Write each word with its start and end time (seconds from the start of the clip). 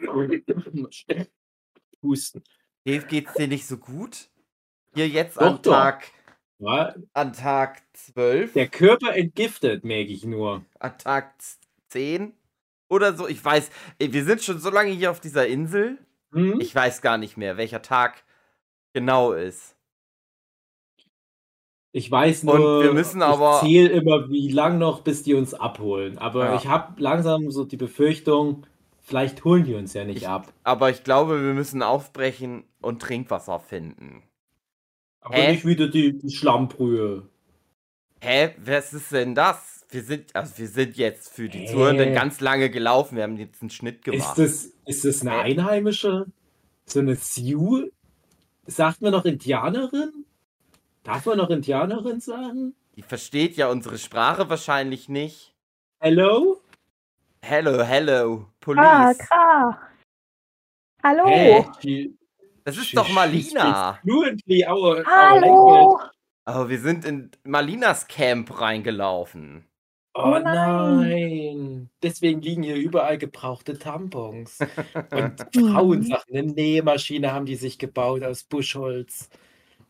Husten. 2.02 2.42
Dave, 2.84 3.06
geht's 3.06 3.34
dir 3.34 3.48
nicht 3.48 3.66
so 3.66 3.76
gut? 3.76 4.30
Hier 4.94 5.08
jetzt 5.08 5.36
Doch, 5.36 5.42
an 5.42 5.58
doch. 5.62 5.72
Tag, 5.72 6.10
Ja, 6.58 6.94
an 7.12 7.32
Tag 7.32 7.82
12, 7.92 8.52
der 8.54 8.68
Körper 8.68 9.14
entgiftet, 9.14 9.84
merke 9.84 10.10
ich 10.12 10.24
nur. 10.24 10.64
an 10.78 10.98
Tag 10.98 11.34
10 11.88 12.32
oder 12.88 13.14
so. 13.14 13.28
Ich 13.28 13.44
weiß, 13.44 13.70
wir 13.98 14.24
sind 14.24 14.42
schon 14.42 14.58
so 14.58 14.70
lange 14.70 14.90
hier 14.90 15.10
auf 15.10 15.20
dieser 15.20 15.46
Insel. 15.46 15.98
Hm? 16.32 16.60
Ich 16.60 16.74
weiß 16.74 17.02
gar 17.02 17.18
nicht 17.18 17.36
mehr, 17.36 17.56
welcher 17.56 17.82
Tag 17.82 18.24
genau 18.92 19.32
ist. 19.32 19.76
Ich 21.92 22.08
weiß 22.10 22.44
Und 22.44 22.56
nur, 22.60 22.82
wir 22.84 22.92
müssen 22.92 23.20
aber- 23.20 23.60
ich 23.62 23.68
zähle 23.68 23.88
immer, 23.90 24.28
wie 24.30 24.50
lang 24.52 24.78
noch, 24.78 25.00
bis 25.02 25.22
die 25.24 25.34
uns 25.34 25.54
abholen. 25.54 26.18
Aber 26.18 26.44
Ja. 26.46 26.56
ich 26.56 26.66
habe 26.68 27.00
langsam 27.02 27.50
so 27.50 27.64
die 27.64 27.76
Befürchtung, 27.76 28.64
vielleicht 29.10 29.44
holen 29.44 29.64
die 29.64 29.74
uns 29.74 29.92
ja 29.92 30.04
nicht 30.04 30.18
Ich- 30.18 30.28
ab. 30.28 30.52
Aber 30.62 30.88
ich 30.90 31.02
glaube, 31.04 31.42
wir 31.44 31.52
müssen 31.52 31.82
aufbrechen 31.82 32.62
und 32.80 33.02
Trinkwasser 33.02 33.58
finden. 33.58 34.22
Aber 35.20 35.34
Hä? 35.34 35.50
nicht 35.52 35.66
wieder 35.66 35.88
die, 35.88 36.16
die 36.16 36.30
Schlammbrühe. 36.30 37.28
Hä? 38.22 38.54
Was 38.64 38.92
ist 38.94 39.10
denn 39.12 39.34
das? 39.34 39.84
Wir 39.90 40.02
sind, 40.04 40.34
also 40.36 40.56
wir 40.58 40.68
sind 40.68 40.96
jetzt 40.96 41.28
für 41.34 41.48
die 41.48 41.58
Hä? 41.60 41.66
Zuhörenden 41.72 42.14
ganz 42.14 42.40
lange 42.40 42.70
gelaufen. 42.70 43.16
Wir 43.16 43.24
haben 43.24 43.36
jetzt 43.36 43.60
einen 43.60 43.70
Schnitt 43.70 43.96
Ist 43.98 44.04
gemacht. 44.04 44.38
das, 44.38 44.70
ist 44.86 45.04
das 45.04 45.20
eine 45.22 45.32
Hä? 45.32 45.40
einheimische? 45.40 46.26
So 46.86 47.00
eine 47.00 47.16
Sioux? 47.16 47.90
Sagt 48.66 49.02
man 49.02 49.10
noch 49.12 49.24
Indianerin? 49.24 50.24
Darf 51.02 51.26
man 51.26 51.38
noch 51.38 51.50
Indianerin 51.50 52.20
sagen? 52.20 52.74
Die 52.94 53.02
versteht 53.02 53.56
ja 53.56 53.68
unsere 53.70 53.98
Sprache 53.98 54.48
wahrscheinlich 54.48 55.08
nicht. 55.08 55.54
Hello? 55.98 56.59
Hello, 57.44 57.82
hello, 57.82 58.46
Ah, 58.46 58.52
Police. 58.60 59.18
Kra. 59.18 59.78
Hallo. 61.02 61.26
Hey, 61.26 61.64
she- 61.80 62.14
Das 62.64 62.76
ist 62.76 62.86
she- 62.88 62.96
doch 62.96 63.08
Malina. 63.08 63.98
Fluently 64.02 64.64
our, 64.66 64.98
our 64.98 65.06
Hallo. 65.06 65.40
language. 65.40 66.10
Aber 66.44 66.68
wir 66.68 66.78
sind 66.78 67.04
in 67.04 67.30
Malinas 67.44 68.06
Camp 68.08 68.60
reingelaufen. 68.60 69.64
Oh 70.14 70.22
Oh 70.24 70.38
nein. 70.38 70.98
nein. 71.00 71.90
Deswegen 72.02 72.40
liegen 72.42 72.62
hier 72.64 72.76
überall 72.76 73.16
gebrauchte 73.16 73.78
Tampons. 73.78 74.58
Und 75.12 75.46
Frauensachen. 75.54 76.36
Eine 76.36 76.52
Nähmaschine 76.52 77.32
haben 77.32 77.46
die 77.46 77.56
sich 77.56 77.78
gebaut 77.78 78.22
aus 78.22 78.42
Buschholz. 78.42 79.30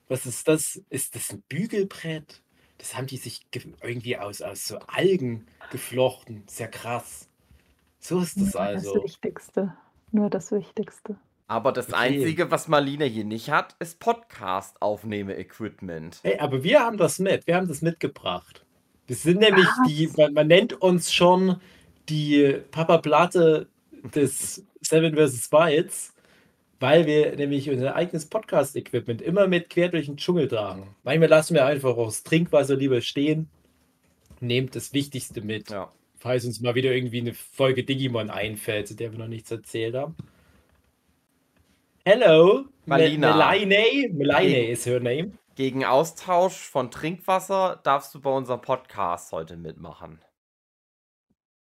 Was 0.09 0.27
ist 0.27 0.47
das? 0.47 0.81
Ist 0.91 1.15
das 1.17 1.31
ein 1.33 1.43
Bügelbrett? 1.49 2.43
Das 2.79 2.97
haben 2.97 3.07
die 3.07 3.17
sich 3.17 3.51
ge- 3.51 3.73
irgendwie 3.83 4.17
aus, 4.19 4.41
aus 4.43 4.67
so 4.67 4.79
Algen 4.87 5.47
geflochten. 5.73 6.45
Sehr 6.47 6.69
krass. 6.69 7.29
So 8.01 8.21
ist 8.21 8.37
das 8.37 8.43
Nur 8.43 8.47
das 8.53 8.57
also. 8.57 9.05
Wichtigste. 9.05 9.75
Nur 10.11 10.29
das 10.31 10.51
Wichtigste. 10.53 11.17
Aber 11.47 11.73
das 11.73 11.89
Okay. 11.89 11.97
Einzige, 11.97 12.51
was 12.51 12.69
Malina 12.69 13.05
hier 13.05 13.25
nicht 13.25 13.51
hat, 13.51 13.75
ist 13.79 13.99
Podcast-Aufnehme-Equipment. 14.01 16.21
Hey, 16.23 16.39
aber 16.39 16.63
wir 16.63 16.81
haben 16.81 16.97
das 16.97 17.19
mit. 17.19 17.47
Wir 17.47 17.57
haben 17.57 17.69
das 17.69 17.83
mitgebracht. 17.83 18.65
Wir 19.07 19.17
sind 19.17 19.41
nämlich 19.41 19.67
Was? 19.67 19.89
die, 19.89 20.09
man, 20.17 20.33
man 20.35 20.47
nennt 20.47 20.81
uns 20.81 21.13
schon 21.13 21.61
die 22.09 22.59
Papa 22.71 22.99
Platte 22.99 23.69
des 24.15 24.65
Seven 24.81 25.15
vs. 25.17 25.51
Wilds, 25.53 26.15
weil 26.79 27.07
wir 27.07 27.35
nämlich 27.37 27.69
unser 27.69 27.97
eigenes 27.97 28.27
Podcast-Equipment 28.27 29.21
immer 29.21 29.47
mit 29.49 29.69
quer 29.71 29.89
durch 29.89 30.07
den 30.07 30.17
Dschungel 30.17 30.47
tragen. 30.49 30.95
Manchmal 31.03 31.29
lassen 31.29 31.55
wir 31.55 31.67
einfach 31.67 31.97
auch 31.97 32.07
das 32.07 32.23
Trinkwasser 32.23 32.77
lieber 32.77 33.01
stehen. 33.01 33.49
Nehmt 34.41 34.75
das 34.77 34.93
Wichtigste 34.95 35.41
mit, 35.43 35.71
Ja. 35.71 35.91
Falls 36.21 36.45
uns 36.45 36.61
mal 36.61 36.75
wieder 36.75 36.93
irgendwie 36.95 37.21
eine 37.21 37.35
Folge 37.35 37.83
Digimon 37.83 38.31
einfällt, 38.31 38.87
zu 38.89 38.95
der 38.95 39.11
wir 39.11 39.19
noch 39.19 39.27
nichts 39.27 39.51
erzählt 39.51 39.95
haben. 39.97 40.15
Hello, 42.05 42.65
Malina. 42.87 43.33
Melaine. 43.33 44.09
Melaine 44.13 44.51
Hey. 44.55 44.73
is 44.73 44.87
her 44.87 45.01
name. 45.01 45.33
Gegen 45.57 45.85
Austausch 45.85 46.57
von 46.69 46.91
Trinkwasser 46.91 47.81
darfst 47.83 48.15
du 48.15 48.21
bei 48.21 48.31
unserem 48.31 48.61
Podcast 48.61 49.33
heute 49.33 49.57
mitmachen. 49.57 50.21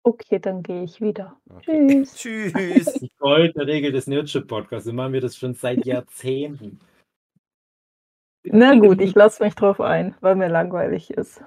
Okay, 0.03 0.39
dann 0.39 0.63
gehe 0.63 0.83
ich 0.85 1.01
wieder. 1.01 1.37
Okay. 1.49 2.03
Tschüss. 2.05 2.15
Tschüss. 2.17 2.93
Die 2.95 3.11
goldene 3.19 3.67
Regel 3.67 3.93
des 3.93 4.07
Nerdship-Podcasts. 4.07 4.87
So 4.87 4.93
machen 4.93 5.13
wir 5.13 5.21
das 5.21 5.37
schon 5.37 5.55
seit 5.55 5.85
Jahrzehnten. 5.87 6.81
Na 8.45 8.75
gut, 8.75 9.01
ich 9.01 9.15
lasse 9.15 9.43
mich 9.43 9.55
drauf 9.55 9.81
ein, 9.81 10.15
weil 10.21 10.35
mir 10.37 10.49
langweilig 10.49 11.11
ist. 11.11 11.43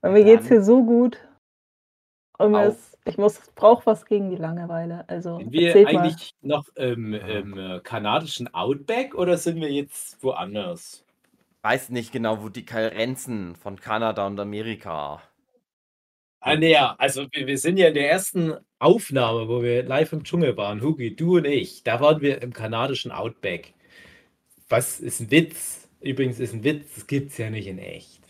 Weil 0.00 0.12
mir 0.12 0.24
Dann- 0.24 0.36
geht's 0.36 0.48
hier 0.48 0.62
so 0.62 0.84
gut. 0.84 1.18
Ist, 2.68 2.98
ich 3.04 3.18
muss, 3.18 3.40
brauche 3.54 3.86
was 3.86 4.04
gegen 4.06 4.30
die 4.30 4.36
Langeweile. 4.36 5.04
Also 5.08 5.38
Sind 5.38 5.52
wir 5.52 5.68
erzählt 5.68 5.92
mal. 5.92 6.00
eigentlich 6.00 6.34
noch 6.42 6.68
im, 6.76 7.14
im 7.14 7.58
äh, 7.58 7.80
kanadischen 7.80 8.52
Outback 8.54 9.14
oder 9.14 9.36
sind 9.36 9.60
wir 9.60 9.70
jetzt 9.70 10.22
woanders? 10.22 11.04
Weiß 11.62 11.90
nicht 11.90 12.12
genau, 12.12 12.42
wo 12.42 12.48
die 12.48 12.64
Grenzen 12.64 13.54
von 13.56 13.78
Kanada 13.78 14.26
und 14.26 14.40
Amerika. 14.40 15.22
Ah, 16.40 16.56
nee, 16.56 16.72
ja, 16.72 16.94
also 16.98 17.26
wir, 17.32 17.46
wir 17.46 17.58
sind 17.58 17.76
ja 17.76 17.88
in 17.88 17.94
der 17.94 18.10
ersten 18.10 18.54
Aufnahme, 18.78 19.46
wo 19.46 19.62
wir 19.62 19.82
live 19.82 20.14
im 20.14 20.24
Dschungel 20.24 20.56
waren, 20.56 20.80
Hugi, 20.80 21.14
du 21.14 21.36
und 21.36 21.44
ich. 21.44 21.82
Da 21.84 22.00
waren 22.00 22.22
wir 22.22 22.40
im 22.40 22.54
kanadischen 22.54 23.12
Outback. 23.12 23.74
Was 24.70 25.00
ist 25.00 25.20
ein 25.20 25.30
Witz? 25.30 25.88
Übrigens 26.00 26.40
ist 26.40 26.54
ein 26.54 26.64
Witz, 26.64 26.94
das 26.94 27.06
gibt 27.06 27.32
es 27.32 27.38
ja 27.38 27.50
nicht 27.50 27.66
in 27.66 27.78
echt. 27.78 28.22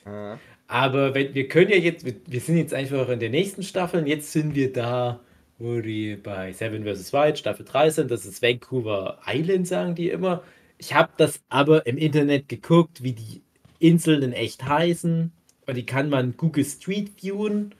Aber 0.71 1.15
wenn, 1.15 1.35
wir 1.35 1.49
können 1.49 1.73
ja 1.73 1.79
jetzt, 1.79 2.05
wir, 2.05 2.15
wir 2.27 2.41
sind 2.41 2.57
jetzt 2.57 2.73
einfach 2.73 3.09
in 3.09 3.19
der 3.19 3.29
nächsten 3.29 3.65
Staffel 3.65 4.03
und 4.03 4.07
jetzt 4.07 4.31
sind 4.31 4.55
wir 4.55 4.73
da, 4.73 5.19
wo 5.59 5.81
die 5.81 6.15
bei 6.15 6.53
Seven 6.53 6.85
vs. 6.85 7.13
Wild 7.13 7.39
Staffel 7.39 7.65
3 7.65 7.91
sind. 7.91 8.11
Das 8.13 8.25
ist 8.25 8.41
Vancouver 8.41 9.19
Island, 9.27 9.67
sagen 9.67 9.97
die 9.97 10.11
immer. 10.11 10.45
Ich 10.79 10.95
habe 10.95 11.11
das 11.17 11.41
aber 11.49 11.87
im 11.87 11.99
Internet 11.99 12.49
geguckt, 12.49 13.03
wie 13.03 13.15
die 13.15 13.43
Inseln 13.81 14.23
in 14.23 14.33
echt 14.33 14.65
heißen. 14.65 15.33
Und 15.67 15.77
die 15.77 15.87
kann 15.87 16.09
man 16.09 16.37
Google 16.37 16.65
Street 16.65 17.11
viewen. 17.21 17.75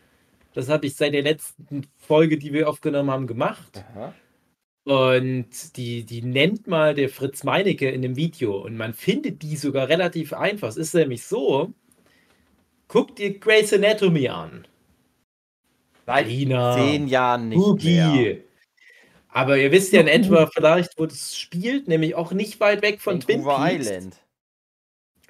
Das 0.53 0.69
habe 0.69 0.87
ich 0.87 0.97
seit 0.97 1.15
der 1.15 1.23
letzten 1.23 1.87
Folge, 1.97 2.39
die 2.39 2.53
wir 2.53 2.69
aufgenommen 2.69 3.13
haben, 3.13 3.29
gemacht. 3.29 3.85
Aha. 3.95 4.15
Und 4.83 5.77
die, 5.77 6.03
die 6.03 6.23
nennt 6.23 6.67
mal 6.67 6.97
der 6.97 7.09
Fritz 7.09 7.45
Meinecke 7.45 7.89
in 7.89 8.03
dem 8.03 8.17
Video. 8.17 8.65
Und 8.65 8.77
man 8.77 8.95
findet 8.95 9.43
die 9.43 9.55
sogar 9.55 9.89
relativ 9.89 10.33
einfach. 10.33 10.71
Es 10.71 10.77
ist 10.77 10.95
nämlich 10.95 11.23
so, 11.23 11.73
guck 12.91 13.15
dir 13.15 13.39
Grey's 13.39 13.73
Anatomy 13.73 14.29
an. 14.29 14.67
Seit 16.07 16.27
Lina, 16.27 16.75
zehn 16.77 17.07
Jahren 17.07 17.49
nicht 17.49 17.85
mehr. 17.85 18.13
Hugi. 18.13 18.45
Aber 19.29 19.57
ihr 19.57 19.71
wisst 19.71 19.93
ja 19.93 20.01
in 20.01 20.09
etwa 20.09 20.49
vielleicht, 20.49 20.99
wo 20.99 21.07
das 21.07 21.39
spielt, 21.39 21.87
nämlich 21.87 22.17
auch 22.17 22.33
nicht 22.33 22.59
weit 22.59 22.83
weg 22.83 23.01
von 23.01 23.21
Twin 23.21 23.45
Vancouver 23.45 23.69
Peaks. 23.69 23.87
Island. 23.87 24.17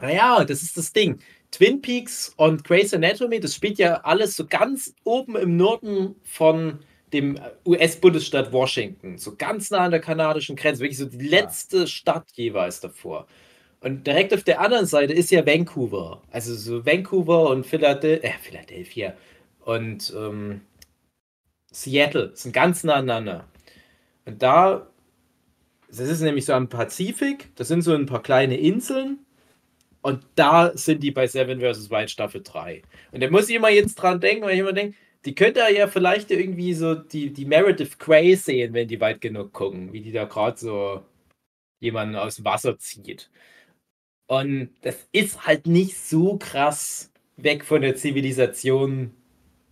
Naja, 0.00 0.44
das 0.46 0.62
ist 0.62 0.78
das 0.78 0.94
Ding. 0.94 1.20
Twin 1.50 1.82
Peaks 1.82 2.32
und 2.36 2.64
Grey's 2.64 2.94
Anatomy, 2.94 3.40
das 3.40 3.54
spielt 3.54 3.78
ja 3.78 3.96
alles 4.04 4.36
so 4.36 4.46
ganz 4.46 4.94
oben 5.04 5.36
im 5.36 5.56
Norden 5.56 6.14
von 6.24 6.78
dem 7.12 7.38
US-Bundesstaat 7.66 8.52
Washington. 8.52 9.18
So 9.18 9.36
ganz 9.36 9.70
nah 9.70 9.80
an 9.80 9.90
der 9.90 10.00
kanadischen 10.00 10.56
Grenze. 10.56 10.80
Wirklich 10.80 10.96
so 10.96 11.04
die 11.04 11.28
letzte 11.28 11.86
Stadt 11.86 12.30
jeweils 12.32 12.80
davor. 12.80 13.26
Und 13.80 14.06
direkt 14.06 14.34
auf 14.34 14.44
der 14.44 14.60
anderen 14.60 14.86
Seite 14.86 15.14
ist 15.14 15.30
ja 15.30 15.46
Vancouver. 15.46 16.22
Also 16.30 16.54
so 16.54 16.84
Vancouver 16.84 17.50
und 17.50 17.66
Philadel 17.66 18.20
äh, 18.22 18.32
Philadelphia 18.42 19.14
und 19.60 20.12
ähm, 20.16 20.62
Seattle 21.72 22.32
sind 22.34 22.52
ganz 22.52 22.84
nah 22.84 22.94
aneinander. 22.94 23.48
Und 24.24 24.42
da, 24.42 24.88
das 25.88 26.00
ist 26.00 26.20
nämlich 26.20 26.44
so 26.44 26.52
am 26.52 26.68
Pazifik, 26.68 27.50
das 27.56 27.68
sind 27.68 27.82
so 27.82 27.94
ein 27.94 28.06
paar 28.06 28.22
kleine 28.22 28.56
Inseln. 28.56 29.20
Und 30.02 30.24
da 30.34 30.72
sind 30.76 31.02
die 31.02 31.10
bei 31.10 31.26
Seven 31.26 31.60
vs. 31.60 31.90
Wild 31.90 32.10
Staffel 32.10 32.42
3. 32.42 32.82
Und 33.12 33.22
da 33.22 33.30
muss 33.30 33.50
ich 33.50 33.56
immer 33.56 33.68
jetzt 33.68 33.96
dran 33.96 34.20
denken, 34.20 34.44
weil 34.44 34.54
ich 34.54 34.60
immer 34.60 34.72
denke, 34.72 34.96
die 35.26 35.34
könnte 35.34 35.60
ja 35.74 35.88
vielleicht 35.88 36.30
irgendwie 36.30 36.72
so 36.72 36.94
die, 36.94 37.32
die 37.32 37.44
Meredith 37.44 37.98
Grey 37.98 38.34
sehen, 38.34 38.72
wenn 38.72 38.88
die 38.88 39.00
weit 39.00 39.20
genug 39.20 39.52
gucken, 39.52 39.92
wie 39.92 40.00
die 40.00 40.12
da 40.12 40.24
gerade 40.24 40.58
so 40.58 41.02
jemanden 41.80 42.16
aus 42.16 42.36
dem 42.36 42.46
Wasser 42.46 42.78
zieht. 42.78 43.30
Und 44.30 44.70
das 44.82 45.08
ist 45.10 45.44
halt 45.44 45.66
nicht 45.66 45.98
so 45.98 46.36
krass 46.38 47.10
weg 47.36 47.64
von 47.64 47.82
der 47.82 47.96
Zivilisation, 47.96 49.10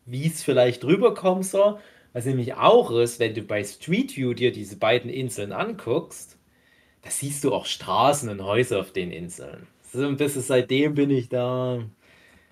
wie 0.04 0.26
es 0.26 0.42
vielleicht 0.42 0.82
rüberkommen 0.82 1.44
soll. 1.44 1.78
Was 2.12 2.26
nämlich 2.26 2.54
auch 2.54 2.90
ist, 2.90 3.20
wenn 3.20 3.34
du 3.34 3.42
bei 3.42 3.62
Street 3.62 4.16
View 4.16 4.34
dir 4.34 4.50
diese 4.50 4.76
beiden 4.76 5.10
Inseln 5.10 5.52
anguckst, 5.52 6.38
da 7.02 7.10
siehst 7.10 7.44
du 7.44 7.54
auch 7.54 7.66
Straßen 7.66 8.28
und 8.30 8.42
Häuser 8.42 8.80
auf 8.80 8.90
den 8.90 9.12
Inseln. 9.12 9.68
So 9.92 10.04
ein 10.04 10.16
bisschen 10.16 10.42
seitdem 10.42 10.96
bin 10.96 11.10
ich 11.10 11.28
da 11.28 11.80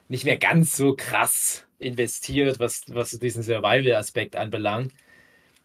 nicht 0.09 0.25
mehr 0.25 0.39
ganz 0.39 0.77
so 0.77 0.95
krass 0.95 1.65
investiert, 1.81 2.61
was, 2.61 2.83
was 2.87 3.19
diesen 3.19 3.43
Survival-Aspekt 3.43 4.37
anbelangt. 4.37 4.93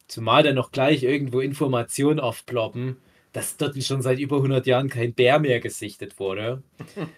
Zumal 0.08 0.42
dann 0.42 0.56
noch 0.56 0.72
gleich 0.72 1.04
irgendwo 1.04 1.40
Informationen 1.40 2.20
aufploppen, 2.20 2.98
dass 3.32 3.58
dort 3.58 3.82
schon 3.84 4.02
seit 4.02 4.20
über 4.20 4.38
100 4.38 4.66
Jahren 4.68 4.90
kein 4.90 5.14
Bär 5.14 5.40
mehr 5.40 5.60
gesichtet 5.60 6.20
wurde. 6.20 6.64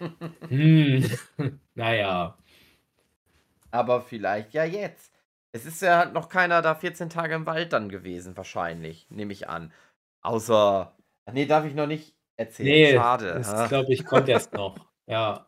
hm, 0.48 1.10
naja. 1.74 2.36
Aber 3.70 4.00
vielleicht 4.02 4.54
ja 4.54 4.64
jetzt. 4.64 5.12
Es 5.52 5.66
ist 5.66 5.82
ja 5.82 6.06
noch 6.06 6.28
keiner 6.28 6.62
da 6.62 6.74
14 6.74 7.10
Tage 7.10 7.34
im 7.34 7.46
Wald 7.46 7.72
dann 7.72 7.88
gewesen, 7.88 8.36
wahrscheinlich, 8.36 9.06
nehme 9.10 9.32
ich 9.32 9.48
an. 9.48 9.72
Außer. 10.22 10.96
Nee, 11.32 11.46
darf 11.46 11.64
ich 11.64 11.74
noch 11.74 11.86
nicht 11.86 12.14
erzählen. 12.36 12.68
Nee, 12.68 12.94
Schade. 12.94 13.34
das 13.34 13.68
glaube 13.68 13.92
ich 13.92 14.04
kommt 14.04 14.28
erst 14.28 14.52
noch. 14.54 14.76
Ja. 15.06 15.46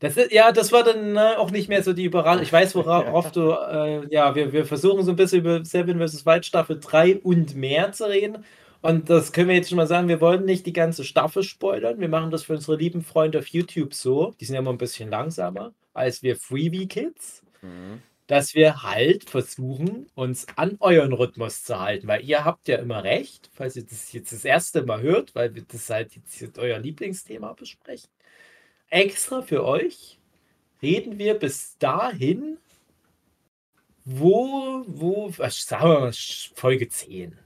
Das 0.00 0.16
ist, 0.16 0.30
ja, 0.32 0.52
das 0.52 0.70
war 0.70 0.84
dann 0.84 1.12
ne, 1.12 1.38
auch 1.38 1.50
nicht 1.50 1.68
mehr 1.68 1.82
so 1.82 1.92
die 1.92 2.04
Überraschung. 2.04 2.42
Ich 2.42 2.52
weiß, 2.52 2.76
worauf 2.76 3.32
du, 3.32 3.50
äh, 3.50 4.06
ja, 4.12 4.34
wir, 4.34 4.52
wir 4.52 4.64
versuchen 4.64 5.04
so 5.04 5.10
ein 5.10 5.16
bisschen 5.16 5.40
über 5.40 5.64
Seven 5.64 5.98
vs. 5.98 6.24
Wild 6.24 6.46
Staffel 6.46 6.78
3 6.78 7.18
und 7.18 7.56
mehr 7.56 7.90
zu 7.92 8.08
reden. 8.08 8.44
Und 8.80 9.10
das 9.10 9.32
können 9.32 9.48
wir 9.48 9.56
jetzt 9.56 9.68
schon 9.70 9.76
mal 9.76 9.86
sagen, 9.86 10.08
wir 10.08 10.20
wollen 10.20 10.44
nicht 10.44 10.64
die 10.66 10.72
ganze 10.72 11.02
Staffel 11.04 11.42
spoilern. 11.42 11.98
Wir 11.98 12.08
machen 12.08 12.30
das 12.30 12.44
für 12.44 12.54
unsere 12.54 12.76
lieben 12.76 13.02
Freunde 13.02 13.40
auf 13.40 13.48
YouTube 13.48 13.92
so. 13.92 14.34
Die 14.40 14.44
sind 14.44 14.54
ja 14.54 14.60
immer 14.60 14.70
ein 14.70 14.78
bisschen 14.78 15.10
langsamer 15.10 15.72
als 15.94 16.22
wir 16.22 16.36
Freebie-Kids. 16.36 17.42
Mhm. 17.62 18.02
Dass 18.28 18.54
wir 18.54 18.82
halt 18.82 19.28
versuchen, 19.28 20.06
uns 20.14 20.46
an 20.56 20.76
euren 20.80 21.12
Rhythmus 21.12 21.64
zu 21.64 21.80
halten. 21.80 22.06
Weil 22.06 22.24
ihr 22.24 22.44
habt 22.44 22.68
ja 22.68 22.76
immer 22.76 23.02
recht, 23.02 23.50
falls 23.52 23.74
ihr 23.74 23.84
das 23.84 24.12
jetzt 24.12 24.32
das 24.32 24.44
erste 24.44 24.82
Mal 24.82 25.00
hört, 25.00 25.34
weil 25.34 25.54
wir 25.54 25.64
das 25.66 25.88
halt 25.90 26.12
jetzt 26.14 26.58
euer 26.58 26.78
Lieblingsthema 26.78 27.54
besprechen. 27.54 28.10
Extra 28.90 29.42
für 29.42 29.64
euch 29.64 30.18
reden 30.82 31.18
wir 31.18 31.34
bis 31.34 31.78
dahin, 31.78 32.58
wo, 34.04 34.84
wo, 34.86 35.32
was 35.36 35.64
sagen 35.64 35.88
wir 35.90 36.00
mal, 36.00 36.12
Folge 36.54 36.88
10. 36.88 37.38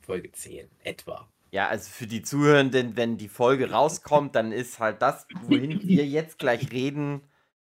Folge 0.00 0.32
10, 0.32 0.70
etwa. 0.82 1.28
Ja, 1.50 1.68
also 1.68 1.90
für 1.90 2.06
die 2.06 2.22
Zuhörenden, 2.22 2.96
wenn 2.96 3.16
die 3.16 3.28
Folge 3.28 3.70
rauskommt, 3.70 4.34
dann 4.34 4.52
ist 4.52 4.78
halt 4.78 5.00
das, 5.02 5.26
wohin 5.42 5.80
wir 5.82 6.06
jetzt 6.06 6.38
gleich 6.38 6.72
reden, 6.72 7.22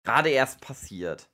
gerade 0.04 0.30
erst 0.30 0.60
passiert. 0.60 1.30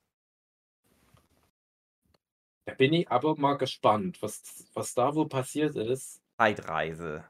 Da 2.65 2.73
bin 2.73 2.93
ich 2.93 3.09
aber 3.09 3.35
mal 3.37 3.57
gespannt, 3.57 4.21
was, 4.21 4.69
was 4.73 4.93
da 4.93 5.15
wo 5.15 5.25
passiert 5.25 5.75
ist. 5.75 6.21
Zeitreise. 6.37 7.23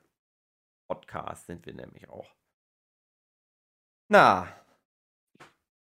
Podcast 0.88 1.46
sind 1.46 1.66
wir 1.66 1.74
nämlich 1.74 2.10
auch. 2.10 2.30
Na. 4.10 4.48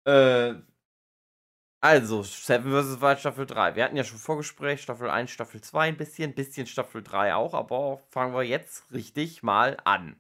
Äh. 0.06 0.56
Also, 1.84 2.22
Seven 2.22 2.72
vs. 2.72 3.02
Wild 3.02 3.20
Staffel 3.20 3.46
3. 3.48 3.76
Wir 3.76 3.84
hatten 3.84 3.96
ja 3.98 4.04
schon 4.04 4.20
Vorgespräch, 4.20 4.82
Staffel 4.84 5.10
1, 5.10 5.32
Staffel 5.32 5.62
2 5.62 5.88
ein 5.88 5.98
bisschen, 5.98 6.34
bisschen 6.36 6.68
Staffel 6.68 7.02
3 7.02 7.34
auch, 7.34 7.56
aber 7.56 7.98
fangen 8.12 8.36
wir 8.36 8.44
jetzt 8.44 8.84
richtig 8.94 9.42
mal 9.42 9.78
an. 9.84 10.16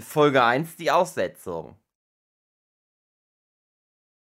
Folge 0.00 0.42
1, 0.42 0.74
die 0.76 0.90
Aussetzung. 0.90 1.76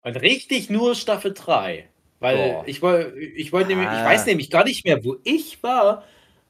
Und 0.03 0.15
richtig 0.17 0.69
nur 0.69 0.93
Staffel 0.95 1.33
3. 1.33 1.89
Weil 2.19 2.37
Boah. 2.37 2.63
ich 2.67 2.81
wollte, 2.81 3.17
ich 3.19 3.51
wollte 3.51 3.69
nämlich, 3.69 3.87
ich 3.87 3.93
Ah. 3.93 4.05
weiß 4.05 4.25
nämlich 4.27 4.49
gar 4.51 4.63
nicht 4.65 4.85
mehr, 4.85 5.03
wo 5.03 5.17
ich 5.23 5.63
war, 5.63 6.03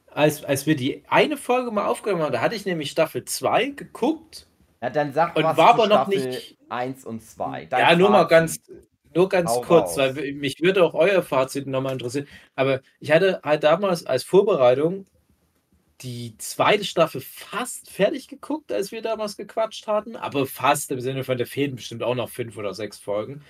als, 0.08 0.44
als 0.44 0.66
wir 0.66 0.76
die 0.76 1.04
eine 1.08 1.36
Folge 1.36 1.70
mal 1.70 1.86
aufgenommen 1.86 2.22
haben. 2.24 2.32
Da 2.32 2.40
hatte 2.40 2.54
ich 2.54 2.66
nämlich 2.66 2.90
Staffel 2.90 3.24
2 3.24 3.66
geguckt. 3.70 4.46
Ja, 4.82 4.90
dann 4.90 5.12
sag 5.12 5.36
Und 5.36 5.44
was 5.44 5.56
war 5.56 5.70
aber 5.70 5.86
noch 5.86 6.06
Staffel 6.08 6.28
nicht- 6.28 6.58
1 6.68 7.04
und 7.04 7.22
2. 7.22 7.68
ja, 7.70 7.96
nur 7.96 8.10
mal 8.10 8.24
ganz, 8.24 8.60
nur 9.14 9.28
ganz 9.28 9.50
Hau 9.50 9.60
kurz, 9.62 9.98
raus. 9.98 10.16
weil 10.16 10.32
mich 10.34 10.60
würde 10.60 10.84
auch 10.84 10.94
euer 10.94 11.22
Fazit 11.22 11.66
nochmal 11.66 11.94
interessieren. 11.94 12.28
Aber 12.54 12.80
ich 13.00 13.10
hatte 13.10 13.40
halt 13.42 13.64
damals 13.64 14.06
als 14.06 14.22
Vorbereitung 14.22 15.06
die 16.02 16.34
zweite 16.38 16.84
Staffel 16.84 17.20
fast 17.20 17.90
fertig 17.90 18.28
geguckt, 18.28 18.72
als 18.72 18.90
wir 18.92 19.02
damals 19.02 19.36
gequatscht 19.36 19.86
hatten. 19.86 20.16
Aber 20.16 20.46
fast 20.46 20.90
im 20.90 21.00
Sinne 21.00 21.24
von, 21.24 21.36
der 21.36 21.46
fehlen 21.46 21.76
bestimmt 21.76 22.02
auch 22.02 22.14
noch 22.14 22.30
fünf 22.30 22.56
oder 22.56 22.72
sechs 22.74 22.98
Folgen. 22.98 23.42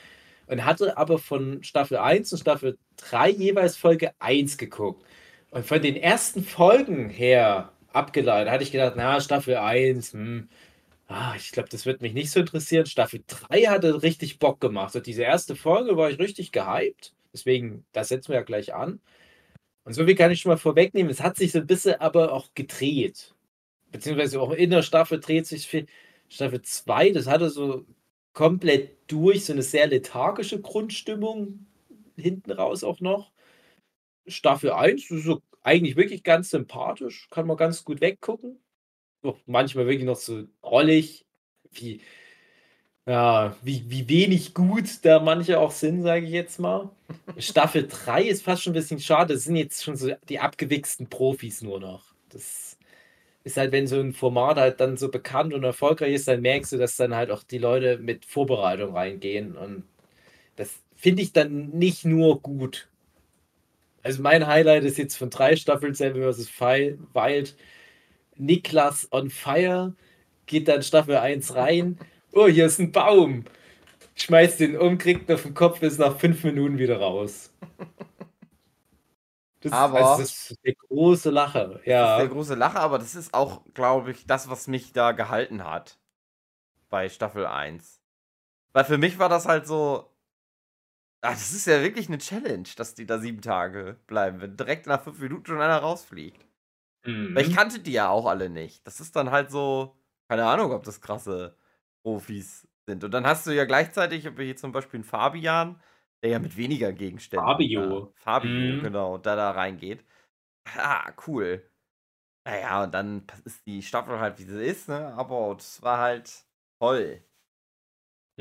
Und 0.47 0.65
hatte 0.65 0.97
aber 0.99 1.19
von 1.19 1.63
Staffel 1.63 1.99
1 1.99 2.33
und 2.33 2.39
Staffel 2.41 2.77
3 2.97 3.31
jeweils 3.31 3.77
Folge 3.77 4.13
1 4.19 4.59
geguckt. 4.59 5.05
Und 5.51 5.65
von 5.65 5.81
den 5.81 5.97
ersten 5.97 6.43
Folgen 6.43 7.09
her 7.09 7.73
abgeleitet, 7.93 8.53
hatte 8.53 8.65
ich 8.65 8.73
gedacht, 8.73 8.95
na, 8.97 9.21
Staffel 9.21 9.57
1, 9.57 10.13
hm, 10.13 10.49
ah, 11.11 11.35
ich 11.37 11.51
glaube, 11.53 11.69
das 11.69 11.87
wird 11.87 12.03
mich 12.03 12.15
nicht 12.15 12.31
so 12.31 12.41
interessieren. 12.41 12.87
Staffel 12.87 13.23
3 13.27 13.65
hatte 13.65 14.03
richtig 14.03 14.39
Bock 14.39 14.61
gemacht. 14.61 14.95
Und 14.97 15.07
diese 15.07 15.23
erste 15.23 15.57
Folge 15.57 15.97
war 15.97 16.11
ich 16.11 16.19
richtig 16.19 16.53
gehypt. 16.53 17.15
Deswegen, 17.33 17.85
das 17.93 18.09
setzen 18.09 18.29
wir 18.31 18.37
ja 18.37 18.43
gleich 18.43 18.75
an. 18.75 19.01
Und 19.85 19.95
so 19.95 20.05
viel 20.07 20.15
kann 20.15 20.31
ich 20.31 20.41
schon 20.41 20.51
mal 20.51 20.59
vorwegnehmen. 20.59 21.11
Es 21.11 21.21
hat 21.23 21.37
sich 21.37 21.53
so 21.53 21.59
ein 21.59 21.67
bisschen 21.67 22.01
aber 22.01 22.33
auch 22.33 22.49
gedreht. 22.55 23.35
Beziehungsweise 23.93 24.41
auch 24.41 24.53
in 24.53 24.71
der 24.71 24.83
Staffel 24.83 25.21
dreht 25.21 25.47
sich 25.47 25.67
viel. 25.67 25.87
Staffel 26.29 26.63
2, 26.63 27.11
das 27.11 27.27
hatte 27.27 27.51
so 27.51 27.87
komplett 28.33 28.97
durch, 29.11 29.45
so 29.47 29.53
eine 29.53 29.63
sehr 29.63 29.89
lethargische 29.89 30.61
Grundstimmung 30.61 31.67
hinten 32.17 32.53
raus 32.53 32.85
auch 32.85 33.01
noch. 33.01 33.33
Staffel 34.29 34.73
1 34.73 35.09
das 35.09 35.19
ist 35.19 35.25
so 35.25 35.43
eigentlich 35.63 35.97
wirklich 35.97 36.23
ganz 36.23 36.51
sympathisch, 36.51 37.29
kann 37.31 37.47
man 37.47 37.57
ganz 37.57 37.85
gut 37.85 38.01
weggucken. 38.01 38.61
Manchmal 39.47 39.87
wirklich 39.87 40.05
noch 40.05 40.17
so 40.17 40.45
rollig, 40.63 41.27
wie, 41.73 42.01
ja, 43.07 43.57
wie, 43.63 43.85
wie 43.89 44.09
wenig 44.09 44.55
gut 44.55 45.05
da 45.05 45.19
manche 45.21 45.59
auch 45.59 45.73
sind, 45.73 46.03
sage 46.03 46.27
ich 46.27 46.33
jetzt 46.33 46.59
mal. 46.61 46.91
Staffel 47.39 47.89
3 48.05 48.23
ist 48.25 48.43
fast 48.45 48.63
schon 48.63 48.73
ein 48.73 48.75
bisschen 48.75 49.01
schade. 49.01 49.35
Das 49.35 49.45
sind 49.45 49.57
jetzt 49.57 49.83
schon 49.83 49.97
so 49.97 50.13
die 50.29 50.39
abgewichsten 50.39 51.09
Profis 51.09 51.63
nur 51.63 51.81
noch. 51.81 52.15
Das 52.29 52.79
ist 53.45 53.57
halt, 53.57 53.73
wenn 53.73 53.87
so 53.89 54.01
ein 54.01 54.13
Format 54.15 54.59
halt 54.59 54.81
dann 54.81 54.97
so 54.97 55.11
bekannt 55.11 55.55
und 55.55 55.65
erfolgreich 55.65 56.15
ist, 56.15 56.29
dann 56.29 56.43
merkst 56.43 56.73
du, 56.73 56.79
dass 56.79 56.97
dann 56.97 57.15
halt 57.17 57.31
auch 57.31 57.43
die 57.45 57.59
Leute 57.59 57.99
mit 57.99 58.25
Vorbereitung 58.27 58.95
reingehen. 58.97 59.57
Und 59.57 59.85
das 60.57 60.71
finde 60.97 61.23
ich 61.23 61.33
dann 61.33 61.71
nicht 61.71 62.05
nur 62.05 62.41
gut. 62.43 62.89
Also 64.03 64.23
mein 64.23 64.47
Highlight 64.47 64.85
ist 64.85 64.99
jetzt 64.99 65.17
von 65.17 65.31
drei 65.31 65.57
Staffeln 65.57 65.95
Seven 65.95 66.23
vs. 66.23 66.49
Wild. 66.61 67.57
Niklas 68.41 69.09
on 69.13 69.31
Fire 69.31 69.95
geht 70.47 70.69
dann 70.69 70.83
Staffel 70.83 71.17
1 71.17 71.55
rein. 71.55 71.99
Oh, 72.33 72.47
hier 72.49 72.67
ist 72.67 72.79
ein 72.81 72.93
Baum. 72.93 73.45
Schmeißt 74.17 74.61
den 74.61 74.77
um, 74.79 74.99
kriegt 74.99 75.29
ihn 75.29 75.35
auf 75.35 75.43
den 75.43 75.55
Kopf, 75.55 75.83
ist 75.83 75.99
nach 75.99 76.19
fünf 76.19 76.45
Minuten 76.45 76.79
wieder 76.79 76.99
raus. 76.99 77.53
Das, 79.61 79.73
Aber- 79.73 79.99
also 79.99 80.23
das 80.23 80.51
ist 80.53 80.65
der 80.65 80.75
große 80.75 81.31
Lacher. 81.31 81.69
Das 81.69 81.81
ist 81.81 81.87
Ja. 81.87 82.19
der 82.19 82.29
große 82.29 82.55
Lacher, 82.55 82.81
aber 82.81 82.99
das 82.99 83.15
ist 83.15 83.35
auch, 83.35 83.63
glaube 83.75 84.11
ich, 84.13 84.27
das, 84.27 84.49
was 84.49 84.69
mich 84.69 84.93
da 84.93 85.13
gehalten 85.13 85.65
hat. 85.65 85.99
Bei 86.89 87.09
Staffel 87.09 87.47
1. 87.47 88.01
Weil 88.73 88.85
für 88.85 88.99
mich 88.99 89.19
war 89.19 89.29
das 89.29 89.47
halt 89.47 89.67
so. 89.67 90.07
Ah, 91.23 91.31
das 91.33 91.53
ist 91.53 91.67
ja 91.67 91.83
wirklich 91.83 92.09
eine 92.09 92.19
Challenge, 92.19 92.69
dass 92.77 92.95
die 92.95 93.07
da 93.07 93.19
sieben 93.19 93.43
Tage 93.43 93.99
bleiben, 94.07 94.41
wenn 94.41 94.57
direkt 94.57 94.87
nach 94.87 95.03
fünf 95.05 95.19
Minuten 95.21 95.47
schon 95.47 95.61
einer 95.61 95.79
rausfliegt. 95.79 96.47
Mhm. 97.05 97.35
Weil 97.35 97.45
ich 97.45 97.51
kannte 97.53 97.81
die 97.81 97.93
ja 97.93 98.09
auch 98.11 98.27
alle 98.27 98.51
nicht. 98.51 98.87
Das 98.87 99.01
ist 99.01 99.17
dann 99.17 99.31
halt 99.31 99.51
so, 99.51 99.97
keine 100.29 100.47
Ahnung, 100.47 100.73
ob 100.73 100.85
das 100.85 101.01
krasse 101.01 101.57
Profis 102.05 102.69
sind. 102.87 103.05
Und 103.05 103.13
dann 103.13 103.27
hast 103.27 103.47
du 103.47 103.53
ja 103.53 103.65
gleichzeitig, 103.65 104.21
ich 104.21 104.27
habe 104.27 104.43
hier 104.43 104.57
zum 104.57 104.73
Beispiel 104.73 104.99
einen 104.99 105.05
Fabian, 105.05 105.81
der 106.23 106.31
ja 106.31 106.39
mit 106.39 106.57
weniger 106.57 106.93
Gegenständen. 106.93 107.71
Fabio. 107.75 107.75
Da, 107.75 108.09
Fabio, 108.15 108.77
Mhm. 108.77 108.79
genau, 108.79 109.19
da 109.19 109.37
da 109.37 109.51
reingeht. 109.53 110.05
Ah, 110.77 111.13
cool. 111.27 111.71
Naja, 112.47 112.85
und 112.85 112.93
dann 112.95 113.27
ist 113.45 113.67
die 113.67 113.83
Staffel 113.83 114.21
halt, 114.21 114.39
wie 114.39 114.45
sie 114.45 114.65
ist, 114.65 114.89
ne? 114.89 115.15
Aber 115.15 115.57
es 115.59 115.83
war 115.83 115.99
halt 115.99 116.47
toll. 116.81 117.25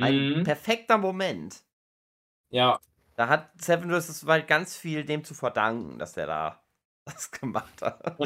Ein 0.02 0.30
Mhm. 0.32 0.44
perfekter 0.44 0.98
Moment. 0.98 1.64
Ja, 2.52 2.80
Da 3.16 3.28
hat 3.30 3.62
Seven 3.62 3.90
vs. 3.92 4.26
Wild 4.26 4.48
ganz 4.48 4.76
viel 4.78 5.04
dem 5.06 5.24
zu 5.24 5.34
verdanken, 5.36 6.00
dass 6.00 6.14
der 6.14 6.28
da 6.28 6.64
das 7.14 7.32
gemacht 7.32 7.82
hat. 7.82 8.18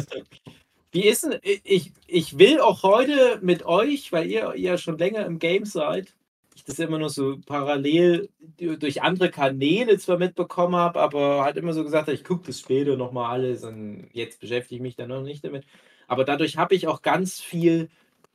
Wie 0.92 1.06
ist 1.06 1.24
denn, 1.24 1.40
ich, 1.42 1.92
ich 2.06 2.38
will 2.38 2.60
auch 2.60 2.84
heute 2.84 3.40
mit 3.42 3.66
euch, 3.66 4.12
weil 4.12 4.30
ihr 4.30 4.54
ja 4.56 4.78
schon 4.78 4.98
länger 4.98 5.26
im 5.26 5.40
Game 5.40 5.66
seid, 5.66 6.14
ich 6.56 6.64
das 6.64 6.80
immer 6.80 7.00
nur 7.00 7.10
so 7.10 7.40
parallel 7.46 8.30
durch 8.58 9.02
andere 9.02 9.32
Kanäle 9.32 9.98
zwar 9.98 10.18
mitbekommen 10.18 10.76
habe, 10.76 11.00
aber 11.00 11.44
halt 11.44 11.58
immer 11.58 11.74
so 11.74 11.84
gesagt 11.84 12.10
ich 12.10 12.24
gucke 12.24 12.48
das 12.48 12.60
später 12.60 12.96
nochmal 12.96 13.32
alles 13.32 13.64
und 13.64 14.08
jetzt 14.14 14.40
beschäftige 14.40 14.76
ich 14.76 14.82
mich 14.82 14.96
dann 14.96 15.10
noch 15.10 15.24
nicht 15.24 15.44
damit. 15.44 15.66
Aber 16.08 16.26
dadurch 16.26 16.58
habe 16.58 16.76
ich 16.76 16.88
auch 16.88 17.02
ganz 17.02 17.42
viel 17.42 17.90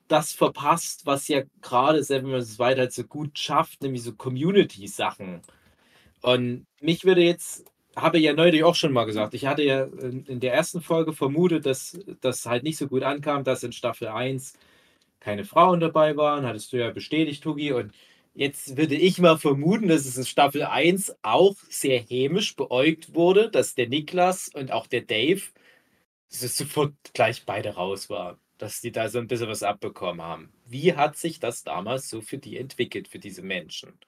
das 0.08 0.32
verpasst, 0.32 1.06
was 1.06 1.28
ja 1.28 1.42
gerade 1.60 2.02
Seven 2.02 2.30
vs. 2.42 2.58
Wild 2.58 2.78
halt 2.78 2.92
so 2.92 3.04
gut 3.04 3.38
schafft, 3.38 3.82
nämlich 3.82 4.02
so 4.02 4.14
Community-Sachen. 4.14 5.42
Und 6.22 6.66
mich 6.80 7.04
würde 7.04 7.22
jetzt 7.22 7.64
habe 8.00 8.18
ja 8.18 8.32
neulich 8.32 8.64
auch 8.64 8.74
schon 8.74 8.92
mal 8.92 9.04
gesagt. 9.04 9.34
Ich 9.34 9.46
hatte 9.46 9.62
ja 9.62 9.84
in, 9.84 10.40
der 10.40 10.54
ersten 10.54 10.80
Folge 10.80 11.12
vermutet, 11.12 11.66
dass 11.66 11.98
das 12.20 12.46
halt 12.46 12.62
nicht 12.64 12.78
so 12.78 12.88
gut 12.88 13.02
ankam, 13.02 13.44
dass 13.44 13.62
in 13.62 13.72
Staffel 13.72 14.08
1 14.08 14.54
keine 15.20 15.44
Frauen 15.44 15.80
dabei 15.80 16.16
waren. 16.16 16.46
Hattest 16.46 16.72
du 16.72 16.78
ja 16.78 16.90
bestätigt, 16.90 17.42
Tugi. 17.42 17.72
Und 17.72 17.94
jetzt 18.34 18.76
würde 18.76 18.94
ich 18.96 19.18
mal 19.18 19.38
vermuten, 19.38 19.88
dass 19.88 20.06
es 20.06 20.16
in 20.18 20.26
Staffel 20.26 20.64
1 20.64 21.16
auch 21.22 21.56
sehr 21.68 22.00
hämisch 22.00 22.56
beäugt 22.56 23.14
wurde, 23.14 23.50
dass 23.50 23.74
der 23.74 23.88
Niklas 23.88 24.48
und 24.54 24.72
auch 24.72 24.86
der 24.86 25.02
Dave 25.02 25.42
sofort 26.28 26.94
gleich 27.14 27.44
beide 27.46 27.74
raus 27.74 28.10
waren. 28.10 28.38
Dass 28.58 28.80
die 28.80 28.92
da 28.92 29.08
so 29.08 29.18
ein 29.18 29.28
bisschen 29.28 29.48
was 29.48 29.62
abbekommen 29.62 30.22
haben. 30.22 30.52
Wie 30.66 30.94
hat 30.94 31.16
sich 31.16 31.40
das 31.40 31.64
damals 31.64 32.08
so 32.08 32.20
für 32.22 32.38
die 32.38 32.58
entwickelt, 32.58 33.08
für 33.08 33.18
diese 33.20 33.42
Menschen? 33.42 33.98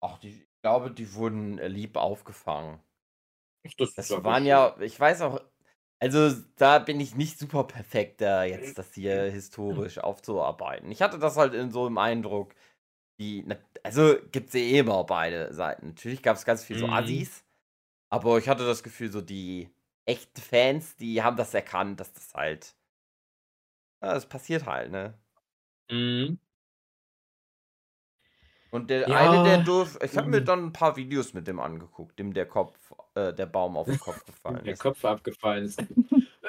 Ach, 0.00 0.18
die, 0.18 0.47
glaube, 0.62 0.90
die 0.92 1.14
wurden 1.14 1.58
äh, 1.58 1.68
lieb 1.68 1.96
aufgefangen. 1.96 2.80
Das, 3.78 3.94
Das 3.94 4.24
waren 4.24 4.46
ja, 4.46 4.76
ich 4.80 4.98
weiß 4.98 5.22
auch, 5.22 5.40
also 6.00 6.30
da 6.56 6.78
bin 6.78 7.00
ich 7.00 7.14
nicht 7.16 7.38
super 7.38 7.64
perfekt, 7.64 8.20
da 8.20 8.44
jetzt 8.44 8.78
das 8.78 8.94
hier 8.94 9.24
historisch 9.30 9.98
aufzuarbeiten. 9.98 10.90
Ich 10.90 11.02
hatte 11.02 11.18
das 11.18 11.36
halt 11.36 11.54
in 11.54 11.70
so 11.70 11.86
im 11.86 11.98
Eindruck, 11.98 12.54
die, 13.20 13.44
na- 13.46 13.58
also 13.84 14.16
gibt 14.32 14.48
es 14.48 14.54
ja 14.54 14.60
eh 14.62 14.78
immer 14.80 15.04
beide 15.04 15.52
Seiten. 15.54 15.88
Natürlich 15.88 16.22
gab 16.22 16.36
es 16.36 16.44
ganz 16.46 16.64
viel 16.64 16.76
so 16.78 16.88
Mhm. 16.88 16.90
Assis, 16.90 17.44
aber 18.10 18.38
ich 18.38 18.48
hatte 18.48 18.66
das 18.66 18.82
Gefühl, 18.84 19.12
so 19.12 19.22
die 19.22 19.70
echten 20.06 20.40
Fans, 20.42 20.96
die 20.96 21.22
haben 21.22 21.36
das 21.38 21.54
erkannt, 21.54 22.00
dass 22.00 22.12
das 22.14 22.34
halt, 22.34 22.76
ja, 24.02 24.14
das 24.14 24.28
passiert 24.28 24.66
halt, 24.66 24.90
ne? 24.90 25.18
Mhm. 25.90 26.38
Und 28.70 28.90
der 28.90 29.06
eine, 29.08 29.42
der 29.44 29.58
Ja. 29.58 29.62
durch, 29.64 29.96
ich 30.02 30.16
habe 30.16 30.28
mir 30.28 30.40
Mhm. 30.40 30.44
dann 30.44 30.64
ein 30.66 30.72
paar 30.72 30.96
Videos 30.96 31.32
mit 31.32 31.46
dem 31.46 31.58
angeguckt, 31.58 32.18
dem 32.18 32.34
der 32.34 32.46
Kopf, 32.46 32.76
äh, 33.14 33.32
der 33.32 33.46
Baum 33.46 33.76
auf 33.76 33.86
den 33.86 33.98
Kopf 33.98 34.24
gefallen 34.26 34.64
Der 34.64 34.72
ist. 34.74 34.80
Kopf 34.80 35.04
abgefallen 35.04 35.64
ist. 35.64 35.80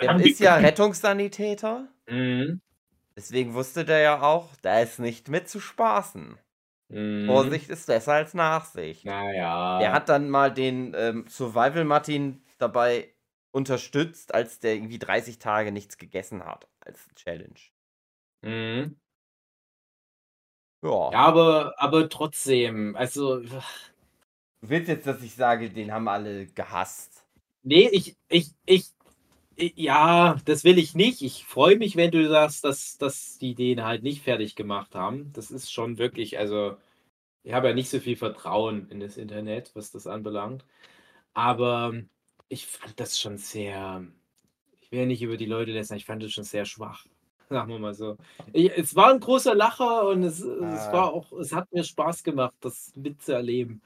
Der 0.01 0.19
ist 0.19 0.39
ja 0.39 0.55
Rettungssanitäter. 0.57 1.87
Mhm. 2.09 2.61
Deswegen 3.15 3.53
wusste 3.53 3.85
der 3.85 3.99
ja 3.99 4.21
auch, 4.21 4.49
da 4.61 4.79
ist 4.79 4.99
nicht 4.99 5.29
mit 5.29 5.49
zu 5.49 5.59
spaßen. 5.59 6.37
Mhm. 6.89 7.25
Vorsicht 7.25 7.69
ist 7.69 7.87
besser 7.87 8.13
als 8.13 8.33
Nachsicht. 8.33 9.05
Naja. 9.05 9.79
Der 9.79 9.91
hat 9.93 10.09
dann 10.09 10.29
mal 10.29 10.53
den 10.53 10.93
ähm, 10.95 11.25
Survival 11.29 11.85
Martin 11.85 12.43
dabei 12.57 13.13
unterstützt, 13.51 14.33
als 14.33 14.59
der 14.59 14.75
irgendwie 14.75 14.99
30 14.99 15.39
Tage 15.39 15.71
nichts 15.71 15.97
gegessen 15.97 16.43
hat, 16.45 16.67
als 16.81 17.07
Challenge. 17.15 17.59
Mhm. 18.41 18.99
Ja. 20.81 21.11
Ja, 21.11 21.19
aber, 21.25 21.73
aber 21.77 22.09
trotzdem, 22.09 22.95
also. 22.95 23.39
Du 23.39 23.61
willst 24.61 24.89
jetzt, 24.89 25.07
dass 25.07 25.21
ich 25.21 25.33
sage, 25.35 25.69
den 25.69 25.91
haben 25.91 26.07
alle 26.07 26.47
gehasst. 26.47 27.25
Nee, 27.63 27.89
ich, 27.91 28.15
ich, 28.29 28.51
ich, 28.65 28.85
ich 29.55 29.73
ja, 29.75 30.37
das 30.45 30.63
will 30.63 30.77
ich 30.77 30.95
nicht. 30.95 31.21
Ich 31.21 31.45
freue 31.45 31.77
mich, 31.77 31.95
wenn 31.95 32.11
du 32.11 32.27
sagst, 32.27 32.63
dass, 32.63 32.97
dass 32.97 33.37
die 33.37 33.55
den 33.55 33.83
halt 33.83 34.03
nicht 34.03 34.23
fertig 34.23 34.55
gemacht 34.55 34.95
haben. 34.95 35.31
Das 35.33 35.51
ist 35.51 35.71
schon 35.71 35.97
wirklich, 35.97 36.37
also, 36.39 36.77
ich 37.43 37.53
habe 37.53 37.69
ja 37.69 37.73
nicht 37.75 37.89
so 37.89 37.99
viel 37.99 38.17
Vertrauen 38.17 38.89
in 38.89 38.99
das 38.99 39.17
Internet, 39.17 39.71
was 39.75 39.91
das 39.91 40.07
anbelangt. 40.07 40.65
Aber 41.33 41.93
ich 42.49 42.67
fand 42.67 42.99
das 42.99 43.19
schon 43.19 43.37
sehr, 43.37 44.05
ich 44.81 44.91
will 44.91 45.01
ja 45.01 45.05
nicht 45.05 45.21
über 45.21 45.37
die 45.37 45.45
Leute 45.45 45.71
lästern, 45.71 45.97
ich 45.97 46.05
fand 46.05 46.23
das 46.23 46.31
schon 46.33 46.43
sehr 46.45 46.65
schwach. 46.65 47.05
Sagen 47.51 47.69
wir 47.71 47.79
mal 47.79 47.93
so. 47.93 48.17
Ich, 48.53 48.71
es 48.77 48.95
war 48.95 49.11
ein 49.11 49.19
großer 49.19 49.55
Lacher 49.55 50.07
und 50.09 50.23
es, 50.23 50.39
es 50.41 50.91
Ah. 50.91 50.91
war 50.91 51.13
auch, 51.13 51.31
es 51.33 51.51
hat 51.53 51.71
mir 51.71 51.83
Spaß 51.83 52.23
gemacht, 52.23 52.55
das 52.61 52.91
mitzuerleben. 52.95 53.81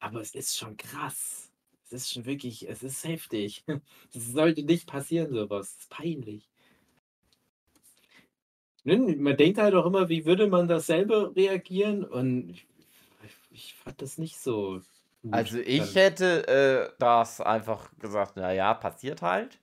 Aber 0.00 0.20
es 0.20 0.34
ist 0.34 0.56
schon 0.58 0.76
krass. 0.76 1.52
Es 1.86 1.92
ist 1.92 2.12
schon 2.12 2.26
wirklich, 2.26 2.68
es 2.68 2.82
ist 2.82 3.04
heftig. 3.04 3.64
Das 4.14 4.26
sollte 4.26 4.62
nicht 4.64 4.86
passieren, 4.88 5.32
sowas. 5.34 5.74
Das 5.76 5.84
ist 5.84 5.90
peinlich. 5.90 6.48
Man 8.84 9.36
denkt 9.36 9.58
halt 9.58 9.74
auch 9.74 9.86
immer, 9.86 10.08
wie 10.08 10.24
würde 10.26 10.46
man 10.46 10.68
das 10.68 10.86
selber 10.86 11.34
reagieren? 11.36 12.04
Und 12.04 12.50
ich, 12.50 12.66
ich 13.50 13.74
fand 13.74 14.00
das 14.00 14.18
nicht 14.18 14.38
so. 14.38 14.80
Also 15.32 15.58
ich 15.58 15.94
hätte 15.94 16.46
äh, 16.48 16.94
das 16.98 17.40
einfach 17.40 17.96
gesagt, 17.98 18.36
naja, 18.36 18.74
passiert 18.74 19.22
halt. 19.22 19.60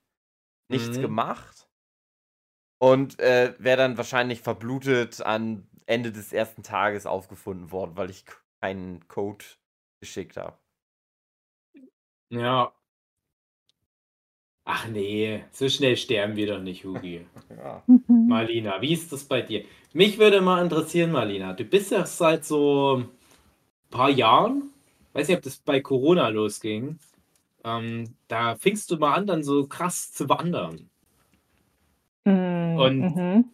Nichts 0.69 0.99
Mhm. 0.99 0.99
gemacht. 0.99 1.66
Und 2.79 3.19
äh, 3.19 3.53
wäre 3.57 3.77
dann 3.77 3.98
wahrscheinlich 3.98 4.41
verblutet 4.41 5.22
am 5.25 5.67
Ende 5.88 6.12
des 6.12 6.34
ersten 6.34 6.63
Tages 6.63 7.05
aufgefunden 7.05 7.72
worden, 7.72 7.93
weil 7.96 8.10
ich 8.10 8.25
keinen 8.62 9.07
Code 9.07 9.46
geschickt 10.00 10.38
habe. 10.38 10.57
Ja. 12.29 12.74
Ach 14.65 14.86
nee, 14.89 15.46
so 15.51 15.69
schnell 15.69 15.96
sterben 15.96 16.36
wir 16.36 16.48
doch 16.48 16.60
nicht, 16.60 16.84
Hugi. 16.84 17.25
Ja. 17.57 17.84
Marlina, 18.07 18.81
wie 18.81 18.93
ist 18.93 19.12
das 19.12 19.24
bei 19.24 19.41
dir? 19.41 19.63
Mich 19.93 20.17
würde 20.19 20.41
mal 20.41 20.62
interessieren, 20.62 21.12
Marlina. 21.12 21.53
Du 21.53 21.63
bist 21.63 21.91
ja 21.91 22.05
seit 22.05 22.43
so 22.46 22.98
ein 22.98 23.10
paar 23.89 24.10
Jahren, 24.10 24.69
weiß 25.13 25.29
nicht, 25.29 25.38
ob 25.38 25.43
das 25.43 25.57
bei 25.57 25.79
Corona 25.79 26.27
losging. 26.27 27.00
Ähm, 27.63 28.15
da 28.27 28.55
fingst 28.55 28.91
du 28.91 28.98
mal 28.98 29.13
an, 29.15 29.27
dann 29.27 29.43
so 29.43 29.65
krass 29.67 30.12
zu 30.12 30.27
wandern. 30.29 30.89
Und- 32.31 33.15
mhm. 33.15 33.46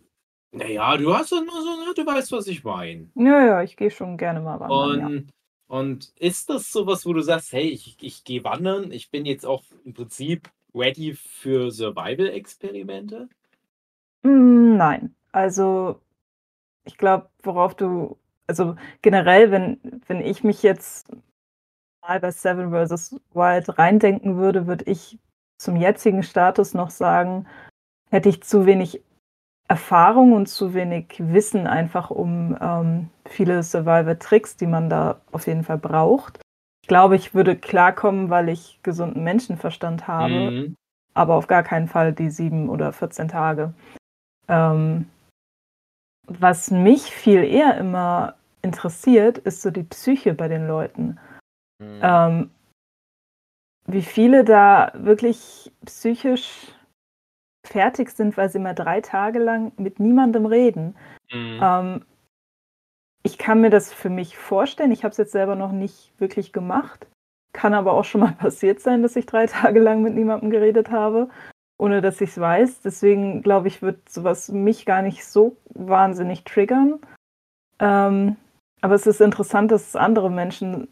Naja, 0.56 0.98
du 0.98 1.15
hast 1.15 1.32
nur 1.32 1.42
so, 1.62 1.86
ne, 1.86 1.94
du 1.96 2.06
weißt, 2.06 2.32
was 2.32 2.46
ich 2.48 2.63
meine. 2.63 3.10
Ja, 3.15 3.44
ja, 3.44 3.63
ich 3.63 3.75
gehe 3.75 3.89
schon 3.89 4.18
gerne 4.18 4.39
mal 4.39 4.60
wandern. 4.60 5.00
ja. 5.00 5.06
Und, 5.08 5.30
und 5.68 6.13
ist 6.20 6.50
das 6.50 6.72
sowas, 6.72 7.06
wo 7.08 7.13
du 7.13 7.22
sagst, 7.22 7.53
hey, 7.53 7.68
ich, 7.70 7.98
ich 8.01 8.24
gehe 8.24 8.44
wandern, 8.44 8.92
ich 8.92 9.10
bin 9.10 9.25
jetzt 9.25 9.46
auch 9.48 9.63
im 9.84 9.94
Prinzip 9.94 10.50
ready 10.75 11.13
für 11.15 11.72
Survival-Experimente? 11.72 13.30
Mm, 14.24 14.77
Nein, 14.77 15.15
also 15.32 16.00
ich 16.86 16.98
glaube, 16.98 17.30
worauf 17.42 17.75
du, 17.75 18.18
also 18.46 18.75
generell, 19.01 19.50
wenn, 19.51 19.80
wenn 20.08 20.22
ich 20.22 20.44
mich 20.44 20.62
jetzt 20.62 21.12
mal 22.01 22.20
bei 22.20 22.30
Seven 22.30 22.70
vs. 22.72 23.20
Wild 23.34 23.77
reindenken 23.80 24.38
würde, 24.38 24.68
würde 24.68 24.86
ich 24.86 25.18
zum 25.58 25.77
jetzigen 25.77 26.22
Status 26.22 26.74
noch 26.75 26.89
sagen, 26.92 27.48
hätte 28.13 28.29
ich 28.29 28.43
zu 28.43 28.67
wenig 28.67 29.01
Erfahrung 29.67 30.34
und 30.34 30.46
zu 30.46 30.75
wenig 30.75 31.15
Wissen 31.17 31.65
einfach 31.65 32.12
um 32.12 32.55
ähm, 32.62 33.10
viele 33.25 33.63
Survival-Tricks, 33.63 34.55
die 34.55 34.67
man 34.67 34.88
da 34.89 35.20
auf 35.32 35.48
jeden 35.48 35.63
Fall 35.63 35.79
braucht. 35.79 36.39
Ich 36.84 36.88
glaube, 36.88 37.15
ich 37.15 37.34
würde 37.34 37.55
klarkommen, 37.55 38.29
weil 38.29 38.50
ich 38.50 38.79
gesunden 38.84 39.24
Menschenverstand 39.24 40.08
habe 40.08 40.51
Mhm. 40.51 40.75
aber 41.15 41.36
auf 41.36 41.48
gar 41.48 41.63
keinen 41.63 41.88
Fall 41.88 42.13
die 42.13 42.29
sieben 42.29 42.70
oder 42.70 42.91
14 42.91 43.29
Tage. 43.29 43.74
Ähm, 44.48 45.08
was 46.27 46.70
mich 46.70 47.03
viel 47.03 47.43
eher 47.43 47.77
immer 47.77 48.36
interessiert, 48.62 49.39
ist 49.39 49.62
so 49.62 49.72
die 49.72 49.84
Psyche 49.84 50.34
bei 50.34 50.48
den 50.48 50.67
Leuten. 50.67 51.20
Mhm. 51.79 52.00
Ähm, 52.01 52.51
wie 53.88 54.01
viele 54.01 54.43
da 54.43 54.91
wirklich 54.96 55.72
psychisch 55.86 56.73
fertig 57.65 58.10
sind, 58.10 58.38
weil 58.38 58.50
sie 58.50 58.60
mal 58.60 58.74
drei 58.74 59.01
Tage 59.01 59.39
lang 59.39 59.72
mit 59.77 60.00
niemandem 60.00 60.46
reden. 60.46 60.96
Mhm. 61.32 61.60
Ähm, 61.62 62.05
ich 63.24 63.38
kann 63.38 63.62
mir 63.62 63.70
das 63.70 63.93
für 63.93 64.10
mich 64.10 64.38
vorstellen. 64.38 64.91
Ich 64.91 65.03
habe 65.03 65.12
es 65.12 65.17
jetzt 65.17 65.32
selber 65.32 65.55
noch 65.55 65.72
nicht 65.72 66.12
wirklich 66.20 66.51
gemacht. 66.51 67.08
Kann 67.53 67.74
aber 67.74 67.93
auch 67.93 68.03
schon 68.03 68.22
mal 68.22 68.34
passiert 68.38 68.79
sein, 68.82 69.01
dass 69.01 69.15
ich 69.15 69.25
drei 69.25 69.48
Tage 69.48 69.79
lang 69.79 70.01
mit 70.01 70.13
niemandem 70.13 70.50
geredet 70.50 70.91
habe, 70.91 71.29
ohne 71.77 72.01
dass 72.01 72.20
ich 72.22 72.32
es 72.32 72.39
weiß. 72.39 72.82
Deswegen 72.82 73.41
glaube 73.41 73.70
ich, 73.70 73.82
wird 73.82 74.10
sowas 74.10 74.50
mich 74.50 74.86
gar 74.86 75.01
nicht 75.01 75.25
so 75.25 75.55
wahnsinnig 75.74 76.43
triggern. 76.43 77.00
Ähm, 77.79 78.36
aber 78.82 78.96
es 78.96 79.08
ist 79.08 79.22
interessant, 79.22 79.72
dass 79.72 79.88
es 79.88 79.96
andere 79.96 80.29
Menschen 80.29 80.89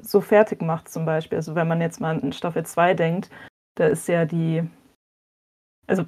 so 0.00 0.20
fertig 0.20 0.62
macht, 0.62 0.88
zum 0.88 1.04
Beispiel. 1.04 1.36
Also 1.36 1.54
wenn 1.54 1.68
man 1.68 1.80
jetzt 1.80 2.00
mal 2.00 2.18
an 2.18 2.32
Staffel 2.32 2.64
2 2.64 2.94
denkt, 2.94 3.30
da 3.74 3.86
ist 3.86 4.06
ja 4.08 4.24
die, 4.24 4.62
also 5.86 6.04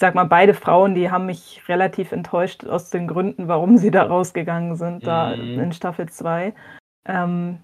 sag 0.00 0.14
mal, 0.14 0.24
beide 0.24 0.54
Frauen, 0.54 0.94
die 0.94 1.10
haben 1.10 1.26
mich 1.26 1.62
relativ 1.68 2.12
enttäuscht 2.12 2.64
aus 2.64 2.90
den 2.90 3.08
Gründen, 3.08 3.48
warum 3.48 3.76
sie 3.78 3.90
da 3.90 4.04
rausgegangen 4.04 4.76
sind, 4.76 5.06
da 5.06 5.34
Mhm. 5.36 5.58
in 5.58 5.72
Staffel 5.72 6.08
2. 6.08 6.54
Ähm, 7.04 7.58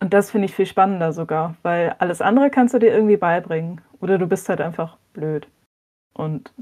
und 0.00 0.14
das 0.14 0.30
finde 0.30 0.46
ich 0.46 0.54
viel 0.54 0.64
spannender 0.66 1.12
sogar, 1.12 1.56
weil 1.62 1.94
alles 1.98 2.22
andere 2.22 2.48
kannst 2.50 2.72
du 2.72 2.78
dir 2.78 2.90
irgendwie 2.92 3.18
beibringen. 3.18 3.82
Oder 4.00 4.16
du 4.16 4.26
bist 4.26 4.48
halt 4.48 4.62
einfach 4.62 4.96
blöd 5.12 5.46
und 6.14 6.54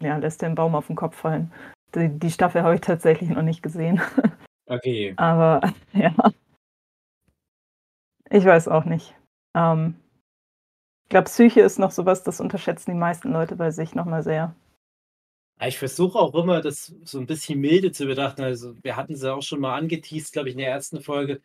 ja, 0.00 0.16
lässt 0.16 0.42
den 0.42 0.54
Baum 0.54 0.76
auf 0.76 0.86
den 0.86 0.94
Kopf 0.96 1.16
fallen. 1.16 1.52
Die, 1.96 2.08
die 2.08 2.30
Staffel 2.30 2.62
habe 2.62 2.76
ich 2.76 2.80
tatsächlich 2.82 3.30
noch 3.30 3.42
nicht 3.42 3.62
gesehen. 3.62 4.00
Okay. 4.66 5.12
Aber 5.18 5.60
ja. 5.92 6.14
Ich 8.30 8.44
weiß 8.44 8.68
auch 8.68 8.86
nicht. 8.86 9.14
Ähm, 9.54 9.96
glaube, 11.14 11.26
Psyche 11.26 11.60
ist 11.60 11.78
noch 11.78 11.92
sowas, 11.92 12.24
das 12.24 12.40
unterschätzen 12.40 12.90
die 12.90 12.96
meisten 12.96 13.32
Leute 13.32 13.54
bei 13.54 13.70
sich 13.70 13.94
nochmal 13.94 14.24
sehr. 14.24 14.56
Ich 15.64 15.78
versuche 15.78 16.18
auch 16.18 16.34
immer, 16.34 16.60
das 16.60 16.92
so 17.04 17.20
ein 17.20 17.26
bisschen 17.26 17.60
milde 17.60 17.92
zu 17.92 18.06
betrachten. 18.06 18.42
Also, 18.42 18.74
wir 18.82 18.96
hatten 18.96 19.12
es 19.12 19.22
ja 19.22 19.32
auch 19.32 19.42
schon 19.42 19.60
mal 19.60 19.76
angeteased, 19.76 20.32
glaube 20.32 20.48
ich, 20.48 20.56
in 20.56 20.58
der 20.58 20.70
ersten 20.70 21.00
Folge, 21.00 21.40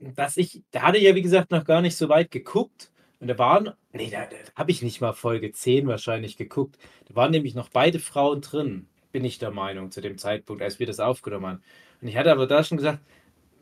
dass 0.00 0.36
ich, 0.36 0.64
da 0.72 0.82
hatte 0.82 0.98
ich 0.98 1.04
ja, 1.04 1.14
wie 1.14 1.22
gesagt, 1.22 1.52
noch 1.52 1.64
gar 1.64 1.80
nicht 1.80 1.96
so 1.96 2.08
weit 2.08 2.32
geguckt. 2.32 2.90
Und 3.20 3.28
da 3.28 3.38
waren, 3.38 3.72
nee, 3.92 4.10
da, 4.10 4.24
da 4.24 4.36
habe 4.56 4.72
ich 4.72 4.82
nicht 4.82 5.00
mal 5.00 5.12
Folge 5.12 5.52
10 5.52 5.86
wahrscheinlich 5.86 6.36
geguckt. 6.36 6.76
Da 7.06 7.14
waren 7.14 7.30
nämlich 7.30 7.54
noch 7.54 7.68
beide 7.68 8.00
Frauen 8.00 8.40
drin, 8.40 8.88
bin 9.12 9.24
ich 9.24 9.38
der 9.38 9.52
Meinung, 9.52 9.92
zu 9.92 10.00
dem 10.00 10.18
Zeitpunkt, 10.18 10.60
als 10.60 10.80
wir 10.80 10.86
das 10.88 10.98
aufgenommen 10.98 11.46
haben. 11.46 11.62
Und 12.00 12.08
ich 12.08 12.16
hatte 12.16 12.32
aber 12.32 12.48
da 12.48 12.64
schon 12.64 12.78
gesagt, 12.78 12.98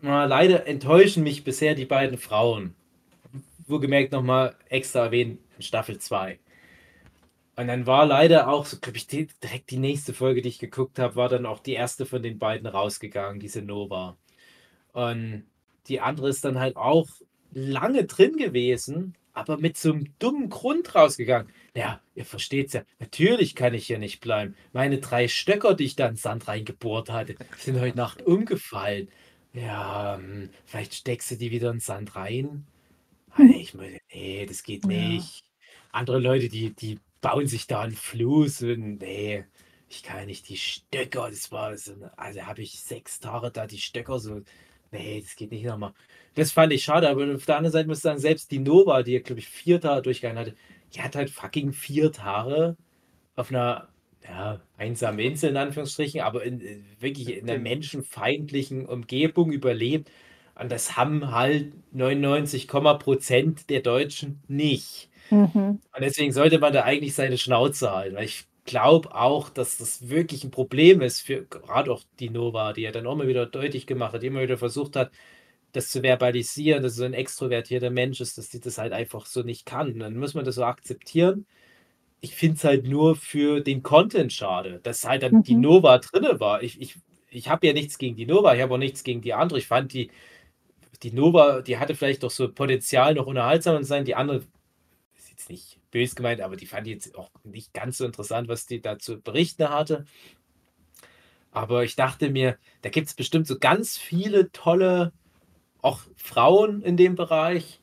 na, 0.01 0.25
leider 0.25 0.67
enttäuschen 0.67 1.25
mich 1.25 1.45
bisher 1.45 1.75
die 1.75 1.85
beiden 1.85 2.17
Frauen. 2.17 2.75
Wohlgemerkt 3.71 4.13
nochmal 4.13 4.57
extra 4.69 5.05
erwähnt 5.07 5.41
in 5.57 5.63
Staffel 5.63 5.99
2. 5.99 6.39
Und 7.57 7.67
dann 7.67 7.87
war 7.87 8.07
leider 8.07 8.49
auch, 8.49 8.67
so 8.67 8.79
glaube 8.79 8.99
ich, 8.99 9.09
die, 9.09 9.27
direkt 9.43 9.71
die 9.71 9.79
nächste 9.79 10.15
Folge, 10.15 10.43
die 10.43 10.49
ich 10.49 10.61
geguckt 10.61 10.99
habe, 10.99 11.17
war 11.17 11.29
dann 11.29 11.45
auch 11.45 11.59
die 11.59 11.73
erste 11.73 12.07
von 12.07 12.23
den 12.23 12.39
beiden 12.39 12.69
rausgegangen, 12.69 13.41
diese 13.41 13.63
Nova. 13.63 14.17
Und 14.93 15.45
die 15.89 16.01
andere 16.01 16.29
ist 16.29 16.45
dann 16.45 16.61
halt 16.61 16.77
auch 16.77 17.09
lange 17.53 18.05
drin 18.05 18.37
gewesen, 18.37 19.17
aber 19.33 19.57
mit 19.57 19.77
so 19.77 19.93
einem 19.93 20.13
dummen 20.19 20.51
Grund 20.51 20.95
rausgegangen. 20.95 21.53
Ja, 21.75 22.01
ihr 22.15 22.25
versteht's 22.25 22.75
ja. 22.75 22.83
Natürlich 22.99 23.55
kann 23.55 23.75
ich 23.75 23.87
hier 23.87 23.99
nicht 23.99 24.21
bleiben. 24.21 24.57
Meine 24.73 24.99
drei 24.99 25.29
Stöcker, 25.29 25.75
die 25.75 25.85
ich 25.85 25.97
da 25.97 26.07
in 26.07 26.13
den 26.15 26.17
Sand 26.19 26.49
reingebohrt 26.49 27.11
hatte, 27.11 27.37
sind 27.57 27.81
heute 27.81 27.97
Nacht 27.97 28.23
umgefallen. 28.23 29.09
Ja, 29.53 30.17
hm, 30.17 30.51
vielleicht 30.65 30.95
steckst 30.95 31.31
du 31.31 31.37
die 31.37 31.51
wieder 31.51 31.71
in 31.71 31.77
den 31.77 31.81
Sand 31.81 32.17
rein. 32.17 32.67
Nee, 33.39 33.61
ich 33.63 33.75
meine, 33.75 33.99
nee, 34.13 34.47
das 34.47 34.63
geht 34.63 34.85
nicht. 34.85 35.45
Andere 35.93 36.19
Leute, 36.19 36.49
die, 36.49 36.75
die 36.75 36.99
bauen 37.21 37.47
sich 37.47 37.67
da 37.67 37.83
einen 37.83 37.95
Fluss 37.95 38.63
und 38.63 38.99
nee, 38.99 39.45
ich 39.89 40.03
kann 40.03 40.27
nicht 40.27 40.49
die 40.49 40.57
Stöcker, 40.57 41.31
das 41.31 41.51
war 41.53 41.77
so, 41.77 41.93
eine- 41.93 42.17
also 42.19 42.43
habe 42.43 42.63
ich 42.63 42.81
sechs 42.81 43.21
Tage 43.21 43.51
da 43.51 43.67
die 43.67 43.79
Stöcker 43.79 44.19
so, 44.19 44.43
nee, 44.93 45.21
das 45.21 45.37
geht 45.37 45.51
nicht 45.53 45.65
nochmal. 45.65 45.95
Das 46.35 46.53
fand 46.53 46.73
ich 46.73 46.85
schade, 46.85 47.09
aber 47.09 47.35
auf 47.35 47.47
der 47.47 47.57
anderen 47.57 47.73
Seite 47.73 47.89
muss 47.89 47.99
ich 47.99 48.03
sagen, 48.03 48.19
selbst 48.21 48.51
die 48.51 48.59
Nova, 48.59 49.03
die 49.03 49.13
ja, 49.13 49.21
glaube 49.21 49.41
ich, 49.41 49.49
vier 49.49 49.81
Tage 49.81 50.03
durchgegangen 50.03 50.39
hatte, 50.39 50.55
die 50.95 51.03
hat 51.03 51.17
halt 51.17 51.31
fucking 51.31 51.73
vier 51.73 52.13
Tage 52.13 52.77
auf 53.37 53.51
einer, 53.51 53.89
ja, 54.25 54.61
einsamen 54.77 55.21
Insel 55.21 55.51
in 55.51 55.57
Anführungsstrichen, 55.57 56.21
aber 56.21 56.45
in, 56.45 56.61
äh, 56.61 56.79
wirklich 57.01 57.29
in 57.31 57.49
einer 57.49 57.59
menschenfeindlichen 57.61 58.87
Umgebung 58.87 59.53
überlebt. 59.53 60.11
Und 60.59 60.71
das 60.73 60.97
haben 60.97 61.31
halt 61.33 61.73
99, 61.95 62.69
Prozent 62.69 63.71
der 63.71 63.81
Deutschen 63.81 64.43
nicht. 64.49 65.09
Mhm. 65.31 65.81
Und 65.95 66.03
deswegen 66.03 66.33
sollte 66.33 66.59
man 66.59 66.73
da 66.73 66.85
eigentlich 66.85 67.15
seine 67.15 67.39
Schnauze 67.39 67.91
halten. 67.93 68.17
Weil 68.17 68.25
ich 68.25 68.47
glaube 68.65 69.15
auch, 69.15 69.49
dass 69.51 69.79
das 69.79 70.09
wirklich 70.11 70.45
ein 70.45 70.51
Problem 70.51 71.01
ist 71.01 71.21
für 71.23 71.45
gerade 71.47 71.93
auch 71.93 72.03
die 72.21 72.31
Nova, 72.31 72.73
die 72.73 72.83
ja 72.83 72.93
dann 72.93 73.07
auch 73.07 73.17
mal 73.17 73.29
wieder 73.29 73.47
deutlich 73.47 73.87
gemacht 73.87 74.13
hat, 74.15 74.23
die 74.23 74.29
immer 74.29 74.43
wieder 74.43 74.59
versucht 74.59 74.97
hat, 74.97 75.13
das 75.73 75.91
zu 75.91 76.03
verbalisieren, 76.03 76.83
dass 76.83 76.97
so 76.97 77.05
ein 77.05 77.15
extrovertierter 77.15 77.91
Mensch 77.91 78.21
ist, 78.21 78.39
dass 78.39 78.51
die 78.51 78.61
das 78.61 78.79
halt 78.79 78.93
einfach 78.93 79.27
so 79.27 79.43
nicht 79.43 79.67
kann. 79.67 79.93
Und 79.95 80.01
dann 80.01 80.17
muss 80.19 80.35
man 80.35 80.45
das 80.45 80.57
so 80.57 80.65
akzeptieren. 80.65 81.47
Ich 82.21 82.35
finde 82.35 82.57
es 82.57 82.65
halt 82.65 82.87
nur 82.87 83.15
für 83.17 83.61
den 83.61 83.83
Content 83.83 84.33
schade, 84.33 84.81
dass 84.83 85.05
halt 85.05 85.23
dann 85.23 85.43
die 85.43 85.55
Mhm. 85.55 85.63
Nova 85.63 85.99
drinne 85.99 86.41
war. 86.41 86.63
Ich, 86.63 86.81
ich, 86.81 86.97
ich 87.31 87.49
habe 87.49 87.67
ja 87.67 87.73
nichts 87.73 87.99
gegen 87.99 88.17
die 88.17 88.27
Nova, 88.27 88.55
ich 88.55 88.63
habe 88.63 88.75
auch 88.75 88.79
nichts 88.79 89.05
gegen 89.05 89.21
die 89.23 89.35
andere. 89.35 89.59
Ich 89.59 89.69
fand 89.69 89.93
die, 89.93 90.11
die 91.03 91.13
Nova, 91.13 91.63
die 91.63 91.79
hatte 91.79 91.95
vielleicht 91.95 92.23
doch 92.23 92.31
so 92.31 92.53
Potenzial, 92.53 93.15
noch 93.15 93.27
unterhaltsamer 93.27 93.81
zu 93.81 93.87
sein. 93.87 94.05
Die 94.05 94.15
andere 94.15 94.39
ist 95.17 95.31
jetzt 95.31 95.51
nicht 95.51 95.79
böse 95.91 96.15
gemeint, 96.15 96.41
aber 96.41 96.57
die 96.57 96.67
fand 96.67 96.87
ich 96.87 96.95
jetzt 96.95 97.17
auch 97.17 97.31
nicht 97.45 97.73
ganz 97.73 97.99
so 97.99 98.05
interessant, 98.05 98.49
was 98.49 98.67
die 98.67 98.81
da 98.81 98.99
zu 98.99 99.21
berichten 99.21 99.69
hatte. 99.69 100.05
Aber 101.51 101.85
ich 101.85 101.97
dachte 101.97 102.31
mir, 102.31 102.59
da 102.83 102.91
gibt 102.91 103.09
es 103.09 103.15
bestimmt 103.15 103.47
so 103.47 103.59
ganz 103.59 103.97
viele 103.97 104.53
tolle, 104.53 105.13
auch 105.81 106.01
Frauen 106.17 106.83
in 106.83 106.97
dem 106.97 107.15
Bereich. 107.15 107.81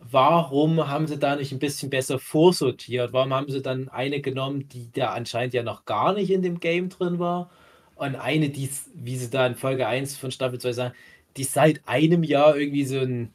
Warum 0.00 0.88
haben 0.88 1.06
sie 1.06 1.18
da 1.18 1.36
nicht 1.36 1.52
ein 1.52 1.58
bisschen 1.58 1.90
besser 1.90 2.18
vorsortiert? 2.18 3.12
Warum 3.12 3.32
haben 3.32 3.50
sie 3.50 3.62
dann 3.62 3.88
eine 3.88 4.20
genommen, 4.20 4.68
die 4.68 4.90
da 4.92 5.10
anscheinend 5.10 5.54
ja 5.54 5.62
noch 5.62 5.84
gar 5.84 6.14
nicht 6.14 6.30
in 6.30 6.42
dem 6.42 6.60
Game 6.60 6.88
drin 6.88 7.18
war? 7.18 7.50
Und 7.94 8.14
eine, 8.14 8.48
die, 8.48 8.70
wie 8.94 9.16
sie 9.16 9.28
da 9.28 9.46
in 9.46 9.56
Folge 9.56 9.86
1 9.86 10.16
von 10.16 10.30
Staffel 10.30 10.60
2 10.60 10.72
sagen, 10.72 10.94
die 11.36 11.44
seit 11.44 11.86
einem 11.88 12.22
Jahr 12.22 12.56
irgendwie 12.56 12.84
so 12.84 12.98
ein 12.98 13.32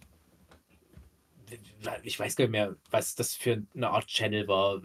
ich 2.03 2.19
weiß 2.19 2.35
gar 2.35 2.45
nicht 2.45 2.51
mehr, 2.51 2.75
was 2.91 3.15
das 3.15 3.35
für 3.35 3.61
eine 3.75 3.89
Art 3.89 4.07
Channel 4.07 4.47
war. 4.47 4.81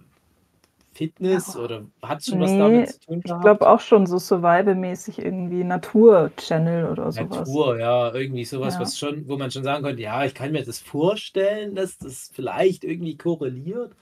Fitness 0.94 1.54
Ja. 1.54 1.60
oder 1.60 1.86
hat 2.02 2.20
es 2.20 2.26
schon 2.26 2.40
was 2.40 2.50
Nee, 2.52 2.58
damit 2.58 2.88
zu 2.88 3.00
tun 3.00 3.22
Ich 3.24 3.24
gehabt? 3.24 3.42
glaube 3.42 3.68
auch 3.68 3.80
schon 3.80 4.06
so 4.06 4.18
Survival-mäßig 4.18 5.18
irgendwie 5.20 5.62
Natur-Channel 5.62 6.86
oder 6.90 7.12
sowas. 7.12 7.48
Natur, 7.48 7.78
ja, 7.78 8.12
irgendwie 8.12 8.44
sowas, 8.44 8.74
Ja. 8.74 8.80
was 8.80 8.98
schon, 8.98 9.28
wo 9.28 9.36
man 9.36 9.50
schon 9.50 9.62
sagen 9.64 9.84
konnte, 9.84 10.02
ja, 10.02 10.24
ich 10.24 10.34
kann 10.34 10.50
mir 10.52 10.64
das 10.64 10.80
vorstellen, 10.80 11.74
dass 11.76 11.98
das 11.98 12.30
vielleicht 12.34 12.82
irgendwie 12.84 13.16
korreliert. 13.16 13.92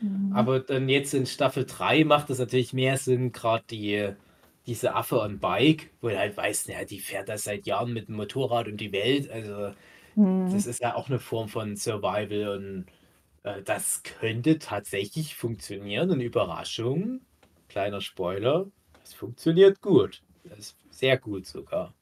Mhm. 0.00 0.32
Aber 0.32 0.60
dann 0.60 0.88
jetzt 0.88 1.14
in 1.14 1.26
Staffel 1.26 1.64
3 1.66 2.04
macht 2.04 2.30
es 2.30 2.38
natürlich 2.38 2.72
mehr 2.72 2.98
Sinn, 2.98 3.32
gerade 3.32 3.64
die, 3.70 4.12
diese 4.66 4.94
Affe 4.94 5.20
on 5.20 5.38
Bike, 5.40 5.90
wo 6.00 6.08
du 6.08 6.18
halt 6.18 6.36
weißt, 6.36 6.68
ja, 6.68 6.84
die 6.84 7.00
fährt 7.00 7.28
da 7.28 7.38
seit 7.38 7.66
Jahren 7.66 7.92
mit 7.92 8.08
dem 8.08 8.16
Motorrad 8.16 8.68
um 8.68 8.76
die 8.76 8.92
Welt. 8.92 9.30
Also 9.30 9.74
Mhm. 10.16 10.50
das 10.52 10.66
ist 10.66 10.80
ja 10.80 10.94
auch 10.94 11.08
eine 11.08 11.18
Form 11.18 11.48
von 11.48 11.76
Survival 11.76 12.48
und 12.56 12.86
äh, 13.44 13.62
das 13.62 14.02
könnte 14.02 14.58
tatsächlich 14.58 15.36
funktionieren. 15.36 16.10
Und 16.10 16.20
Überraschung, 16.20 17.20
kleiner 17.68 18.00
Spoiler, 18.00 18.66
das 19.02 19.14
funktioniert 19.14 19.80
gut. 19.80 20.22
Das 20.44 20.58
ist 20.58 20.76
sehr 20.90 21.18
gut 21.18 21.46
sogar. 21.46 21.94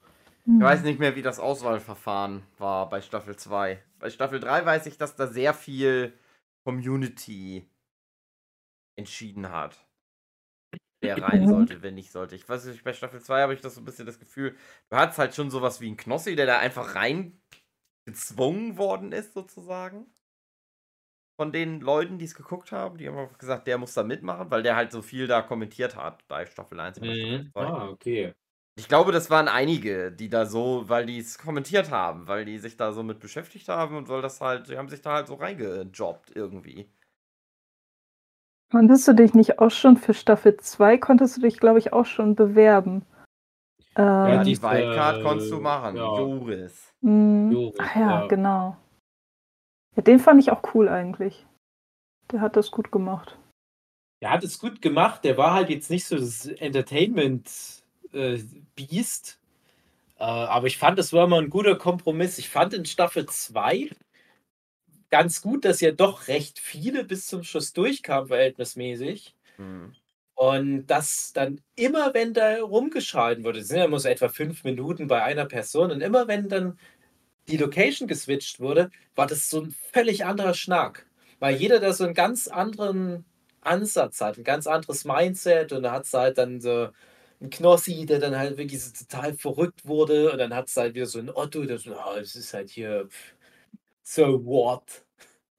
Mhm. 0.46 0.58
Ich 0.58 0.64
weiß 0.64 0.82
nicht 0.82 0.98
mehr, 1.00 1.16
wie 1.16 1.22
das 1.22 1.38
Auswahlverfahren 1.38 2.42
war 2.58 2.88
bei 2.88 3.00
Staffel 3.00 3.36
2. 3.36 3.82
Bei 3.98 4.10
Staffel 4.10 4.40
3 4.40 4.64
weiß 4.64 4.86
ich, 4.86 4.98
dass 4.98 5.16
da 5.16 5.26
sehr 5.26 5.54
viel 5.54 6.12
Community 6.64 7.66
entschieden 8.96 9.50
hat. 9.50 9.84
Wer 11.02 11.20
rein 11.22 11.46
Mhm. 11.46 11.48
sollte, 11.48 11.82
wer 11.82 11.90
nicht 11.92 12.12
sollte. 12.12 12.36
Ich 12.36 12.48
weiß 12.48 12.64
nicht, 12.66 12.84
bei 12.84 12.92
Staffel 12.92 13.20
2 13.20 13.42
habe 13.42 13.54
ich 13.54 13.60
das 13.60 13.74
so 13.74 13.80
ein 13.80 13.84
bisschen 13.84 14.06
das 14.06 14.20
Gefühl, 14.20 14.56
du 14.88 14.96
hattest 14.96 15.18
halt 15.18 15.34
schon 15.34 15.50
sowas 15.50 15.80
wie 15.80 15.86
einen 15.88 15.96
Knossi, 15.96 16.36
der 16.36 16.46
da 16.46 16.58
einfach 16.58 16.94
rein 16.94 17.42
gezwungen 18.06 18.78
worden 18.78 19.12
ist, 19.12 19.34
sozusagen. 19.34 20.12
Von 21.36 21.50
den 21.52 21.80
Leuten, 21.80 22.18
die 22.18 22.26
es 22.26 22.34
geguckt 22.34 22.72
haben. 22.72 22.98
Die 22.98 23.08
haben 23.08 23.16
einfach 23.18 23.38
gesagt, 23.38 23.66
der 23.66 23.78
muss 23.78 23.94
da 23.94 24.02
mitmachen, 24.02 24.50
weil 24.50 24.62
der 24.62 24.76
halt 24.76 24.92
so 24.92 25.02
viel 25.02 25.26
da 25.26 25.42
kommentiert 25.42 25.96
hat 25.96 26.26
bei 26.28 26.46
Staffel 26.46 26.78
1 26.78 26.98
und 26.98 27.06
bei 27.06 27.14
Staffel 27.14 27.44
2. 27.52 27.72
Ah, 27.72 27.88
okay. 27.90 28.34
Ich 28.76 28.88
glaube, 28.88 29.12
das 29.12 29.30
waren 29.30 29.48
einige, 29.48 30.12
die 30.12 30.28
da 30.30 30.46
so, 30.46 30.88
weil 30.88 31.06
die 31.06 31.18
es 31.18 31.38
kommentiert 31.38 31.90
haben, 31.90 32.28
weil 32.28 32.44
die 32.46 32.58
sich 32.58 32.76
da 32.76 32.92
so 32.92 33.02
mit 33.02 33.20
beschäftigt 33.20 33.68
haben 33.68 33.96
und 33.96 34.08
weil 34.08 34.22
das 34.22 34.40
halt, 34.40 34.68
die 34.68 34.78
haben 34.78 34.88
sich 34.88 35.02
da 35.02 35.12
halt 35.14 35.28
so 35.28 35.34
reingejobbt 35.34 36.34
irgendwie. 36.36 36.92
Konntest 38.72 39.06
du 39.06 39.12
dich 39.12 39.34
nicht 39.34 39.58
auch 39.58 39.70
schon 39.70 39.98
für 39.98 40.14
Staffel 40.14 40.56
2, 40.56 40.96
konntest 40.96 41.36
du 41.36 41.42
dich, 41.42 41.58
glaube 41.58 41.78
ich, 41.78 41.92
auch 41.92 42.06
schon 42.06 42.34
bewerben? 42.34 43.04
Ja, 43.98 44.36
Ähm, 44.36 44.44
die 44.44 44.52
diese, 44.52 44.62
Wildcard 44.62 45.22
konntest 45.22 45.52
du 45.52 45.60
machen, 45.60 45.96
ja. 45.96 46.18
Joris. 46.18 46.90
mh, 47.02 47.52
Joris, 47.52 47.78
ach 47.78 47.94
ja, 47.94 48.20
ja. 48.22 48.26
genau. 48.28 48.78
Ja, 49.94 50.02
den 50.02 50.18
fand 50.18 50.40
ich 50.40 50.50
auch 50.50 50.62
cool 50.72 50.88
eigentlich. 50.88 51.44
Der 52.30 52.40
hat 52.40 52.56
das 52.56 52.70
gut 52.70 52.90
gemacht. 52.90 53.36
Der 54.22 54.30
hat 54.30 54.42
es 54.42 54.58
gut 54.58 54.80
gemacht. 54.80 55.22
Der 55.24 55.36
war 55.36 55.52
halt 55.52 55.68
jetzt 55.68 55.90
nicht 55.90 56.06
so 56.06 56.16
das 56.16 56.46
Entertainment-Beast. 56.46 59.38
Äh, 60.18 60.24
aber 60.24 60.66
ich 60.66 60.78
fand, 60.78 60.98
das 60.98 61.12
war 61.12 61.26
mal 61.26 61.42
ein 61.42 61.50
guter 61.50 61.76
Kompromiss. 61.76 62.38
Ich 62.38 62.48
fand 62.48 62.72
in 62.72 62.86
Staffel 62.86 63.26
2 63.26 63.90
ganz 65.12 65.42
gut, 65.42 65.66
dass 65.66 65.80
ja 65.82 65.92
doch 65.92 66.26
recht 66.26 66.58
viele 66.58 67.04
bis 67.04 67.26
zum 67.26 67.44
Schluss 67.44 67.72
durchkamen, 67.74 68.28
verhältnismäßig. 68.28 69.36
Hm. 69.56 69.94
Und 70.34 70.86
dass 70.86 71.32
dann 71.34 71.60
immer, 71.76 72.14
wenn 72.14 72.32
da 72.34 72.60
rumgeschalten 72.62 73.44
wurde, 73.44 73.58
das 73.60 73.68
sind 73.68 73.76
ja 73.76 73.84
immer 73.84 74.00
so 74.00 74.08
etwa 74.08 74.28
fünf 74.28 74.64
Minuten 74.64 75.06
bei 75.08 75.22
einer 75.22 75.44
Person, 75.44 75.92
und 75.92 76.00
immer 76.00 76.28
wenn 76.28 76.48
dann 76.48 76.78
die 77.48 77.58
Location 77.58 78.08
geswitcht 78.08 78.58
wurde, 78.58 78.90
war 79.14 79.26
das 79.26 79.50
so 79.50 79.60
ein 79.60 79.74
völlig 79.92 80.24
anderer 80.24 80.54
Schnack. 80.54 81.06
Weil 81.40 81.56
jeder 81.56 81.78
da 81.80 81.92
so 81.92 82.04
einen 82.04 82.14
ganz 82.14 82.48
anderen 82.48 83.26
Ansatz 83.60 84.20
hat, 84.20 84.38
ein 84.38 84.44
ganz 84.44 84.66
anderes 84.66 85.04
Mindset 85.04 85.72
und 85.72 85.82
da 85.82 85.92
hat 85.92 86.04
es 86.06 86.14
halt 86.14 86.38
dann 86.38 86.60
so 86.60 86.88
einen 87.40 87.50
Knossi, 87.50 88.06
der 88.06 88.18
dann 88.20 88.36
halt 88.38 88.56
wirklich 88.58 88.82
so 88.82 88.92
total 88.92 89.34
verrückt 89.34 89.86
wurde 89.86 90.32
und 90.32 90.38
dann 90.38 90.54
hat 90.54 90.68
es 90.68 90.76
halt 90.76 90.94
wieder 90.94 91.06
so 91.06 91.18
ein 91.18 91.30
Otto, 91.30 91.64
der 91.64 91.78
so, 91.78 91.94
es 92.20 92.34
ist 92.36 92.54
halt 92.54 92.70
hier 92.70 93.08
pff, 93.08 93.34
so 94.02 94.44
what? 94.44 95.04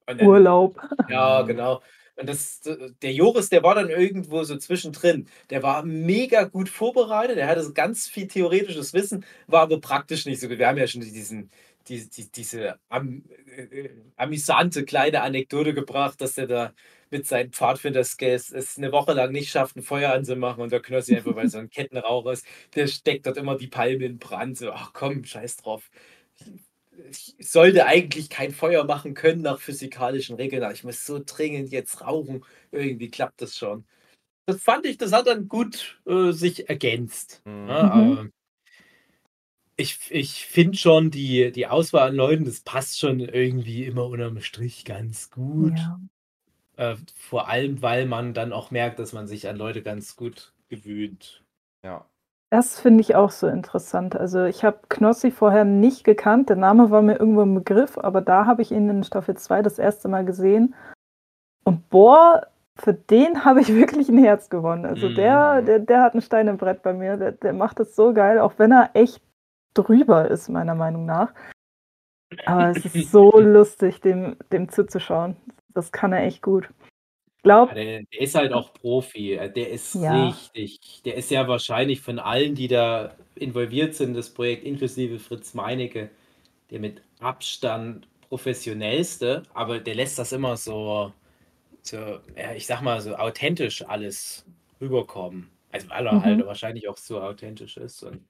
Dann, 0.06 0.20
Urlaub. 0.20 0.80
ja, 1.08 1.42
genau. 1.42 1.82
Und 2.16 2.28
das, 2.28 2.60
der 3.02 3.12
Joris, 3.12 3.48
der 3.48 3.62
war 3.64 3.74
dann 3.74 3.90
irgendwo 3.90 4.44
so 4.44 4.56
zwischendrin. 4.56 5.28
Der 5.50 5.62
war 5.64 5.84
mega 5.84 6.44
gut 6.44 6.68
vorbereitet, 6.68 7.38
der 7.38 7.48
hatte 7.48 7.64
so 7.64 7.72
ganz 7.72 8.06
viel 8.06 8.28
theoretisches 8.28 8.92
Wissen, 8.94 9.24
war 9.48 9.62
aber 9.62 9.80
praktisch 9.80 10.24
nicht 10.24 10.40
so 10.40 10.48
gut. 10.48 10.58
Wir 10.58 10.68
haben 10.68 10.78
ja 10.78 10.86
schon 10.86 11.00
diesen, 11.00 11.50
die, 11.88 12.08
die, 12.08 12.30
diese 12.30 12.78
am, 12.88 13.24
äh, 13.56 13.88
amüsante 14.16 14.84
kleine 14.84 15.22
Anekdote 15.22 15.74
gebracht, 15.74 16.20
dass 16.20 16.34
der 16.34 16.46
da 16.46 16.72
mit 17.10 17.26
seinen 17.26 17.52
Pfadfinder-Skills 17.52 18.52
es 18.52 18.78
eine 18.78 18.92
Woche 18.92 19.12
lang 19.12 19.32
nicht 19.32 19.50
schafft, 19.50 19.76
ein 19.76 19.82
Feuer 19.82 20.12
anzumachen 20.12 20.62
und 20.62 20.72
der 20.72 20.80
Knossi 20.80 21.16
einfach, 21.16 21.34
weil 21.36 21.48
so 21.48 21.58
ein 21.58 21.70
Kettenraucher 21.70 22.32
ist, 22.32 22.46
der 22.74 22.86
steckt 22.86 23.26
dort 23.26 23.36
immer 23.36 23.56
die 23.56 23.68
Palme 23.68 24.04
in 24.04 24.18
Brand. 24.18 24.56
So, 24.58 24.70
ach 24.72 24.92
komm, 24.92 25.24
scheiß 25.24 25.56
drauf. 25.58 25.90
Ich 27.10 27.36
sollte 27.40 27.86
eigentlich 27.86 28.30
kein 28.30 28.52
Feuer 28.52 28.84
machen 28.84 29.14
können 29.14 29.42
nach 29.42 29.60
physikalischen 29.60 30.36
Regeln, 30.36 30.62
aber 30.62 30.72
ich 30.72 30.84
muss 30.84 31.04
so 31.04 31.20
dringend 31.24 31.70
jetzt 31.70 32.00
rauchen. 32.00 32.44
Irgendwie 32.70 33.10
klappt 33.10 33.42
das 33.42 33.56
schon. 33.56 33.84
Das 34.46 34.62
fand 34.62 34.86
ich, 34.86 34.98
das 34.98 35.12
hat 35.12 35.26
dann 35.26 35.48
gut 35.48 36.00
äh, 36.06 36.32
sich 36.32 36.68
ergänzt. 36.68 37.42
Mhm. 37.44 37.68
Ja, 37.68 37.82
Mhm. 37.84 37.90
aber 37.90 38.28
ich 39.76 39.98
ich 40.10 40.46
finde 40.46 40.78
schon, 40.78 41.10
die, 41.10 41.50
die 41.50 41.66
Auswahl 41.66 42.08
an 42.08 42.14
Leuten, 42.16 42.44
das 42.44 42.60
passt 42.60 42.98
schon 42.98 43.20
irgendwie 43.20 43.84
immer 43.84 44.06
unterm 44.06 44.40
Strich 44.40 44.84
ganz 44.84 45.30
gut. 45.30 45.72
Ja. 45.76 46.00
Äh, 46.76 46.96
vor 47.16 47.48
allem, 47.48 47.82
weil 47.82 48.06
man 48.06 48.34
dann 48.34 48.52
auch 48.52 48.70
merkt, 48.70 48.98
dass 48.98 49.12
man 49.12 49.26
sich 49.26 49.48
an 49.48 49.56
Leute 49.56 49.82
ganz 49.82 50.16
gut 50.16 50.52
gewöhnt. 50.68 51.44
Ja. 51.84 52.08
Das 52.54 52.78
finde 52.78 53.00
ich 53.00 53.16
auch 53.16 53.32
so 53.32 53.48
interessant. 53.48 54.14
Also 54.14 54.44
ich 54.44 54.62
habe 54.62 54.78
Knossi 54.88 55.32
vorher 55.32 55.64
nicht 55.64 56.04
gekannt. 56.04 56.50
Der 56.50 56.56
Name 56.56 56.92
war 56.92 57.02
mir 57.02 57.18
irgendwo 57.18 57.42
im 57.42 57.56
Begriff, 57.56 57.98
aber 57.98 58.20
da 58.20 58.46
habe 58.46 58.62
ich 58.62 58.70
ihn 58.70 58.88
in 58.88 59.02
Staffel 59.02 59.36
2 59.36 59.60
das 59.62 59.80
erste 59.80 60.06
Mal 60.06 60.24
gesehen. 60.24 60.72
Und 61.64 61.90
boah, 61.90 62.46
für 62.76 62.94
den 62.94 63.44
habe 63.44 63.60
ich 63.60 63.74
wirklich 63.74 64.08
ein 64.08 64.22
Herz 64.22 64.50
gewonnen. 64.50 64.86
Also 64.86 65.08
der, 65.08 65.62
Mhm. 65.62 65.66
der, 65.66 65.78
der 65.80 66.02
hat 66.02 66.14
ein 66.14 66.22
Stein 66.22 66.46
im 66.46 66.56
Brett 66.56 66.84
bei 66.84 66.92
mir. 66.92 67.16
Der, 67.16 67.32
der 67.32 67.54
macht 67.54 67.80
das 67.80 67.96
so 67.96 68.14
geil, 68.14 68.38
auch 68.38 68.52
wenn 68.58 68.70
er 68.70 68.90
echt 68.94 69.20
drüber 69.74 70.30
ist, 70.30 70.48
meiner 70.48 70.76
Meinung 70.76 71.06
nach. 71.06 71.34
Aber 72.46 72.68
es 72.68 72.84
ist 72.84 73.10
so 73.10 73.32
lustig, 73.40 74.00
dem, 74.00 74.36
dem 74.52 74.68
zuzuschauen. 74.68 75.34
Das 75.70 75.90
kann 75.90 76.12
er 76.12 76.22
echt 76.22 76.40
gut. 76.40 76.68
Glaube, 77.44 77.74
der, 77.74 78.02
der 78.04 78.20
ist 78.20 78.34
halt 78.34 78.52
auch 78.52 78.72
Profi. 78.74 79.34
Äh, 79.34 79.52
Der 79.52 79.70
ist 79.70 80.02
Ja. 80.02 80.10
richtig. 80.10 81.02
Der 81.04 81.14
ist 81.16 81.30
ja 81.30 81.48
wahrscheinlich 81.48 82.00
von 82.00 82.18
allen, 82.18 82.54
die 82.54 82.68
da 82.68 83.16
involviert 83.36 83.94
sind, 83.94 84.10
in 84.10 84.14
das 84.14 84.30
Projekt, 84.32 84.64
inklusive 84.64 85.18
Fritz 85.18 85.54
Meinecke, 85.54 86.10
der 86.70 86.80
mit 86.80 87.02
Abstand 87.20 88.08
professionellste, 88.28 89.44
aber 89.54 89.80
der 89.80 89.94
lässt 89.96 90.18
das 90.18 90.32
immer 90.32 90.56
so, 90.56 91.12
so 91.82 91.96
ja, 92.36 92.54
ich 92.54 92.66
sag 92.66 92.82
mal, 92.82 93.00
so 93.02 93.16
authentisch 93.16 93.84
alles 93.88 94.46
rüberkommen. 94.80 95.50
Also 95.72 95.90
weil 95.90 96.06
er 96.06 96.20
Mhm. 96.20 96.22
halt 96.22 96.46
wahrscheinlich 96.46 96.88
auch 96.88 96.98
so 96.98 97.20
authentisch 97.22 97.76
ist. 97.78 98.02
Und 98.04 98.26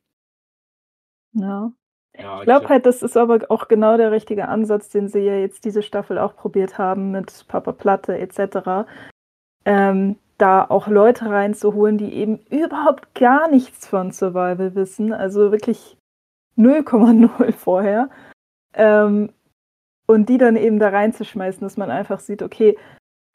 ja. 1.35 1.73
Ja, 2.19 2.39
Ich 2.39 2.45
glaube 2.45 2.69
halt, 2.69 2.87
das 2.87 3.03
ist 3.03 3.17
aber 3.17 3.41
auch 3.49 3.69
genau 3.69 3.97
der 3.97 4.13
richtige 4.13 4.49
Ansatz, 4.49 4.89
den 4.89 5.09
sie 5.09 5.21
ja 5.21 5.35
jetzt 5.35 5.65
diese 5.65 5.83
Staffel 5.83 6.19
auch 6.19 6.37
probiert 6.37 6.79
haben 6.79 7.11
mit 7.11 7.47
Papa 7.49 7.73
Platte 7.73 8.17
etc. 8.19 8.89
Ähm, 9.65 10.17
da 10.39 10.65
auch 10.65 10.89
Leute 10.89 11.31
reinzuholen, 11.31 11.99
die 11.99 12.13
eben 12.13 12.39
überhaupt 12.51 13.15
gar 13.15 13.49
nichts 13.49 13.87
von 13.87 14.11
Survival 14.11 14.75
wissen, 14.75 15.13
also 15.13 15.51
wirklich 15.51 15.97
0,0 16.57 17.53
vorher. 17.57 18.11
Ähm, 18.75 19.33
und 20.07 20.29
die 20.29 20.39
dann 20.39 20.57
eben 20.57 20.79
da 20.79 20.91
reinzuschmeißen, 20.91 21.63
dass 21.63 21.77
man 21.77 21.91
einfach 21.91 22.21
sieht, 22.21 22.43
okay, 22.43 22.77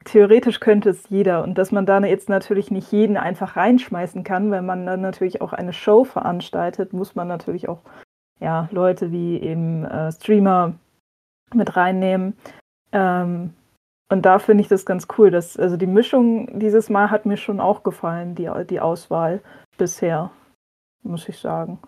theoretisch 0.04 0.60
könnte 0.60 0.90
es 0.90 1.08
jeder 1.08 1.42
und 1.42 1.58
dass 1.58 1.72
man 1.72 1.84
da 1.84 1.98
jetzt 2.00 2.28
natürlich 2.28 2.70
nicht 2.70 2.92
jeden 2.92 3.16
einfach 3.16 3.56
reinschmeißen 3.56 4.24
kann, 4.24 4.50
wenn 4.50 4.64
man 4.64 4.86
dann 4.86 5.00
natürlich 5.00 5.42
auch 5.42 5.52
eine 5.52 5.72
Show 5.72 6.04
veranstaltet, 6.04 6.92
muss 6.92 7.14
man 7.14 7.28
natürlich 7.28 7.68
auch 7.68 7.82
ja, 8.40 8.68
Leute 8.72 9.12
wie 9.12 9.38
eben 9.38 9.84
äh, 9.84 10.10
Streamer 10.12 10.74
mit 11.54 11.76
reinnehmen. 11.76 12.36
Ähm, 12.92 13.54
und 14.08 14.22
da 14.22 14.38
finde 14.38 14.62
ich 14.62 14.68
das 14.68 14.84
ganz 14.84 15.06
cool. 15.16 15.30
Dass, 15.30 15.56
also 15.56 15.76
die 15.76 15.86
Mischung 15.86 16.58
dieses 16.58 16.90
Mal 16.90 17.10
hat 17.10 17.26
mir 17.26 17.36
schon 17.36 17.60
auch 17.60 17.82
gefallen, 17.82 18.34
die, 18.34 18.50
die 18.68 18.80
Auswahl 18.80 19.42
bisher, 19.78 20.32
muss 21.02 21.28
ich 21.28 21.38
sagen. 21.38 21.78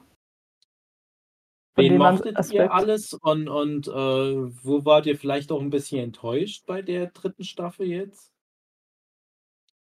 Von 1.74 1.84
Wen 1.84 1.96
mochtet 1.96 2.36
Aspekt. 2.36 2.60
ihr 2.60 2.72
alles 2.72 3.14
und, 3.14 3.48
und 3.48 3.88
äh, 3.88 3.92
wo 3.92 4.84
wart 4.84 5.06
ihr 5.06 5.16
vielleicht 5.16 5.50
auch 5.50 5.60
ein 5.60 5.70
bisschen 5.70 6.04
enttäuscht 6.04 6.66
bei 6.66 6.82
der 6.82 7.06
dritten 7.06 7.44
Staffel 7.44 7.86
jetzt? 7.86 8.30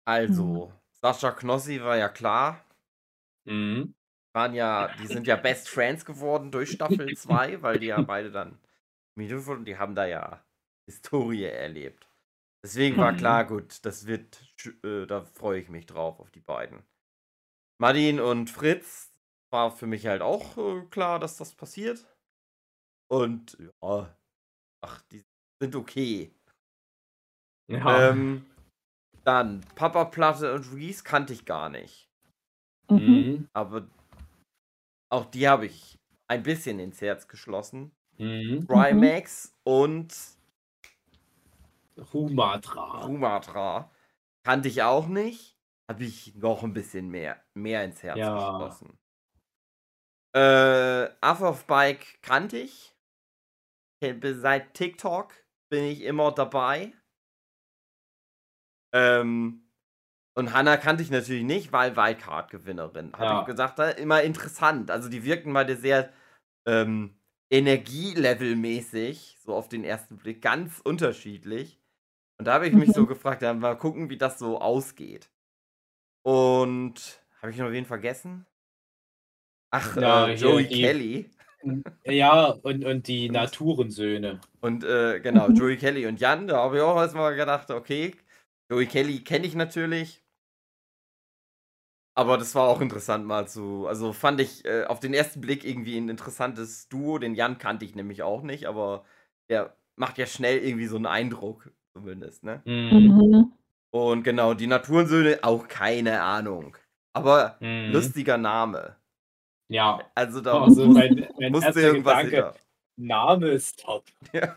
Also, 0.04 0.72
Sascha 1.00 1.30
Knossi 1.30 1.80
war 1.80 1.96
ja 1.96 2.08
klar. 2.08 2.64
Mhm. 3.44 3.94
Waren 4.36 4.52
ja, 4.52 4.88
die 5.00 5.06
sind 5.06 5.26
ja 5.26 5.34
Best 5.36 5.66
Friends 5.66 6.04
geworden 6.04 6.50
durch 6.50 6.72
Staffel 6.72 7.10
2, 7.16 7.62
weil 7.62 7.78
die 7.78 7.86
ja 7.86 8.02
beide 8.02 8.30
dann 8.30 8.58
Medium 9.16 9.46
wurden. 9.46 9.64
Die 9.64 9.78
haben 9.78 9.94
da 9.94 10.04
ja 10.04 10.44
Historie 10.86 11.44
erlebt. 11.44 12.06
Deswegen 12.62 12.98
war 12.98 13.12
Mhm. 13.12 13.16
klar, 13.16 13.46
gut, 13.46 13.82
das 13.86 14.06
wird, 14.06 14.54
äh, 14.84 15.06
da 15.06 15.22
freue 15.24 15.58
ich 15.60 15.70
mich 15.70 15.86
drauf, 15.86 16.20
auf 16.20 16.30
die 16.30 16.40
beiden. 16.40 16.82
Martin 17.80 18.20
und 18.20 18.50
Fritz 18.50 19.10
war 19.50 19.70
für 19.70 19.86
mich 19.86 20.06
halt 20.06 20.20
auch 20.20 20.58
äh, 20.58 20.84
klar, 20.90 21.18
dass 21.18 21.38
das 21.38 21.54
passiert. 21.54 22.06
Und 23.10 23.56
ja, 23.58 24.14
ach, 24.84 25.00
die 25.12 25.24
sind 25.62 25.76
okay. 25.76 26.34
Ja. 27.68 28.10
Ähm, 28.10 28.44
dann 29.24 29.62
Papa 29.76 30.04
Platte 30.04 30.52
und 30.54 30.70
Reese 30.74 31.04
kannte 31.04 31.32
ich 31.32 31.46
gar 31.46 31.70
nicht. 31.70 32.10
Mhm. 32.90 32.98
Mhm. 32.98 33.48
Aber 33.54 33.88
auch 35.10 35.26
die 35.26 35.48
habe 35.48 35.66
ich 35.66 35.98
ein 36.28 36.42
bisschen 36.42 36.78
ins 36.80 37.00
Herz 37.00 37.28
geschlossen. 37.28 37.92
Mhm. 38.18 38.66
Trimax 38.68 39.52
und 39.64 40.14
Humatra. 42.12 43.02
Sumatra 43.02 43.90
kannte 44.44 44.68
ich 44.68 44.82
auch 44.82 45.06
nicht. 45.08 45.56
Habe 45.88 46.04
ich 46.04 46.34
noch 46.34 46.62
ein 46.64 46.72
bisschen 46.72 47.08
mehr, 47.08 47.44
mehr 47.54 47.84
ins 47.84 48.02
Herz 48.02 48.18
Ja. 48.18 48.32
geschlossen. 48.32 48.98
Äh, 50.34 51.08
Off 51.20 51.40
of 51.42 51.66
Bike 51.66 52.18
kannte 52.22 52.58
ich. 52.58 52.96
Seit 54.00 54.74
TikTok 54.74 55.34
bin 55.68 55.84
ich 55.84 56.02
immer 56.02 56.32
dabei. 56.32 56.92
Ähm, 58.92 59.65
und 60.36 60.52
Hannah 60.52 60.76
kannte 60.76 61.02
ich 61.02 61.10
natürlich 61.10 61.44
nicht, 61.44 61.72
weil 61.72 61.96
Wildcard-Gewinnerin. 61.96 63.12
Habe 63.14 63.24
Ja. 63.24 63.40
ich 63.40 63.46
gesagt, 63.46 63.78
immer 63.98 64.22
interessant. 64.22 64.90
Also 64.90 65.08
die 65.08 65.24
wirken 65.24 65.52
beide 65.52 65.76
sehr 65.76 66.12
ähm, 66.66 67.16
Energielevel-mäßig, 67.52 69.38
so 69.40 69.54
auf 69.54 69.68
den 69.68 69.84
ersten 69.84 70.16
Blick, 70.16 70.42
ganz 70.42 70.80
unterschiedlich. 70.80 71.80
Und 72.38 72.46
da 72.46 72.54
habe 72.54 72.66
ich 72.68 72.74
mich 72.74 72.92
so 72.92 73.06
gefragt, 73.06 73.42
ja, 73.42 73.54
mal 73.54 73.76
gucken, 73.78 74.10
wie 74.10 74.18
das 74.18 74.38
so 74.38 74.60
ausgeht. 74.60 75.30
Und 76.22 77.22
habe 77.40 77.52
ich 77.52 77.58
noch 77.58 77.70
wen 77.70 77.86
vergessen? 77.86 78.46
Ach, 79.70 79.96
Ja, 79.96 80.28
äh, 80.28 80.34
Joey 80.34 80.66
die- 80.66 80.80
Kelly. 80.82 81.30
Ja, 82.04 82.50
und, 82.50 82.84
und 82.84 83.08
die 83.08 83.28
Naturensöhne. 83.28 84.40
Und 84.60 84.84
äh, 84.84 85.18
genau. 85.18 85.48
Joey 85.48 85.76
Kelly 85.76 86.06
und 86.06 86.20
Jan, 86.20 86.46
da 86.46 86.58
habe 86.58 86.76
ich 86.76 86.82
auch 86.82 86.96
erstmal 86.96 87.34
gedacht, 87.34 87.72
okay, 87.72 88.14
Joey 88.70 88.86
Kelly 88.86 89.24
kenne 89.24 89.46
ich 89.46 89.56
natürlich. 89.56 90.22
Aber 92.18 92.38
das 92.38 92.54
war 92.54 92.66
auch 92.68 92.80
interessant 92.80 93.26
mal 93.26 93.46
zu. 93.46 93.86
Also 93.86 94.14
fand 94.14 94.40
ich 94.40 94.64
äh, 94.64 94.84
auf 94.86 95.00
den 95.00 95.12
ersten 95.12 95.42
Blick 95.42 95.64
irgendwie 95.64 95.98
ein 95.98 96.08
interessantes 96.08 96.88
Duo. 96.88 97.18
Den 97.18 97.34
Jan 97.34 97.58
kannte 97.58 97.84
ich 97.84 97.94
nämlich 97.94 98.22
auch 98.22 98.42
nicht, 98.42 98.66
aber 98.66 99.04
der 99.50 99.76
macht 99.96 100.16
ja 100.16 100.24
schnell 100.26 100.58
irgendwie 100.58 100.86
so 100.86 100.96
einen 100.96 101.04
Eindruck, 101.06 101.70
zumindest, 101.94 102.42
ne? 102.42 102.62
Mhm. 102.64 102.72
Mhm. 102.90 103.52
Und 103.90 104.22
genau, 104.24 104.54
die 104.54 104.66
Naturensöhne 104.66 105.40
auch 105.42 105.68
keine 105.68 106.22
Ahnung. 106.22 106.76
Aber 107.12 107.58
Mhm. 107.60 107.92
lustiger 107.92 108.38
Name. 108.38 108.96
Ja, 109.68 110.00
Also 110.14 110.40
da 110.40 110.62
also 110.62 110.86
muss, 110.86 110.94
mein, 110.94 111.28
mein 111.38 111.52
musste 111.52 111.80
irgendwas 111.80 112.22
Gedanke, 112.22 112.36
hinter. 112.36 112.54
Name 112.96 113.48
ist 113.48 113.80
top. 113.80 114.04
Ja. 114.32 114.56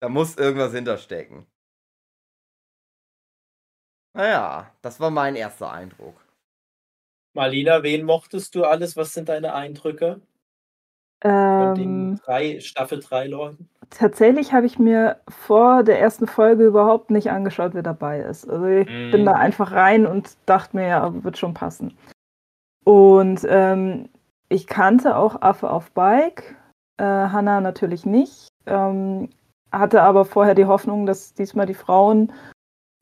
Da 0.00 0.08
muss 0.08 0.36
irgendwas 0.36 0.72
hinterstecken. 0.72 1.46
Naja, 4.28 4.66
das 4.82 4.98
war 4.98 5.10
mein 5.10 5.36
erster 5.36 5.70
Eindruck. 5.70 6.16
Marlina, 7.34 7.84
wen 7.84 8.04
mochtest 8.04 8.52
du 8.56 8.64
alles? 8.64 8.96
Was 8.96 9.12
sind 9.12 9.28
deine 9.28 9.54
Eindrücke 9.54 10.20
von 11.22 11.74
den 11.76 12.10
Ähm, 12.10 12.20
drei 12.24 12.58
Staffel 12.58 12.98
3 12.98 13.28
Leuten? 13.28 13.68
tatsächlich 13.90 14.52
habe 14.52 14.66
ich 14.66 14.78
mir 14.80 15.20
vor 15.28 15.84
der 15.84 16.00
ersten 16.00 16.26
Folge 16.26 16.64
überhaupt 16.66 17.10
nicht 17.10 17.30
angeschaut, 17.30 17.74
wer 17.74 17.84
dabei 17.84 18.18
ist. 18.20 18.50
Also 18.50 18.66
ich 18.66 18.88
bin 19.12 19.22
Mhm. 19.22 19.26
da 19.26 19.32
einfach 19.34 19.70
rein 19.70 20.04
und 20.04 20.36
dachte 20.46 20.76
mir, 20.76 20.88
ja, 20.88 21.24
wird 21.24 21.38
schon 21.38 21.54
passen. 21.54 21.96
Und 22.84 23.46
ähm, 23.48 24.08
ich 24.48 24.66
kannte 24.66 25.16
auch 25.16 25.40
Affe 25.42 25.70
auf 25.70 25.92
Bike, 25.92 26.56
äh, 26.96 27.04
Hannah 27.04 27.60
natürlich 27.60 28.04
nicht, 28.04 28.48
ähm, 28.66 29.30
hatte 29.70 30.02
aber 30.02 30.24
vorher 30.24 30.56
die 30.56 30.66
Hoffnung, 30.66 31.06
dass 31.06 31.34
diesmal 31.34 31.66
die 31.66 31.74
Frauen 31.74 32.32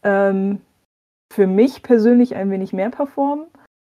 ähm, 0.02 0.61
für 1.32 1.46
mich 1.46 1.82
persönlich 1.82 2.34
ein 2.36 2.50
wenig 2.50 2.72
mehr 2.72 2.90
performen. 2.90 3.46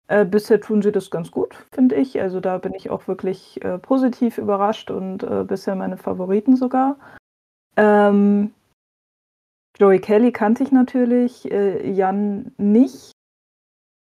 Äh, 0.08 0.24
bisher 0.24 0.60
tun 0.60 0.80
sie 0.82 0.90
das 0.90 1.10
ganz 1.10 1.30
gut, 1.30 1.54
finde 1.72 1.94
ich. 1.96 2.20
Also 2.20 2.40
da 2.40 2.58
bin 2.58 2.74
ich 2.74 2.90
auch 2.90 3.06
wirklich 3.08 3.62
äh, 3.62 3.78
positiv 3.78 4.38
überrascht 4.38 4.90
und 4.90 5.22
äh, 5.22 5.44
bisher 5.44 5.74
meine 5.74 5.98
Favoriten 5.98 6.56
sogar. 6.56 6.96
Ähm, 7.76 8.52
Joey 9.78 10.00
Kelly 10.00 10.32
kannte 10.32 10.64
ich 10.64 10.72
natürlich, 10.72 11.50
äh, 11.50 11.90
Jan 11.90 12.52
nicht. 12.56 13.12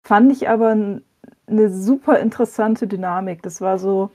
Fand 0.07 0.31
ich 0.31 0.47
aber 0.47 1.01
eine 1.47 1.69
super 1.69 2.19
interessante 2.19 2.87
Dynamik. 2.87 3.41
Das 3.41 3.59
war 3.59 3.77
so. 3.77 4.11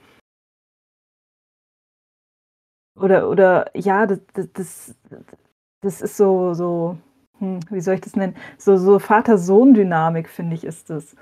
Oder, 2.97 3.29
oder 3.29 3.69
ja, 3.75 4.07
das, 4.07 4.21
das, 4.53 4.95
das 5.81 6.01
ist 6.01 6.17
so, 6.17 6.53
so, 6.53 6.97
hm, 7.39 7.59
wie 7.69 7.81
soll 7.81 7.95
ich 7.95 8.01
das 8.01 8.15
nennen? 8.15 8.35
So, 8.57 8.77
so 8.77 8.99
Vater-Sohn-Dynamik, 8.99 10.29
finde 10.29 10.55
ich, 10.55 10.63
ist 10.63 10.89
das. 10.89 11.15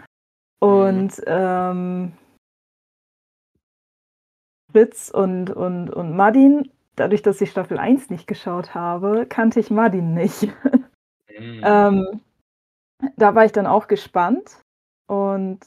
Und 0.60 1.22
ähm, 1.28 2.14
Fritz 4.72 5.10
und, 5.10 5.50
und, 5.52 5.90
und 5.90 6.16
Madin, 6.16 6.72
dadurch, 6.96 7.22
dass 7.22 7.42
ich 7.42 7.52
Staffel 7.52 7.78
1 7.78 8.10
nicht 8.10 8.28
geschaut 8.28 8.74
habe, 8.74 9.26
kannte 9.28 9.60
ich 9.60 9.70
Madin 9.70 10.14
nicht. 10.14 10.50
Mhm. 11.40 11.62
Ähm, 11.64 12.22
da 13.18 13.34
war 13.34 13.44
ich 13.46 13.52
dann 13.52 13.66
auch 13.68 13.88
gespannt 13.88 14.62
und 15.08 15.60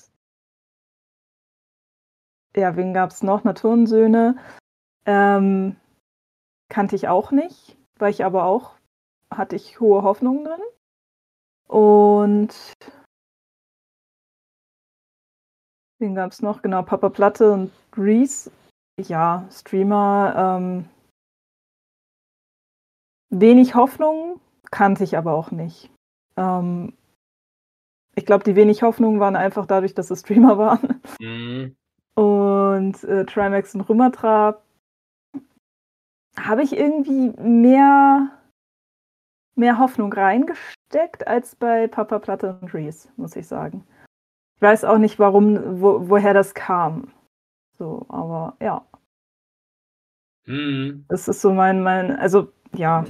ja, 2.56 2.76
wen 2.76 2.94
gab 2.94 3.10
es 3.10 3.22
noch? 3.22 3.44
Naturensöhne. 3.44 4.36
Ähm, 5.04 5.76
kannte 6.68 6.96
ich 6.96 7.08
auch 7.08 7.30
nicht, 7.30 7.76
weil 7.98 8.10
ich 8.10 8.24
aber 8.24 8.44
auch, 8.44 8.75
hatte 9.36 9.56
ich 9.56 9.80
hohe 9.80 10.02
Hoffnungen 10.02 10.44
drin. 10.44 10.60
Und 11.68 12.54
wen 15.98 16.14
gab 16.14 16.32
es 16.32 16.42
noch? 16.42 16.62
Genau, 16.62 16.82
Papa 16.82 17.08
Platte 17.08 17.52
und 17.52 17.72
Reese. 17.96 18.50
Ja, 19.00 19.46
Streamer. 19.50 20.34
Ähm, 20.36 20.88
wenig 23.30 23.74
Hoffnung, 23.74 24.40
kannte 24.70 25.04
ich 25.04 25.16
aber 25.16 25.34
auch 25.34 25.50
nicht. 25.50 25.90
Ähm, 26.36 26.92
ich 28.14 28.24
glaube, 28.24 28.44
die 28.44 28.56
wenig 28.56 28.82
Hoffnungen 28.82 29.20
waren 29.20 29.36
einfach 29.36 29.66
dadurch, 29.66 29.94
dass 29.94 30.10
es 30.10 30.20
Streamer 30.20 30.58
waren. 30.58 31.00
Mhm. 31.20 31.76
Und 32.14 33.04
äh, 33.04 33.26
Trimax 33.26 33.74
und 33.74 33.82
Rümatra 33.82 34.62
habe 36.38 36.62
ich 36.62 36.74
irgendwie 36.74 37.30
mehr, 37.40 38.30
mehr 39.56 39.78
Hoffnung 39.78 40.12
reingesteckt 40.12 41.26
als 41.26 41.56
bei 41.56 41.88
Papa 41.88 42.18
Platte 42.18 42.58
und 42.60 42.72
Reese, 42.74 43.08
muss 43.16 43.36
ich 43.36 43.46
sagen. 43.46 43.86
Ich 44.56 44.62
weiß 44.62 44.84
auch 44.84 44.98
nicht, 44.98 45.18
warum, 45.18 45.80
wo, 45.80 46.08
woher 46.08 46.34
das 46.34 46.54
kam. 46.54 47.12
So, 47.78 48.06
aber 48.08 48.56
ja. 48.60 48.86
Mhm. 50.46 51.04
Das 51.08 51.28
ist 51.28 51.40
so 51.40 51.52
mein, 51.52 51.82
mein, 51.82 52.16
also 52.16 52.52
ja. 52.74 53.04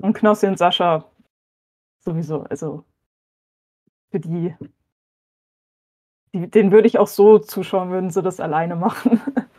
Und 0.00 0.14
Knossi 0.14 0.46
und 0.46 0.58
Sascha 0.58 1.04
sowieso, 2.00 2.42
also 2.44 2.84
für 4.10 4.20
die, 4.20 4.54
die 6.32 6.50
den 6.50 6.72
würde 6.72 6.88
ich 6.88 6.98
auch 6.98 7.08
so 7.08 7.38
zuschauen, 7.38 7.90
würden 7.90 8.10
sie 8.10 8.22
das 8.22 8.40
alleine 8.40 8.76
machen. 8.76 9.20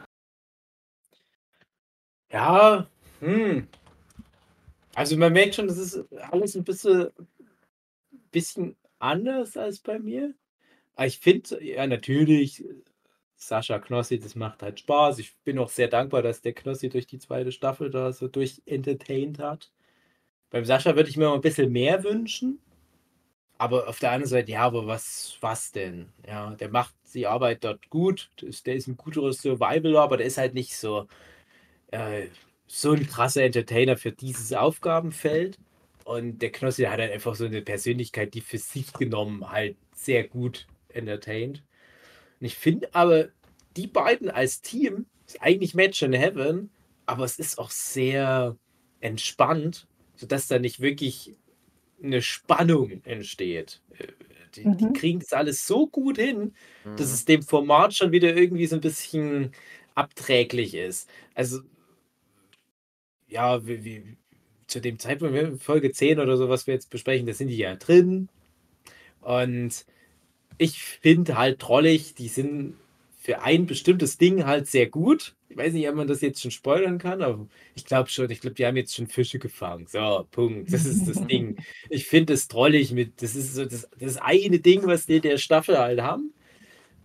Ja, 2.32 2.86
hm. 3.22 3.68
Also 5.00 5.16
man 5.16 5.32
merkt 5.32 5.56
schon, 5.56 5.70
das 5.70 5.78
ist 5.78 5.98
alles 6.30 6.56
ein 6.58 6.66
bisschen, 6.66 7.08
bisschen 8.32 8.76
anders 9.00 9.56
als 9.56 9.80
bei 9.80 9.98
mir. 9.98 10.34
Aber 10.96 11.08
ich 11.08 11.20
finde, 11.20 11.64
ja, 11.64 11.88
natürlich, 11.88 12.66
Sascha 13.38 13.80
Knossi, 13.80 14.20
das 14.20 14.36
macht 14.36 14.62
halt 14.62 14.82
Spaß. 14.82 15.20
Ich 15.20 15.38
bin 15.46 15.58
auch 15.58 15.70
sehr 15.70 15.88
dankbar, 15.88 16.22
dass 16.22 16.42
der 16.42 16.52
Knossi 16.52 16.90
durch 16.90 17.08
die 17.08 17.18
zweite 17.18 17.54
Staffel 17.54 17.90
da 17.90 18.12
so 18.12 18.28
durch 18.28 18.62
entertained 18.66 19.40
hat. 19.40 19.72
Beim 20.50 20.66
Sascha 20.66 20.98
würde 20.98 21.10
ich 21.10 21.16
mir 21.16 21.30
mal 21.30 21.36
ein 21.36 21.42
bisschen 21.42 21.72
mehr 21.72 22.04
wünschen. 22.04 22.60
Aber 23.58 23.88
auf 23.88 24.00
der 24.00 24.12
anderen 24.12 24.30
Seite, 24.30 24.52
ja, 24.52 24.64
aber 24.64 24.86
was, 24.86 25.38
was 25.40 25.72
denn? 25.72 26.10
Ja, 26.28 26.56
der 26.56 26.72
macht 26.72 26.94
die 27.14 27.26
Arbeit 27.26 27.64
dort 27.64 27.90
gut. 27.90 28.32
Der 28.66 28.76
ist, 28.76 28.88
ein 28.88 28.98
guterer 28.98 29.32
Survivaler, 29.32 30.02
aber 30.02 30.18
der 30.18 30.26
ist 30.26 30.38
halt 30.38 30.56
nicht 30.56 30.76
so, 30.76 31.08
äh, 31.92 32.28
so 32.70 32.92
ein 32.94 33.08
krasser 33.08 33.44
Entertainer 33.44 33.98
für 33.98 34.12
dieses 34.12 34.54
Aufgabenfeld. 34.54 35.60
Und 36.04 36.40
der 36.40 36.52
Knossi 36.52 36.84
hat 36.84 37.00
halt 37.00 37.12
einfach 37.12 37.36
so 37.36 37.46
eine 37.46 37.62
Persönlichkeit, 37.62 38.34
die 38.34 38.42
für 38.42 38.58
sich 38.58 38.98
genommen 38.98 39.50
halt 39.52 39.80
sehr 39.96 40.28
gut 40.28 40.70
entertained. 40.90 41.66
Und 42.40 42.46
ich 42.48 42.58
finde 42.58 42.90
aber, 42.94 43.30
die 43.78 43.88
beiden 43.88 44.30
als 44.30 44.62
Team 44.62 45.08
ist 45.28 45.42
eigentlich 45.42 45.74
Match 45.76 46.02
in 46.02 46.14
Heaven, 46.14 46.74
aber 47.06 47.26
es 47.26 47.40
ist 47.40 47.58
auch 47.60 47.72
sehr 47.72 48.58
entspannt, 49.02 49.88
sodass 50.16 50.48
da 50.48 50.60
nicht 50.60 50.80
wirklich 50.82 51.38
eine 52.04 52.22
Spannung 52.22 53.04
entsteht. 53.04 53.84
Die, 54.56 54.76
die 54.76 54.92
Mhm. 54.92 54.94
kriegen 54.94 55.20
das 55.20 55.34
alles 55.34 55.66
so 55.68 55.88
gut 55.88 56.18
hin, 56.18 56.56
dass 56.96 57.12
Mhm. 57.12 57.14
es 57.14 57.26
dem 57.26 57.44
Format 57.44 57.94
schon 57.96 58.12
wieder 58.12 58.36
irgendwie 58.36 58.66
so 58.68 58.76
ein 58.76 58.82
bisschen 58.82 59.52
abträglich 59.96 60.74
ist. 60.76 61.10
Also, 61.36 61.62
ja, 63.30 63.66
wie, 63.66 63.84
wie, 63.84 64.18
zu 64.68 64.82
dem 64.82 65.00
Zeitpunkt, 65.00 65.64
Folge 65.64 65.92
10 65.92 66.20
oder 66.20 66.38
so, 66.38 66.50
was 66.50 66.68
wir 66.68 66.74
jetzt 66.74 66.90
besprechen, 66.90 67.28
da 67.28 67.34
sind 67.34 67.48
die 67.48 67.58
ja 67.58 67.76
drin. 67.76 68.30
Und 69.22 69.86
ich 70.58 70.82
finde 70.82 71.38
halt 71.38 71.60
trollig, 71.60 72.16
die 72.16 72.28
sind 72.28 72.76
für 73.18 73.42
ein 73.42 73.66
bestimmtes 73.66 74.18
Ding 74.18 74.46
halt 74.46 74.68
sehr 74.68 74.88
gut. 74.88 75.36
Ich 75.50 75.58
weiß 75.58 75.74
nicht, 75.74 75.90
ob 75.90 75.96
man 75.96 76.08
das 76.08 76.22
jetzt 76.22 76.42
schon 76.42 76.52
spoilern 76.52 77.00
kann, 77.00 77.22
aber 77.22 77.48
ich 77.76 77.86
glaube 77.86 78.10
schon. 78.10 78.30
Ich 78.30 78.40
glaube, 78.40 78.56
die 78.56 78.66
haben 78.66 78.78
jetzt 78.78 78.96
schon 78.96 79.08
Fische 79.08 79.40
gefangen. 79.40 79.88
So, 79.88 80.26
Punkt. 80.32 80.72
Das 80.72 80.86
ist 80.86 81.08
das 81.08 81.26
Ding. 81.28 81.58
Ich 81.90 82.06
finde 82.06 82.34
es 82.34 82.48
trollig 82.48 82.92
mit, 82.92 83.22
das 83.22 83.36
ist 83.36 83.56
so 83.56 83.66
das, 83.66 83.90
das 84.00 84.18
eine 84.18 84.60
Ding, 84.60 84.86
was 84.86 85.06
die 85.06 85.20
der 85.20 85.38
Staffel 85.38 85.78
halt 85.78 86.02
haben. 86.02 86.34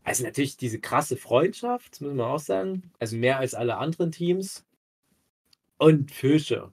Also 0.03 0.25
natürlich 0.25 0.57
diese 0.57 0.79
krasse 0.79 1.17
Freundschaft, 1.17 2.01
muss 2.01 2.13
man 2.13 2.27
auch 2.27 2.39
sagen. 2.39 2.91
Also 2.99 3.17
mehr 3.17 3.39
als 3.39 3.55
alle 3.55 3.79
anderen 3.79 4.13
Teams. 4.13 4.65
Und 5.79 6.11
Fische. 6.11 6.73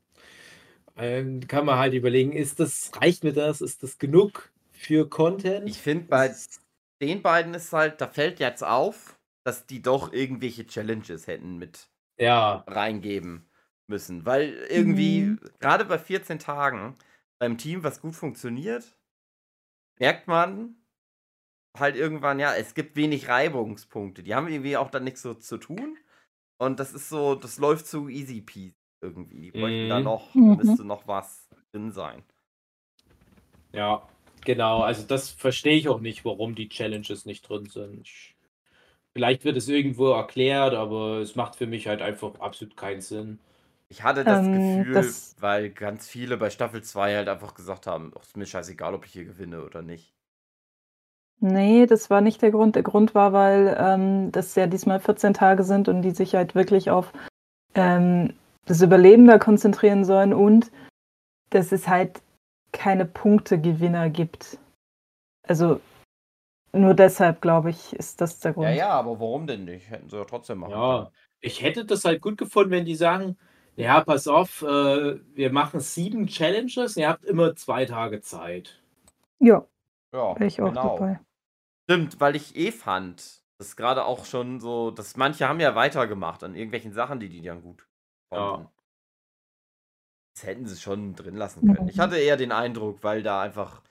Ähm, 0.97 1.47
kann 1.47 1.65
man 1.65 1.77
halt 1.79 1.93
überlegen, 1.93 2.33
ist 2.33 2.59
das, 2.59 2.91
reicht 2.95 3.23
mir 3.23 3.33
das? 3.33 3.61
Ist 3.61 3.83
das 3.83 3.97
genug 3.97 4.51
für 4.71 5.09
Content? 5.09 5.67
Ich 5.67 5.77
finde, 5.77 6.07
bei 6.07 6.35
den 7.01 7.21
beiden 7.21 7.53
ist 7.53 7.73
halt, 7.73 8.01
da 8.01 8.07
fällt 8.07 8.39
jetzt 8.39 8.63
auf, 8.63 9.19
dass 9.43 9.65
die 9.65 9.81
doch 9.81 10.11
irgendwelche 10.13 10.65
Challenges 10.67 11.27
hätten 11.27 11.57
mit 11.57 11.89
Ja, 12.17 12.63
reingeben 12.67 13.49
müssen. 13.87 14.25
Weil 14.25 14.53
irgendwie, 14.69 15.21
Mhm. 15.23 15.39
gerade 15.59 15.85
bei 15.85 15.99
14 15.99 16.39
Tagen, 16.39 16.97
beim 17.39 17.57
Team, 17.57 17.83
was 17.83 18.01
gut 18.01 18.15
funktioniert, 18.15 18.97
merkt 19.99 20.27
man 20.27 20.75
halt 21.77 21.95
irgendwann, 21.95 22.39
ja, 22.39 22.53
es 22.55 22.73
gibt 22.73 22.95
wenig 22.95 23.27
Reibungspunkte. 23.27 24.23
Die 24.23 24.35
haben 24.35 24.47
irgendwie 24.47 24.77
auch 24.77 24.89
dann 24.91 25.03
nichts 25.03 25.21
so 25.21 25.33
zu 25.33 25.57
tun. 25.57 25.97
Und 26.59 26.79
das 26.79 26.93
ist 26.93 27.09
so, 27.09 27.35
das 27.35 27.57
läuft 27.57 27.87
zu 27.87 28.09
easy 28.09 28.41
peasy 28.41 28.75
irgendwie. 29.01 29.41
Die 29.41 29.51
bräuchten 29.51 29.87
da 29.89 29.99
Mhm. 29.99 30.03
noch, 30.03 30.39
da 30.45 30.53
Mhm. 30.53 30.57
müsste 30.57 30.83
noch 30.85 31.07
was 31.07 31.49
drin 31.71 31.91
sein. 31.91 32.23
ja, 33.73 34.01
genau. 34.45 34.81
Also 34.81 35.03
das 35.07 35.29
verstehe 35.29 35.75
ich 35.75 35.89
auch 35.89 35.99
nicht, 36.01 36.25
warum 36.25 36.55
die 36.55 36.69
Challenges 36.69 37.25
nicht 37.25 37.47
drin 37.47 37.65
sind. 37.67 38.01
Ich, 38.07 38.35
vielleicht 39.13 39.45
wird 39.45 39.57
es 39.57 39.67
irgendwo 39.69 40.11
erklärt, 40.11 40.73
aber 40.75 41.19
es 41.19 41.35
macht 41.35 41.55
für 41.55 41.67
mich 41.67 41.87
halt 41.87 42.01
einfach 42.01 42.39
absolut 42.39 42.77
keinen 42.77 43.01
Sinn. 43.01 43.39
Ich 43.89 44.03
hatte 44.03 44.25
das 44.25 44.47
Ähm, 44.47 44.53
Gefühl, 44.53 44.93
das- 44.93 45.35
weil 45.39 45.69
ganz 45.69 46.07
viele 46.09 46.37
bei 46.37 46.49
Staffel 46.49 46.81
2 46.83 47.15
halt 47.15 47.29
einfach 47.29 47.53
gesagt 47.53 47.87
haben, 47.87 48.11
"Ach, 48.17 48.23
ist 48.23 48.37
mir 48.37 48.45
scheißegal, 48.47 48.93
ob 48.95 49.05
ich 49.05 49.11
hier 49.13 49.25
gewinne 49.25 49.63
oder 49.63 49.81
nicht. 49.83 50.13
Nee, 51.39 51.87
das 51.87 52.09
war 52.09 52.21
nicht 52.21 52.41
der 52.41 52.51
Grund. 52.51 52.75
Der 52.75 52.83
Grund 52.83 53.15
war, 53.15 53.33
weil 53.33 53.75
ähm, 53.79 54.31
das 54.31 54.53
ja 54.55 54.67
diesmal 54.67 54.99
14 54.99 55.33
Tage 55.33 55.63
sind 55.63 55.87
und 55.87 56.03
die 56.03 56.11
sich 56.11 56.35
halt 56.35 56.53
wirklich 56.55 56.89
auf 56.91 57.11
ähm, 57.75 58.33
das 58.65 58.81
Überleben 58.81 59.27
da 59.27 59.37
konzentrieren 59.37 60.05
sollen 60.05 60.33
und 60.33 60.71
dass 61.49 61.71
es 61.71 61.87
halt 61.87 62.21
keine 62.71 63.05
Punktegewinner 63.05 64.09
gibt. 64.09 64.57
Also 65.43 65.81
nur 66.73 66.93
deshalb, 66.93 67.41
glaube 67.41 67.71
ich, 67.71 67.93
ist 67.93 68.21
das 68.21 68.39
der 68.39 68.53
Grund. 68.53 68.67
Ja, 68.69 68.73
ja, 68.73 68.89
aber 68.89 69.19
warum 69.19 69.45
denn 69.47 69.65
nicht? 69.65 69.89
Hätten 69.89 70.09
sie 70.09 70.17
ja 70.17 70.23
trotzdem 70.23 70.59
machen 70.59 70.71
können. 70.71 70.83
Ja, 70.83 71.11
ich 71.41 71.61
hätte 71.61 71.85
das 71.85 72.05
halt 72.05 72.21
gut 72.21 72.37
gefunden, 72.37 72.71
wenn 72.71 72.85
die 72.85 72.95
sagen, 72.95 73.37
ja, 73.75 74.01
pass 74.01 74.27
auf, 74.27 74.61
äh, 74.61 75.19
wir 75.33 75.51
machen 75.51 75.79
sieben 75.79 76.27
Challenges, 76.27 76.95
ihr 76.97 77.09
habt 77.09 77.25
immer 77.25 77.55
zwei 77.55 77.85
Tage 77.85 78.21
Zeit. 78.21 78.81
Ja, 79.39 79.65
Ja, 80.13 80.35
wäre 80.35 80.45
ich 80.45 80.61
auch 80.61 80.69
genau. 80.69 80.97
dabei. 80.97 81.19
Stimmt, 81.89 82.19
weil 82.19 82.35
ich 82.35 82.55
eh 82.55 82.71
fand, 82.71 83.41
das 83.57 83.75
gerade 83.75 84.05
auch 84.05 84.25
schon 84.25 84.59
so, 84.59 84.91
dass 84.91 85.17
manche 85.17 85.47
haben 85.49 85.59
ja 85.59 85.75
weitergemacht 85.75 86.43
an 86.43 86.55
irgendwelchen 86.55 86.93
Sachen, 86.93 87.19
die 87.19 87.29
die 87.29 87.41
dann 87.41 87.61
gut 87.61 87.85
Ja. 88.31 88.71
Das 90.35 90.43
hätten 90.45 90.65
sie 90.65 90.77
schon 90.79 91.15
drin 91.15 91.35
lassen 91.35 91.63
können. 91.65 91.87
Ich 91.87 91.99
Mhm. 91.99 91.99
hatte 91.99 92.17
eher 92.17 92.37
den 92.37 92.51
Eindruck, 92.51 93.03
weil 93.03 93.21
da 93.23 93.41
einfach, 93.41 93.83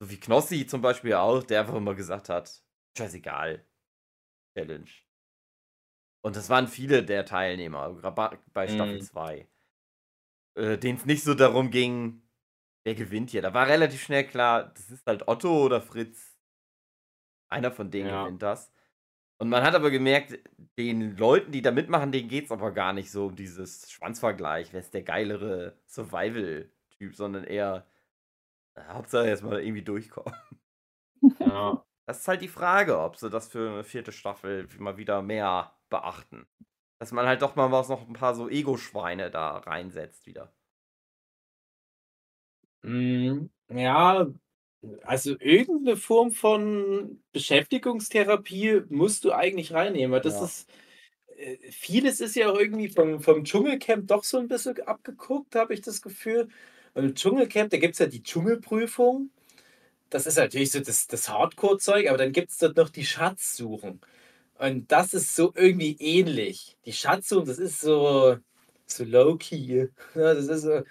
so 0.00 0.10
wie 0.10 0.20
Knossi 0.20 0.66
zum 0.66 0.82
Beispiel 0.82 1.14
auch, 1.14 1.42
der 1.42 1.60
einfach 1.60 1.74
immer 1.74 1.94
gesagt 1.94 2.28
hat, 2.28 2.62
scheißegal, 2.96 3.66
Challenge. 4.56 4.90
Und 6.24 6.36
das 6.36 6.48
waren 6.48 6.68
viele 6.68 7.04
der 7.04 7.24
Teilnehmer, 7.24 7.94
gerade 7.94 8.38
bei 8.52 8.68
Staffel 8.68 9.00
Mhm. 9.00 9.00
2, 9.00 9.48
äh, 10.56 10.78
denen 10.78 10.98
es 10.98 11.06
nicht 11.06 11.24
so 11.24 11.34
darum 11.34 11.70
ging, 11.70 12.22
wer 12.84 12.94
gewinnt 12.94 13.30
hier. 13.30 13.42
Da 13.42 13.54
war 13.54 13.68
relativ 13.68 14.02
schnell 14.02 14.26
klar, 14.26 14.72
das 14.74 14.90
ist 14.90 15.06
halt 15.06 15.28
Otto 15.28 15.64
oder 15.66 15.82
Fritz. 15.82 16.36
Einer 17.50 17.70
von 17.72 17.90
denen 17.90 18.08
Ja. 18.08 18.12
gewinnt 18.12 18.42
das. 18.42 18.72
Und 19.38 19.48
man 19.50 19.62
hat 19.64 19.74
aber 19.74 19.90
gemerkt, 19.90 20.38
den 20.78 21.16
Leuten, 21.16 21.52
die 21.52 21.62
da 21.62 21.70
mitmachen, 21.70 22.10
denen 22.12 22.28
geht 22.28 22.46
es 22.46 22.50
aber 22.52 22.72
gar 22.72 22.92
nicht 22.92 23.10
so 23.10 23.26
um 23.26 23.36
dieses 23.36 23.90
Schwanzvergleich, 23.90 24.72
wer 24.72 24.80
ist 24.80 24.94
der 24.94 25.02
geilere 25.02 25.78
Survival-Typ, 25.86 27.14
sondern 27.14 27.44
eher, 27.44 27.86
äh, 28.76 28.82
Hauptsache 28.88 29.28
erstmal 29.28 29.62
irgendwie 29.62 29.82
durchkommen. 29.84 30.34
Ja. 31.40 31.84
Das 32.06 32.20
ist 32.20 32.28
halt 32.28 32.40
die 32.42 32.48
Frage, 32.48 32.98
ob 33.00 33.16
sie 33.16 33.30
das 33.30 33.48
für 33.48 33.68
eine 33.70 33.84
vierte 33.84 34.12
Staffel 34.12 34.68
mal 34.78 34.96
wieder 34.96 35.22
mehr 35.22 35.76
beachten. 35.90 36.46
Dass 37.00 37.12
man 37.12 37.26
halt 37.26 37.42
doch 37.42 37.56
mal 37.56 37.72
was 37.72 37.88
noch 37.88 38.06
ein 38.06 38.12
paar 38.14 38.34
so 38.34 38.48
Ego-Schweine 38.48 39.30
da 39.30 39.58
reinsetzt 39.58 40.26
wieder. 40.26 40.52
Mm, 42.84 43.50
Ja, 43.68 44.26
Also 45.02 45.36
irgendeine 45.40 45.96
Form 45.96 46.30
von 46.32 47.22
Beschäftigungstherapie 47.32 48.82
musst 48.88 49.24
du 49.24 49.32
eigentlich 49.32 49.72
reinnehmen, 49.72 50.12
weil 50.12 50.20
das 50.20 50.34
Ja. 50.34 50.42
ist 50.42 50.70
äh, 51.36 51.58
vieles 51.72 52.20
ist 52.20 52.36
ja 52.36 52.50
auch 52.50 52.58
irgendwie 52.58 52.88
vom 52.88 53.20
vom 53.22 53.44
Dschungelcamp 53.44 54.08
doch 54.08 54.24
so 54.24 54.38
ein 54.38 54.48
bisschen 54.48 54.80
abgeguckt, 54.82 55.54
habe 55.56 55.74
ich 55.74 55.82
das 55.82 56.02
Gefühl. 56.02 56.48
Und 56.94 57.04
im 57.04 57.14
Dschungelcamp, 57.16 57.70
da 57.70 57.78
gibt's 57.78 57.98
ja 58.00 58.06
die 58.06 58.22
Dschungelprüfung. 58.22 59.30
Das 60.10 60.26
ist 60.26 60.36
natürlich 60.38 60.70
so 60.72 60.80
das 60.80 61.06
das 61.08 61.28
Hardcore-Zeug, 61.28 62.08
aber 62.08 62.18
dann 62.18 62.32
gibt's 62.32 62.58
dort 62.58 62.76
noch 62.76 62.90
die 62.90 63.04
Schatzsuchen. 63.04 64.00
Und 64.58 64.92
das 64.92 65.14
ist 65.14 65.34
so 65.36 65.52
irgendwie 65.56 65.96
ähnlich. 66.00 66.78
Die 66.86 66.92
Schatzsuchen, 66.92 67.46
das 67.46 67.58
ist 67.58 67.80
so 67.80 68.38
so 68.86 69.04
low-key. 69.04 69.88
Das 70.14 70.46
ist 70.48 70.62
so 70.62 70.82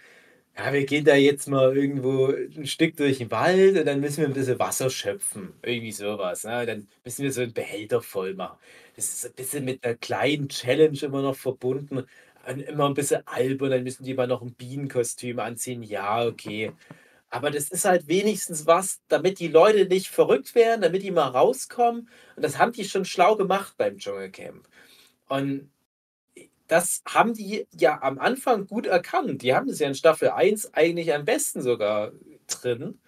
ja, 0.57 0.71
wir 0.71 0.85
gehen 0.85 1.03
da 1.03 1.15
jetzt 1.15 1.47
mal 1.47 1.75
irgendwo 1.75 2.27
ein 2.27 2.65
Stück 2.65 2.95
durch 2.95 3.17
den 3.17 3.29
Wald 3.31 3.77
und 3.77 3.85
dann 3.85 3.99
müssen 3.99 4.19
wir 4.19 4.27
ein 4.27 4.33
bisschen 4.33 4.57
Wasser 4.59 4.89
schöpfen. 4.89 5.53
Irgendwie 5.61 5.91
sowas. 5.91 6.45
Ne? 6.45 6.65
Dann 6.65 6.87
müssen 7.03 7.23
wir 7.23 7.31
so 7.33 7.41
einen 7.41 7.53
Behälter 7.53 8.01
voll 8.01 8.35
machen. 8.35 8.57
Das 8.95 9.05
ist 9.13 9.25
ein 9.25 9.33
bisschen 9.33 9.65
mit 9.65 9.83
einer 9.83 9.95
kleinen 9.95 10.47
Challenge 10.47 10.97
immer 11.01 11.21
noch 11.21 11.35
verbunden. 11.35 12.05
Und 12.47 12.61
immer 12.61 12.85
ein 12.85 12.93
bisschen 12.93 13.25
albern, 13.27 13.71
dann 13.71 13.83
müssen 13.83 14.03
die 14.05 14.13
mal 14.13 14.27
noch 14.27 14.41
ein 14.41 14.53
Bienenkostüm 14.53 15.39
anziehen. 15.39 15.83
Ja, 15.83 16.25
okay. 16.25 16.71
Aber 17.29 17.51
das 17.51 17.69
ist 17.69 17.85
halt 17.85 18.07
wenigstens 18.07 18.65
was, 18.65 19.01
damit 19.09 19.39
die 19.39 19.49
Leute 19.49 19.85
nicht 19.87 20.07
verrückt 20.07 20.55
werden, 20.55 20.81
damit 20.81 21.03
die 21.03 21.11
mal 21.11 21.27
rauskommen. 21.27 22.09
Und 22.35 22.45
das 22.45 22.57
haben 22.59 22.71
die 22.71 22.85
schon 22.85 23.03
schlau 23.03 23.35
gemacht 23.35 23.75
beim 23.77 23.97
Dschungelcamp. 23.97 24.67
Und 25.27 25.69
das 26.67 27.03
haben 27.07 27.33
die 27.33 27.67
ja 27.77 28.01
am 28.01 28.19
Anfang 28.19 28.67
gut 28.67 28.87
erkannt. 28.87 29.41
Die 29.41 29.53
haben 29.53 29.67
das 29.67 29.79
ja 29.79 29.87
in 29.87 29.95
Staffel 29.95 30.29
1 30.29 30.73
eigentlich 30.73 31.13
am 31.13 31.25
besten 31.25 31.61
sogar 31.61 32.11
drin. 32.47 32.99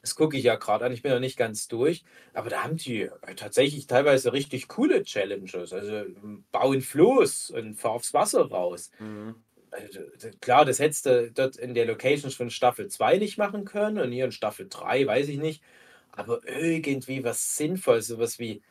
Das 0.00 0.14
gucke 0.14 0.36
ich 0.36 0.44
ja 0.44 0.56
gerade 0.56 0.84
an, 0.84 0.92
ich 0.92 1.02
bin 1.02 1.12
noch 1.12 1.20
nicht 1.20 1.36
ganz 1.36 1.68
durch. 1.68 2.04
Aber 2.32 2.50
da 2.50 2.64
haben 2.64 2.76
die 2.76 3.02
äh, 3.02 3.34
tatsächlich 3.36 3.86
teilweise 3.86 4.32
richtig 4.32 4.68
coole 4.68 5.02
Challenges. 5.02 5.72
Also 5.72 5.92
ähm, 5.92 6.44
bau 6.50 6.72
ein 6.72 6.80
Floß 6.80 7.50
und 7.50 7.74
fahr 7.74 7.92
aufs 7.92 8.14
Wasser 8.14 8.48
raus. 8.48 8.90
Mhm. 8.98 9.36
Also, 9.70 10.00
klar, 10.40 10.64
das 10.64 10.78
hättest 10.78 11.06
du 11.06 11.30
dort 11.30 11.56
in 11.56 11.74
der 11.74 11.84
Location 11.84 12.30
von 12.30 12.48
Staffel 12.50 12.88
2 12.88 13.18
nicht 13.18 13.36
machen 13.36 13.64
können 13.64 13.98
und 13.98 14.12
hier 14.12 14.24
in 14.24 14.32
Staffel 14.32 14.66
3, 14.68 15.06
weiß 15.06 15.28
ich 15.28 15.38
nicht. 15.38 15.62
Aber 16.10 16.40
irgendwie 16.48 17.22
was 17.22 17.56
Sinnvolles, 17.56 18.06
sowas 18.06 18.38
wie 18.38 18.62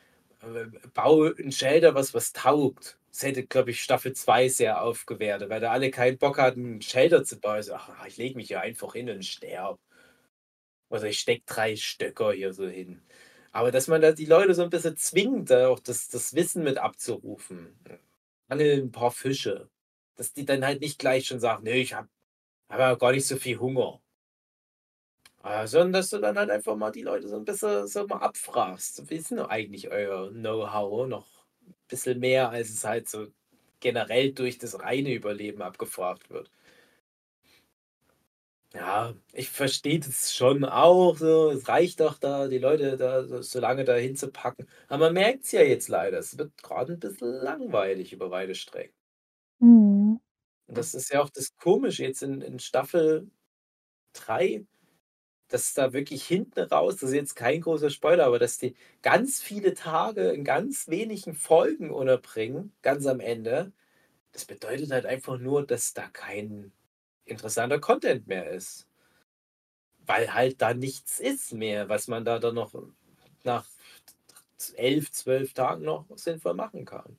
bau 0.93 1.23
ein 1.25 1.51
Shelter, 1.51 1.95
was 1.95 2.13
was 2.13 2.33
taugt. 2.33 2.99
Das 3.11 3.23
hätte, 3.23 3.45
glaube 3.47 3.71
ich, 3.71 3.81
Staffel 3.81 4.13
2 4.13 4.49
sehr 4.49 4.81
aufgewertet, 4.81 5.49
weil 5.49 5.61
da 5.61 5.71
alle 5.71 5.91
keinen 5.91 6.17
Bock 6.17 6.37
hatten, 6.37 6.77
ein 6.77 6.81
Shelter 6.81 7.23
zu 7.23 7.39
bauen. 7.39 7.63
So, 7.63 7.73
ach, 7.73 8.05
ich 8.07 8.17
lege 8.17 8.35
mich 8.35 8.47
hier 8.47 8.61
einfach 8.61 8.93
hin 8.93 9.09
und 9.09 9.25
sterb. 9.25 9.79
Oder 10.89 11.05
ich 11.05 11.19
steck 11.19 11.45
drei 11.45 11.75
Stöcker 11.75 12.31
hier 12.33 12.53
so 12.53 12.67
hin. 12.67 13.01
Aber 13.51 13.71
dass 13.71 13.87
man 13.87 14.01
da 14.01 14.11
die 14.11 14.25
Leute 14.25 14.53
so 14.53 14.63
ein 14.63 14.69
bisschen 14.69 14.97
zwingt, 14.97 15.49
da 15.49 15.69
auch 15.69 15.79
das, 15.79 16.09
das 16.09 16.33
Wissen 16.35 16.63
mit 16.63 16.77
abzurufen. 16.77 17.77
Angel 18.49 18.81
ein 18.81 18.91
paar 18.91 19.11
Fische. 19.11 19.69
Dass 20.15 20.33
die 20.33 20.45
dann 20.45 20.65
halt 20.65 20.81
nicht 20.81 20.99
gleich 20.99 21.27
schon 21.27 21.39
sagen, 21.39 21.63
nee, 21.63 21.81
ich 21.81 21.93
habe 21.93 22.09
hab 22.69 22.79
ja 22.79 22.95
gar 22.95 23.11
nicht 23.13 23.27
so 23.27 23.37
viel 23.37 23.59
Hunger. 23.59 24.01
Äh, 25.43 25.67
sondern 25.67 25.93
dass 25.93 26.09
du 26.09 26.19
dann 26.19 26.37
halt 26.37 26.49
einfach 26.49 26.75
mal 26.75 26.91
die 26.91 27.03
Leute 27.03 27.27
so 27.27 27.37
ein 27.37 27.45
bisschen 27.45 27.87
so 27.87 28.07
mal 28.07 28.17
abfragst. 28.17 29.09
Wie 29.09 29.15
ist 29.15 29.31
denn 29.31 29.39
eigentlich 29.39 29.89
euer 29.89 30.29
Know-how? 30.31 31.07
Noch 31.07 31.27
ein 31.65 31.75
bisschen 31.87 32.19
mehr, 32.19 32.49
als 32.49 32.69
es 32.69 32.83
halt 32.83 33.07
so 33.07 33.27
generell 33.79 34.33
durch 34.33 34.57
das 34.57 34.79
reine 34.81 35.13
Überleben 35.13 35.61
abgefragt 35.61 36.29
wird. 36.29 36.51
Ja, 38.73 39.15
ich 39.33 39.49
verstehe 39.49 39.99
das 39.99 40.33
schon 40.35 40.65
auch 40.65 41.17
so. 41.17 41.51
Es 41.51 41.67
reicht 41.67 41.99
doch 42.01 42.17
da, 42.19 42.47
die 42.47 42.57
Leute 42.59 42.97
da 42.97 43.23
so, 43.23 43.41
so 43.41 43.59
lange 43.59 43.85
da 43.85 43.95
hinzupacken. 43.95 44.67
Aber 44.87 45.05
man 45.05 45.13
merkt 45.13 45.45
es 45.45 45.51
ja 45.53 45.61
jetzt 45.61 45.87
leider. 45.87 46.19
Es 46.19 46.37
wird 46.37 46.55
gerade 46.61 46.93
ein 46.93 46.99
bisschen 46.99 47.31
langweilig 47.31 48.11
über 48.13 48.29
weite 48.29 48.55
Strecken. 48.55 48.93
Mhm. 49.59 50.19
Und 50.67 50.77
das 50.77 50.93
ist 50.93 51.11
ja 51.11 51.21
auch 51.21 51.29
das 51.29 51.55
Komische 51.55 52.03
jetzt 52.03 52.21
in, 52.23 52.41
in 52.41 52.59
Staffel 52.59 53.31
3, 54.13 54.65
dass 55.49 55.73
da 55.73 55.93
wirklich 55.93 56.25
hinten 56.25 56.59
raus, 56.59 56.97
das 56.97 57.09
ist 57.09 57.15
jetzt 57.15 57.35
kein 57.35 57.61
großer 57.61 57.89
Spoiler, 57.89 58.25
aber 58.25 58.39
dass 58.39 58.57
die 58.57 58.75
ganz 59.01 59.41
viele 59.41 59.73
Tage 59.73 60.29
in 60.31 60.43
ganz 60.43 60.87
wenigen 60.89 61.33
Folgen 61.33 61.91
unterbringen, 61.91 62.73
ganz 62.81 63.05
am 63.05 63.19
Ende. 63.19 63.71
Das 64.33 64.45
bedeutet 64.45 64.91
halt 64.91 65.05
einfach 65.05 65.37
nur, 65.37 65.65
dass 65.65 65.93
da 65.93 66.07
kein 66.09 66.71
interessanter 67.25 67.79
Content 67.79 68.27
mehr 68.27 68.49
ist. 68.49 68.87
Weil 70.05 70.33
halt 70.33 70.61
da 70.61 70.73
nichts 70.73 71.19
ist 71.19 71.53
mehr, 71.53 71.89
was 71.89 72.07
man 72.07 72.23
da 72.25 72.39
dann 72.39 72.55
noch 72.55 72.73
nach 73.43 73.65
elf, 74.75 75.11
zwölf 75.11 75.53
Tagen 75.53 75.83
noch 75.83 76.05
sinnvoll 76.15 76.53
machen 76.53 76.85
kann. 76.85 77.17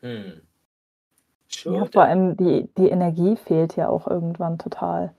Hm. 0.00 0.42
Ja, 1.64 1.86
vor 1.86 2.02
allem 2.04 2.36
die, 2.36 2.68
die 2.76 2.88
Energie 2.88 3.36
fehlt 3.36 3.76
ja 3.76 3.88
auch 3.88 4.06
irgendwann 4.06 4.58
total. 4.58 5.14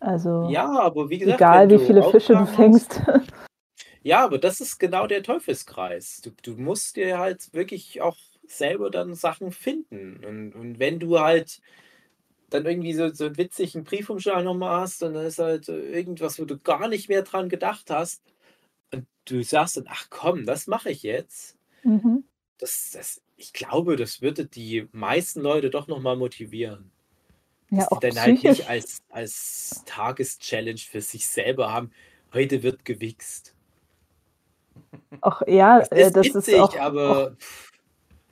Also 0.00 0.48
Ja, 0.50 0.68
aber 0.80 1.10
wie 1.10 1.18
gesagt, 1.18 1.40
egal 1.40 1.70
wie 1.70 1.78
viele 1.78 2.02
Fische 2.02 2.34
du 2.34 2.46
fängst. 2.46 3.00
ja, 4.02 4.24
aber 4.24 4.38
das 4.38 4.60
ist 4.60 4.78
genau 4.78 5.06
der 5.06 5.22
Teufelskreis. 5.22 6.22
Du, 6.22 6.30
du 6.42 6.60
musst 6.60 6.96
dir 6.96 7.18
halt 7.18 7.52
wirklich 7.52 8.00
auch 8.00 8.16
selber 8.46 8.90
dann 8.90 9.14
Sachen 9.14 9.52
finden. 9.52 10.24
Und, 10.24 10.54
und 10.54 10.78
wenn 10.78 10.98
du 10.98 11.20
halt 11.20 11.60
dann 12.48 12.66
irgendwie 12.66 12.94
so, 12.94 13.08
so 13.12 13.26
einen 13.26 13.38
witzigen 13.38 13.84
Briefumschlag 13.84 14.42
nochmal 14.42 14.80
hast 14.80 15.02
und 15.02 15.14
dann 15.14 15.26
ist 15.26 15.38
halt 15.38 15.68
irgendwas, 15.68 16.40
wo 16.40 16.44
du 16.44 16.58
gar 16.58 16.88
nicht 16.88 17.08
mehr 17.08 17.22
dran 17.22 17.48
gedacht 17.48 17.90
hast 17.90 18.22
und 18.92 19.06
du 19.24 19.42
sagst 19.42 19.76
dann, 19.76 19.84
ach 19.88 20.08
komm, 20.10 20.46
das 20.46 20.66
mache 20.66 20.90
ich 20.90 21.02
jetzt. 21.02 21.56
Mhm. 21.84 22.24
Das, 22.58 22.90
das, 22.92 23.22
ich 23.36 23.52
glaube, 23.52 23.96
das 23.96 24.20
würde 24.20 24.46
die 24.46 24.88
meisten 24.92 25.40
Leute 25.40 25.70
doch 25.70 25.86
nochmal 25.86 26.16
motivieren. 26.16 26.90
Ja, 27.70 27.84
die 27.86 27.92
auch 27.92 28.00
dann 28.00 28.20
halt 28.20 28.32
nicht 28.32 28.44
psychisch. 28.44 28.68
als, 28.68 29.02
als 29.10 29.82
Tageschallenge 29.86 30.78
für 30.78 31.00
sich 31.00 31.26
selber 31.28 31.72
haben, 31.72 31.90
heute 32.34 32.62
wird 32.62 32.84
gewichst. 32.84 33.54
Auch 35.20 35.42
ja, 35.46 35.78
Das 35.80 35.88
äh, 35.90 36.02
ist 36.06 36.16
das 36.16 36.26
ist 36.26 36.34
witzig, 36.34 36.60
auch, 36.60 36.74
auch 36.74 36.80
aber 36.80 37.36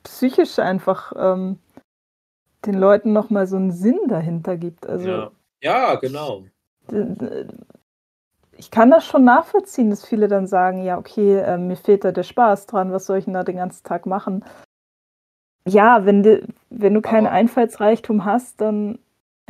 psychisch 0.03 0.59
einfach 0.59 1.13
ähm, 1.15 1.57
den 2.65 2.73
Leuten 2.75 3.13
nochmal 3.13 3.47
so 3.47 3.55
einen 3.55 3.71
Sinn 3.71 3.99
dahinter 4.07 4.57
gibt. 4.57 4.85
Also 4.87 5.07
ja. 5.07 5.31
Ja, 5.61 5.95
genau. 5.95 6.45
ich 8.57 8.71
kann 8.71 8.89
das 8.91 9.05
schon 9.05 9.23
nachvollziehen, 9.25 9.89
dass 9.89 10.05
viele 10.05 10.27
dann 10.27 10.47
sagen, 10.47 10.83
ja, 10.83 10.97
okay, 10.97 11.37
äh, 11.37 11.57
mir 11.57 11.75
fehlt 11.77 12.03
da 12.03 12.11
der 12.11 12.23
Spaß 12.23 12.65
dran, 12.65 12.91
was 12.91 13.05
soll 13.05 13.17
ich 13.19 13.25
denn 13.25 13.33
da 13.33 13.43
den 13.43 13.57
ganzen 13.57 13.83
Tag 13.83 14.05
machen? 14.05 14.43
Ja, 15.67 16.05
wenn, 16.05 16.23
du 16.23 16.45
wenn 16.69 16.93
du 16.93 17.01
keinen 17.01 17.27
Aber- 17.27 17.35
Einfallsreichtum 17.35 18.25
hast, 18.25 18.59
dann 18.61 18.99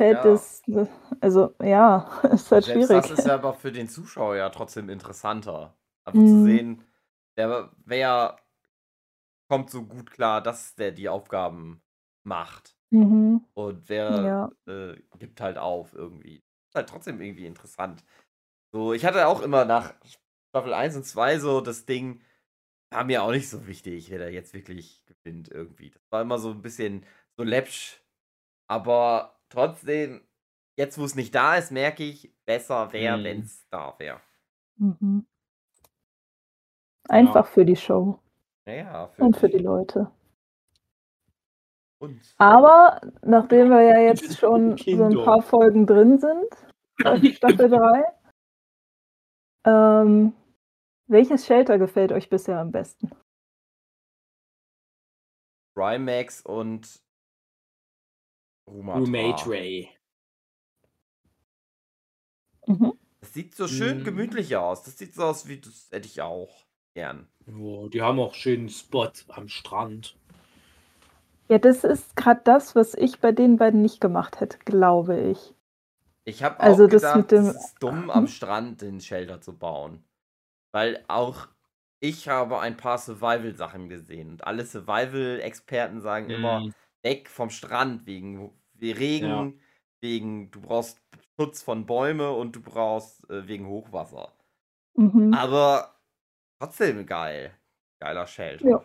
fällt 0.00 0.24
Ja. 0.24 0.34
es, 0.34 0.62
also 1.20 1.54
ja, 1.62 2.08
ist 2.32 2.50
halt 2.50 2.64
Selbst 2.64 2.88
schwierig. 2.88 3.04
das 3.04 3.10
ist 3.10 3.26
ja 3.26 3.34
aber 3.34 3.54
für 3.54 3.70
den 3.72 3.88
Zuschauer 3.88 4.36
ja 4.36 4.48
trotzdem 4.48 4.88
interessanter. 4.88 5.76
Einfach 6.06 6.24
zu 6.24 6.36
Mhm. 6.36 6.42
sehen, 6.42 6.84
der, 7.36 7.70
wer 7.84 8.36
kommt 9.50 9.70
so 9.70 9.84
gut 9.84 10.10
klar, 10.10 10.40
dass 10.42 10.74
der 10.76 10.92
die 10.92 11.08
Aufgaben 11.08 11.82
macht. 12.24 12.76
Mhm. 12.92 13.40
Und 13.54 13.88
wer 13.88 14.26
Ja. 14.26 14.50
äh, 14.66 14.96
gibt 15.18 15.40
halt 15.40 15.58
auf 15.58 15.92
irgendwie. 15.94 16.36
Ist 16.68 16.74
halt 16.76 16.88
trotzdem 16.88 17.20
irgendwie 17.20 17.46
interessant. 17.46 18.04
So, 18.72 18.92
ich 18.94 19.04
hatte 19.04 19.26
auch 19.28 19.42
immer 19.42 19.64
nach 19.64 19.94
Staffel 20.50 20.74
1 20.74 20.96
und 20.96 21.04
2 21.04 21.38
so 21.38 21.60
das 21.60 21.86
Ding, 21.86 22.22
war 22.92 23.04
mir 23.04 23.22
auch 23.24 23.32
nicht 23.32 23.48
so 23.50 23.66
wichtig, 23.66 24.10
wer 24.10 24.20
da 24.20 24.28
jetzt 24.28 24.54
wirklich 24.54 25.04
gewinnt 25.06 25.48
irgendwie. 25.50 25.90
Das 25.90 26.02
war 26.10 26.22
immer 26.22 26.38
so 26.38 26.50
ein 26.50 26.62
bisschen 26.62 27.06
so 27.36 27.44
läppsch. 27.44 28.02
Aber 28.68 29.39
trotzdem, 29.50 30.26
jetzt 30.76 30.98
wo 30.98 31.04
es 31.04 31.14
nicht 31.14 31.34
da 31.34 31.56
ist, 31.56 31.70
merke 31.70 32.02
ich, 32.04 32.32
besser 32.46 32.92
wäre, 32.92 33.18
Mhm. 33.18 33.24
wenn 33.24 33.40
es 33.40 33.68
da 33.68 33.94
wäre. 33.98 34.20
Mhm. 34.76 35.26
Einfach 37.08 37.46
für 37.46 37.64
die 37.66 37.76
Show 37.76 38.18
Naja, 38.66 39.08
für 39.08 39.22
und 39.24 39.36
für 39.36 39.48
die 39.48 39.58
Leute. 39.58 40.10
uns. 41.98 42.34
Aber 42.38 43.00
nachdem 43.22 43.68
wir 43.68 43.82
ja 43.82 43.98
jetzt 44.00 44.38
schon 44.40 44.76
so 44.78 45.04
ein 45.04 45.24
paar 45.24 45.42
Folgen 45.42 45.86
drin 45.86 46.18
sind, 46.18 46.48
bei 47.02 47.16
Staffel 47.34 47.68
3, 47.68 48.04
ähm, 49.66 50.32
welches 51.08 51.44
Shelter 51.46 51.78
gefällt 51.78 52.12
euch 52.12 52.30
bisher 52.30 52.58
am 52.58 52.70
besten? 52.72 53.10
Trimax 55.76 56.40
und 56.42 57.00
Rumatra. 58.70 58.98
Roommate 59.00 59.50
Ray. 59.50 59.88
Mhm. 62.66 62.92
Das 63.20 63.34
sieht 63.34 63.54
so 63.54 63.68
schön 63.68 64.00
Mhm. 64.00 64.04
gemütlich 64.04 64.56
aus. 64.56 64.82
Das 64.82 64.96
sieht 64.98 65.14
so 65.14 65.24
aus, 65.24 65.46
wie 65.48 65.58
das 65.60 65.88
hätte 65.90 66.06
ich 66.06 66.22
auch 66.22 66.64
gern. 66.94 67.28
Oh, 67.58 67.88
die 67.88 68.02
haben 68.02 68.18
auch 68.20 68.32
einen 68.32 68.40
schönen 68.40 68.68
Spot 68.68 69.10
am 69.28 69.48
Strand. 69.48 70.16
Ja, 71.48 71.58
das 71.58 71.84
ist 71.84 72.14
gerade 72.16 72.40
das, 72.44 72.76
was 72.76 72.94
ich 72.94 73.18
bei 73.20 73.32
den 73.32 73.56
beiden 73.56 73.82
nicht 73.82 74.00
gemacht 74.00 74.40
hätte, 74.40 74.58
glaube 74.64 75.20
ich. 75.20 75.54
Ich 76.24 76.42
habe 76.44 76.60
Also 76.60 76.84
auch 76.84 76.88
das 76.88 77.02
gedacht, 77.02 77.16
mit 77.16 77.30
dem- 77.32 77.46
es 77.46 77.56
ist 77.56 77.82
dumm, 77.82 78.10
am? 78.10 78.26
Strand 78.28 78.82
den 78.82 79.00
Shelter 79.00 79.40
zu 79.40 79.56
bauen. 79.58 80.04
Weil 80.72 81.04
auch 81.08 81.48
ich 81.98 82.28
habe 82.28 82.60
ein 82.60 82.76
paar 82.76 82.98
Survival-Sachen 82.98 83.88
gesehen. 83.88 84.30
Und 84.30 84.44
alle 84.46 84.64
Survival-Experten 84.64 86.00
sagen 86.00 86.30
immer, 86.30 86.60
Mhm. 86.60 86.74
weg 87.02 87.28
vom 87.28 87.50
Strand 87.50 88.06
wegen 88.06 88.50
wie 88.80 88.92
Regen, 88.92 89.60
wegen 90.00 90.50
du 90.50 90.60
brauchst 90.60 91.00
Schutz 91.38 91.62
von 91.62 91.86
Bäume 91.86 92.32
und 92.32 92.56
du 92.56 92.60
brauchst 92.62 93.28
äh, 93.30 93.46
wegen 93.48 93.66
Hochwasser. 93.66 94.32
Mhm. 94.94 95.32
Aber 95.34 95.94
trotzdem 96.58 97.06
geil. 97.06 97.52
Geiler 98.00 98.26
Shelter. 98.26 98.68
Ja. 98.68 98.84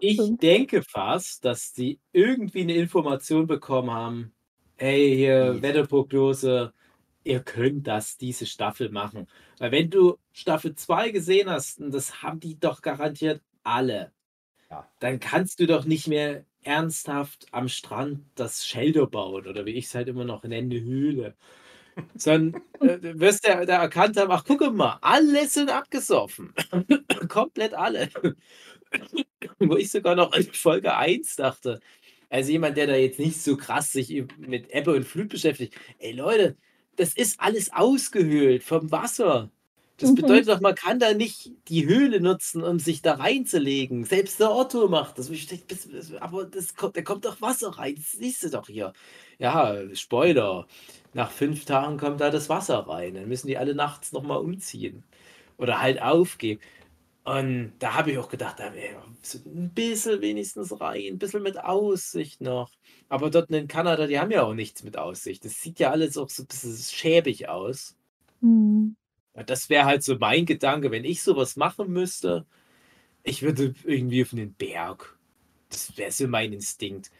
Ich 0.00 0.18
denke 0.38 0.82
fast, 0.82 1.44
dass 1.44 1.72
die 1.72 2.00
irgendwie 2.12 2.62
eine 2.62 2.74
Information 2.74 3.46
bekommen 3.46 3.90
haben. 3.92 4.34
Hey, 4.76 5.14
hier. 5.14 5.62
Wetterprognose, 5.62 6.72
ihr 7.22 7.40
könnt 7.40 7.86
das 7.86 8.16
diese 8.16 8.46
Staffel 8.46 8.90
machen. 8.90 9.28
Weil 9.58 9.70
wenn 9.70 9.90
du 9.90 10.18
Staffel 10.32 10.74
2 10.74 11.10
gesehen 11.10 11.48
hast, 11.48 11.80
und 11.80 11.92
das 11.92 12.22
haben 12.22 12.40
die 12.40 12.58
doch 12.58 12.82
garantiert 12.82 13.40
alle, 13.62 14.12
Ja. 14.70 14.88
dann 14.98 15.20
kannst 15.20 15.60
du 15.60 15.66
doch 15.66 15.84
nicht 15.84 16.08
mehr 16.08 16.44
ernsthaft 16.64 17.46
am 17.52 17.68
Strand 17.68 18.20
das 18.34 18.66
Shelter 18.66 19.06
bauen 19.06 19.46
oder 19.46 19.66
wie 19.66 19.72
ich 19.72 19.86
es 19.86 19.94
halt 19.94 20.08
immer 20.08 20.24
noch 20.24 20.42
nenne, 20.44 20.80
Höhle. 20.80 21.36
Sondern 22.16 22.62
äh, 22.80 22.98
du 22.98 23.20
wirst 23.20 23.46
ja 23.46 23.64
da 23.66 23.82
erkannt 23.82 24.16
haben, 24.18 24.30
ach 24.32 24.44
guck 24.46 24.74
mal, 24.74 24.98
alle 25.02 25.46
sind 25.48 25.70
abgesoffen. 25.70 26.54
Komplett 27.28 27.74
alle. 27.74 28.08
Wo 29.58 29.76
ich 29.76 29.90
sogar 29.90 30.16
noch 30.16 30.32
in 30.34 30.44
Folge 30.52 30.96
1 30.96 31.36
dachte, 31.36 31.80
also 32.30 32.50
jemand, 32.52 32.76
der 32.76 32.86
da 32.88 32.96
jetzt 32.96 33.18
nicht 33.20 33.40
so 33.42 33.56
krass 33.56 33.92
sich 33.92 34.24
mit 34.38 34.70
Ebbe 34.72 34.92
und 34.94 35.04
Flut 35.04 35.28
beschäftigt, 35.30 35.74
ey 35.98 36.12
Leute, 36.12 36.56
das 36.96 37.14
ist 37.14 37.40
alles 37.40 37.72
ausgehöhlt 37.72 38.62
vom 38.64 38.90
Wasser. 38.90 39.50
Das 39.96 40.10
Mhm. 40.10 40.16
bedeutet 40.16 40.48
doch, 40.48 40.60
man 40.60 40.74
kann 40.74 40.98
da 40.98 41.14
nicht 41.14 41.52
die 41.68 41.86
Höhle 41.86 42.20
nutzen, 42.20 42.62
um 42.64 42.78
sich 42.80 43.00
da 43.02 43.14
reinzulegen. 43.14 44.04
Selbst 44.04 44.40
der 44.40 44.50
Otto 44.52 44.88
macht 44.88 45.18
das. 45.18 45.30
Aber 46.20 46.44
das 46.46 46.74
kommt, 46.74 46.96
da 46.96 47.02
kommt 47.02 47.24
doch 47.24 47.40
Wasser 47.40 47.70
rein. 47.78 47.94
Das 47.96 48.12
siehst 48.12 48.42
du 48.42 48.50
doch 48.50 48.66
hier. 48.66 48.92
Ja, 49.38 49.76
Spoiler. 49.94 50.66
Nach 51.12 51.30
fünf 51.30 51.64
Tagen 51.64 51.96
kommt 51.98 52.20
da 52.20 52.30
das 52.30 52.48
Wasser 52.48 52.78
rein. 52.88 53.14
Dann 53.14 53.28
müssen 53.28 53.46
die 53.46 53.56
alle 53.58 53.74
nachts 53.74 54.12
nochmal 54.12 54.38
umziehen. 54.38 55.04
Oder 55.58 55.80
halt 55.80 56.02
aufgeben. 56.02 56.60
Und 57.24 57.72
da 57.78 57.94
habe 57.94 58.12
ich 58.12 58.18
auch 58.18 58.28
gedacht, 58.28 58.60
ein 58.60 59.70
bisschen 59.74 60.20
wenigstens 60.20 60.78
rein, 60.80 61.14
ein 61.14 61.18
bisschen 61.18 61.42
mit 61.42 61.58
Aussicht 61.58 62.40
noch. 62.42 62.70
Aber 63.08 63.30
dort 63.30 63.50
in 63.50 63.68
Kanada, 63.68 64.06
die 64.06 64.18
haben 64.20 64.30
ja 64.30 64.42
auch 64.42 64.54
nichts 64.54 64.82
mit 64.84 64.98
Aussicht. 64.98 65.44
Das 65.44 65.60
sieht 65.62 65.78
ja 65.80 65.90
alles 65.90 66.18
auch 66.18 66.28
so 66.30 66.42
ein 66.42 66.46
bisschen 66.46 66.76
schäbig 66.76 67.48
aus. 67.48 67.96
Mhm. 68.40 68.96
Ja, 69.34 69.42
Das 69.42 69.68
wäre 69.68 69.84
halt 69.84 70.02
so 70.02 70.16
mein 70.18 70.46
Gedanke, 70.46 70.90
wenn 70.90 71.04
ich 71.04 71.22
sowas 71.22 71.56
machen 71.56 71.92
müsste. 71.92 72.46
Ich 73.22 73.42
würde 73.42 73.74
irgendwie 73.84 74.22
auf 74.22 74.32
einen 74.32 74.54
Berg. 74.54 75.18
Das 75.70 75.96
wäre 75.96 76.12
so 76.12 76.28
mein 76.28 76.52
Instinkt. 76.52 77.10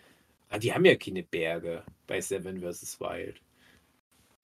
Aber 0.48 0.58
die 0.58 0.72
haben 0.72 0.84
ja 0.84 0.94
keine 0.96 1.22
Berge 1.22 1.82
bei 2.06 2.20
Seven 2.20 2.60
vs. 2.60 3.00
Wild. 3.00 3.40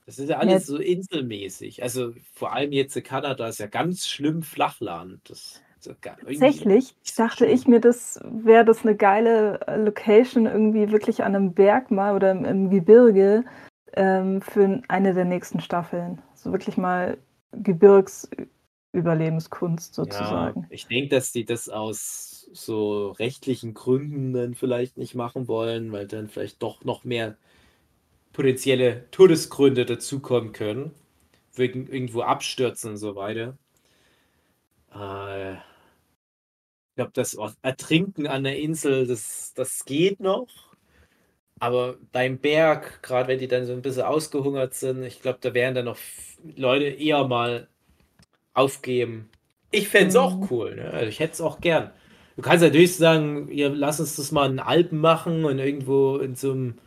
Das 0.06 0.18
ist 0.18 0.28
ja 0.28 0.38
alles 0.38 0.66
so 0.66 0.78
inselmäßig. 0.78 1.82
Also 1.82 2.14
vor 2.32 2.52
allem 2.52 2.72
jetzt 2.72 2.96
in 2.96 3.04
Kanada 3.04 3.46
ist 3.46 3.60
ja 3.60 3.66
ganz 3.66 4.08
schlimm 4.08 4.42
Flachland. 4.42 5.20
Das 5.30 5.62
ja 5.86 5.94
irgendwie 6.04 6.38
Tatsächlich 6.38 6.94
dachte 7.16 7.46
ich 7.46 7.66
mir, 7.66 7.80
das 7.80 8.20
wäre 8.24 8.64
das 8.64 8.82
eine 8.82 8.96
geile 8.96 9.60
äh, 9.66 9.76
Location 9.76 10.46
irgendwie 10.46 10.90
wirklich 10.90 11.22
an 11.22 11.34
einem 11.34 11.54
Berg 11.54 11.90
mal 11.90 12.14
oder 12.14 12.32
im, 12.32 12.44
im 12.44 12.70
Gebirge 12.70 13.44
ähm, 13.94 14.42
für 14.42 14.82
eine 14.88 15.14
der 15.14 15.24
nächsten 15.24 15.60
Staffeln. 15.60 16.20
So 16.34 16.52
wirklich 16.52 16.76
mal 16.76 17.18
Gebirgsüberlebenskunst 17.53 19.94
sozusagen. 19.94 20.62
Ja, 20.62 20.68
ich 20.70 20.86
denke, 20.86 21.09
dass 21.09 21.32
die 21.32 21.44
das 21.44 21.68
aus 21.68 22.48
so 22.53 23.11
rechtlichen 23.12 23.74
Gründen 23.74 24.32
dann 24.32 24.55
vielleicht 24.55 24.96
nicht 24.96 25.14
machen 25.14 25.48
wollen, 25.48 25.92
weil 25.92 26.07
dann 26.07 26.28
vielleicht 26.28 26.62
doch 26.62 26.84
noch 26.84 27.05
mehr 27.05 27.36
potenzielle 28.32 29.11
Todesgründe 29.11 29.84
dazukommen 29.84 30.53
können. 30.53 30.92
Wegen 31.55 31.88
irgendwo 31.88 32.22
Abstürzen 32.22 32.92
und 32.92 32.96
so 32.96 33.16
weiter. 33.16 33.59
Äh, 34.94 35.55
ich 35.55 36.96
glaube, 36.96 37.12
das 37.14 37.36
Ertrinken 37.62 38.26
an 38.26 38.44
der 38.44 38.59
Insel, 38.59 39.07
das, 39.07 39.53
das 39.55 39.84
geht 39.84 40.20
noch. 40.20 40.69
Aber 41.61 41.96
beim 42.12 42.38
Berg, 42.38 43.02
gerade 43.02 43.28
wenn 43.28 43.40
die 43.40 43.48
dann 43.48 43.66
so 43.66 43.74
ein 43.74 43.82
bisschen 43.82 44.04
ausgehungert 44.04 44.74
sind, 44.74 45.04
ich 45.04 45.22
glaube, 45.22 45.40
da 45.42 45.54
werden 45.54 45.74
dann 45.76 45.86
noch 45.86 45.98
Leute 46.56 46.86
eher 46.86 47.26
mal 47.28 47.68
aufgeben. 48.54 49.30
Ich 49.72 49.88
fände 49.88 50.08
es 50.11 50.16
auch 50.16 50.40
Mhm. 50.40 50.48
cool. 50.50 50.76
Ne? 50.76 50.90
Also 50.92 51.08
ich 51.08 51.20
hätte 51.20 51.34
es 51.34 51.40
auch 51.40 51.61
gern. 51.61 51.90
Du 52.36 52.42
kannst 52.42 52.64
natürlich 52.64 52.96
sagen, 52.96 53.48
ihr 53.50 53.70
lass 53.70 54.00
uns 54.00 54.16
das 54.16 54.32
mal 54.32 54.46
in 54.46 54.54
den 54.54 54.61
Alpen 54.61 54.98
machen 54.98 55.44
und 55.44 55.58
irgendwo 55.58 56.18
in 56.18 56.34
so 56.36 56.52
einem 56.52 56.78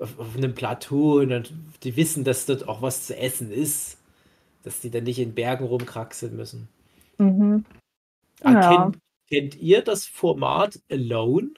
auf, 0.00 0.18
auf 0.18 0.36
einem 0.36 0.54
Plateau 0.54 1.20
und 1.20 1.30
dann, 1.30 1.44
die 1.84 1.96
wissen, 1.96 2.24
dass 2.24 2.46
dort 2.46 2.68
auch 2.68 2.82
was 2.82 3.06
zu 3.06 3.16
essen 3.16 3.52
ist, 3.52 3.98
dass 4.64 4.80
die 4.80 4.90
dann 4.90 5.04
nicht 5.04 5.18
in 5.20 5.34
Bergen 5.34 5.64
rumkraxeln 5.66 6.36
müssen. 6.36 6.68
Mhm. 7.18 7.64
Ah, 8.42 8.54
Ja. 8.54 8.60
kennt, 8.60 8.98
kennt 9.30 9.56
ihr 9.56 9.82
das 9.82 10.06
Format 10.06 10.80
Alone? 10.90 11.50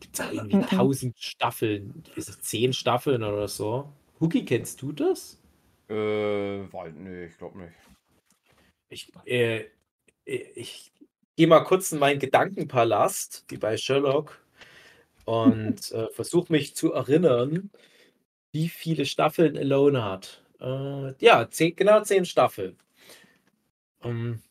Gibt 0.00 0.18
es 0.18 0.30
irgendwie 0.32 0.56
Mhm. 0.56 0.62
tausend 0.62 1.18
Staffeln, 1.18 2.04
ist 2.16 2.28
es 2.28 2.40
zehn 2.40 2.72
Staffeln 2.72 3.22
oder 3.22 3.48
so? 3.48 3.92
Huki, 4.20 4.44
kennst 4.44 4.82
du 4.82 4.92
das? 4.92 5.38
Äh, 5.88 5.94
weil, 6.72 6.92
nee, 6.92 7.26
ich 7.26 7.38
glaube 7.38 7.58
nicht. 7.58 7.74
Ich, 8.88 9.12
äh, 9.24 9.64
ich 10.24 10.92
gehe 11.36 11.46
mal 11.46 11.60
kurz 11.64 11.92
in 11.92 11.98
meinen 11.98 12.18
Gedankenpalast, 12.18 13.44
wie 13.48 13.56
bei 13.56 13.76
Sherlock, 13.76 14.40
und 15.24 15.90
äh, 15.92 16.08
versuche 16.10 16.52
mich 16.52 16.74
zu 16.76 16.92
erinnern, 16.92 17.70
wie 18.52 18.68
viele 18.68 19.06
Staffeln 19.06 19.56
Alone 19.56 20.04
hat. 20.04 20.44
Äh, 20.60 21.14
ja, 21.24 21.48
zehn, 21.50 21.76
genau 21.76 22.02
zehn 22.02 22.24
Staffeln. 22.24 22.78
Ähm, 24.02 24.42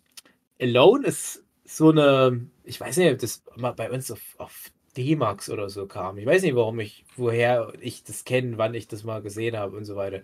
Alone 0.59 1.07
ist 1.07 1.43
so 1.65 1.89
eine, 1.89 2.49
ich 2.63 2.79
weiß 2.79 2.97
nicht, 2.97 3.13
ob 3.13 3.19
das 3.19 3.43
mal 3.55 3.71
bei 3.73 3.91
uns 3.91 4.11
auf, 4.11 4.21
auf 4.37 4.71
D-Max 4.97 5.49
oder 5.49 5.69
so 5.69 5.87
kam. 5.87 6.17
Ich 6.17 6.25
weiß 6.25 6.43
nicht, 6.43 6.55
warum 6.55 6.79
ich, 6.79 7.05
woher 7.15 7.73
ich 7.81 8.03
das 8.03 8.25
kenne, 8.25 8.57
wann 8.57 8.73
ich 8.73 8.87
das 8.87 9.03
mal 9.03 9.21
gesehen 9.21 9.57
habe 9.57 9.77
und 9.77 9.85
so 9.85 9.95
weiter. 9.95 10.21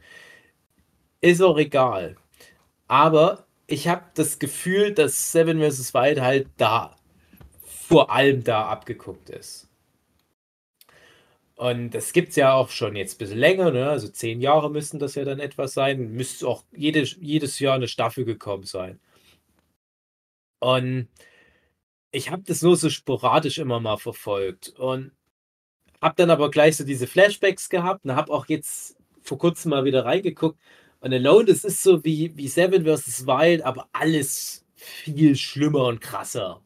Ist 1.22 1.41
auch 1.41 1.57
egal. 1.57 2.17
Aber 2.88 3.45
ich 3.67 3.88
habe 3.88 4.03
das 4.15 4.39
Gefühl, 4.39 4.93
dass 4.93 5.32
Seven 5.32 5.59
vs. 5.61 5.93
Wild 5.93 6.22
halt 6.22 6.47
da 6.57 6.95
vor 7.63 8.11
allem 8.11 8.43
da 8.43 8.67
abgeguckt 8.67 9.30
ist. 9.30 9.67
Und 11.55 11.91
das 11.91 12.13
gibt 12.13 12.30
es 12.30 12.38
ja 12.38 12.53
auch 12.53 12.69
schon 12.69 12.95
jetzt 12.95 13.15
ein 13.15 13.17
bisschen 13.19 13.38
länger, 13.38 13.72
ne? 13.72 13.89
Also 13.89 14.07
zehn 14.07 14.41
Jahre 14.41 14.72
müssten 14.72 14.97
das 14.97 15.15
ja 15.15 15.24
dann 15.26 15.39
etwas 15.39 15.74
sein. 15.74 16.11
Müsste 16.13 16.47
auch 16.47 16.63
jede, 16.76 17.03
jedes 17.03 17.59
Jahr 17.59 17.76
eine 17.76 17.88
Staffel 17.88 18.26
gekommen 18.26 18.63
sein. 18.63 18.99
Und 20.59 21.07
ich 22.12 22.30
habe 22.32 22.43
das 22.43 22.62
nur 22.62 22.76
so 22.76 22.89
sporadisch 22.89 23.57
immer 23.57 23.80
mal 23.80 23.97
verfolgt. 23.97 24.70
Und 24.78 25.12
habe 26.01 26.16
dann 26.18 26.30
aber 26.32 26.49
gleich 26.51 26.78
so 26.78 26.84
diese 26.84 27.07
Flashbacks 27.07 27.70
gehabt 27.70 28.05
und 28.05 28.16
habe 28.16 28.32
auch 28.34 28.47
jetzt 28.47 28.97
vor 29.22 29.38
kurzem 29.38 29.70
mal 29.72 29.86
wieder 29.86 30.05
reingeguckt. 30.05 30.59
Und 30.99 31.14
Alone, 31.14 31.45
das 31.45 31.64
ist 31.64 31.84
so 31.84 32.03
wie, 32.03 32.36
wie 32.36 32.47
Seven 32.47 32.86
vs. 32.86 33.26
Wild, 33.26 33.64
aber 33.64 33.88
alles 33.93 34.66
viel 34.76 35.36
schlimmer 35.36 35.86
und 35.86 36.01
krasser. 36.01 36.62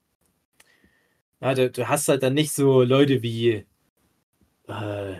Ja, 1.41 1.53
du, 1.53 1.69
du 1.69 1.87
hast 1.87 2.07
halt 2.07 2.23
dann 2.23 2.33
nicht 2.33 2.53
so 2.53 2.81
Leute 2.83 3.21
wie 3.21 3.65
äh, 4.67 5.15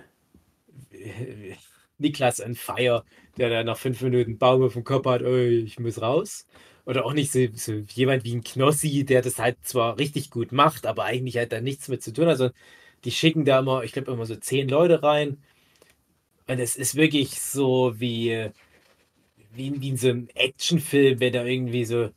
Niklas 1.97 2.41
on 2.41 2.55
Fire, 2.55 3.03
der 3.37 3.49
da 3.49 3.63
nach 3.63 3.77
fünf 3.77 4.01
Minuten 4.01 4.37
Baum 4.37 4.63
auf 4.63 4.73
dem 4.73 4.83
Kopf 4.83 5.05
hat, 5.05 5.21
oh, 5.23 5.35
ich 5.35 5.79
muss 5.79 6.01
raus. 6.01 6.47
Oder 6.85 7.05
auch 7.05 7.13
nicht 7.13 7.31
so, 7.31 7.39
so 7.55 7.73
jemand 7.93 8.23
wie 8.25 8.35
ein 8.35 8.43
Knossi, 8.43 9.05
der 9.05 9.21
das 9.21 9.39
halt 9.39 9.57
zwar 9.63 9.97
richtig 9.97 10.29
gut 10.29 10.51
macht, 10.51 10.85
aber 10.85 11.05
eigentlich 11.05 11.37
halt 11.37 11.51
da 11.51 11.61
nichts 11.61 11.87
mit 11.87 12.03
zu 12.03 12.13
tun 12.13 12.27
hat. 12.27 12.37
sondern 12.37 12.55
die 13.05 13.11
schicken 13.11 13.45
da 13.45 13.59
immer, 13.59 13.83
ich 13.83 13.93
glaube, 13.93 14.11
immer 14.11 14.25
so 14.25 14.35
zehn 14.35 14.69
Leute 14.69 15.03
rein. 15.03 15.37
Und 16.47 16.59
es 16.59 16.75
ist 16.75 16.95
wirklich 16.95 17.39
so 17.41 17.99
wie, 17.99 18.49
wie, 19.53 19.81
wie 19.81 19.89
in 19.89 19.97
so 19.97 20.09
einem 20.09 20.27
Actionfilm, 20.35 21.19
wenn 21.19 21.33
da 21.33 21.45
irgendwie 21.45 21.85
so, 21.85 22.09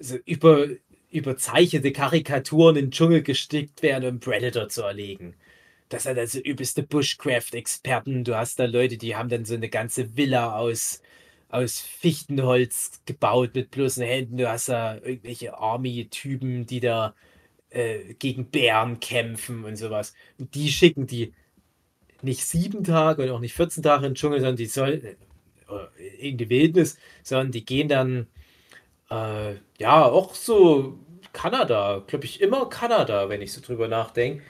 so 0.00 0.16
über, 0.26 0.68
überzeichnete 1.10 1.92
Karikaturen 1.92 2.76
in 2.76 2.86
den 2.86 2.90
Dschungel 2.92 3.22
gestickt 3.22 3.82
werden, 3.82 4.08
um 4.08 4.20
Predator 4.20 4.68
zu 4.68 4.82
erlegen. 4.82 5.36
Das 5.90 6.04
sind 6.04 6.18
also 6.18 6.40
übelste 6.40 6.82
Bushcraft-Experten. 6.84 8.24
Du 8.24 8.36
hast 8.36 8.58
da 8.60 8.66
Leute, 8.66 8.98
die 8.98 9.16
haben 9.16 9.28
dann 9.28 9.44
so 9.44 9.54
eine 9.54 9.68
ganze 9.70 10.16
Villa 10.16 10.56
aus, 10.56 11.02
aus 11.50 11.80
Fichtenholz 11.80 13.02
gebaut 13.06 13.54
mit 13.54 13.70
bloßen 13.70 14.04
Händen. 14.04 14.36
Du 14.36 14.48
hast 14.48 14.68
da 14.68 14.96
irgendwelche 14.96 15.58
Army-Typen, 15.58 16.66
die 16.66 16.80
da 16.80 17.14
äh, 17.70 18.14
gegen 18.14 18.50
Bären 18.50 19.00
kämpfen 19.00 19.64
und 19.64 19.76
sowas. 19.76 20.14
Und 20.38 20.54
die 20.54 20.70
schicken 20.70 21.06
die 21.06 21.34
nicht 22.22 22.44
sieben 22.44 22.84
Tage 22.84 23.22
und 23.22 23.30
auch 23.30 23.40
nicht 23.40 23.54
14 23.54 23.82
Tage 23.82 24.06
in 24.06 24.12
den 24.12 24.16
Dschungel, 24.16 24.40
sondern 24.40 24.56
die 24.56 24.66
sollen 24.66 25.16
in 26.18 26.36
die 26.38 26.48
Wildnis, 26.50 26.98
sondern 27.22 27.52
die 27.52 27.64
gehen 27.64 27.88
dann, 27.88 28.26
äh, 29.10 29.54
ja, 29.78 30.04
auch 30.04 30.34
so 30.34 30.98
Kanada, 31.32 32.02
glaube 32.06 32.24
ich, 32.24 32.40
immer 32.40 32.68
Kanada, 32.68 33.28
wenn 33.28 33.42
ich 33.42 33.52
so 33.52 33.60
drüber 33.60 33.88
nachdenke. 33.88 34.44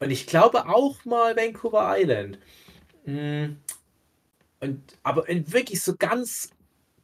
Und 0.00 0.10
ich 0.10 0.26
glaube 0.26 0.68
auch 0.68 1.04
mal 1.04 1.36
Vancouver 1.36 1.94
Island. 1.98 2.38
Mm. 3.06 3.56
Und, 4.62 4.80
aber 5.02 5.28
in 5.28 5.52
wirklich 5.52 5.82
so 5.82 5.96
ganz, 5.96 6.50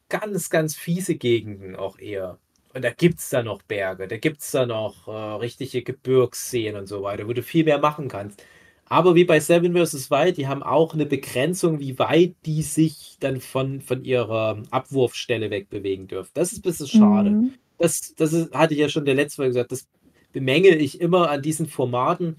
ganz, 0.09 0.48
ganz 0.48 0.76
fiese 0.76 1.16
Gegenden 1.16 1.74
auch 1.74 1.98
eher. 1.98 2.38
Und 2.72 2.84
da 2.84 2.90
gibt 2.90 3.18
es 3.18 3.30
da 3.30 3.42
noch 3.42 3.62
Berge, 3.62 4.06
da 4.06 4.16
gibt 4.16 4.42
es 4.42 4.52
da 4.52 4.64
noch 4.64 5.09
äh, 5.09 5.11
richtige 5.11 5.82
Gebirgsseen 5.82 6.76
und 6.76 6.86
so 6.86 7.02
weiter, 7.02 7.26
wo 7.26 7.32
du 7.32 7.42
viel 7.42 7.64
mehr 7.64 7.78
machen 7.78 8.09
kannst. 8.09 8.44
Aber 8.84 9.16
wie 9.16 9.24
bei 9.24 9.40
Seven 9.40 9.74
vs. 9.74 10.11
Wild, 10.11 10.36
die 10.36 10.46
haben 10.46 10.62
auch 10.62 10.94
eine 10.94 11.04
Begrenzung, 11.04 11.80
wie 11.80 11.98
weit 11.98 12.36
die 12.46 12.62
sich 12.62 13.16
dann 13.18 13.40
von, 13.40 13.80
von 13.80 14.04
ihrer 14.04 14.62
Abwurfstelle 14.70 15.50
wegbewegen 15.50 16.06
dürfen. 16.06 16.30
Das 16.34 16.52
ist 16.52 16.59
ein 16.61 16.62
bisschen 16.62 16.86
schade. 16.86 17.30
Mhm. 17.30 17.54
Das, 17.76 18.14
das 18.14 18.32
ist, 18.32 18.54
hatte 18.54 18.74
ich 18.74 18.80
ja 18.80 18.88
schon 18.88 19.04
der 19.04 19.14
letzte 19.14 19.42
Mal 19.42 19.48
gesagt, 19.48 19.72
das 19.72 19.88
bemängel 20.32 20.80
ich 20.80 21.00
immer 21.00 21.28
an 21.28 21.42
diesen 21.42 21.66
Formaten, 21.66 22.36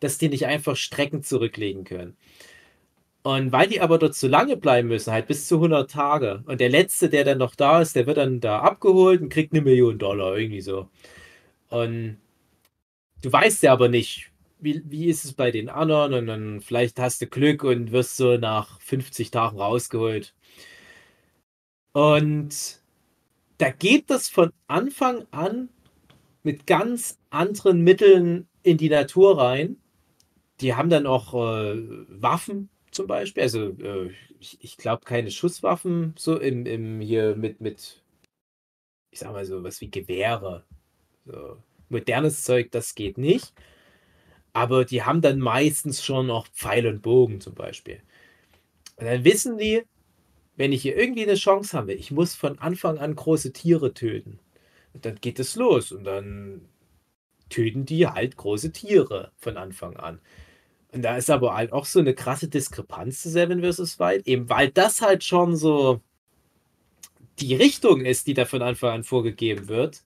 dass 0.00 0.18
die 0.18 0.28
nicht 0.28 0.46
einfach 0.46 0.76
Strecken 0.76 1.22
zurücklegen 1.22 1.84
können. 1.84 2.16
Und 3.24 3.52
weil 3.52 3.68
die 3.68 3.80
aber 3.80 3.98
dort 3.98 4.14
zu 4.16 4.26
lange 4.26 4.56
bleiben 4.56 4.88
müssen, 4.88 5.12
halt 5.12 5.28
bis 5.28 5.46
zu 5.46 5.56
100 5.56 5.90
Tage. 5.90 6.42
Und 6.46 6.60
der 6.60 6.68
Letzte, 6.70 7.08
der 7.08 7.24
dann 7.24 7.38
noch 7.38 7.54
da 7.54 7.80
ist, 7.80 7.94
der 7.94 8.06
wird 8.06 8.16
dann 8.16 8.40
da 8.40 8.60
abgeholt 8.60 9.20
und 9.22 9.28
kriegt 9.28 9.52
eine 9.52 9.62
Million 9.62 9.98
Dollar, 9.98 10.36
irgendwie 10.36 10.60
so. 10.60 10.88
Und 11.68 12.18
du 13.22 13.32
weißt 13.32 13.62
ja 13.64 13.72
aber 13.72 13.88
nicht, 13.88 14.32
wie, 14.60 14.82
wie 14.86 15.06
ist 15.08 15.24
es 15.24 15.34
bei 15.34 15.50
den 15.50 15.68
anderen? 15.68 16.14
Und 16.14 16.26
dann 16.26 16.60
vielleicht 16.60 16.98
hast 17.00 17.22
du 17.22 17.26
Glück 17.26 17.64
und 17.64 17.92
wirst 17.92 18.16
so 18.16 18.36
nach 18.38 18.80
50 18.80 19.30
Tagen 19.30 19.58
rausgeholt. 19.58 20.34
Und 21.92 22.82
da 23.58 23.70
geht 23.70 24.10
das 24.10 24.28
von 24.28 24.52
Anfang 24.66 25.26
an 25.30 25.68
mit 26.42 26.66
ganz 26.66 27.18
anderen 27.30 27.82
Mitteln 27.82 28.48
in 28.62 28.78
die 28.78 28.88
Natur 28.88 29.38
rein. 29.38 29.76
Die 30.60 30.74
haben 30.74 30.90
dann 30.90 31.06
auch 31.06 31.34
äh, 31.34 31.76
Waffen 32.08 32.70
zum 32.92 33.06
Beispiel. 33.06 33.42
Also 33.42 33.70
äh, 33.70 34.10
ich, 34.40 34.58
ich 34.62 34.76
glaube 34.76 35.04
keine 35.04 35.30
Schusswaffen 35.30 36.14
so 36.16 36.38
im, 36.38 36.66
im 36.66 37.00
hier 37.00 37.36
mit, 37.36 37.60
mit, 37.60 38.02
ich 39.10 39.20
sag 39.20 39.32
mal 39.32 39.44
so 39.44 39.62
was 39.64 39.80
wie 39.80 39.90
Gewehre. 39.90 40.64
So, 41.26 41.58
modernes 41.88 42.44
Zeug, 42.44 42.70
das 42.72 42.94
geht 42.94 43.18
nicht. 43.18 43.52
Aber 44.52 44.84
die 44.84 45.02
haben 45.02 45.22
dann 45.22 45.38
meistens 45.38 46.04
schon 46.04 46.26
noch 46.26 46.46
Pfeil 46.48 46.86
und 46.86 47.02
Bogen 47.02 47.40
zum 47.40 47.54
Beispiel. 47.54 48.02
Und 48.96 49.06
dann 49.06 49.24
wissen 49.24 49.58
die, 49.58 49.82
wenn 50.56 50.72
ich 50.72 50.82
hier 50.82 50.96
irgendwie 50.96 51.22
eine 51.22 51.34
Chance 51.34 51.76
habe, 51.76 51.94
ich 51.94 52.10
muss 52.10 52.34
von 52.34 52.58
Anfang 52.58 52.98
an 52.98 53.16
große 53.16 53.52
Tiere 53.52 53.94
töten. 53.94 54.38
Und 54.92 55.06
dann 55.06 55.16
geht 55.16 55.38
es 55.38 55.56
los 55.56 55.92
und 55.92 56.04
dann 56.04 56.68
töten 57.48 57.86
die 57.86 58.06
halt 58.06 58.36
große 58.36 58.72
Tiere 58.72 59.32
von 59.38 59.56
Anfang 59.56 59.96
an. 59.96 60.20
Und 60.92 61.02
da 61.02 61.16
ist 61.16 61.30
aber 61.30 61.54
halt 61.54 61.72
auch 61.72 61.86
so 61.86 62.00
eine 62.00 62.14
krasse 62.14 62.48
Diskrepanz 62.48 63.22
zu 63.22 63.30
Seven 63.30 63.62
vs. 63.62 63.98
Wild, 63.98 64.26
eben 64.26 64.48
weil 64.48 64.70
das 64.70 65.00
halt 65.00 65.24
schon 65.24 65.56
so 65.56 66.00
die 67.40 67.54
Richtung 67.54 68.04
ist, 68.04 68.26
die 68.26 68.34
da 68.34 68.44
von 68.44 68.62
Anfang 68.62 68.90
an 68.90 69.04
vorgegeben 69.04 69.68
wird, 69.68 70.04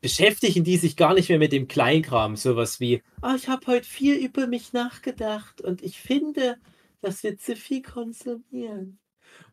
beschäftigen 0.00 0.64
die 0.64 0.76
sich 0.76 0.96
gar 0.96 1.14
nicht 1.14 1.28
mehr 1.28 1.38
mit 1.38 1.52
dem 1.52 1.66
Kleinkram, 1.66 2.36
sowas 2.36 2.78
wie, 2.78 3.02
oh, 3.22 3.34
ich 3.34 3.48
habe 3.48 3.66
heute 3.66 3.88
viel 3.88 4.14
über 4.16 4.46
mich 4.46 4.72
nachgedacht 4.72 5.60
und 5.60 5.82
ich 5.82 5.98
finde, 5.98 6.56
dass 7.00 7.22
wir 7.22 7.38
zu 7.38 7.56
viel 7.56 7.82
konsumieren. 7.82 8.99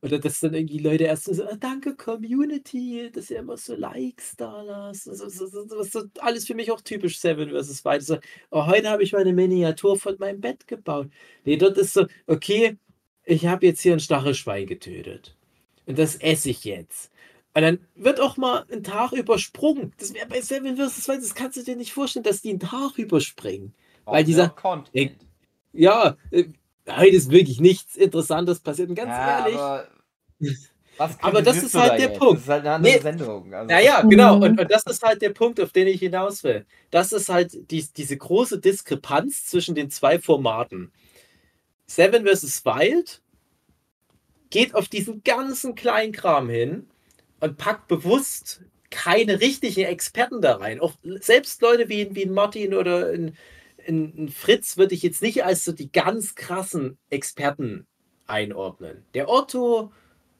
Oder 0.01 0.19
dass 0.19 0.39
dann 0.39 0.53
irgendwie 0.53 0.79
Leute 0.79 1.05
erst 1.05 1.25
so, 1.25 1.43
ah, 1.43 1.55
danke 1.59 1.95
Community, 1.95 3.09
dass 3.11 3.29
ihr 3.29 3.39
immer 3.39 3.57
so 3.57 3.75
Likes 3.75 4.35
da 4.35 4.61
lasst. 4.61 5.05
So, 5.05 5.29
so, 5.29 5.47
so, 5.47 5.83
so, 5.83 6.03
alles 6.19 6.45
für 6.45 6.55
mich 6.55 6.71
auch 6.71 6.81
typisch 6.81 7.19
Seven 7.19 7.49
vs. 7.49 7.83
Wild. 7.83 8.03
So, 8.03 8.17
oh, 8.51 8.67
heute 8.67 8.89
habe 8.89 9.03
ich 9.03 9.13
meine 9.13 9.33
Miniatur 9.33 9.97
von 9.97 10.15
meinem 10.19 10.41
Bett 10.41 10.67
gebaut. 10.67 11.07
Nee, 11.45 11.57
dort 11.57 11.77
ist 11.77 11.93
so, 11.93 12.05
okay, 12.27 12.77
ich 13.23 13.45
habe 13.45 13.65
jetzt 13.65 13.81
hier 13.81 13.93
ein 13.93 13.99
Stachelschwein 13.99 14.67
getötet. 14.67 15.35
Und 15.85 15.97
das 15.97 16.15
esse 16.15 16.49
ich 16.49 16.63
jetzt. 16.63 17.11
Und 17.53 17.63
dann 17.63 17.79
wird 17.95 18.19
auch 18.19 18.37
mal 18.37 18.65
ein 18.71 18.83
Tag 18.83 19.13
übersprungen. 19.13 19.91
Das 19.97 20.13
wäre 20.13 20.27
bei 20.27 20.41
Seven 20.41 20.77
vs. 20.77 21.07
Wild, 21.07 21.23
das 21.23 21.33
kannst 21.33 21.57
du 21.57 21.63
dir 21.63 21.75
nicht 21.75 21.91
vorstellen, 21.91 22.23
dass 22.23 22.41
die 22.41 22.51
einen 22.51 22.59
Tag 22.59 22.99
überspringen. 22.99 23.73
Weil 24.05 24.23
dieser, 24.23 24.49
Content. 24.49 25.17
ja, 25.73 26.15
äh, 26.31 26.45
heute 26.87 27.15
ist 27.15 27.31
wirklich 27.31 27.59
nichts 27.59 27.95
Interessantes 27.95 28.59
passiert. 28.59 28.89
Und 28.89 28.95
ganz 28.95 29.09
ja, 29.09 29.39
ehrlich, 29.39 29.57
aber, 30.97 31.17
aber 31.21 31.41
das 31.41 31.63
ist 31.63 31.75
halt 31.75 31.93
da 31.93 31.97
der 31.97 32.07
jetzt? 32.09 32.19
Punkt. 32.19 32.37
Das 32.37 32.43
ist 32.43 32.49
halt 32.49 32.61
eine 32.61 32.75
andere 32.75 32.93
Nee. 32.93 32.99
Sendung. 32.99 33.53
Also, 33.53 33.67
Naja, 33.67 34.01
genau. 34.01 34.35
Und, 34.35 34.59
und 34.59 34.71
das 34.71 34.83
ist 34.83 35.03
halt 35.03 35.21
der 35.21 35.29
Punkt, 35.31 35.59
auf 35.59 35.71
den 35.71 35.87
ich 35.87 35.99
hinaus 35.99 36.43
will. 36.43 36.65
Das 36.91 37.11
ist 37.11 37.29
halt 37.29 37.71
die, 37.71 37.85
diese 37.95 38.17
große 38.17 38.59
Diskrepanz 38.59 39.45
zwischen 39.45 39.75
den 39.75 39.89
zwei 39.89 40.19
Formaten. 40.19 40.91
Seven 41.87 42.25
vs. 42.25 42.65
Wild 42.65 43.21
geht 44.49 44.75
auf 44.75 44.87
diesen 44.87 45.23
ganzen 45.23 45.75
Kleinkram 45.75 46.49
hin 46.49 46.87
und 47.39 47.57
packt 47.57 47.87
bewusst 47.87 48.61
keine 48.89 49.41
richtigen 49.41 49.85
Experten 49.85 50.41
da 50.41 50.55
rein. 50.55 50.79
Auch 50.79 50.93
selbst 51.19 51.61
Leute 51.61 51.89
wie, 51.89 52.13
wie 52.15 52.23
ein 52.23 52.33
Martin 52.33 52.73
oder 52.73 53.09
ein, 53.11 53.35
ein, 53.87 54.29
Fritz 54.29 54.77
würde 54.77 54.95
ich 54.95 55.03
jetzt 55.03 55.21
nicht 55.21 55.43
als 55.43 55.65
so 55.65 55.71
die 55.71 55.91
ganz 55.91 56.35
krassen 56.35 56.97
Experten 57.09 57.87
einordnen. 58.27 59.05
Der 59.13 59.29
Otto 59.29 59.91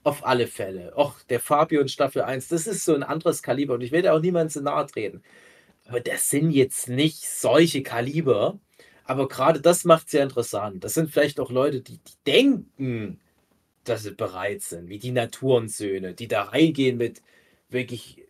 auf 0.03 0.25
alle 0.25 0.47
Fälle. 0.47 0.95
Auch 0.95 1.21
der 1.23 1.39
Fabio 1.39 1.81
in 1.81 1.89
Staffel 1.89 2.21
1, 2.21 2.47
das 2.47 2.67
ist 2.67 2.85
so 2.85 2.95
ein 2.95 3.03
anderes 3.03 3.43
Kaliber 3.43 3.73
und 3.73 3.81
ich 3.81 3.91
will 3.91 4.01
da 4.01 4.13
auch 4.13 4.21
niemandem 4.21 4.49
zu 4.49 4.61
nahe 4.61 4.85
treten. 4.85 5.21
Aber 5.87 5.99
das 5.99 6.29
sind 6.29 6.51
jetzt 6.51 6.89
nicht 6.89 7.27
solche 7.27 7.83
Kaliber. 7.83 8.59
Aber 9.03 9.27
gerade 9.27 9.61
das 9.61 9.85
macht 9.85 10.07
es 10.07 10.13
ja 10.13 10.23
interessant. 10.23 10.83
Das 10.83 10.93
sind 10.93 11.11
vielleicht 11.11 11.39
auch 11.39 11.49
Leute, 11.51 11.81
die, 11.81 11.97
die 11.97 12.13
denken, 12.25 13.21
dass 13.85 14.03
sie 14.03 14.11
bereit 14.11 14.61
sind, 14.61 14.89
wie 14.89 14.99
die 14.99 15.11
Naturensöhne, 15.11 16.13
die 16.13 16.27
da 16.27 16.43
reingehen 16.43 16.97
mit 16.97 17.21
wirklich 17.69 18.25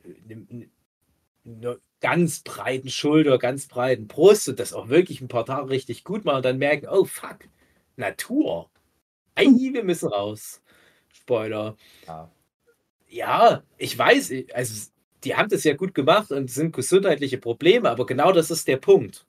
einer 1.46 1.78
ganz 2.00 2.42
breiten 2.42 2.90
Schulter, 2.90 3.38
ganz 3.38 3.68
breiten 3.68 4.08
Brust 4.08 4.48
und 4.50 4.60
das 4.60 4.74
auch 4.74 4.90
wirklich 4.90 5.22
ein 5.22 5.28
paar 5.28 5.46
Tage 5.46 5.70
richtig 5.70 6.04
gut 6.04 6.26
machen 6.26 6.38
und 6.38 6.46
dann 6.46 6.58
merken, 6.58 6.88
oh 6.90 7.06
fuck, 7.06 7.40
Natur. 7.96 8.70
Ei, 9.36 9.46
wir 9.46 9.84
müssen 9.84 10.10
raus. 10.10 10.62
Spoiler. 11.14 11.76
ja. 12.06 12.32
Ja, 13.10 13.64
ich 13.78 13.98
weiß, 13.98 14.34
also 14.54 14.92
die 15.24 15.36
haben 15.36 15.50
das 15.50 15.64
ja 15.64 15.76
gut 15.76 15.94
gemacht 15.96 16.32
und 16.32 16.50
es 16.50 16.56
sind 16.56 16.76
gesundheitliche 16.76 17.38
Probleme, 17.38 17.90
aber 17.90 18.06
genau 18.06 18.32
das 18.34 18.52
ist 18.52 18.68
der 18.68 18.78
Punkt. 18.78 19.26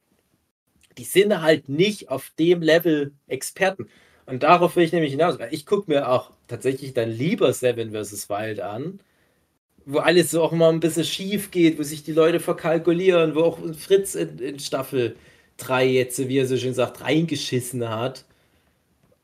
Die 0.98 1.04
sind 1.04 1.40
halt 1.40 1.68
nicht 1.68 2.08
auf 2.10 2.30
dem 2.38 2.60
Level 2.60 3.14
Experten. 3.28 3.88
Und 4.26 4.42
darauf 4.42 4.76
will 4.76 4.84
ich 4.84 4.92
nämlich 4.92 5.12
hinaus. 5.12 5.38
weil 5.38 5.54
Ich 5.54 5.64
gucke 5.64 5.90
mir 5.90 6.08
auch 6.08 6.32
tatsächlich 6.48 6.92
dann 6.92 7.08
lieber 7.08 7.52
Seven 7.52 7.92
vs. 7.92 8.28
Wild 8.28 8.60
an, 8.60 9.00
wo 9.90 10.00
alles 10.00 10.30
so 10.30 10.42
auch 10.42 10.52
mal 10.52 10.70
ein 10.70 10.80
bisschen 10.80 11.04
schief 11.04 11.50
geht, 11.50 11.78
wo 11.78 11.82
sich 11.82 12.04
die 12.04 12.12
Leute 12.12 12.40
verkalkulieren, 12.40 13.34
wo 13.34 13.40
auch 13.40 13.58
Fritz 13.74 14.14
in, 14.14 14.38
in 14.38 14.58
Staffel 14.58 15.16
3 15.56 15.86
jetzt, 15.86 16.18
wie 16.28 16.36
er 16.36 16.46
so 16.46 16.58
schön 16.58 16.74
sagt, 16.74 17.00
reingeschissen 17.00 17.88
hat. 17.88 18.26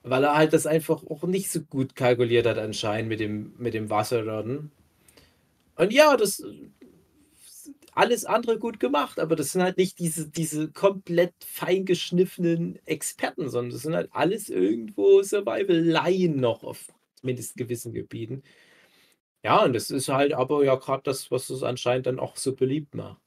Weil 0.02 0.24
er 0.24 0.36
halt 0.36 0.54
das 0.54 0.66
einfach 0.66 1.04
auch 1.04 1.24
nicht 1.24 1.50
so 1.50 1.60
gut 1.60 1.94
kalkuliert 1.94 2.46
hat 2.46 2.56
anscheinend 2.56 3.10
mit 3.10 3.20
dem, 3.20 3.52
mit 3.58 3.74
dem 3.74 3.90
Wasser 3.90 4.22
dort. 4.22 4.46
Und 4.46 5.92
ja, 5.92 6.16
das 6.16 6.42
alles 7.92 8.24
andere 8.24 8.58
gut 8.58 8.80
gemacht, 8.80 9.20
aber 9.20 9.36
das 9.36 9.52
sind 9.52 9.62
halt 9.62 9.76
nicht 9.76 9.98
diese, 9.98 10.28
diese 10.30 10.68
komplett 10.68 11.34
feingeschniffenen 11.44 12.78
Experten, 12.86 13.50
sondern 13.50 13.72
das 13.72 13.82
sind 13.82 13.94
halt 13.94 14.08
alles 14.12 14.48
irgendwo 14.48 15.22
Survival-Laien 15.22 16.36
noch 16.36 16.64
auf 16.64 16.90
zumindest 17.16 17.56
gewissen 17.56 17.92
Gebieten. 17.92 18.42
Ja, 19.44 19.62
und 19.62 19.74
das 19.74 19.90
ist 19.90 20.08
halt 20.08 20.32
aber 20.32 20.64
ja 20.64 20.74
gerade 20.76 21.02
das, 21.04 21.30
was 21.30 21.50
es 21.50 21.62
anscheinend 21.62 22.06
dann 22.06 22.18
auch 22.18 22.36
so 22.36 22.54
beliebt 22.54 22.94
macht. 22.94 23.20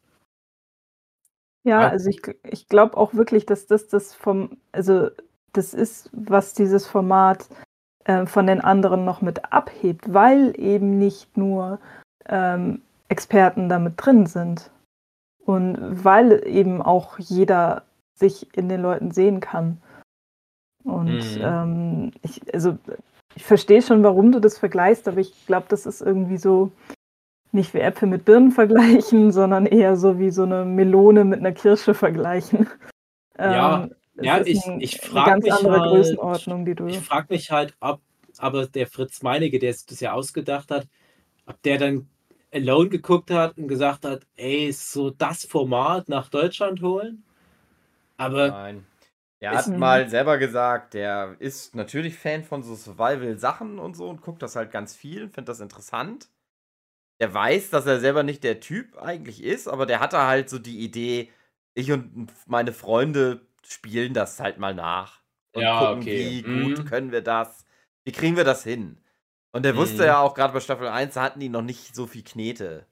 Ja, 1.64 1.82
Ja. 1.82 1.90
also 1.90 2.10
ich, 2.10 2.22
ich 2.44 2.68
glaube 2.68 2.98
auch 2.98 3.14
wirklich, 3.14 3.46
dass 3.46 3.68
das 3.68 3.88
das 3.88 4.16
vom, 4.16 4.58
also 4.72 5.10
das 5.54 5.74
ist, 5.74 6.10
was 6.14 6.54
dieses 6.54 6.88
Format 6.88 7.48
äh, 8.06 8.26
von 8.26 8.48
den 8.48 8.62
anderen 8.62 9.06
noch 9.06 9.22
mit 9.22 9.52
abhebt, 9.52 10.12
weil 10.12 10.60
eben 10.60 10.98
nicht 10.98 11.38
nur 11.38 11.80
ähm, 12.26 12.82
Experten 13.10 13.70
damit 13.70 13.94
drin 13.98 14.26
sind 14.26 14.72
und 15.46 15.78
weil 16.04 16.46
eben 16.48 16.82
auch 16.82 17.20
jeder 17.20 17.84
sich 18.16 18.56
in 18.58 18.70
den 18.70 18.82
Leuten 18.82 19.12
sehen 19.12 19.40
kann. 19.40 19.82
Und 20.84 21.36
Mhm. 21.36 21.42
ähm, 21.42 22.12
ich, 22.22 22.42
also 22.54 22.78
ich 23.38 23.46
verstehe 23.46 23.82
schon, 23.82 24.04
warum 24.04 24.32
du 24.32 24.40
das 24.42 24.58
vergleichst, 24.58 25.08
aber 25.08 25.20
ich 25.20 25.46
glaube, 25.46 25.68
das 25.70 25.86
ist 25.86 26.02
irgendwie 26.02 26.38
so 26.38 26.72
nicht 27.52 27.74
wie 27.74 27.80
Äpfel 27.80 28.08
mit 28.10 28.26
Birnen 28.26 28.52
vergleichen, 28.52 29.32
sondern 29.32 29.66
eher 29.68 29.96
so 29.96 30.20
wie 30.20 30.32
so 30.32 30.44
eine 30.44 30.66
Melone 30.66 31.24
mit 31.24 31.40
einer 31.40 31.54
Kirsche 31.54 31.94
vergleichen. 31.94 32.68
Ja, 33.40 33.84
Ähm, 33.84 33.96
ja, 34.20 34.38
ist 34.38 34.48
ich- 34.48 34.66
ein- 34.66 34.82
ich 34.82 35.00
eine 35.04 35.12
frag 35.12 35.26
ganz 35.28 35.44
mich 35.44 35.54
andere 35.54 35.80
halt- 35.80 35.92
Größenordnung, 35.92 36.66
die 36.66 36.74
du. 36.74 36.88
Ich 36.88 36.98
frage 36.98 37.28
mich 37.30 37.52
halt, 37.52 37.76
ob 37.80 38.02
aber 38.40 38.66
der 38.66 38.88
Fritz 38.88 39.22
Meinecke, 39.22 39.60
der 39.60 39.72
das 39.88 40.00
ja 40.00 40.14
ausgedacht 40.14 40.72
hat, 40.72 40.88
ob 41.46 41.62
der 41.62 41.78
dann 41.78 42.08
Alone 42.52 42.90
geguckt 42.90 43.30
hat 43.30 43.56
und 43.60 43.68
gesagt 43.68 44.06
hat, 44.06 44.26
ey, 44.38 44.72
so 44.72 45.12
das 45.12 45.46
Format 45.46 46.10
nach 46.10 46.30
Deutschland 46.30 46.82
holen? 46.82 47.22
Aber 48.18 48.48
Nein. 48.48 48.86
Er 49.40 49.54
hat 49.54 49.78
mal 49.78 50.10
selber 50.10 50.38
gesagt, 50.40 50.94
der 50.96 51.36
ist 51.40 51.76
natürlich 51.76 52.18
Fan 52.18 52.44
von 52.44 52.64
so 52.64 52.76
Survival-Sachen 52.76 53.78
und 53.80 53.96
so 53.96 54.10
und 54.10 54.22
guckt 54.22 54.42
das 54.42 54.56
halt 54.56 54.72
ganz 54.72 54.96
viel, 54.96 55.30
findet 55.30 55.50
das 55.50 55.60
interessant. 55.60 56.30
Der 57.22 57.34
weiß, 57.34 57.70
dass 57.72 57.86
er 57.86 58.00
selber 58.00 58.24
nicht 58.24 58.44
der 58.44 58.60
Typ 58.60 58.98
eigentlich 58.98 59.44
ist, 59.44 59.68
aber 59.68 59.86
der 59.86 60.00
hatte 60.00 60.20
halt 60.24 60.50
so 60.50 60.60
die 60.60 60.80
Idee, 60.80 61.32
ich 61.76 61.92
und 61.92 62.32
meine 62.48 62.74
Freunde 62.74 63.48
spielen 63.66 64.14
das 64.14 64.40
halt 64.40 64.60
mal 64.60 64.74
nach. 64.76 65.22
Und 65.54 65.64
Ja, 65.64 65.72
gucken, 65.72 66.02
okay. 66.04 66.18
wie 66.20 66.44
gut 66.44 66.86
Mhm. 66.86 66.86
können 66.86 67.12
wir 67.12 67.22
das, 67.22 67.66
wie 68.06 68.12
kriegen 68.12 68.38
wir 68.38 68.44
das 68.44 68.64
hin. 68.64 69.02
Und 69.52 69.64
der 69.64 69.76
wusste 69.76 70.04
Mhm. 70.04 70.08
ja 70.08 70.20
auch 70.20 70.36
gerade 70.36 70.54
bei 70.54 70.60
Staffel 70.60 70.88
1, 70.88 71.16
da 71.16 71.24
hatten 71.24 71.40
die 71.40 71.50
noch 71.50 71.64
nicht 71.64 71.96
so 71.96 72.06
viel 72.08 72.24
Knete. 72.24 72.86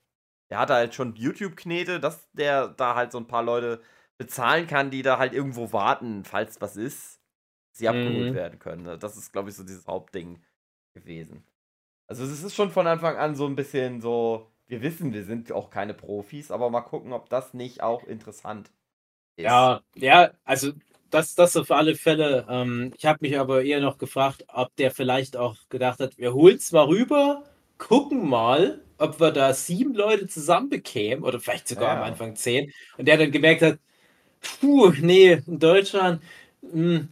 Der 0.49 0.59
hatte 0.59 0.73
halt 0.75 0.95
schon 0.95 1.15
YouTube-Knete, 1.15 1.99
dass 1.99 2.31
der 2.33 2.69
da 2.69 2.95
halt 2.95 3.11
so 3.11 3.19
ein 3.19 3.27
paar 3.27 3.43
Leute 3.43 3.81
bezahlen 4.17 4.67
kann, 4.67 4.91
die 4.91 5.01
da 5.01 5.17
halt 5.19 5.33
irgendwo 5.33 5.73
warten, 5.73 6.23
falls 6.25 6.61
was 6.61 6.77
ist, 6.77 7.21
sie 7.71 7.89
abgeholt 7.89 8.31
Mhm. 8.31 8.33
werden 8.33 8.59
können. 8.59 8.83
ne? 8.83 8.97
Das 8.97 9.17
ist, 9.17 9.31
glaube 9.33 9.49
ich, 9.49 9.55
so 9.55 9.63
dieses 9.63 9.87
Hauptding 9.87 10.43
gewesen. 10.93 11.45
Also 12.07 12.23
es 12.25 12.43
ist 12.43 12.55
schon 12.55 12.71
von 12.71 12.87
Anfang 12.87 13.17
an 13.17 13.35
so 13.35 13.47
ein 13.47 13.55
bisschen 13.55 14.01
so, 14.01 14.51
wir 14.67 14.81
wissen, 14.83 15.13
wir 15.13 15.25
sind 15.25 15.51
auch 15.51 15.69
keine 15.71 15.93
Profis, 15.93 16.51
aber 16.51 16.69
mal 16.71 16.81
gucken, 16.81 17.13
ob 17.13 17.29
das 17.29 17.53
nicht 17.53 17.83
auch 17.83 18.05
interessant 18.05 18.71
ist. 19.37 19.67
Ja, 19.67 19.81
ja, 19.95 20.31
also 20.43 20.71
das, 21.09 21.35
das 21.35 21.55
auf 21.57 21.69
alle 21.71 21.95
Fälle. 21.95 22.45
Ähm, 22.49 22.91
ich 22.97 23.05
habe 23.05 23.19
mich 23.21 23.37
aber 23.37 23.63
eher 23.63 23.81
noch 23.81 23.97
gefragt, 23.97 24.45
ob 24.47 24.75
der 24.77 24.91
vielleicht 24.91 25.35
auch 25.37 25.55
gedacht 25.69 25.99
hat, 25.99 26.17
wir 26.17 26.33
holen 26.33 26.55
es 26.57 26.71
mal 26.71 26.85
rüber, 26.85 27.43
gucken 27.77 28.27
mal, 28.27 28.81
ob 28.97 29.19
wir 29.19 29.31
da 29.31 29.53
sieben 29.53 29.93
Leute 29.93 30.27
zusammen 30.27 30.69
bekämen 30.69 31.23
oder 31.23 31.39
vielleicht 31.39 31.67
sogar 31.67 31.91
am 31.91 32.01
Ja. 32.01 32.03
Anfang 32.03 32.35
zehn. 32.35 32.71
Und 32.97 33.07
der 33.07 33.17
dann 33.17 33.31
gemerkt 33.31 33.61
hat, 33.61 33.79
puh, 34.59 34.91
nee, 35.01 35.41
in 35.45 35.59
Deutschland, 35.59 36.21
mh, 36.61 37.07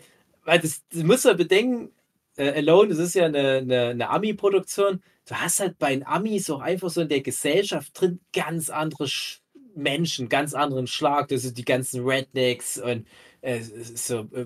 weil 0.46 0.60
das, 0.60 0.84
das 0.92 1.04
muss 1.04 1.24
man 1.24 1.38
bedenken, 1.38 1.90
äh, 2.38 2.52
Alone, 2.52 2.90
das 2.90 3.00
ist 3.00 3.16
ja 3.16 3.26
eine, 3.26 3.58
eine, 3.58 3.88
eine 3.90 4.10
Ami-Produktion. 4.10 5.02
Du 5.26 5.36
hast 5.36 5.60
halt 5.60 5.78
bei 5.80 5.92
den 5.92 6.06
Amis 6.06 6.50
auch 6.50 6.60
einfach 6.62 6.90
so 6.90 7.02
in 7.02 7.10
der 7.10 7.22
Gesellschaft 7.22 7.92
drin 8.00 8.20
ganz 8.34 8.70
andere 8.70 9.08
Sch 9.08 9.40
Menschen, 9.76 10.30
ganz 10.30 10.54
anderen 10.54 10.88
Schlag. 10.88 11.30
Das 11.30 11.42
sind 11.44 11.58
die 11.58 11.66
ganzen 11.66 12.06
Rednecks 12.06 12.78
und 12.78 13.08
äh, 13.42 13.62
so 13.62 14.28
äh, 14.34 14.46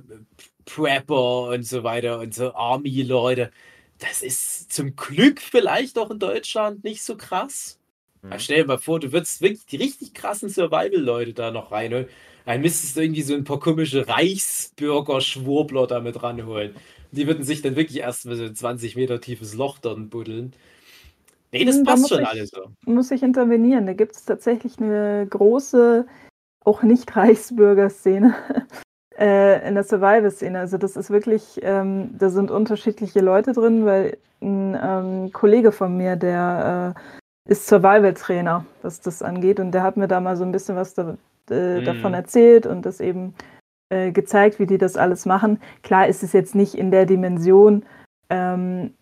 Prepper 0.66 1.50
und 1.50 1.64
so 1.64 1.84
weiter 1.84 2.20
und 2.20 2.34
so 2.34 2.54
Army-Leute. 2.54 3.52
Das 4.00 4.22
ist 4.22 4.72
zum 4.72 4.96
Glück 4.96 5.42
vielleicht 5.42 5.98
auch 5.98 6.12
in 6.12 6.20
Deutschland 6.20 6.84
nicht 6.84 7.04
so 7.04 7.18
krass. 7.18 7.80
Mhm. 8.22 8.40
Stell 8.40 8.62
dir 8.62 8.68
mal 8.68 8.78
vor, 8.78 9.00
du 9.00 9.12
würdest 9.12 9.42
wirklich 9.42 9.66
die 9.66 9.78
richtig 9.78 10.14
krassen 10.14 10.50
Survival-Leute 10.50 11.34
da 11.34 11.52
noch 11.52 11.72
reinholen. 11.72 12.08
Dann 12.48 12.62
müsstest 12.62 12.96
du 12.96 13.02
irgendwie 13.02 13.24
so 13.24 13.34
ein 13.36 13.44
paar 13.44 13.60
komische 13.60 14.08
Reichsbürger-Schwurbler 14.08 15.86
damit 15.86 16.24
ranholen. 16.24 16.74
Die 17.12 17.28
würden 17.28 17.44
sich 17.44 17.62
dann 17.62 17.76
wirklich 17.76 18.00
erst 18.00 18.26
mal 18.26 18.38
so 18.38 18.44
ein 18.46 18.56
20 18.56 18.96
Meter 18.96 19.20
tiefes 19.20 19.54
Loch 19.54 19.80
dann 19.80 20.08
buddeln. 20.10 20.54
Nee, 21.52 21.66
das 21.66 21.76
Hm, 21.76 21.84
da 21.84 21.92
passt 21.92 22.02
muss 22.04 22.10
schon 22.10 22.22
ich- 22.22 22.28
alles 22.28 22.50
so. 22.52 22.62
muss 22.86 23.12
ich 23.12 23.22
intervenieren. 23.22 23.86
Da 23.86 23.92
gibt 23.94 24.16
es 24.16 24.24
tatsächlich 24.24 24.80
eine 24.80 25.28
große, 25.30 26.08
auch 26.64 26.84
nicht 26.84 27.14
Reichsbürger-Szene 27.18 28.34
äh, 29.18 29.68
in 29.68 29.76
der 29.76 29.84
Survival-Szene. 29.84 30.58
Also 30.60 30.78
das 30.78 30.96
ist 30.96 31.10
wirklich, 31.10 31.60
ähm, 31.64 32.18
da 32.18 32.30
sind 32.30 32.50
unterschiedliche 32.50 33.20
Leute 33.20 33.52
drin, 33.52 33.86
weil 33.86 34.18
ein 34.42 34.78
ähm, 34.82 35.34
Kollege 35.34 35.74
von 35.74 35.98
mir, 35.98 36.16
der 36.16 36.96
äh, 36.96 37.52
ist 37.52 37.68
Survival-Trainer, 37.68 38.66
was 38.84 39.02
das 39.02 39.22
angeht. 39.22 39.60
Und 39.60 39.72
der 39.74 39.84
hat 39.84 39.98
mir 39.98 40.08
da 40.08 40.22
mal 40.22 40.38
so 40.38 40.44
ein 40.46 40.52
bisschen 40.54 40.76
was 40.78 40.94
da, 40.94 41.18
äh, 41.52 41.80
Mhm. 41.80 41.84
davon 41.86 42.14
erzählt 42.14 42.66
und 42.66 42.86
das 42.86 43.00
eben 43.00 43.34
äh, 43.90 44.12
gezeigt, 44.12 44.60
wie 44.60 44.66
die 44.66 44.78
das 44.78 44.98
alles 44.98 45.26
machen. 45.26 45.60
Klar 45.84 46.08
ist 46.08 46.24
es 46.24 46.34
jetzt 46.34 46.56
nicht 46.56 46.76
in 46.76 46.92
der 46.92 47.06
Dimension, 47.06 47.86
ähm, 48.30 48.94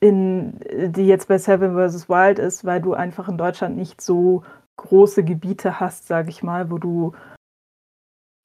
in, 0.00 0.58
die 0.92 1.06
jetzt 1.06 1.28
bei 1.28 1.38
Seven 1.38 1.74
vs. 1.76 2.08
Wild 2.08 2.38
ist, 2.40 2.64
weil 2.64 2.80
du 2.82 2.94
einfach 2.94 3.28
in 3.28 3.38
Deutschland 3.38 3.76
nicht 3.76 4.00
so 4.00 4.42
große 4.76 5.22
Gebiete 5.22 5.78
hast, 5.78 6.08
sage 6.08 6.30
ich 6.30 6.42
mal, 6.42 6.70
wo 6.70 6.78
du 6.78 7.12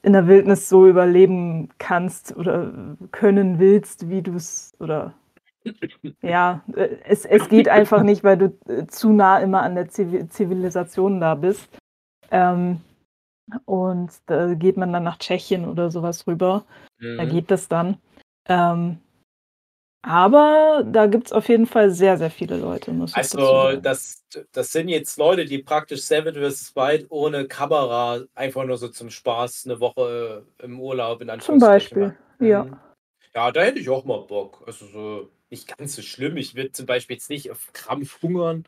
in 0.04 0.14
der 0.14 0.28
Wildnis 0.28 0.70
so 0.70 0.88
überleben 0.88 1.70
kannst 1.80 2.38
oder 2.38 2.72
können 3.12 3.58
willst, 3.58 4.10
wie 4.10 4.22
du 4.22 4.36
es 4.36 4.76
oder 4.80 5.14
ja, 6.22 6.62
äh, 6.76 6.98
es, 7.06 7.26
es 7.26 7.50
geht 7.50 7.68
einfach 7.68 8.04
nicht, 8.04 8.24
weil 8.24 8.38
du 8.38 8.54
äh, 8.68 8.86
zu 8.86 9.12
nah 9.12 9.40
immer 9.40 9.64
an 9.64 9.74
der 9.76 9.88
Zivi- 9.90 10.30
Zivilisation 10.30 11.20
da 11.20 11.34
bist. 11.36 11.68
Ähm, 12.30 12.82
und 13.66 14.12
da 14.26 14.54
geht 14.54 14.78
man 14.78 14.94
dann 14.94 15.04
nach 15.04 15.18
Tschechien 15.18 15.68
oder 15.68 15.90
sowas 15.92 16.28
rüber. 16.28 16.66
Da 17.00 17.26
Mhm. 17.26 17.30
geht 17.30 17.52
das 17.52 17.68
dann. 17.68 17.98
Ähm, 18.48 19.00
aber 20.02 20.84
da 20.86 21.08
gibt 21.08 21.28
es 21.28 21.34
auf 21.34 21.50
jeden 21.50 21.66
Fall 21.66 21.92
sehr, 21.92 22.18
sehr 22.18 22.32
viele 22.32 22.58
Leute, 22.58 22.94
Also, 23.14 23.76
das, 23.82 24.24
das 24.52 24.72
sind 24.72 24.90
jetzt 24.90 25.18
Leute, 25.18 25.46
die 25.46 25.58
praktisch 25.58 26.02
Seven 26.02 26.34
vs. 26.34 26.76
Wild 26.76 27.08
ohne 27.10 27.48
Kamera 27.48 28.22
einfach 28.36 28.64
nur 28.64 28.78
so 28.78 28.88
zum 28.90 29.10
Spaß 29.10 29.66
eine 29.66 29.80
Woche 29.80 30.46
im 30.60 30.80
Urlaub 30.80 31.22
in 31.22 31.28
Zum 31.28 31.60
Anführungsstrichen 31.60 32.00
Beispiel, 32.00 32.02
machen. 32.08 32.18
ja. 32.40 32.64
Mhm. 32.64 32.78
Ja, 33.36 33.52
da 33.52 33.62
hätte 33.62 33.80
ich 33.80 33.90
auch 33.90 34.06
mal 34.06 34.22
Bock. 34.22 34.64
Also, 34.66 34.86
so 34.88 35.30
nicht 35.50 35.78
ganz 35.78 35.96
so 35.96 36.02
schlimm. 36.02 36.38
Ich 36.38 36.56
würde 36.56 36.72
zum 36.72 36.86
Beispiel 36.86 37.16
jetzt 37.16 37.30
nicht 37.30 37.52
auf 37.52 37.72
Krampf 37.74 38.22
hungern. 38.22 38.66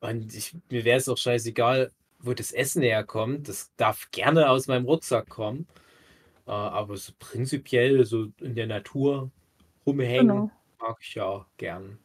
Und 0.00 0.34
ich, 0.34 0.54
mir 0.70 0.84
wäre 0.84 0.98
es 0.98 1.08
auch 1.08 1.16
scheißegal, 1.16 1.90
wo 2.26 2.34
das 2.34 2.52
Essen 2.52 2.82
herkommt. 2.82 3.48
Das 3.48 3.72
darf 3.76 4.10
gerne 4.10 4.50
aus 4.50 4.66
meinem 4.68 4.86
Rucksack 4.86 5.28
kommen. 5.28 5.66
Äh, 6.46 6.52
aber 6.52 6.96
so 6.96 7.12
prinzipiell 7.18 8.04
so 8.06 8.28
in 8.40 8.54
der 8.56 8.66
Natur 8.68 9.30
rumhängen 9.86 10.44
Genau. 10.44 10.50
mag 10.80 10.98
ich 11.02 11.14
ja 11.16 11.46
gern. 11.58 11.98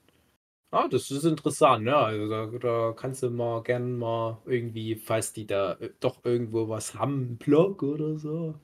Ah, 0.72 0.88
das 0.90 1.12
ist 1.12 1.24
interessant, 1.26 1.84
ne? 1.86 1.96
Also 1.96 2.30
da, 2.30 2.46
da 2.48 2.94
kannst 2.94 3.24
du 3.24 3.30
mal 3.30 3.62
gern 3.64 3.98
mal 3.98 4.38
irgendwie, 4.46 4.96
falls 4.96 5.34
die 5.34 5.46
da 5.48 5.74
äh, 5.76 5.92
doch 6.02 6.24
irgendwo 6.26 6.70
was 6.70 6.96
haben, 6.96 7.14
einen 7.28 7.38
Blog 7.38 7.84
oder 7.84 8.18
so, 8.18 8.56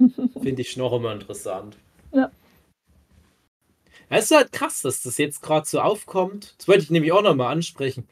finde 0.40 0.62
ich 0.62 0.76
noch 0.76 0.92
immer 0.94 1.12
interessant. 1.12 1.78
Ja. 2.12 2.30
Ja, 4.10 4.16
Es 4.18 4.26
ist 4.26 4.36
halt 4.36 4.52
krass, 4.52 4.80
dass 4.82 5.02
das 5.02 5.18
jetzt 5.18 5.42
gerade 5.42 5.66
so 5.66 5.80
aufkommt. 5.80 6.54
Das 6.58 6.68
wollte 6.68 6.82
ich 6.84 6.90
nämlich 6.90 7.12
auch 7.12 7.22
nochmal 7.22 7.52
ansprechen. 7.52 8.08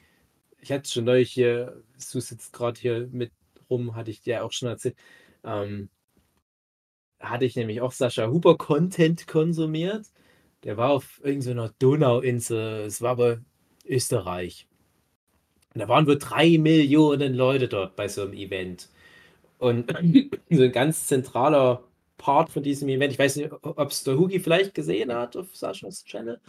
Ich 0.62 0.70
hatte 0.70 0.88
schon 0.88 1.04
neulich 1.04 1.32
hier, 1.32 1.82
du 2.12 2.20
sitzt 2.20 2.52
gerade 2.52 2.80
hier 2.80 3.08
mit 3.10 3.32
rum, 3.68 3.96
hatte 3.96 4.10
ich 4.12 4.20
dir 4.22 4.44
auch 4.44 4.52
schon 4.52 4.68
erzählt. 4.68 4.96
Ähm, 5.44 5.88
hatte 7.20 7.44
ich 7.44 7.56
nämlich 7.56 7.80
auch 7.80 7.92
Sascha 7.92 8.28
Huber 8.28 8.56
Content 8.56 9.26
konsumiert. 9.26 10.06
Der 10.64 10.76
war 10.76 10.90
auf 10.90 11.20
irgendeiner 11.24 11.72
Donauinsel, 11.78 12.84
es 12.86 13.02
war 13.02 13.12
aber 13.12 13.40
Österreich. 13.84 14.68
Und 15.74 15.80
da 15.80 15.88
waren 15.88 16.06
wohl 16.06 16.18
drei 16.18 16.58
Millionen 16.58 17.34
Leute 17.34 17.68
dort 17.68 17.96
bei 17.96 18.08
so 18.08 18.22
einem 18.22 18.34
Event. 18.34 18.88
Und 19.58 19.90
so 20.50 20.62
ein 20.62 20.72
ganz 20.72 21.06
zentraler 21.08 21.82
Part 22.18 22.50
von 22.50 22.62
diesem 22.62 22.88
Event, 22.88 23.12
ich 23.12 23.18
weiß 23.18 23.36
nicht, 23.36 23.52
ob 23.62 23.90
es 23.90 24.04
der 24.04 24.16
Hugi 24.16 24.38
vielleicht 24.38 24.74
gesehen 24.74 25.12
hat 25.12 25.36
auf 25.36 25.56
Saschas 25.56 26.04
Channel. 26.04 26.40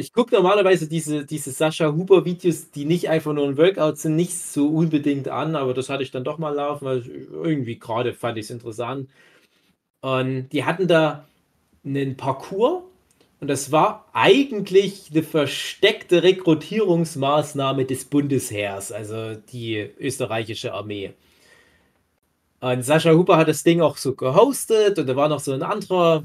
Ich 0.00 0.12
gucke 0.14 0.34
normalerweise 0.34 0.88
diese, 0.88 1.26
diese 1.26 1.50
Sascha 1.50 1.92
Huber-Videos, 1.92 2.70
die 2.70 2.86
nicht 2.86 3.08
einfach 3.10 3.34
nur 3.34 3.46
ein 3.46 3.58
Workout 3.58 3.98
sind, 3.98 4.16
nicht 4.16 4.34
so 4.34 4.68
unbedingt 4.68 5.28
an, 5.28 5.56
aber 5.56 5.74
das 5.74 5.90
hatte 5.90 6.02
ich 6.02 6.10
dann 6.10 6.24
doch 6.24 6.38
mal 6.38 6.54
laufen, 6.54 6.86
weil 6.86 7.06
irgendwie 7.06 7.78
gerade 7.78 8.14
fand 8.14 8.38
ich 8.38 8.46
es 8.46 8.50
interessant. 8.50 9.10
Und 10.00 10.48
die 10.50 10.64
hatten 10.64 10.88
da 10.88 11.26
einen 11.84 12.16
Parcours 12.16 12.84
und 13.40 13.48
das 13.48 13.72
war 13.72 14.06
eigentlich 14.14 15.10
eine 15.10 15.22
versteckte 15.22 16.22
Rekrutierungsmaßnahme 16.22 17.84
des 17.84 18.06
Bundesheers, 18.06 18.92
also 18.92 19.34
die 19.34 19.90
österreichische 19.98 20.72
Armee. 20.72 21.12
Und 22.60 22.84
Sascha 22.84 23.12
Huber 23.12 23.36
hat 23.36 23.48
das 23.48 23.62
Ding 23.62 23.80
auch 23.80 23.96
so 23.96 24.14
gehostet 24.14 24.98
und 24.98 25.06
da 25.06 25.16
war 25.16 25.28
noch 25.28 25.40
so 25.40 25.52
ein 25.52 25.62
anderer, 25.62 26.24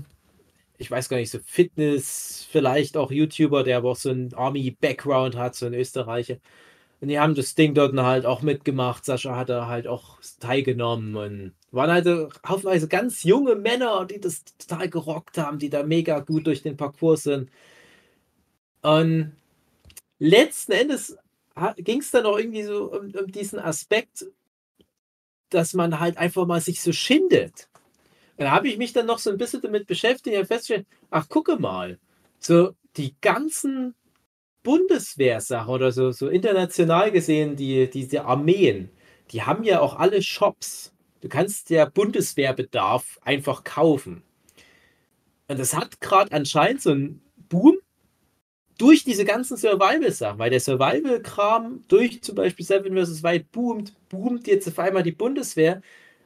ich 0.78 0.92
weiß 0.92 1.10
gar 1.10 1.18
nicht, 1.18 1.32
so 1.32 1.40
Fitness, 1.46 2.48
vielleicht 2.52 2.98
auch 2.98 3.12
YouTuber, 3.12 3.64
der 3.64 3.78
aber 3.78 3.92
auch 3.92 3.96
so 3.96 4.10
einen 4.10 4.34
Army-Background 4.34 5.36
hat, 5.36 5.56
so 5.56 5.66
ein 5.66 5.74
Österreicher. 5.74 6.38
Und 7.02 7.10
die 7.10 7.20
haben 7.20 7.36
das 7.36 7.56
Ding 7.56 7.74
dort 7.74 7.96
halt 7.96 8.26
auch 8.26 8.42
mitgemacht. 8.42 9.06
Sascha 9.06 9.36
hat 9.36 9.50
da 9.50 9.68
halt 9.68 9.88
auch 9.88 10.20
teilgenommen 10.40 11.16
und 11.16 11.54
waren 11.72 11.92
halt 11.92 12.06
so 12.06 12.30
haufenweise 12.48 12.88
ganz 12.88 13.24
junge 13.24 13.56
Männer, 13.56 14.06
die 14.06 14.20
das 14.20 14.44
total 14.58 14.90
gerockt 14.90 15.38
haben, 15.38 15.60
die 15.60 15.70
da 15.70 15.84
mega 15.84 16.20
gut 16.20 16.48
durch 16.48 16.64
den 16.64 16.78
Parcours 16.78 17.24
sind. 17.24 17.50
Und 18.82 19.34
letzten 20.20 20.72
Endes 20.72 21.18
ging 21.78 22.00
es 22.00 22.12
dann 22.12 22.26
auch 22.26 22.38
irgendwie 22.38 22.64
so 22.64 22.92
um, 22.92 23.12
um 23.12 23.32
diesen 23.32 23.60
Aspekt, 23.60 24.26
dass 25.50 25.74
man 25.74 26.00
halt 26.00 26.18
einfach 26.18 26.46
mal 26.46 26.62
sich 26.62 26.82
so 26.82 26.92
schindet. 26.92 27.70
Und 28.38 28.46
da 28.46 28.52
habe 28.52 28.68
ich 28.68 28.78
mich 28.78 28.94
dann 28.94 29.06
noch 29.06 29.20
so 29.20 29.30
ein 29.30 29.38
bisschen 29.38 29.62
damit 29.62 29.88
beschäftigt 29.88 30.38
und 30.38 30.46
festgestellt, 30.46 30.88
ach, 31.10 31.30
gucke 31.30 31.58
mal. 31.58 32.00
So, 32.40 32.76
die 32.98 33.16
ganzen 33.22 33.96
Bundeswehrsachen 34.64 35.74
oder 35.74 35.92
so, 35.92 36.12
so 36.12 36.28
international 36.28 37.12
gesehen, 37.12 37.56
die, 37.56 37.90
diese 37.90 38.26
Armeen, 38.26 38.90
die 39.32 39.44
haben 39.44 39.64
ja 39.64 39.80
auch 39.80 39.98
alle 39.98 40.22
Shops. 40.22 40.94
Du 41.22 41.30
kannst 41.30 41.70
der 41.70 41.86
Bundeswehrbedarf 41.86 43.20
einfach 43.24 43.64
kaufen. 43.64 44.24
Und 45.48 45.60
das 45.60 45.76
hat 45.76 46.02
gerade 46.02 46.32
anscheinend 46.32 46.82
so 46.82 46.92
einen 46.92 47.22
Boom 47.50 47.78
durch 48.78 49.04
diese 49.04 49.24
ganzen 49.24 49.58
Survival-Sachen, 49.58 50.40
weil 50.40 50.50
der 50.50 50.60
Survival-Kram 50.60 51.84
durch 51.88 52.22
zum 52.22 52.36
Beispiel 52.36 52.66
Seven 52.66 52.98
vs. 52.98 53.24
Wild 53.24 53.52
boomt, 53.52 53.94
boomt 54.10 54.48
jetzt 54.48 54.68
auf 54.68 54.80
einmal 54.80 55.04
die 55.04 55.12
Bundeswehr. 55.12 55.82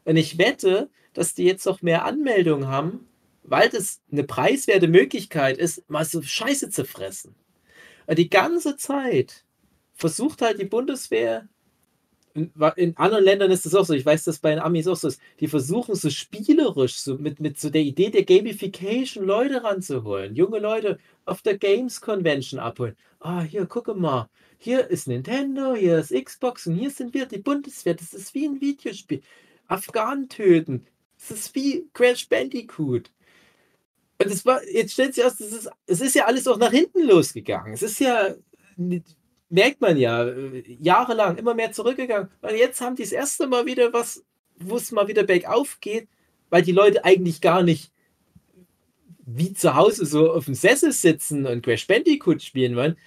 Und 0.06 0.18
ich 0.18 0.38
wette, 0.38 0.90
dass 1.14 1.34
die 1.34 1.46
jetzt 1.46 1.66
noch 1.66 1.82
mehr 1.82 2.06
Anmeldungen 2.06 2.68
haben, 2.68 3.08
weil 3.44 3.70
das 3.70 4.02
eine 4.12 4.24
preiswerte 4.24 4.88
Möglichkeit 4.88 5.58
ist, 5.58 5.90
mal 5.90 6.06
so 6.06 6.22
Scheiße 6.22 6.70
zu 6.70 6.86
fressen. 6.86 7.36
Und 8.08 8.18
die 8.18 8.30
ganze 8.30 8.78
Zeit 8.78 9.46
versucht 9.96 10.42
halt 10.42 10.60
die 10.60 10.66
Bundeswehr, 10.66 11.48
in, 12.76 12.96
anderen 12.96 13.24
Ländern 13.24 13.52
ist 13.52 13.66
das 13.66 13.76
auch 13.76 13.86
so, 13.86 13.94
ich 13.94 14.06
weiß, 14.06 14.24
dass 14.24 14.40
bei 14.40 14.52
den 14.52 14.60
Amis 14.60 14.88
auch 14.88 14.96
so 14.96 15.08
ist, 15.08 15.20
die 15.40 15.48
versuchen 15.48 15.96
so 15.96 16.10
spielerisch, 16.10 16.98
so 16.98 17.16
mit, 17.16 17.40
mit 17.40 17.60
so 17.60 17.70
der 17.70 17.82
Idee 17.82 18.10
der 18.10 18.24
Gamification 18.24 19.26
Leute 19.26 19.64
ranzuholen, 19.64 20.36
junge 20.36 20.60
Leute 20.60 21.00
auf 21.26 21.42
der 21.42 21.58
Games 21.58 22.02
Convention 22.02 22.60
abholen. 22.60 22.96
Ah, 23.20 23.42
hier, 23.42 23.66
gucke 23.66 23.94
mal, 23.94 24.30
hier 24.58 24.90
ist 24.90 25.08
Nintendo, 25.08 25.74
hier 25.76 26.00
ist 26.00 26.14
Xbox 26.14 26.68
und 26.68 26.76
hier 26.76 26.92
sind 26.92 27.14
wir 27.14 27.26
die 27.26 27.40
Bundeswehr. 27.40 27.94
Das 27.94 28.14
ist 28.14 28.34
wie 28.34 28.46
ein 28.46 28.62
Videospiel. 28.62 29.22
Afghanen 29.68 30.30
töten. 30.30 30.86
Das 31.20 31.38
ist 31.38 31.56
wie 31.56 31.86
Crash 31.94 32.28
Bandicoot. 32.28 33.12
Und 34.22 34.32
es 34.32 34.46
war, 34.46 34.62
jetzt 34.68 34.94
stellt 34.94 35.16
sich 35.16 35.24
aus, 35.24 35.38
das 35.38 35.52
ist, 35.52 35.70
es 35.86 36.02
ist 36.02 36.16
ja 36.16 36.26
alles 36.26 36.48
auch 36.48 36.58
nach 36.58 36.72
hinten 36.72 37.04
losgegangen. 37.04 37.74
Es 37.74 37.82
ist 37.82 38.00
ja, 38.00 38.36
merkt 39.50 39.82
man 39.82 39.98
ja, 39.98 40.30
jahrelang 40.80 41.38
immer 41.38 41.54
mehr 41.54 41.72
zurückgegangen. 41.72 42.30
Und 42.42 42.56
jetzt 42.56 42.82
haben 42.82 42.96
die 42.96 43.04
das 43.04 43.12
erste 43.12 43.48
Mal 43.48 43.66
wieder 43.66 43.94
was, 43.94 44.24
wo 44.58 44.78
es 44.78 44.92
mal 44.92 45.08
wieder 45.08 45.24
bergauf 45.24 45.80
geht, 45.80 46.08
weil 46.50 46.64
die 46.64 46.72
Leute 46.72 47.06
eigentlich 47.06 47.42
gar 47.42 47.64
nicht 47.64 47.92
wie 49.26 49.54
zu 49.54 49.76
Hause 49.76 50.06
so 50.06 50.34
auf 50.34 50.46
dem 50.46 50.56
Sessel 50.56 50.92
sitzen 50.92 51.46
und 51.46 51.64
Crash 51.64 51.88
Bandicoot 51.88 52.42
spielen 52.42 52.76
wollen. 52.76 52.98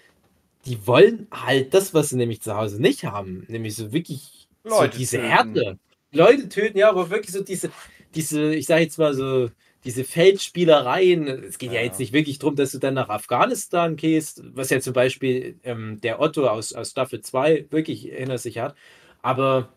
Die 0.67 0.87
wollen 0.87 1.27
halt 1.33 1.75
das, 1.75 1.93
was 1.93 2.11
sie 2.11 2.17
nämlich 2.17 2.41
zu 2.41 2.57
Hause 2.57 2.81
nicht 2.81 3.05
haben. 3.05 3.45
Nämlich 3.49 3.75
so 3.75 3.93
wirklich 3.93 4.49
Leute 4.63 4.93
so 4.93 4.99
diese 4.99 5.17
töten. 5.17 5.29
Härte. 5.29 5.79
Leute 6.13 6.49
töten, 6.49 6.79
ja, 6.79 6.91
aber 6.91 7.11
wirklich 7.11 7.33
so 7.33 7.43
diese, 7.43 7.71
diese, 8.15 8.55
ich 8.55 8.67
sage 8.67 8.83
jetzt 8.83 8.99
mal 8.99 9.15
so, 9.15 9.51
diese 9.85 10.05
Feldspielereien. 10.05 11.27
Es 11.27 11.59
geht 11.59 11.73
ja. 11.73 11.81
ja, 11.81 11.87
jetzt 11.87 11.99
nicht 11.99 12.13
wirklich 12.13 12.39
darum, 12.39 12.57
dass 12.57 12.73
du 12.73 12.79
dann 12.79 12.95
nach 12.95 13.09
Afghanistan 13.09 13.97
gehst, 13.97 14.43
was 14.55 14.71
ja 14.71 14.81
zum 14.81 14.93
Beispiel 14.93 15.59
ähm, 15.65 16.01
der 16.01 16.21
Otto 16.21 16.47
aus, 16.47 16.73
aus 16.73 16.91
Staffel 16.91 17.21
2 17.21 17.67
wirklich 17.71 18.03
hinter 18.03 18.39
sich 18.39 18.59
hat. 18.59 18.77
Aber 19.23 19.69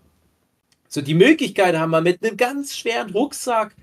so 0.88 1.02
die 1.02 1.14
Möglichkeit 1.14 1.76
haben 1.78 1.92
wir 1.92 2.02
mit 2.02 2.24
einem 2.24 2.38
ganz 2.38 2.78
schweren 2.78 3.12
Rucksack 3.12 3.76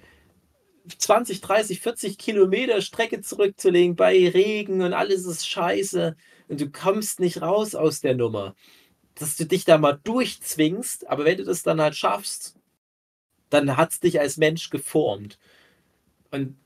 20, 0.98 1.40
30, 1.40 1.80
40 1.80 2.18
Kilometer 2.18 2.80
Strecke 2.80 3.20
zurückzulegen 3.20 3.96
bei 3.96 4.28
Regen 4.28 4.82
und 4.82 4.92
alles 4.92 5.26
ist 5.26 5.48
scheiße 5.48 6.16
und 6.48 6.60
du 6.60 6.70
kommst 6.70 7.20
nicht 7.20 7.40
raus 7.40 7.74
aus 7.74 8.00
der 8.00 8.14
Nummer. 8.14 8.54
Dass 9.14 9.36
du 9.36 9.44
dich 9.44 9.64
da 9.64 9.78
mal 9.78 10.00
durchzwingst, 10.02 11.08
aber 11.08 11.24
wenn 11.24 11.36
du 11.36 11.44
das 11.44 11.62
dann 11.62 11.80
halt 11.80 11.94
schaffst, 11.94 12.56
dann 13.52 13.76
hat 13.76 13.90
es 13.90 14.00
dich 14.00 14.20
als 14.20 14.36
Mensch 14.36 14.70
geformt. 14.70 15.38
Und 16.30 16.56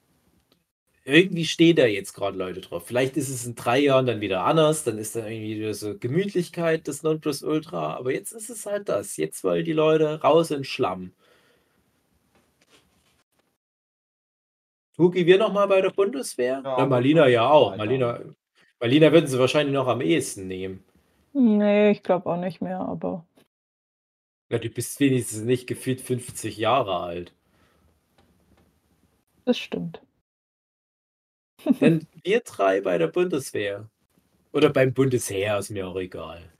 irgendwie 1.04 1.44
stehen 1.44 1.76
da 1.76 1.86
jetzt 1.86 2.14
gerade 2.14 2.36
Leute 2.36 2.60
drauf. 2.60 2.84
Vielleicht 2.86 3.16
ist 3.16 3.28
es 3.28 3.46
in 3.46 3.54
drei 3.54 3.78
Jahren 3.78 4.06
dann 4.06 4.20
wieder 4.20 4.44
anders, 4.44 4.84
dann 4.84 4.98
ist 4.98 5.14
dann 5.14 5.26
irgendwie 5.26 5.56
wieder 5.56 5.74
so 5.74 5.96
Gemütlichkeit 5.96 6.86
des 6.88 7.02
Nonplusultra, 7.02 7.94
aber 7.94 8.12
jetzt 8.12 8.32
ist 8.32 8.50
es 8.50 8.66
halt 8.66 8.88
das. 8.88 9.16
Jetzt 9.16 9.44
wollen 9.44 9.64
die 9.64 9.72
Leute 9.72 10.20
raus 10.20 10.50
in 10.50 10.64
Schlamm. 10.64 11.12
Huki, 14.98 15.26
wir 15.26 15.38
nochmal 15.38 15.68
bei 15.68 15.80
der 15.80 15.90
Bundeswehr? 15.90 16.60
Ja, 16.64 16.78
ja 16.78 16.86
Marlina 16.86 17.28
ja 17.28 17.48
auch. 17.48 17.76
Marlina, 17.76 18.18
Marlina 18.80 19.12
würden 19.12 19.26
sie 19.26 19.38
wahrscheinlich 19.38 19.74
noch 19.74 19.86
am 19.86 20.00
ehesten 20.00 20.48
nehmen. 20.48 20.82
Nee, 21.34 21.90
ich 21.90 22.02
glaube 22.02 22.30
auch 22.30 22.38
nicht 22.38 22.62
mehr, 22.62 22.80
aber. 22.80 23.24
Ja, 24.48 24.58
du 24.58 24.68
bist 24.70 24.98
wenigstens 25.00 25.42
nicht 25.42 25.66
gefühlt 25.66 26.00
50 26.00 26.56
Jahre 26.56 26.98
alt. 27.00 27.34
Das 29.44 29.58
stimmt. 29.58 30.02
Denn 31.80 32.06
wir 32.22 32.40
drei 32.40 32.80
bei 32.80 32.98
der 32.98 33.08
Bundeswehr. 33.08 33.88
Oder 34.52 34.70
beim 34.70 34.92
Bundesheer 34.94 35.58
ist 35.58 35.70
mir 35.70 35.88
auch 35.88 35.96
egal. 35.96 36.52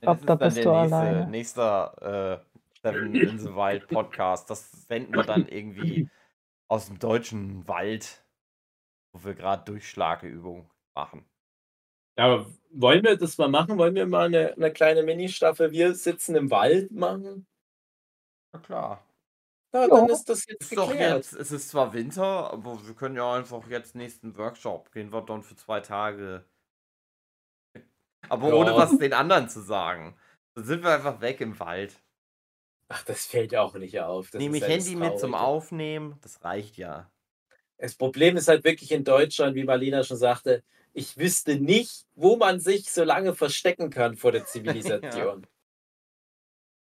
Das 0.00 0.20
da 0.22 0.34
bist 0.36 0.56
der 0.58 0.64
du 0.64 0.70
nächste, 0.70 0.96
alleine. 0.96 1.26
nächster 1.30 2.42
äh, 2.42 2.58
Seven 2.82 3.14
in 3.14 3.38
the 3.38 3.48
Wild 3.54 3.88
Podcast. 3.88 4.48
Das 4.48 4.70
senden 4.86 5.14
wir 5.14 5.24
dann 5.24 5.48
irgendwie 5.48 6.08
aus 6.68 6.86
dem 6.86 6.98
deutschen 6.98 7.66
Wald, 7.66 8.24
wo 9.12 9.24
wir 9.24 9.34
gerade 9.34 9.64
Durchschlageübungen 9.64 10.70
machen. 10.94 11.24
Ja, 12.18 12.24
aber 12.24 12.52
wollen 12.70 13.04
wir 13.04 13.16
das 13.16 13.38
mal 13.38 13.48
machen? 13.48 13.78
Wollen 13.78 13.94
wir 13.94 14.06
mal 14.06 14.26
eine, 14.26 14.52
eine 14.54 14.72
kleine 14.72 15.04
Mini-Staffel 15.04 15.70
Wir 15.70 15.94
sitzen 15.94 16.34
im 16.34 16.50
Wald 16.50 16.90
machen? 16.90 17.46
Na 18.52 18.58
klar. 18.58 19.06
Ja, 19.72 19.82
ja. 19.82 19.88
dann 19.88 20.08
ist 20.08 20.28
das 20.28 20.46
jetzt 20.46 20.62
ist 20.62 20.76
doch 20.76 20.92
jetzt, 20.92 21.34
es 21.34 21.52
ist 21.52 21.68
zwar 21.68 21.92
Winter, 21.92 22.50
aber 22.52 22.84
wir 22.86 22.94
können 22.94 23.16
ja 23.16 23.34
einfach 23.34 23.68
jetzt 23.68 23.94
nächsten 23.94 24.36
Workshop 24.36 24.90
gehen 24.92 25.12
wir 25.12 25.20
dann 25.22 25.42
für 25.42 25.54
zwei 25.56 25.80
Tage. 25.80 26.44
Aber 28.28 28.48
ja. 28.48 28.54
ohne 28.54 28.74
was 28.74 28.96
den 28.98 29.12
anderen 29.12 29.48
zu 29.48 29.60
sagen. 29.60 30.16
Dann 30.54 30.64
sind 30.64 30.82
wir 30.82 30.90
einfach 30.90 31.20
weg 31.20 31.40
im 31.40 31.60
Wald. 31.60 32.02
Ach, 32.88 33.04
das 33.04 33.26
fällt 33.26 33.54
auch 33.54 33.74
nicht 33.74 34.00
auf. 34.00 34.30
Das 34.30 34.40
Nehme 34.40 34.56
ich 34.56 34.66
Handy 34.66 34.96
mit 34.96 35.20
zum 35.20 35.34
Aufnehmen, 35.34 36.18
das 36.22 36.42
reicht 36.42 36.78
ja. 36.78 37.10
Das 37.76 37.94
Problem 37.94 38.36
ist 38.36 38.48
halt 38.48 38.64
wirklich 38.64 38.90
in 38.90 39.04
Deutschland, 39.04 39.54
wie 39.54 39.62
Marlina 39.62 40.02
schon 40.02 40.16
sagte, 40.16 40.64
ich 40.98 41.16
wüsste 41.16 41.56
nicht, 41.56 42.06
wo 42.14 42.36
man 42.36 42.60
sich 42.60 42.90
so 42.90 43.04
lange 43.04 43.34
verstecken 43.34 43.90
kann 43.90 44.16
vor 44.16 44.32
der 44.32 44.44
Zivilisation. 44.46 45.42
ja. 45.42 45.48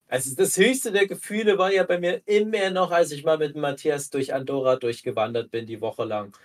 Also 0.08 0.36
das 0.36 0.58
höchste 0.58 0.92
der 0.92 1.08
Gefühle 1.08 1.58
war 1.58 1.72
ja 1.72 1.84
bei 1.84 1.98
mir 1.98 2.22
immer 2.26 2.70
noch, 2.70 2.92
als 2.92 3.12
ich 3.12 3.24
mal 3.24 3.38
mit 3.38 3.56
Matthias 3.56 4.10
durch 4.10 4.34
Andorra 4.34 4.76
durchgewandert 4.76 5.52
bin, 5.52 5.66
die 5.66 5.80
Woche 5.80 6.04
lang. 6.04 6.36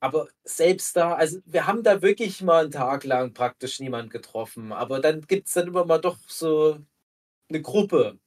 Aber 0.00 0.28
selbst 0.44 0.96
da, 0.96 1.14
also 1.14 1.38
wir 1.46 1.66
haben 1.66 1.82
da 1.84 2.02
wirklich 2.02 2.42
mal 2.42 2.64
einen 2.64 2.72
Tag 2.72 3.04
lang 3.04 3.32
praktisch 3.32 3.78
niemand 3.80 4.10
getroffen. 4.10 4.72
Aber 4.72 5.00
dann 5.00 5.20
gibt 5.22 5.46
es 5.48 5.54
dann 5.54 5.68
immer 5.68 5.84
mal 5.84 5.98
doch 6.00 6.18
so 6.26 6.78
eine 7.48 7.62
Gruppe. 7.62 8.18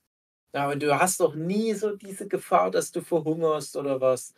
Ja, 0.53 0.69
und 0.71 0.81
du 0.83 0.99
hast 0.99 1.19
doch 1.21 1.35
nie 1.35 1.73
so 1.73 1.95
diese 1.95 2.27
Gefahr, 2.27 2.71
dass 2.71 2.91
du 2.91 3.01
verhungerst 3.01 3.77
oder 3.77 4.01
was. 4.01 4.33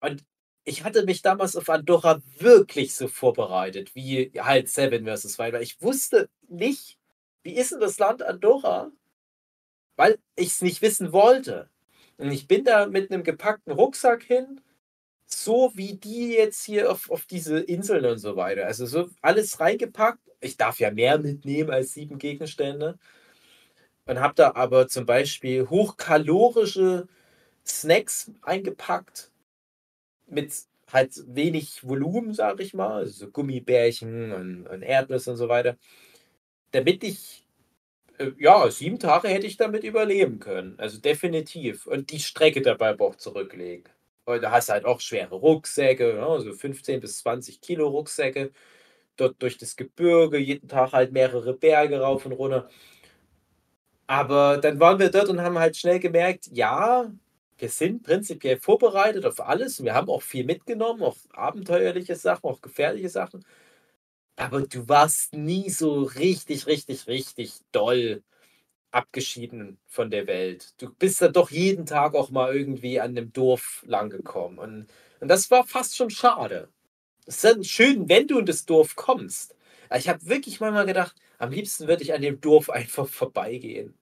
Und 0.00 0.24
ich 0.64 0.82
hatte 0.82 1.04
mich 1.04 1.22
damals 1.22 1.56
auf 1.56 1.68
Andorra 1.68 2.20
wirklich 2.38 2.94
so 2.94 3.08
vorbereitet, 3.08 3.94
wie 3.94 4.32
halt 4.38 4.68
Seven 4.68 5.06
vs. 5.06 5.38
Wild, 5.38 5.52
weil 5.52 5.62
ich 5.62 5.80
wusste 5.82 6.28
nicht, 6.48 6.98
wie 7.42 7.54
ist 7.54 7.72
denn 7.72 7.80
das 7.80 7.98
Land 7.98 8.22
Andorra? 8.22 8.90
Weil 9.96 10.18
ich 10.36 10.48
es 10.48 10.62
nicht 10.62 10.82
wissen 10.82 11.12
wollte. 11.12 11.68
Und 12.16 12.32
ich 12.32 12.48
bin 12.48 12.64
da 12.64 12.86
mit 12.86 13.10
einem 13.10 13.24
gepackten 13.24 13.72
Rucksack 13.72 14.22
hin, 14.22 14.60
so 15.26 15.72
wie 15.74 15.94
die 15.94 16.32
jetzt 16.32 16.64
hier 16.64 16.90
auf, 16.90 17.10
auf 17.10 17.26
diese 17.26 17.60
Inseln 17.60 18.06
und 18.06 18.18
so 18.18 18.36
weiter. 18.36 18.66
Also 18.66 18.86
so 18.86 19.10
alles 19.20 19.60
reingepackt. 19.60 20.20
Ich 20.40 20.56
darf 20.56 20.78
ja 20.80 20.90
mehr 20.90 21.18
mitnehmen 21.18 21.70
als 21.70 21.92
sieben 21.92 22.18
Gegenstände. 22.18 22.98
Und 24.06 24.20
habe 24.20 24.34
da 24.34 24.54
aber 24.54 24.88
zum 24.88 25.06
Beispiel 25.06 25.68
hochkalorische 25.68 27.08
Snacks 27.66 28.30
eingepackt 28.42 29.30
mit 30.26 30.52
halt 30.92 31.12
wenig 31.26 31.86
Volumen, 31.86 32.34
sage 32.34 32.62
ich 32.62 32.74
mal, 32.74 32.94
also 32.94 33.30
Gummibärchen 33.30 34.32
und, 34.32 34.66
und 34.66 34.82
Erdnüsse 34.82 35.30
und 35.30 35.36
so 35.36 35.48
weiter 35.48 35.76
damit 36.74 37.04
ich, 37.04 37.46
äh, 38.18 38.32
ja, 38.38 38.70
sieben 38.70 38.98
Tage 38.98 39.28
hätte 39.28 39.46
ich 39.46 39.56
damit 39.56 39.84
überleben 39.84 40.40
können. 40.40 40.74
Also 40.78 40.98
definitiv. 41.00 41.86
Und 41.86 42.10
die 42.12 42.20
Strecke 42.20 42.62
dabei 42.62 42.98
auch 42.98 43.16
zurücklegen. 43.16 43.84
Und 44.26 44.42
da 44.42 44.50
hast 44.52 44.68
du 44.68 44.74
halt 44.74 44.84
auch 44.86 45.00
schwere 45.00 45.34
Rucksäcke, 45.36 46.16
ja, 46.16 46.40
so 46.40 46.52
15 46.52 47.00
bis 47.00 47.18
20 47.18 47.60
Kilo 47.60 47.88
Rucksäcke. 47.88 48.52
Dort 49.16 49.42
durch 49.42 49.58
das 49.58 49.76
Gebirge, 49.76 50.38
jeden 50.38 50.68
Tag 50.68 50.92
halt 50.92 51.12
mehrere 51.12 51.54
Berge 51.54 52.00
rauf 52.00 52.26
und 52.26 52.32
runter. 52.32 52.68
Aber 54.06 54.58
dann 54.58 54.80
waren 54.80 54.98
wir 54.98 55.10
dort 55.10 55.28
und 55.28 55.40
haben 55.40 55.58
halt 55.58 55.76
schnell 55.76 55.98
gemerkt, 55.98 56.48
ja, 56.52 57.10
wir 57.64 57.70
sind 57.70 58.02
prinzipiell 58.02 58.58
vorbereitet 58.58 59.24
auf 59.24 59.40
alles. 59.40 59.82
Wir 59.82 59.94
haben 59.94 60.10
auch 60.10 60.20
viel 60.20 60.44
mitgenommen, 60.44 61.02
auch 61.02 61.16
abenteuerliche 61.32 62.14
Sachen, 62.14 62.44
auch 62.44 62.60
gefährliche 62.60 63.08
Sachen. 63.08 63.42
Aber 64.36 64.62
du 64.62 64.86
warst 64.88 65.32
nie 65.34 65.70
so 65.70 66.02
richtig, 66.02 66.66
richtig, 66.66 67.06
richtig 67.06 67.54
doll 67.72 68.22
abgeschieden 68.92 69.78
von 69.86 70.10
der 70.10 70.26
Welt. 70.26 70.74
Du 70.78 70.92
bist 70.94 71.22
dann 71.22 71.32
doch 71.32 71.50
jeden 71.50 71.86
Tag 71.86 72.14
auch 72.14 72.30
mal 72.30 72.54
irgendwie 72.54 73.00
an 73.00 73.14
dem 73.14 73.32
Dorf 73.32 73.82
langgekommen. 73.86 74.58
Und, 74.58 74.86
und 75.20 75.28
das 75.28 75.50
war 75.50 75.66
fast 75.66 75.96
schon 75.96 76.10
schade. 76.10 76.68
Es 77.26 77.36
ist 77.36 77.44
dann 77.44 77.64
schön, 77.64 78.08
wenn 78.10 78.28
du 78.28 78.38
in 78.40 78.46
das 78.46 78.66
Dorf 78.66 78.96
kommst. 78.96 79.56
Ich 79.96 80.08
habe 80.08 80.26
wirklich 80.26 80.60
manchmal 80.60 80.86
gedacht, 80.86 81.16
am 81.38 81.52
liebsten 81.52 81.88
würde 81.88 82.02
ich 82.02 82.14
an 82.14 82.22
dem 82.22 82.40
Dorf 82.42 82.70
einfach 82.70 83.08
vorbeigehen. 83.08 83.94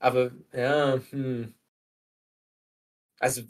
Aber 0.00 0.32
ja, 0.52 1.00
hm. 1.10 1.54
Also 3.20 3.42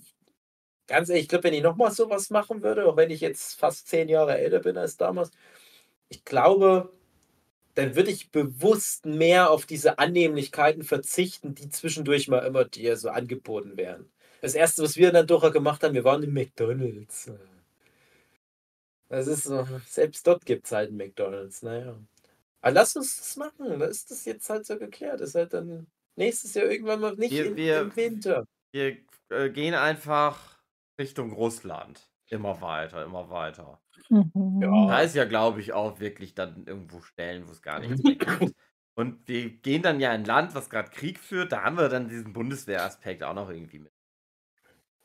ganz 0.87 1.09
ehrlich, 1.09 1.25
ich 1.25 1.29
glaube, 1.29 1.45
wenn 1.45 1.55
ich 1.55 1.63
nochmal 1.63 1.93
sowas 1.93 2.31
machen 2.31 2.63
würde, 2.63 2.87
auch 2.87 2.97
wenn 2.97 3.11
ich 3.11 3.23
jetzt 3.23 3.59
fast 3.59 3.89
zehn 3.89 4.09
Jahre 4.11 4.37
älter 4.37 4.61
bin 4.61 4.77
als 4.77 4.99
damals, 4.99 5.31
ich 6.11 6.25
glaube, 6.25 6.93
dann 7.75 7.97
würde 7.97 8.11
ich 8.11 8.31
bewusst 8.31 9.07
mehr 9.07 9.51
auf 9.51 9.65
diese 9.67 9.99
Annehmlichkeiten 9.99 10.83
verzichten, 10.83 11.55
die 11.55 11.71
zwischendurch 11.71 12.29
mal 12.29 12.41
immer 12.41 12.65
dir 12.65 12.97
so 12.97 13.11
angeboten 13.11 13.77
werden. 13.77 14.11
Das 14.43 14.55
erste, 14.55 14.83
was 14.83 14.97
wir 14.97 15.13
dann 15.13 15.27
doch 15.27 15.51
gemacht 15.53 15.83
haben, 15.83 15.95
wir 15.95 16.05
waren 16.05 16.23
im 16.23 16.35
McDonalds. 16.35 17.31
Das 19.09 19.27
ist 19.27 19.45
so, 19.45 19.67
selbst 19.87 20.27
dort 20.27 20.45
gibt 20.47 20.67
es 20.67 20.73
halt 20.73 20.89
einen 20.89 20.99
McDonalds, 20.99 21.63
naja. 21.63 21.97
Aber 22.61 22.73
lass 22.73 22.97
uns 22.97 23.19
das 23.19 23.37
machen. 23.37 23.79
Da 23.79 23.87
ist 23.87 24.11
das 24.11 24.25
jetzt 24.25 24.49
halt 24.51 24.67
so 24.67 24.79
geklärt. 24.79 25.21
Das 25.21 25.31
ist 25.31 25.35
halt 25.35 25.55
dann 25.55 25.87
nächstes 26.17 26.55
Jahr 26.55 26.67
irgendwann 26.67 27.01
mal 27.01 27.15
nicht 27.17 27.33
Wir, 27.33 27.47
in, 27.47 27.57
wir, 27.57 27.81
im 27.81 27.97
Winter. 27.97 28.47
wir 28.73 28.97
äh, 29.31 29.51
gehen 29.51 29.75
einfach 29.75 30.59
Richtung 30.99 31.33
Russland. 31.33 32.09
Immer 32.29 32.61
weiter, 32.61 33.05
immer 33.05 33.29
weiter. 33.31 33.81
Mhm. 34.09 34.61
Ja. 34.63 34.87
Da 34.87 35.01
ist 35.01 35.15
ja, 35.17 35.25
glaube 35.25 35.61
ich, 35.61 35.73
auch 35.73 35.99
wirklich 35.99 36.35
dann 36.35 36.65
irgendwo 36.67 37.01
Stellen, 37.01 37.47
wo 37.49 37.53
es 37.53 37.63
gar 37.63 37.81
nichts 37.81 38.03
mehr 38.03 38.15
gibt. 38.17 38.55
Und 38.95 39.27
wir 39.27 39.51
gehen 39.51 39.83
dann 39.83 39.99
ja 40.01 40.11
in 40.13 40.23
ein 40.23 40.25
Land, 40.27 40.55
was 40.55 40.69
gerade 40.69 40.91
Krieg 40.91 41.19
führt. 41.19 41.53
Da 41.53 41.63
haben 41.63 41.77
wir 41.79 41.89
dann 41.89 42.09
diesen 42.09 42.33
Bundeswehraspekt 42.33 43.23
auch 43.23 43.35
noch 43.35 43.49
irgendwie 43.49 43.79
mit. 43.79 43.93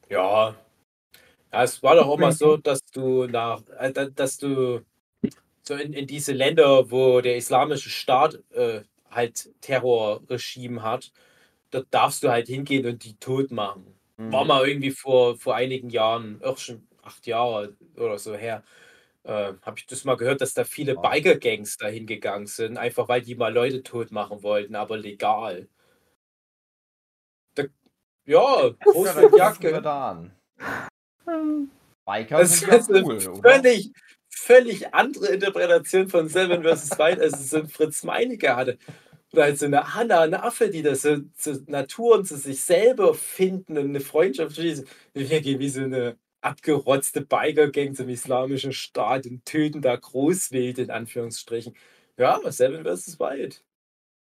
Ja. 0.10 0.56
ja. 1.52 1.64
Es 1.64 1.82
war 1.82 1.96
doch 1.96 2.08
auch 2.08 2.18
mal 2.18 2.32
so, 2.32 2.58
dass 2.58 2.80
du 2.92 3.26
nach, 3.28 3.62
äh, 3.80 3.92
da- 3.94 4.06
dass 4.10 4.38
du 4.38 4.82
so 5.62 5.76
in, 5.76 5.94
in 5.94 6.06
diese 6.08 6.34
Länder, 6.34 6.92
wo 6.92 7.22
der 7.22 7.38
islamische 7.38 7.90
Staat 7.90 8.44
äh, 8.52 8.82
halt 9.10 9.50
Terrorregime 9.62 10.82
hat, 10.84 11.12
da 11.72 11.82
darfst 11.90 12.24
du 12.24 12.30
halt 12.30 12.48
hingehen 12.48 12.86
und 12.86 13.04
die 13.04 13.16
tot 13.18 13.52
machen. 13.52 13.98
War 14.18 14.44
Mhm. 14.44 14.48
mal 14.48 14.68
irgendwie 14.68 14.92
vor, 14.92 15.38
vor 15.38 15.56
einigen 15.56 15.90
Jahren, 15.90 16.42
auch 16.44 16.58
schon 16.58 16.88
acht 17.04 17.28
Jahre 17.28 17.76
oder 17.98 18.18
so 18.20 18.36
her, 18.36 18.64
äh, 19.24 19.54
habe 19.62 19.78
ich 19.78 19.86
das 19.88 20.04
mal 20.06 20.18
gehört, 20.18 20.42
dass 20.42 20.54
da 20.54 20.64
viele 20.64 20.96
Wow. 20.96 21.04
Biker-Gangs 21.12 21.78
da 21.78 21.88
hingegangen 21.88 22.48
sind, 22.48 22.78
einfach 22.78 23.08
weil 23.08 23.22
die 23.22 23.36
mal 23.36 23.54
Leute 23.54 23.84
tot 23.84 24.12
machen 24.12 24.44
wollten, 24.44 24.76
aber 24.76 24.98
legal. 24.98 25.68
Da, 27.56 27.64
ja, 28.26 28.72
Ja, 28.94 29.22
Jacke. 29.36 29.82
Biker 32.06 32.40
Das 32.40 32.60
sind 32.60 32.68
ja 32.70 32.78
ist 32.78 32.90
eine 32.90 33.04
cool, 33.04 33.28
oder? 33.28 33.42
völlig, 33.64 33.92
völlig 34.30 34.94
andere 34.94 35.28
Interpretation 35.28 36.08
von 36.10 36.28
Seven 36.30 36.64
vs. 36.64 36.98
Wild, 37.00 37.20
als 37.20 37.40
es 37.40 37.54
ein 37.54 37.68
Fritz 37.68 38.04
Meinecke 38.04 38.56
hatte. 38.56 38.78
Halt 39.44 39.60
so 39.60 39.66
eine 39.66 39.94
Hanna, 39.94 40.22
eine 40.22 40.44
Affe, 40.44 40.70
die 40.70 40.82
das 40.82 41.02
so 41.04 41.18
zur 41.36 41.62
Natur 41.68 42.16
und 42.20 42.28
zu 42.28 42.38
sich 42.38 42.62
selber 42.62 43.14
finden 43.14 43.78
und 43.78 43.90
eine 43.90 44.00
Freundschaft 44.00 44.56
schließen. 44.56 44.88
Wir 45.14 45.42
gehen 45.42 45.60
wie 45.60 45.70
so 45.70 45.82
eine 45.82 46.18
abgerotzte 46.42 47.22
Biker-Gang 47.22 47.96
zum 47.96 48.10
islamischen 48.10 48.74
Staat 48.74 49.26
und 49.26 49.46
töten 49.46 49.82
da 49.82 49.96
Großwild 49.96 50.80
in 50.80 50.92
Anführungsstrichen. 50.92 51.76
Ja, 52.18 52.40
Seven 52.52 52.86
vs. 52.86 53.20
Wild. 53.20 53.64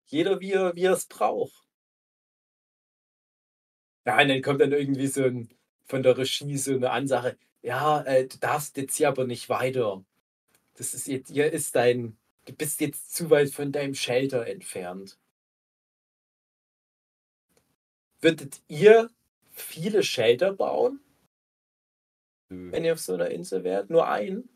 Jeder 0.07 0.41
wie 0.41 0.53
er, 0.53 0.75
wie 0.77 0.85
er 0.85 0.93
es 0.93 1.07
braucht. 1.07 1.67
Ja, 4.07 4.21
und 4.23 4.29
dann 4.29 4.43
kommt 4.43 4.61
dann 4.61 4.73
irgendwie 4.73 5.09
so 5.09 5.25
ein 5.25 5.49
von 5.87 6.03
der 6.03 6.19
Regie 6.19 6.57
so 6.57 6.75
eine 6.75 6.91
Ansage, 6.91 7.37
ja, 7.63 8.03
äh, 8.03 8.27
du 8.27 8.39
darfst 8.39 8.77
jetzt 8.77 8.97
hier 8.97 9.09
aber 9.09 9.25
nicht 9.25 9.49
weiter. 9.49 10.05
Das 10.75 10.95
ist 10.95 11.07
jetzt, 11.09 11.31
hier 11.31 11.53
ist 11.53 11.75
dein, 11.77 12.19
du 12.47 12.53
bist 12.55 12.81
jetzt 12.81 13.15
zu 13.15 13.31
weit 13.31 13.51
von 13.51 13.73
deinem 13.73 13.95
Shelter 13.95 14.47
entfernt. 14.47 15.19
Würdet 18.21 18.61
ihr 18.69 19.11
viele 19.51 20.03
Shelter 20.03 20.53
bauen, 20.53 21.01
Nö. 22.49 22.73
wenn 22.73 22.85
ihr 22.85 22.95
auf 22.95 23.01
so 23.01 23.15
einer 23.15 23.31
Insel 23.31 23.63
wärt? 23.65 23.91
Nur 23.91 24.09
einen? 24.09 24.49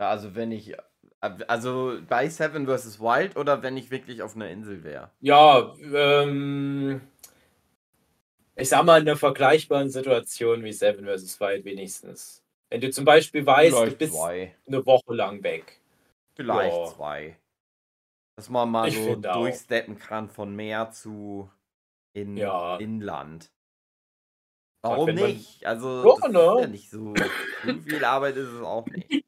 Ja, 0.00 0.08
Also 0.10 0.34
wenn 0.34 0.52
ich, 0.52 0.74
also 1.20 1.98
bei 2.08 2.28
Seven 2.28 2.66
vs. 2.66 3.00
Wild 3.00 3.36
oder 3.36 3.62
wenn 3.62 3.76
ich 3.76 3.90
wirklich 3.90 4.22
auf 4.22 4.34
einer 4.34 4.48
Insel 4.50 4.82
wäre. 4.84 5.10
Ja, 5.20 5.74
ähm, 5.92 7.00
ich 8.56 8.68
sag 8.68 8.84
mal 8.84 9.00
in 9.00 9.08
einer 9.08 9.16
vergleichbaren 9.16 9.90
Situation 9.90 10.64
wie 10.64 10.72
Seven 10.72 11.04
vs. 11.06 11.38
Wild 11.40 11.64
wenigstens. 11.64 12.42
Wenn 12.70 12.80
du 12.80 12.90
zum 12.90 13.04
Beispiel 13.04 13.44
weißt, 13.46 13.72
du 13.72 13.78
Vielleicht 13.78 13.98
bist 13.98 14.14
zwei. 14.14 14.54
eine 14.66 14.84
Woche 14.86 15.14
lang 15.14 15.42
weg. 15.42 15.80
Vielleicht 16.36 16.76
Ja. 16.76 16.86
zwei. 16.86 17.38
Dass 18.36 18.50
man 18.50 18.70
mal 18.70 18.88
Ich 18.88 18.96
so 18.96 19.04
finde 19.04 19.32
auch. 19.32 19.40
durchsteppen 19.40 19.98
kann 19.98 20.28
von 20.28 20.54
Meer 20.56 20.90
zu 20.90 21.50
in 22.14 22.36
Ja. 22.36 22.76
Inland. 22.78 23.50
Warum 24.82 25.14
nicht? 25.14 25.64
Also, 25.64 26.02
das 26.04 26.18
ist 26.26 26.32
ne? 26.32 26.56
ja 26.60 26.66
nicht 26.66 26.90
so. 26.90 27.14
so 27.64 27.80
viel 27.80 28.04
Arbeit 28.04 28.36
ist 28.36 28.48
es 28.48 28.60
auch 28.62 28.86
nicht. 28.86 29.24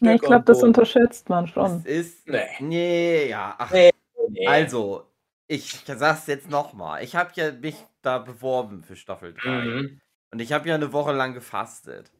Nee, 0.00 0.14
ich 0.14 0.20
glaube, 0.20 0.44
das 0.44 0.62
unterschätzt 0.62 1.28
man 1.28 1.46
schon. 1.46 1.78
Es 1.78 1.84
ist. 1.84 2.28
Nee. 2.28 2.46
Nee, 2.60 3.28
ja. 3.30 3.54
Ach, 3.58 3.70
Nee. 3.70 3.90
Nee. 4.28 4.46
also, 4.46 5.10
ich 5.46 5.72
sag's 5.86 6.26
jetzt 6.26 6.50
nochmal. 6.50 7.02
Ich 7.02 7.16
habe 7.16 7.30
ja 7.34 7.52
mich 7.52 7.76
da 8.02 8.18
beworben 8.18 8.82
für 8.82 8.96
Staffel 8.96 9.34
3. 9.34 9.48
Mhm. 9.64 10.00
Und 10.32 10.40
ich 10.40 10.52
habe 10.52 10.68
ja 10.68 10.74
eine 10.74 10.92
Woche 10.92 11.12
lang 11.12 11.32
gefastet. 11.34 12.12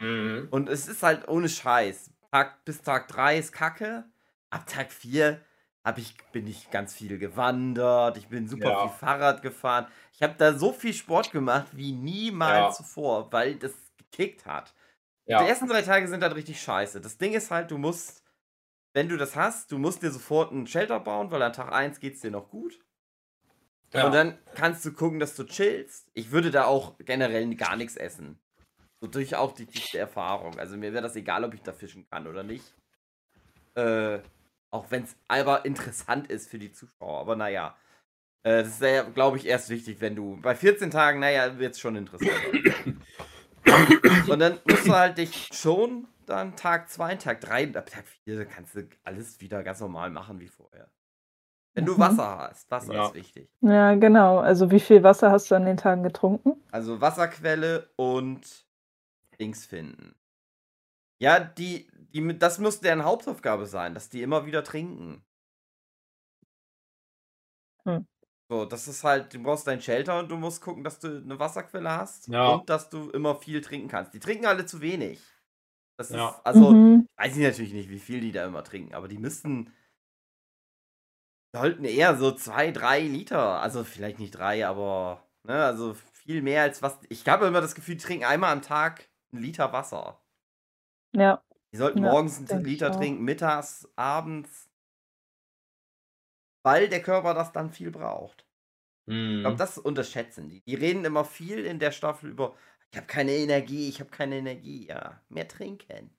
Mhm. 0.00 0.48
Und 0.50 0.68
es 0.68 0.88
ist 0.88 1.02
halt 1.02 1.28
ohne 1.28 1.48
Scheiß. 1.48 2.10
Tag, 2.30 2.64
bis 2.64 2.82
Tag 2.82 3.08
3 3.08 3.38
ist 3.38 3.52
Kacke. 3.52 4.04
Ab 4.50 4.66
Tag 4.66 4.92
4 4.92 5.40
hab 5.84 5.98
ich, 5.98 6.16
bin 6.32 6.46
ich 6.48 6.70
ganz 6.70 6.94
viel 6.94 7.18
gewandert. 7.18 8.16
Ich 8.18 8.28
bin 8.28 8.48
super 8.48 8.70
Ja. 8.70 8.80
viel 8.88 8.90
Fahrrad 8.90 9.42
gefahren. 9.42 9.86
Ich 10.12 10.22
habe 10.22 10.34
da 10.36 10.52
so 10.54 10.72
viel 10.72 10.92
Sport 10.92 11.30
gemacht 11.30 11.68
wie 11.72 11.92
niemals 11.92 12.78
Ja. 12.78 12.84
zuvor, 12.84 13.32
weil 13.32 13.54
das 13.56 13.72
gekickt 13.96 14.46
hat. 14.46 14.74
Die 15.28 15.32
Ja. 15.32 15.42
ersten 15.46 15.68
drei 15.68 15.82
Tage 15.82 16.08
sind 16.08 16.22
halt 16.22 16.34
richtig 16.36 16.60
scheiße. 16.60 17.00
Das 17.00 17.18
Ding 17.18 17.34
ist 17.34 17.50
halt, 17.50 17.70
du 17.70 17.78
musst, 17.78 18.24
wenn 18.94 19.08
du 19.08 19.16
das 19.16 19.36
hast, 19.36 19.72
du 19.72 19.78
musst 19.78 20.02
dir 20.02 20.10
sofort 20.12 20.52
ein 20.52 20.66
Shelter 20.66 21.00
bauen, 21.00 21.30
weil 21.30 21.42
an 21.42 21.52
Tag 21.54 21.72
1 21.72 22.00
geht's 22.00 22.20
dir 22.22 22.30
noch 22.32 22.50
gut. 22.50 22.80
Ja. 23.92 24.06
Und 24.06 24.12
dann 24.12 24.38
kannst 24.54 24.84
du 24.84 24.92
gucken, 24.92 25.18
dass 25.20 25.34
du 25.36 25.44
chillst. 25.44 26.10
Ich 26.14 26.30
würde 26.30 26.50
da 26.50 26.64
auch 26.64 26.96
generell 26.98 27.54
gar 27.54 27.76
nichts 27.76 27.96
essen. 27.96 28.38
So 29.00 29.08
durch 29.08 29.34
auch 29.36 29.52
die 29.52 29.66
dichte 29.66 29.98
Erfahrung. 29.98 30.58
Also 30.58 30.76
mir 30.76 30.92
wäre 30.92 31.02
das 31.02 31.16
egal, 31.16 31.44
ob 31.44 31.54
ich 31.54 31.62
da 31.62 31.72
fischen 31.72 32.06
kann 32.08 32.26
oder 32.26 32.42
nicht. 32.42 32.74
Äh, 33.74 34.20
auch 34.70 34.86
wenn 34.90 35.04
es 35.04 35.16
aber 35.28 35.64
interessant 35.64 36.28
ist 36.28 36.48
für 36.50 36.58
die 36.58 36.72
Zuschauer. 36.72 37.20
Aber 37.20 37.36
naja. 37.36 37.76
Äh, 38.42 38.62
das 38.62 38.68
ist 38.68 38.82
ja, 38.82 39.02
glaube 39.02 39.36
ich, 39.36 39.46
erst 39.46 39.68
wichtig, 39.68 40.00
wenn 40.00 40.16
du. 40.16 40.40
Bei 40.40 40.54
14 40.54 40.90
Tagen, 40.90 41.20
naja, 41.20 41.58
wird 41.58 41.74
es 41.74 41.80
schon 41.80 41.96
interessant. 41.96 42.30
Und 44.28 44.38
dann 44.38 44.58
musst 44.68 44.86
du 44.86 44.92
halt 44.92 45.18
dich 45.18 45.48
schon 45.52 46.06
dann 46.26 46.56
Tag 46.56 46.88
2, 46.90 47.16
Tag 47.16 47.40
3 47.40 47.66
und 47.68 47.76
ab 47.76 47.88
Tag 47.88 48.04
4 48.24 48.46
kannst 48.46 48.74
du 48.74 48.88
alles 49.04 49.40
wieder 49.40 49.62
ganz 49.62 49.78
normal 49.80 50.10
machen 50.10 50.40
wie 50.40 50.48
vorher. 50.48 50.88
Wenn 51.74 51.84
du 51.86 51.94
Mhm. 51.94 51.98
Wasser 52.00 52.38
hast, 52.38 52.68
Wasser 52.70 52.94
Ja. 52.94 53.06
ist 53.06 53.14
wichtig. 53.14 53.48
Ja, 53.60 53.94
genau. 53.94 54.38
Also 54.38 54.70
wie 54.72 54.80
viel 54.80 55.02
Wasser 55.04 55.30
hast 55.30 55.50
du 55.50 55.54
an 55.54 55.66
den 55.66 55.76
Tagen 55.76 56.02
getrunken? 56.02 56.60
Also 56.72 57.00
Wasserquelle 57.00 57.88
und 57.96 58.65
Dings 59.36 59.64
finden. 59.66 60.14
Ja, 61.18 61.40
die, 61.40 61.88
die, 62.12 62.38
das 62.38 62.58
muss 62.58 62.80
deren 62.80 63.04
Hauptaufgabe 63.04 63.66
sein, 63.66 63.94
dass 63.94 64.08
die 64.10 64.22
immer 64.22 64.44
wieder 64.46 64.62
trinken. 64.64 65.24
Hm. 67.86 68.06
So, 68.48 68.64
das 68.64 68.86
ist 68.86 69.02
halt, 69.02 69.34
du 69.34 69.42
brauchst 69.42 69.66
dein 69.66 69.80
Shelter 69.80 70.18
und 70.20 70.30
du 70.30 70.36
musst 70.36 70.60
gucken, 70.62 70.84
dass 70.84 71.00
du 71.00 71.08
eine 71.18 71.38
Wasserquelle 71.38 71.90
hast 71.90 72.28
Ja. 72.28 72.54
und 72.54 72.68
dass 72.70 72.88
du 72.90 73.10
immer 73.10 73.34
viel 73.36 73.60
trinken 73.60 73.88
kannst. 73.88 74.14
Die 74.14 74.20
trinken 74.20 74.46
alle 74.46 74.66
zu 74.66 74.80
wenig. 74.80 75.20
Das 75.98 76.10
Ja. 76.10 76.28
ist, 76.30 76.46
also, 76.46 76.72
mhm. 76.72 77.06
weiß 77.16 77.36
ich 77.36 77.42
natürlich 77.42 77.72
nicht, 77.72 77.90
wie 77.90 77.98
viel 77.98 78.20
die 78.20 78.32
da 78.32 78.44
immer 78.46 78.62
trinken, 78.62 78.94
aber 78.94 79.08
die 79.08 79.18
müssten, 79.18 79.72
sollten 81.54 81.84
eher 81.84 82.16
so 82.16 82.32
zwei, 82.32 82.70
drei 82.70 83.00
Liter, 83.00 83.60
also 83.60 83.84
vielleicht 83.84 84.18
nicht 84.18 84.32
drei, 84.32 84.66
aber, 84.66 85.26
ne, 85.44 85.64
also 85.64 85.94
viel 85.94 86.42
mehr 86.42 86.62
als 86.62 86.82
was, 86.82 86.98
ich 87.08 87.26
habe 87.28 87.46
immer 87.46 87.60
das 87.60 87.74
Gefühl, 87.74 87.96
die 87.96 88.04
trinken 88.04 88.24
einmal 88.26 88.52
am 88.52 88.62
Tag 88.62 89.08
einen 89.36 89.44
Liter 89.44 89.72
Wasser. 89.72 90.20
Ja. 91.12 91.42
Die 91.72 91.76
sollten 91.76 92.02
Ja, 92.02 92.10
morgens 92.10 92.38
einen 92.50 92.64
Liter 92.64 92.90
trinken, 92.90 93.22
mittags, 93.24 93.88
abends, 93.96 94.68
weil 96.62 96.88
der 96.88 97.02
Körper 97.02 97.32
das 97.34 97.52
dann 97.52 97.70
viel 97.70 97.90
braucht. 97.90 98.46
Ich 99.36 99.42
glaube, 99.42 99.56
das 99.56 99.78
unterschätzen 99.78 100.48
die. 100.48 100.62
Die 100.62 100.74
reden 100.74 101.04
immer 101.04 101.24
viel 101.24 101.64
in 101.64 101.78
der 101.78 101.92
Staffel 101.92 102.30
über, 102.30 102.56
ich 102.92 102.96
habe 102.98 103.06
keine 103.06 103.32
Energie, 103.32 103.88
ich 103.88 104.00
habe 104.00 104.10
keine 104.10 104.38
Energie. 104.38 104.86
Ja, 104.88 105.22
mehr 105.28 105.48
trinken. 105.48 106.10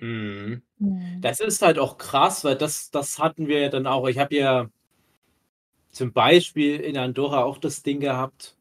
Mhm. 0.00 0.62
Mhm. 0.78 1.20
Das 1.22 1.40
ist 1.40 1.62
halt 1.62 1.78
auch 1.78 1.98
krass, 1.98 2.44
weil 2.44 2.56
das, 2.56 2.90
das 2.90 3.18
hatten 3.18 3.48
wir 3.48 3.60
ja 3.60 3.68
dann 3.70 3.86
auch. 3.86 4.08
Ich 4.08 4.18
habe 4.18 4.36
ja 4.36 4.70
zum 5.90 6.12
Beispiel 6.12 6.80
in 6.80 6.96
Andorra 6.96 7.44
auch 7.44 7.58
das 7.58 7.82
Ding 7.82 8.00
gehabt. 8.00 8.56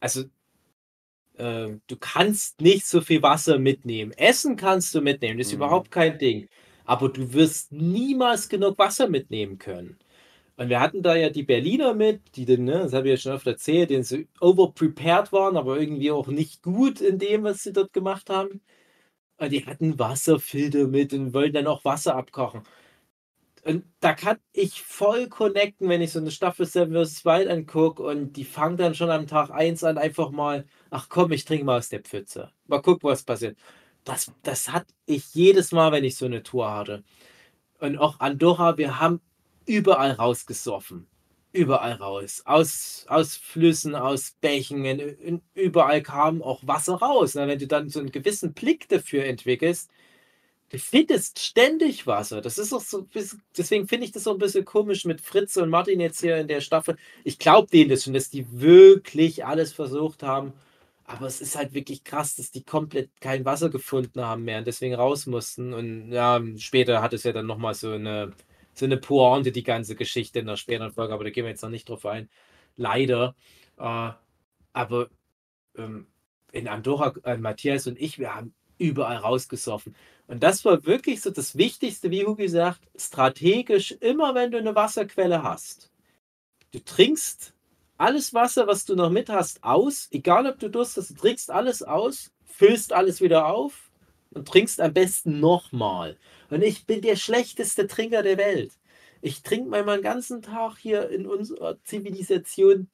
Also 0.00 0.24
äh, 1.38 1.78
du 1.86 1.96
kannst 1.98 2.60
nicht 2.60 2.86
so 2.86 3.00
viel 3.00 3.22
Wasser 3.22 3.58
mitnehmen. 3.58 4.12
Essen 4.12 4.56
kannst 4.56 4.94
du 4.94 5.00
mitnehmen, 5.00 5.38
das 5.38 5.48
ist 5.48 5.52
mhm. 5.54 5.58
überhaupt 5.58 5.90
kein 5.90 6.18
Ding. 6.18 6.48
Aber 6.84 7.08
du 7.08 7.32
wirst 7.32 7.72
niemals 7.72 8.48
genug 8.48 8.78
Wasser 8.78 9.08
mitnehmen 9.08 9.58
können. 9.58 9.98
Und 10.56 10.70
wir 10.70 10.80
hatten 10.80 11.02
da 11.02 11.14
ja 11.16 11.30
die 11.30 11.42
Berliner 11.42 11.94
mit, 11.94 12.22
die 12.36 12.46
dann, 12.46 12.64
ne, 12.64 12.80
das 12.80 12.92
habe 12.94 13.08
ich 13.08 13.12
ja 13.12 13.16
schon 13.18 13.32
oft 13.32 13.46
erzählt, 13.46 13.90
die 13.90 14.02
so 14.02 14.18
overprepared 14.40 15.32
waren, 15.32 15.56
aber 15.56 15.78
irgendwie 15.78 16.10
auch 16.10 16.28
nicht 16.28 16.62
gut 16.62 17.00
in 17.00 17.18
dem, 17.18 17.44
was 17.44 17.62
sie 17.62 17.72
dort 17.72 17.92
gemacht 17.92 18.30
haben. 18.30 18.62
Und 19.38 19.52
die 19.52 19.66
hatten 19.66 19.98
Wasserfilter 19.98 20.88
mit 20.88 21.12
und 21.12 21.34
wollten 21.34 21.54
dann 21.54 21.66
auch 21.66 21.84
Wasser 21.84 22.16
abkochen. 22.16 22.62
Und 23.66 23.84
da 23.98 24.14
kann 24.14 24.38
ich 24.52 24.80
voll 24.82 25.28
connecten, 25.28 25.88
wenn 25.88 26.00
ich 26.00 26.12
so 26.12 26.20
eine 26.20 26.30
Staffel 26.30 26.66
Seven 26.66 26.94
vs. 27.04 27.24
Wild 27.24 27.48
angucke 27.48 28.00
und 28.00 28.34
die 28.34 28.44
fangen 28.44 28.76
dann 28.76 28.94
schon 28.94 29.10
am 29.10 29.26
Tag 29.26 29.50
1 29.50 29.82
an, 29.82 29.98
einfach 29.98 30.30
mal, 30.30 30.66
ach 30.90 31.08
komm, 31.08 31.32
ich 31.32 31.44
trinke 31.44 31.64
mal 31.64 31.78
aus 31.78 31.88
der 31.88 31.98
Pfütze. 31.98 32.52
Mal 32.68 32.80
gucken, 32.80 33.10
was 33.10 33.24
passiert. 33.24 33.58
Das, 34.04 34.30
das 34.44 34.70
hatte 34.70 34.94
ich 35.06 35.34
jedes 35.34 35.72
Mal, 35.72 35.90
wenn 35.90 36.04
ich 36.04 36.14
so 36.14 36.26
eine 36.26 36.44
Tour 36.44 36.72
hatte. 36.72 37.02
Und 37.80 37.98
auch 37.98 38.20
Andorra, 38.20 38.78
wir 38.78 39.00
haben 39.00 39.20
überall 39.66 40.12
rausgesoffen. 40.12 41.08
Überall 41.52 41.94
raus. 41.94 42.42
Aus, 42.44 43.04
aus 43.08 43.34
Flüssen, 43.34 43.96
aus 43.96 44.36
Bächen, 44.40 45.42
überall 45.54 46.02
kam 46.02 46.40
auch 46.40 46.64
Wasser 46.64 46.96
raus. 46.96 47.34
Na, 47.34 47.48
wenn 47.48 47.58
du 47.58 47.66
dann 47.66 47.88
so 47.88 47.98
einen 47.98 48.12
gewissen 48.12 48.54
Blick 48.54 48.88
dafür 48.88 49.24
entwickelst, 49.24 49.90
du 50.70 50.78
findest 50.78 51.38
ständig 51.38 52.06
Wasser. 52.06 52.40
Das 52.40 52.58
ist 52.58 52.72
auch 52.72 52.80
so, 52.80 53.06
deswegen 53.56 53.88
finde 53.88 54.06
ich 54.06 54.12
das 54.12 54.24
so 54.24 54.32
ein 54.32 54.38
bisschen 54.38 54.64
komisch 54.64 55.04
mit 55.04 55.20
Fritz 55.20 55.56
und 55.56 55.70
Martin 55.70 56.00
jetzt 56.00 56.20
hier 56.20 56.36
in 56.38 56.48
der 56.48 56.60
Staffel. 56.60 56.96
Ich 57.24 57.38
glaube 57.38 57.68
denen 57.70 57.90
das 57.90 58.04
schon, 58.04 58.14
dass 58.14 58.30
die 58.30 58.46
wirklich 58.50 59.44
alles 59.44 59.72
versucht 59.72 60.22
haben. 60.22 60.52
Aber 61.04 61.26
es 61.26 61.40
ist 61.40 61.56
halt 61.56 61.72
wirklich 61.72 62.02
krass, 62.04 62.34
dass 62.34 62.50
die 62.50 62.64
komplett 62.64 63.10
kein 63.20 63.44
Wasser 63.44 63.70
gefunden 63.70 64.22
haben 64.22 64.44
mehr 64.44 64.58
und 64.58 64.66
deswegen 64.66 64.94
raus 64.96 65.26
mussten. 65.26 65.72
Und 65.72 66.10
ja, 66.10 66.42
später 66.58 67.00
hat 67.00 67.12
es 67.12 67.22
ja 67.22 67.32
dann 67.32 67.46
nochmal 67.46 67.74
so 67.74 67.92
eine 67.92 68.32
so 68.76 68.84
eine 68.84 68.98
Pointe, 68.98 69.52
die 69.52 69.62
ganze 69.62 69.96
Geschichte 69.96 70.38
in 70.40 70.46
der 70.46 70.56
späteren 70.56 70.92
Folge, 70.92 71.14
aber 71.14 71.24
da 71.24 71.30
gehen 71.30 71.44
wir 71.44 71.50
jetzt 71.50 71.62
noch 71.62 71.70
nicht 71.70 71.88
drauf 71.88 72.06
ein. 72.06 72.28
Leider. 72.76 73.34
Äh, 73.78 74.10
aber 74.72 75.08
ähm, 75.76 76.06
in 76.52 76.68
Andorra, 76.68 77.14
äh, 77.24 77.38
Matthias 77.38 77.86
und 77.86 77.98
ich, 78.00 78.18
wir 78.18 78.34
haben 78.34 78.54
überall 78.78 79.16
rausgesoffen. 79.16 79.94
Und 80.28 80.42
das 80.42 80.64
war 80.64 80.84
wirklich 80.86 81.20
so 81.20 81.30
das 81.30 81.56
Wichtigste, 81.56 82.10
wie 82.10 82.26
Hugi 82.26 82.48
sagt, 82.48 82.80
strategisch, 82.96 83.92
immer 84.00 84.34
wenn 84.34 84.50
du 84.50 84.58
eine 84.58 84.74
Wasserquelle 84.74 85.42
hast. 85.42 85.90
Du 86.72 86.80
trinkst 86.80 87.54
alles 87.96 88.34
Wasser, 88.34 88.66
was 88.66 88.84
du 88.84 88.94
noch 88.94 89.10
mit 89.10 89.28
hast, 89.28 89.62
aus, 89.62 90.08
egal 90.10 90.46
ob 90.46 90.58
du 90.58 90.68
Durst 90.68 90.96
hast, 90.96 91.10
du 91.10 91.14
trinkst 91.14 91.50
alles 91.50 91.82
aus, 91.82 92.32
füllst 92.44 92.92
alles 92.92 93.20
wieder 93.20 93.46
auf 93.46 93.90
und 94.30 94.48
trinkst 94.48 94.80
am 94.80 94.92
besten 94.92 95.40
nochmal. 95.40 96.16
Und 96.50 96.62
ich 96.62 96.86
bin 96.86 97.00
der 97.02 97.16
schlechteste 97.16 97.86
Trinker 97.86 98.22
der 98.22 98.36
Welt. 98.36 98.72
Ich 99.22 99.42
trinke 99.42 99.70
mal 99.70 99.84
meinen 99.84 100.02
ganzen 100.02 100.42
Tag 100.42 100.76
hier 100.76 101.08
in 101.08 101.26
unserer 101.26 101.82
Zivilisation 101.84 102.88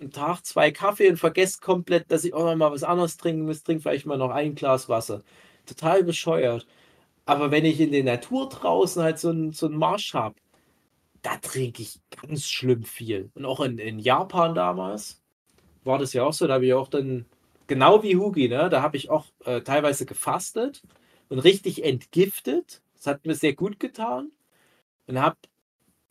einen 0.00 0.12
Tag 0.12 0.44
zwei 0.44 0.70
Kaffee 0.70 1.10
und 1.10 1.16
vergesse 1.18 1.60
komplett, 1.60 2.10
dass 2.10 2.24
ich 2.24 2.32
auch 2.32 2.44
noch 2.44 2.56
mal 2.56 2.72
was 2.72 2.84
anderes 2.84 3.16
trinken 3.16 3.44
muss. 3.44 3.62
Trinke 3.64 3.82
vielleicht 3.82 4.06
mal 4.06 4.16
noch 4.16 4.30
ein 4.30 4.54
Glas 4.54 4.88
Wasser. 4.88 5.22
Total 5.68 6.04
bescheuert. 6.04 6.66
Aber 7.26 7.50
wenn 7.50 7.64
ich 7.64 7.80
in 7.80 7.92
der 7.92 8.04
Natur 8.04 8.48
draußen 8.48 9.02
halt 9.02 9.18
so 9.18 9.30
einen, 9.30 9.52
so 9.52 9.68
Marsch 9.68 10.14
habe, 10.14 10.36
da 11.22 11.36
trinke 11.38 11.82
ich 11.82 12.00
ganz 12.10 12.46
schlimm 12.46 12.84
viel. 12.84 13.30
Und 13.34 13.44
auch 13.44 13.60
in, 13.60 13.78
in 13.78 13.98
Japan 13.98 14.54
damals 14.54 15.22
war 15.84 15.98
das 15.98 16.12
ja 16.14 16.24
auch 16.24 16.32
so. 16.32 16.46
Da 16.46 16.54
habe 16.54 16.66
ich 16.66 16.74
auch 16.74 16.88
dann, 16.88 17.26
genau 17.66 18.02
wie 18.02 18.16
Hugi, 18.16 18.48
ne, 18.48 18.68
da 18.70 18.82
habe 18.82 18.96
ich 18.96 19.10
auch 19.10 19.26
äh, 19.44 19.62
teilweise 19.62 20.06
gefastet 20.06 20.82
und 21.28 21.40
richtig 21.40 21.84
entgiftet. 21.84 22.82
Das 22.96 23.06
hat 23.06 23.26
mir 23.26 23.34
sehr 23.34 23.54
gut 23.54 23.80
getan 23.80 24.32
und 25.06 25.20
habe 25.20 25.36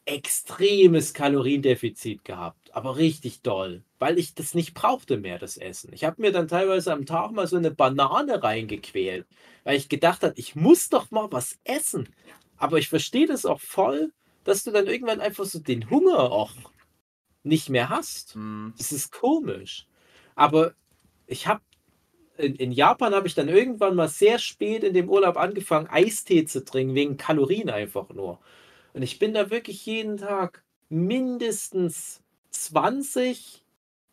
extremes 0.05 1.13
Kaloriendefizit 1.13 2.25
gehabt, 2.25 2.73
aber 2.73 2.97
richtig 2.97 3.41
doll, 3.41 3.83
weil 3.99 4.19
ich 4.19 4.35
das 4.35 4.53
nicht 4.53 4.73
brauchte 4.73 5.17
mehr, 5.17 5.39
das 5.39 5.57
Essen. 5.57 5.91
Ich 5.93 6.03
habe 6.03 6.21
mir 6.21 6.31
dann 6.31 6.47
teilweise 6.47 6.93
am 6.93 7.05
Tag 7.05 7.31
mal 7.31 7.47
so 7.47 7.57
eine 7.57 7.71
Banane 7.71 8.43
reingequält, 8.43 9.25
weil 9.63 9.77
ich 9.77 9.89
gedacht 9.89 10.23
habe, 10.23 10.33
ich 10.37 10.55
muss 10.55 10.89
doch 10.89 11.11
mal 11.11 11.31
was 11.31 11.57
essen. 11.63 12.09
Aber 12.57 12.77
ich 12.77 12.89
verstehe 12.89 13.27
das 13.27 13.45
auch 13.45 13.59
voll, 13.59 14.11
dass 14.43 14.63
du 14.63 14.71
dann 14.71 14.87
irgendwann 14.87 15.19
einfach 15.19 15.45
so 15.45 15.59
den 15.59 15.89
Hunger 15.89 16.31
auch 16.31 16.53
nicht 17.43 17.69
mehr 17.69 17.89
hast. 17.89 18.35
Mhm. 18.35 18.73
Das 18.77 18.91
ist 18.91 19.11
komisch. 19.11 19.87
Aber 20.35 20.73
ich 21.25 21.47
habe 21.47 21.61
in, 22.37 22.55
in, 22.55 22.71
Japan 22.71 23.15
habe 23.15 23.27
ich 23.27 23.33
dann 23.33 23.49
irgendwann 23.49 23.95
mal 23.95 24.07
sehr 24.07 24.37
spät 24.37 24.83
in 24.83 24.93
dem 24.93 25.09
Urlaub 25.09 25.37
angefangen, 25.37 25.87
Eistee 25.87 26.45
zu 26.45 26.63
trinken, 26.63 26.93
wegen 26.93 27.17
Kalorien 27.17 27.69
einfach 27.69 28.09
nur. 28.09 28.39
Und 28.93 29.01
ich 29.01 29.17
bin 29.17 29.33
da 29.33 29.49
wirklich 29.49 29.85
jeden 29.85 30.17
Tag 30.17 30.63
mindestens 30.89 32.21
20, 32.51 33.63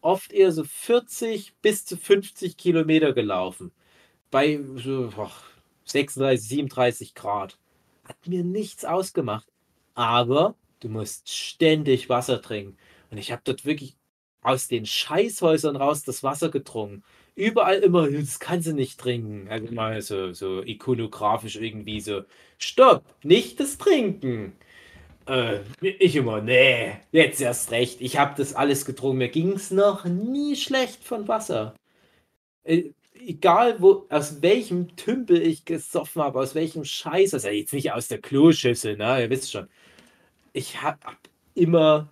oft 0.05 0.33
eher 0.33 0.53
so 0.53 0.65
40 0.65 1.55
bis 1.63 1.85
zu 1.85 1.97
50 1.97 2.57
Kilometer 2.57 3.13
gelaufen. 3.13 3.73
Bei 4.31 4.61
so, 4.77 5.11
ach, 5.19 5.45
36, 5.85 6.49
37 6.49 7.15
Grad. 7.15 7.59
Hat 8.05 8.17
mir 8.27 8.45
nichts 8.45 8.85
ausgemacht. 8.85 9.47
Aber 9.95 10.57
du 10.81 10.89
musst 10.89 11.33
ständig 11.33 12.09
Wasser 12.09 12.43
trinken. 12.43 12.77
Und 13.11 13.19
ich 13.19 13.33
habe 13.33 13.43
dort 13.45 13.65
wirklich 13.65 13.97
aus 14.43 14.69
den 14.69 14.87
Scheißhäusern 14.87 15.77
raus 15.77 16.03
das 16.03 16.23
Wasser 16.23 16.51
getrunken 16.51 17.03
überall 17.35 17.79
immer, 17.79 18.09
das 18.11 18.39
kannst 18.39 18.69
du 18.69 18.73
nicht 18.73 18.99
trinken. 18.99 19.49
Also 19.49 19.73
mal 19.73 20.01
so, 20.03 20.33
so 20.33 20.63
ikonografisch 20.63 21.57
irgendwie 21.57 22.01
so, 22.01 22.23
stopp, 22.59 23.05
nicht 23.23 23.61
das 23.61 23.79
Trinken. 23.79 24.53
Äh, 25.27 25.61
ich 25.81 26.17
immer, 26.17 26.41
nee, 26.41 26.95
jetzt 27.13 27.41
erst 27.41 27.71
recht. 27.71 28.01
Ich 28.01 28.19
habe 28.19 28.35
das 28.37 28.55
alles 28.55 28.85
getrunken. 28.85 29.19
Mir 29.19 29.29
ging 29.29 29.53
es 29.53 29.71
noch 29.71 30.05
nie 30.05 30.57
schlecht 30.57 31.03
von 31.05 31.29
Wasser. 31.29 31.75
Äh, 32.65 32.93
egal, 33.27 33.81
wo, 33.81 34.07
aus 34.11 34.43
welchem 34.43 34.97
Tümpel 34.97 35.43
ich 35.43 35.65
gesoffen 35.65 36.23
habe, 36.23 36.41
aus 36.41 36.55
welchem 36.55 36.85
Scheiß, 36.85 37.35
also 37.35 37.49
jetzt 37.49 37.73
nicht 37.73 37.93
aus 37.93 38.09
der 38.09 38.21
Kloschüssel, 38.21 38.97
ne, 38.97 39.23
ihr 39.23 39.31
wisst 39.31 39.53
schon. 39.53 39.69
Ich 40.53 40.83
habe 40.83 40.99
immer 41.55 42.11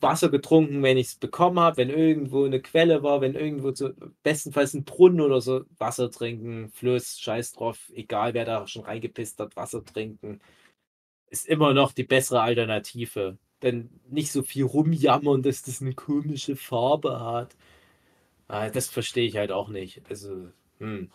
Wasser 0.00 0.30
getrunken, 0.30 0.82
wenn 0.82 0.98
ich 0.98 1.08
es 1.08 1.14
bekommen 1.16 1.58
habe, 1.60 1.78
wenn 1.78 1.90
irgendwo 1.90 2.44
eine 2.44 2.60
Quelle 2.60 3.02
war, 3.02 3.20
wenn 3.20 3.34
irgendwo 3.34 3.72
so, 3.74 3.90
bestenfalls 4.22 4.74
ein 4.74 4.84
Brunnen 4.84 5.20
oder 5.20 5.40
so, 5.40 5.64
Wasser 5.78 6.10
trinken, 6.10 6.70
Fluss, 6.70 7.18
scheiß 7.20 7.52
drauf, 7.54 7.78
egal 7.94 8.34
wer 8.34 8.44
da 8.44 8.66
schon 8.66 8.84
reingepisst 8.84 9.38
hat, 9.40 9.56
Wasser 9.56 9.84
trinken, 9.84 10.40
ist 11.34 11.48
immer 11.48 11.74
noch 11.74 11.92
die 11.92 12.04
bessere 12.04 12.40
Alternative. 12.40 13.36
Denn 13.62 13.90
nicht 14.08 14.30
so 14.30 14.42
viel 14.42 14.64
rumjammern, 14.64 15.42
dass 15.42 15.62
das 15.62 15.80
eine 15.80 15.94
komische 15.94 16.56
Farbe 16.56 17.20
hat. 17.20 17.56
Ah, 18.48 18.68
das 18.70 18.88
verstehe 18.88 19.26
ich 19.26 19.36
halt 19.36 19.52
auch 19.52 19.68
nicht. 19.68 20.02
Also, 20.08 20.48
hm. 20.78 21.10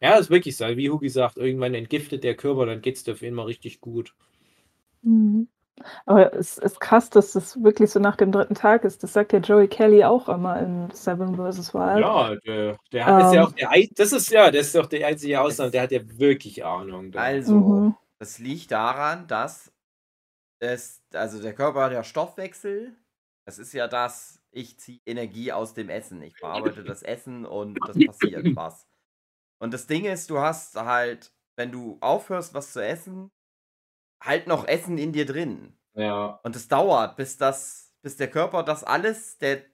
Ja, 0.00 0.16
ist 0.16 0.30
wirklich 0.30 0.56
so. 0.56 0.64
Wie 0.76 0.90
Hugi 0.90 1.08
sagt, 1.08 1.38
irgendwann 1.38 1.74
entgiftet 1.74 2.24
der 2.24 2.34
Körper, 2.34 2.66
dann 2.66 2.82
geht 2.82 2.96
es 2.96 3.04
dir 3.04 3.12
auf 3.12 3.22
jeden 3.22 3.36
Fall 3.36 3.46
richtig 3.46 3.80
gut. 3.80 4.14
Mhm. 5.02 5.48
Aber 6.06 6.34
es 6.34 6.58
ist 6.58 6.80
krass, 6.80 7.10
dass 7.10 7.32
das 7.32 7.62
wirklich 7.62 7.90
so 7.90 7.98
nach 7.98 8.16
dem 8.16 8.30
dritten 8.30 8.54
Tag 8.54 8.84
ist. 8.84 9.02
Das 9.02 9.12
sagt 9.12 9.32
ja 9.32 9.38
Joey 9.38 9.68
Kelly 9.68 10.04
auch 10.04 10.28
immer 10.28 10.60
in 10.60 10.90
Seven 10.92 11.36
vs. 11.36 11.74
Wild. 11.74 12.00
Ja, 12.00 12.34
der, 12.46 12.76
der 12.92 13.06
ähm, 13.08 13.26
ist 13.26 13.34
ja 13.34 13.44
auch 13.44 13.52
der 13.52 13.70
das 13.96 14.12
ist 14.12 14.30
ja, 14.30 14.50
das 14.50 14.66
ist 14.66 14.74
doch 14.74 14.86
die 14.86 15.04
einzige 15.04 15.40
Ausnahme, 15.40 15.70
der 15.70 15.82
hat 15.82 15.92
ja 15.92 16.00
wirklich 16.18 16.64
Ahnung. 16.64 17.14
Also, 17.14 17.54
mhm. 17.54 17.94
Das 18.22 18.38
liegt 18.38 18.70
daran, 18.70 19.26
dass 19.26 19.72
es, 20.60 21.02
also 21.12 21.42
der 21.42 21.56
Körper 21.56 21.82
hat 21.82 21.92
ja 21.92 22.04
Stoffwechsel. 22.04 22.96
Das 23.44 23.58
ist 23.58 23.72
ja 23.72 23.88
das, 23.88 24.40
ich 24.52 24.78
ziehe 24.78 25.00
Energie 25.06 25.50
aus 25.50 25.74
dem 25.74 25.88
Essen. 25.88 26.22
Ich 26.22 26.34
bearbeite 26.40 26.84
das 26.84 27.02
Essen 27.02 27.44
und 27.44 27.80
das 27.84 27.98
passiert 28.06 28.54
was. 28.54 28.86
Und 29.58 29.74
das 29.74 29.88
Ding 29.88 30.04
ist, 30.04 30.30
du 30.30 30.38
hast 30.38 30.76
halt, 30.76 31.32
wenn 31.56 31.72
du 31.72 31.98
aufhörst, 32.00 32.54
was 32.54 32.72
zu 32.72 32.78
essen, 32.78 33.32
halt 34.22 34.46
noch 34.46 34.68
Essen 34.68 34.98
in 34.98 35.12
dir 35.12 35.26
drin. 35.26 35.76
Ja. 35.94 36.38
Und 36.44 36.54
es 36.54 36.68
dauert, 36.68 37.16
bis 37.16 37.38
das, 37.38 37.92
bis 38.02 38.18
der 38.18 38.30
Körper 38.30 38.62
das 38.62 38.84
alles, 38.84 39.38
der 39.38 39.64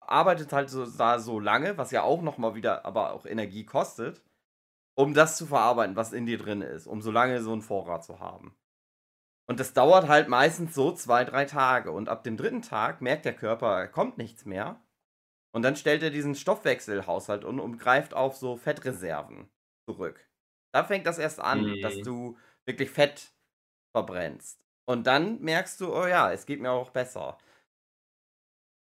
arbeitet 0.00 0.52
halt 0.52 0.68
so, 0.68 0.84
da 0.84 1.20
so 1.20 1.38
lange, 1.38 1.78
was 1.78 1.92
ja 1.92 2.02
auch 2.02 2.22
nochmal 2.22 2.56
wieder, 2.56 2.84
aber 2.86 3.12
auch 3.12 3.24
Energie 3.24 3.64
kostet, 3.64 4.20
um 4.94 5.14
das 5.14 5.36
zu 5.36 5.46
verarbeiten, 5.46 5.96
was 5.96 6.12
in 6.12 6.26
dir 6.26 6.38
drin 6.38 6.62
ist, 6.62 6.86
um 6.86 7.02
so 7.02 7.10
lange 7.10 7.42
so 7.42 7.52
einen 7.52 7.62
Vorrat 7.62 8.04
zu 8.04 8.20
haben. 8.20 8.56
Und 9.46 9.60
das 9.60 9.74
dauert 9.74 10.08
halt 10.08 10.28
meistens 10.28 10.74
so 10.74 10.92
zwei, 10.92 11.24
drei 11.24 11.44
Tage. 11.44 11.90
Und 11.92 12.08
ab 12.08 12.24
dem 12.24 12.36
dritten 12.36 12.62
Tag 12.62 13.02
merkt 13.02 13.24
der 13.26 13.34
Körper, 13.34 13.78
er 13.78 13.88
kommt 13.88 14.16
nichts 14.18 14.44
mehr. 14.46 14.80
Und 15.54 15.62
dann 15.62 15.76
stellt 15.76 16.02
er 16.02 16.10
diesen 16.10 16.34
Stoffwechselhaushalt 16.34 17.44
und, 17.44 17.60
und 17.60 17.78
greift 17.78 18.14
auf 18.14 18.36
so 18.36 18.56
Fettreserven 18.56 19.50
zurück. 19.88 20.28
Da 20.72 20.84
fängt 20.84 21.06
das 21.06 21.18
erst 21.18 21.40
an, 21.40 21.62
mhm. 21.62 21.80
dass 21.82 22.00
du 22.00 22.38
wirklich 22.66 22.90
Fett 22.90 23.32
verbrennst. 23.94 24.64
Und 24.86 25.06
dann 25.06 25.40
merkst 25.40 25.80
du, 25.80 25.94
oh 25.94 26.06
ja, 26.06 26.32
es 26.32 26.46
geht 26.46 26.60
mir 26.60 26.70
auch 26.70 26.90
besser. 26.90 27.38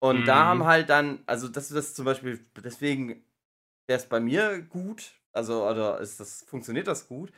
Und 0.01 0.27
da 0.27 0.47
haben 0.47 0.61
Mhm. 0.61 0.65
halt 0.67 0.91
dann, 0.91 1.23
also 1.27 1.49
das 1.49 1.71
ist 1.71 1.95
zum 1.97 2.05
Beispiel, 2.05 2.45
deswegen 2.57 3.25
wäre 3.87 3.99
es 4.01 4.09
bei 4.09 4.21
mir 4.21 4.61
gut, 4.63 5.13
also 5.33 5.69
oder 5.69 6.01
ist 6.01 6.21
das, 6.21 6.43
funktioniert 6.45 6.87
das 6.89 7.09
gut. 7.09 7.33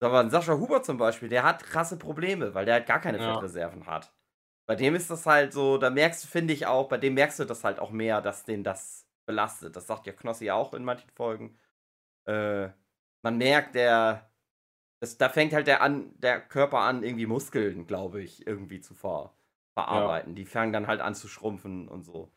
Aber 0.00 0.20
ein 0.20 0.30
Sascha 0.30 0.54
Huber 0.58 0.82
zum 0.82 0.98
Beispiel, 0.98 1.28
der 1.28 1.44
hat 1.44 1.64
krasse 1.64 1.98
Probleme, 1.98 2.54
weil 2.54 2.64
der 2.66 2.74
halt 2.76 2.86
gar 2.86 3.00
keine 3.00 3.18
Ja. 3.18 3.20
Fettreserven 3.20 3.86
hat. 3.86 4.14
Bei 4.68 4.76
dem 4.76 4.94
ist 4.94 5.10
das 5.10 5.26
halt 5.26 5.52
so, 5.52 5.78
da 5.78 5.90
merkst 5.90 6.24
du, 6.24 6.28
finde 6.28 6.54
ich 6.54 6.66
auch, 6.66 6.88
bei 6.88 6.98
dem 6.98 7.14
merkst 7.14 7.40
du 7.40 7.44
das 7.44 7.64
halt 7.64 7.80
auch 7.80 7.90
mehr, 7.90 8.20
dass 8.22 8.44
den 8.44 8.64
das 8.64 9.08
belastet. 9.26 9.76
Das 9.76 9.86
sagt 9.86 10.06
ja 10.06 10.12
Knossi 10.14 10.50
auch 10.50 10.74
in 10.74 10.84
manchen 10.84 11.10
Folgen. 11.10 11.58
Äh, 12.26 12.68
man 13.22 13.38
merkt, 13.38 13.74
der, 13.74 14.30
das, 15.00 15.18
da 15.18 15.28
fängt 15.28 15.52
halt 15.52 15.66
der, 15.66 15.82
an, 15.82 16.18
der 16.20 16.40
Körper 16.40 16.80
an, 16.80 17.02
irgendwie 17.02 17.26
Muskeln, 17.26 17.86
glaube 17.86 18.22
ich, 18.22 18.46
irgendwie 18.46 18.80
zu 18.80 18.94
ver, 18.94 19.34
verarbeiten. 19.74 20.34
Die 20.34 20.46
fangen 20.46 20.72
dann 20.72 20.86
halt 20.86 21.00
an 21.00 21.14
zu 21.14 21.28
schrumpfen 21.28 21.88
und 21.88 22.04
so. 22.04 22.32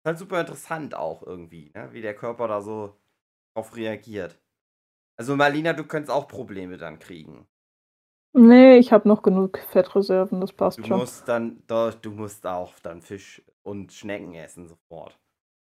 Ist 0.00 0.06
halt 0.06 0.18
super 0.18 0.40
interessant 0.40 0.94
auch 0.96 1.22
irgendwie, 1.24 1.70
ne? 1.74 1.92
wie 1.92 2.02
der 2.02 2.16
Körper 2.16 2.48
da 2.48 2.62
so 2.62 2.98
drauf 3.54 3.76
reagiert. 3.76 4.41
Also 5.16 5.36
Marlina, 5.36 5.72
du 5.72 5.84
könntest 5.84 6.10
auch 6.10 6.28
Probleme 6.28 6.76
dann 6.78 6.98
kriegen. 6.98 7.46
Nee, 8.34 8.78
ich 8.78 8.92
habe 8.92 9.08
noch 9.08 9.22
genug 9.22 9.58
Fettreserven, 9.58 10.40
das 10.40 10.52
passt 10.52 10.80
Du 10.80 10.86
schon. 10.88 11.00
musst 11.00 11.28
dann, 11.28 11.62
doch, 11.66 11.92
du 11.92 12.10
musst 12.10 12.46
auch 12.46 12.72
dann 12.82 13.02
Fisch 13.02 13.42
und 13.62 13.92
Schnecken 13.92 14.34
essen 14.34 14.68
sofort. 14.68 15.18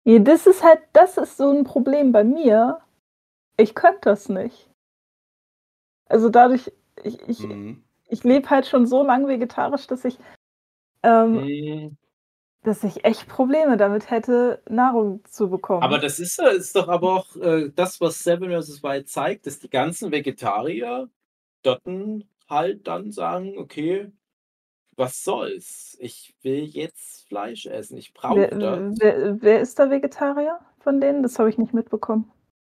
Ja, 0.05 0.18
das 0.18 0.47
ist 0.47 0.62
halt, 0.62 0.80
das 0.93 1.16
ist 1.16 1.36
so 1.36 1.51
ein 1.51 1.64
Problem 1.64 2.12
bei 2.12 2.22
mir. 2.22 2.80
Ich 3.57 3.74
könnte 3.74 4.01
das 4.03 4.28
nicht. 4.28 4.70
Also 6.07 6.28
dadurch, 6.28 6.72
ich, 7.03 7.20
ich, 7.28 7.41
Mhm. 7.41 7.82
ich 8.09 8.24
lebe 8.24 8.51
halt 8.51 8.66
schon 8.66 8.86
so 8.86 9.03
lange 9.03 9.28
vegetarisch, 9.28 9.86
dass 9.86 10.05
ich, 10.05 10.18
ähm, 11.03 11.36
Mhm. 11.36 11.97
Dass 12.62 12.84
ich 12.84 13.04
echt 13.04 13.26
Probleme 13.26 13.76
damit 13.76 14.11
hätte, 14.11 14.62
Nahrung 14.68 15.24
zu 15.24 15.48
bekommen. 15.48 15.82
Aber 15.82 15.98
das 15.98 16.18
ist, 16.18 16.38
äh, 16.38 16.56
ist 16.56 16.76
doch 16.76 16.88
aber 16.88 17.14
auch 17.14 17.36
äh, 17.36 17.70
das, 17.74 18.00
was 18.00 18.22
Seven 18.22 18.50
vs. 18.50 18.82
Wild 18.82 19.08
zeigt, 19.08 19.46
dass 19.46 19.58
die 19.58 19.70
ganzen 19.70 20.12
Vegetarier 20.12 21.08
dort 21.62 21.82
halt 22.48 22.86
dann 22.86 23.12
sagen, 23.12 23.56
okay, 23.56 24.11
was 24.96 25.24
soll's? 25.24 25.96
Ich 26.00 26.34
will 26.42 26.64
jetzt 26.64 27.26
Fleisch 27.28 27.64
essen. 27.66 27.96
Ich 27.96 28.12
brauche 28.12 28.36
wer, 28.36 28.50
das. 28.50 28.94
wer, 29.00 29.42
wer 29.42 29.61
ist 29.61 29.78
da 29.78 29.88
Vegetarier 29.88 30.58
von 30.80 31.00
denen? 31.00 31.22
Das 31.22 31.38
habe 31.38 31.48
ich 31.48 31.56
nicht 31.56 31.72
mitbekommen. 31.72 32.30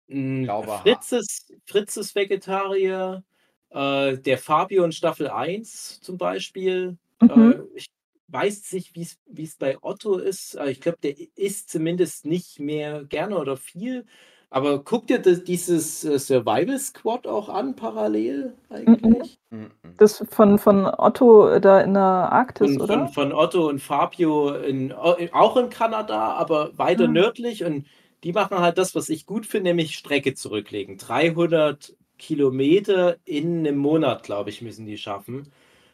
Mm, 0.07 0.45
Fritz 0.83 1.11
ist, 1.13 1.53
Fritz 1.65 1.95
ist 1.95 2.15
Vegetarier. 2.15 3.23
Äh, 3.69 4.17
der 4.17 4.37
Fabio 4.37 4.83
in 4.83 4.91
Staffel 4.91 5.29
1 5.29 6.01
zum 6.01 6.17
Beispiel. 6.17 6.97
Mhm. 7.21 7.51
Äh, 7.51 7.77
ich 7.77 7.87
weiß 8.29 8.73
nicht, 8.73 8.95
wie 8.95 9.01
es- 9.03 9.19
wie 9.27 9.43
es 9.43 9.55
bei 9.55 9.77
Otto 9.81 10.17
ist. 10.17 10.55
Äh, 10.55 10.71
ich 10.71 10.81
glaube, 10.81 10.97
der 11.03 11.15
isst 11.35 11.69
zumindest 11.69 12.25
nicht 12.25 12.59
mehr 12.59 13.03
gerne 13.05 13.37
oder 13.37 13.57
viel. 13.57 14.05
Aber 14.49 14.81
guck 14.81 15.07
dir 15.07 15.19
das, 15.19 15.43
dieses 15.43 16.05
äh, 16.05 16.17
Survival 16.19 16.79
Squad 16.79 17.27
auch 17.27 17.49
an, 17.49 17.75
parallel 17.75 18.53
eigentlich. 18.69 19.39
Mhm. 19.49 19.71
Das 19.97 20.23
von, 20.29 20.57
von 20.57 20.85
Otto 20.85 21.59
da 21.59 21.81
in 21.81 21.93
der 21.93 22.01
Arktis, 22.03 22.73
Von, 22.75 22.81
oder? 22.81 22.93
von, 23.07 23.31
von 23.31 23.33
Otto 23.33 23.67
und 23.67 23.79
Fabio 23.79 24.53
in, 24.53 24.93
auch 24.93 25.57
in 25.57 25.69
Kanada, 25.69 26.31
aber 26.33 26.77
weiter 26.77 27.05
Ah. 27.05 27.07
nördlich. 27.07 27.65
Und 27.65 27.87
die 28.23 28.31
machen 28.31 28.59
halt 28.59 28.77
das, 28.77 28.95
was 28.95 29.09
ich 29.09 29.25
gut 29.25 29.45
finde, 29.45 29.69
nämlich 29.71 29.95
Strecke 29.95 30.33
zurücklegen. 30.33 30.97
300 30.97 31.93
Kilometer 32.17 33.17
in 33.25 33.59
einem 33.59 33.77
Monat, 33.77 34.23
glaube 34.23 34.49
ich, 34.49 34.61
müssen 34.61 34.85
die 34.85 34.97
schaffen. 34.97 35.51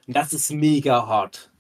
Und 0.08 0.16
das 0.16 0.32
ist 0.34 0.52
mega 0.52 1.08
hart. 1.08 1.52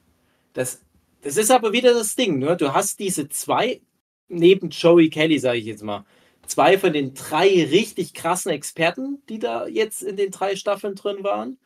Das, 0.54 0.82
das 1.22 1.38
ist 1.38 1.51
aber 1.51 1.74
wieder 1.74 1.93
das 1.93 2.16
Ding. 2.16 2.39
Ne? 2.39 2.56
Du 2.58 2.74
hast 2.74 2.99
diese 2.99 3.28
zwei, 3.30 3.82
neben 4.28 4.70
Joey 4.70 5.10
Kelly, 5.10 5.39
sage 5.39 5.60
ich 5.60 5.66
jetzt 5.66 5.84
mal, 5.84 6.06
zwei 6.45 6.78
von 6.78 6.93
den 6.93 7.14
drei 7.14 7.47
richtig 7.47 8.14
krassen 8.14 8.51
Experten, 8.51 9.22
die 9.30 9.39
da 9.39 9.68
jetzt 9.68 10.04
in 10.04 10.18
den 10.18 10.32
drei 10.32 10.56
Staffeln 10.56 10.95
drin 10.95 11.24
waren. 11.24 11.58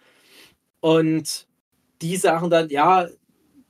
Und 0.80 1.48
die 2.02 2.16
sagen 2.18 2.50
dann, 2.50 2.70
ja, 2.70 3.10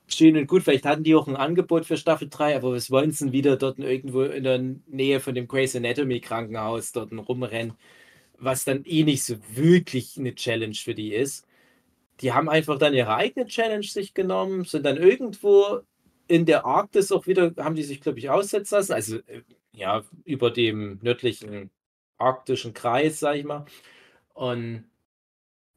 schön 0.06 0.36
und 0.36 0.46
gut, 0.46 0.62
vielleicht 0.62 0.86
hatten 0.86 1.04
die 1.04 1.14
auch 1.14 1.26
ein 1.28 1.36
Angebot 1.36 1.86
für 1.86 1.96
Staffel 1.96 2.28
3, 2.28 2.56
aber 2.56 2.72
was 2.72 2.90
wollen 2.90 3.10
sie 3.10 3.24
denn 3.24 3.32
wieder 3.32 3.56
dort 3.56 3.78
irgendwo 3.78 4.22
in 4.22 4.44
der 4.44 4.58
Nähe 4.86 5.20
von 5.20 5.34
dem 5.34 5.48
Grey's 5.48 5.76
Anatomy 5.76 6.20
Krankenhaus 6.20 6.92
dort 6.92 7.12
rumrennen, 7.12 7.74
was 8.38 8.64
dann 8.64 8.84
eh 8.84 9.04
nicht 9.04 9.24
so 9.24 9.36
wirklich 9.54 10.18
eine 10.18 10.34
Challenge 10.34 10.74
für 10.74 10.94
die 10.94 11.14
ist. 11.14 11.46
Die 12.20 12.32
haben 12.32 12.48
einfach 12.48 12.78
dann 12.78 12.94
ihre 12.94 13.14
eigene 13.14 13.46
Challenge 13.46 13.84
sich 13.84 14.14
genommen, 14.14 14.64
sind 14.64 14.84
dann 14.84 14.96
irgendwo 14.96 15.80
in 16.26 16.46
der 16.46 16.66
Arktis 16.66 17.12
auch 17.12 17.26
wieder, 17.26 17.52
haben 17.58 17.74
die 17.74 17.82
sich, 17.82 18.00
glaube 18.00 18.18
ich, 18.18 18.30
aussetzen 18.30 18.74
lassen, 18.76 18.92
also 18.92 19.16
äh, 19.26 19.42
ja, 19.72 20.02
über 20.24 20.50
dem 20.50 20.98
nördlichen 21.02 21.70
arktischen 22.18 22.74
Kreis, 22.74 23.20
sag 23.20 23.36
ich 23.36 23.44
mal. 23.44 23.64
Und 24.34 24.84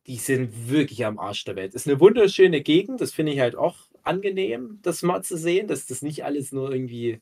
die 0.08 0.18
sind 0.18 0.70
wirklich 0.70 1.06
am 1.06 1.20
Arsch 1.20 1.46
der 1.46 1.56
Welt. 1.56 1.74
Ist 1.76 1.88
eine 1.88 2.00
wunderschöne 2.00 2.62
Gegend, 2.62 3.02
das 3.02 3.14
finde 3.14 3.34
ich 3.34 3.39
halt 3.39 3.56
auch 3.56 3.78
angenehm, 4.04 4.80
das 4.82 5.04
mal 5.04 5.24
zu 5.24 5.38
sehen, 5.38 5.68
dass 5.68 5.86
das 5.86 6.02
nicht 6.02 6.26
alles 6.26 6.52
nur 6.52 6.72
irgendwie 6.72 7.22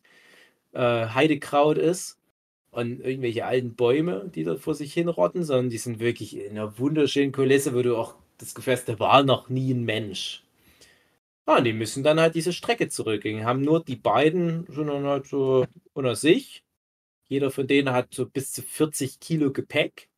äh, 0.74 1.07
Heidekraut 1.07 1.78
ist 1.78 2.20
und 2.72 3.01
irgendwelche 3.01 3.45
alten 3.45 3.76
Bäume, 3.76 4.32
die 4.34 4.43
da 4.43 4.55
vor 4.57 4.76
sich 4.76 4.93
hinrotten, 4.93 5.43
sondern 5.43 5.70
die 5.70 5.78
sind 5.78 5.99
wirklich 5.99 6.38
in 6.38 6.51
einer 6.51 6.80
wunderschönen 6.80 7.32
Kulisse, 7.32 7.76
wo 7.76 7.82
du 7.82 7.97
auch 7.97 8.15
das 8.39 8.55
hast, 8.67 8.89
da 8.89 8.99
war 8.99 9.23
noch 9.23 9.49
nie 9.49 9.73
ein 9.73 9.83
Mensch. 9.83 10.43
Ah, 11.45 11.57
und 11.57 11.63
die 11.63 11.73
müssen 11.73 12.03
dann 12.03 12.19
halt 12.19 12.35
diese 12.35 12.53
Strecke 12.53 12.89
zurückgehen. 12.89 13.45
Haben 13.45 13.61
nur 13.61 13.83
die 13.83 13.95
beiden, 13.95 14.65
sondern 14.69 15.05
halt 15.05 15.27
so 15.27 15.65
unter 15.93 16.15
sich. 16.15 16.63
Jeder 17.27 17.51
von 17.51 17.67
denen 17.67 17.91
hat 17.91 18.13
so 18.13 18.27
bis 18.27 18.51
zu 18.51 18.61
40 18.61 19.19
Kilo 19.19 19.51
Gepäck. 19.51 20.09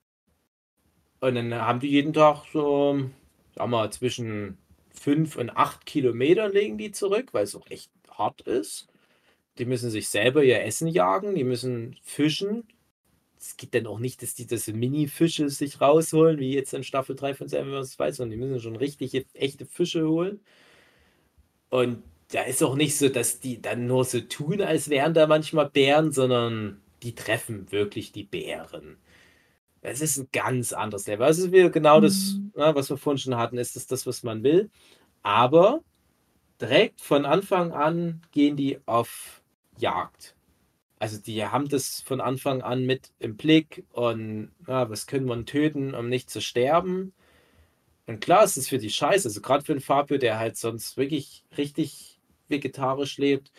Und 1.22 1.36
dann 1.36 1.54
haben 1.54 1.80
die 1.80 1.90
jeden 1.90 2.14
Tag 2.14 2.46
so, 2.52 3.10
sag 3.56 3.70
mal, 3.70 3.92
zwischen 3.92 4.58
5 4.94 5.38
und 5.38 5.52
8 5.52 5.86
Kilometern 5.86 6.52
legen 6.52 6.78
die 6.78 6.92
zurück, 6.92 7.34
weil 7.34 7.44
es 7.44 7.56
auch 7.56 7.70
echt 7.70 7.92
hart 8.10 8.42
ist. 8.42 8.88
Die 9.58 9.66
müssen 9.66 9.90
sich 9.90 10.10
selber 10.10 10.44
ihr 10.44 10.64
Essen 10.64 10.88
jagen, 10.88 11.36
die 11.36 11.44
müssen 11.44 11.98
fischen. 12.04 12.68
Es 13.42 13.58
geht 13.58 13.74
dann 13.76 13.88
auch 13.88 14.00
nicht, 14.00 14.22
dass 14.22 14.36
die 14.36 14.46
das 14.48 14.68
Mini-Fische 14.68 15.50
sich 15.50 15.82
rausholen, 15.82 16.40
wie 16.40 16.54
jetzt 16.54 16.74
in 16.74 16.84
Staffel 16.84 17.16
3 17.16 17.34
von 17.34 17.48
Seven 17.50 17.72
vs. 17.84 17.98
Wild, 18.00 18.16
sondern 18.16 18.40
die 18.40 18.46
müssen 18.46 18.62
schon 18.62 18.76
richtige, 18.76 19.26
echte 19.34 19.66
Fische 19.66 20.08
holen. 20.08 20.42
Und 21.70 22.04
da 22.30 22.44
ist 22.44 22.64
auch 22.64 22.76
nicht 22.76 22.98
so, 22.98 23.10
dass 23.10 23.40
die 23.40 23.62
dann 23.62 23.88
nur 23.88 24.06
so 24.06 24.20
tun, 24.22 24.62
als 24.62 24.90
wären 24.90 25.14
da 25.14 25.28
manchmal 25.28 25.70
Bären, 25.70 26.12
sondern 26.12 26.82
die 27.04 27.16
treffen 27.16 27.72
wirklich 27.72 28.12
die 28.12 28.24
Bären. 28.24 28.98
Es 29.82 30.02
ist 30.02 30.18
ein 30.18 30.30
ganz 30.34 30.74
anderes 30.74 31.08
Level. 31.08 31.28
Es 31.30 31.40
ist 31.40 31.52
wieder 31.52 31.70
genau 31.72 32.02
das, 32.02 32.36
Mhm. 32.36 32.54
ne, 32.56 32.76
was 32.76 32.90
wir 32.90 32.98
vorhin 32.98 33.18
schon 33.20 33.38
hatten, 33.38 33.58
ist 33.58 33.76
das 33.76 33.88
das, 33.88 34.06
was 34.08 34.24
man 34.24 34.44
will. 34.44 34.70
Aber 35.24 35.82
direkt 36.62 37.02
von 37.02 37.26
Anfang 37.26 37.72
an 37.74 38.22
gehen 38.32 38.56
die 38.58 38.80
auf 38.88 39.42
Jagd. 39.80 40.36
Also 41.02 41.18
die 41.18 41.44
haben 41.44 41.68
das 41.68 42.02
von 42.02 42.22
Anfang 42.22 42.62
an 42.62 42.86
mit 42.86 43.12
im 43.18 43.36
Blick 43.36 43.84
und 43.92 44.52
ja, 44.68 44.88
was 44.88 45.08
können 45.08 45.26
wir 45.26 45.46
töten, 45.48 45.96
um 45.96 46.10
nicht 46.10 46.30
zu 46.30 46.42
sterben. 46.42 47.12
Und 48.06 48.22
klar 48.22 48.44
ist 48.44 48.56
es 48.56 48.68
für 48.68 48.78
die 48.78 48.92
Scheiße, 48.92 49.28
also 49.28 49.42
gerade 49.42 49.66
für 49.66 49.74
den 49.74 49.82
Fabio, 49.82 50.20
der 50.20 50.38
halt 50.38 50.58
sonst 50.58 50.98
wirklich 50.98 51.44
richtig 51.58 52.20
vegetarisch 52.50 53.18
lebt. 53.18 53.52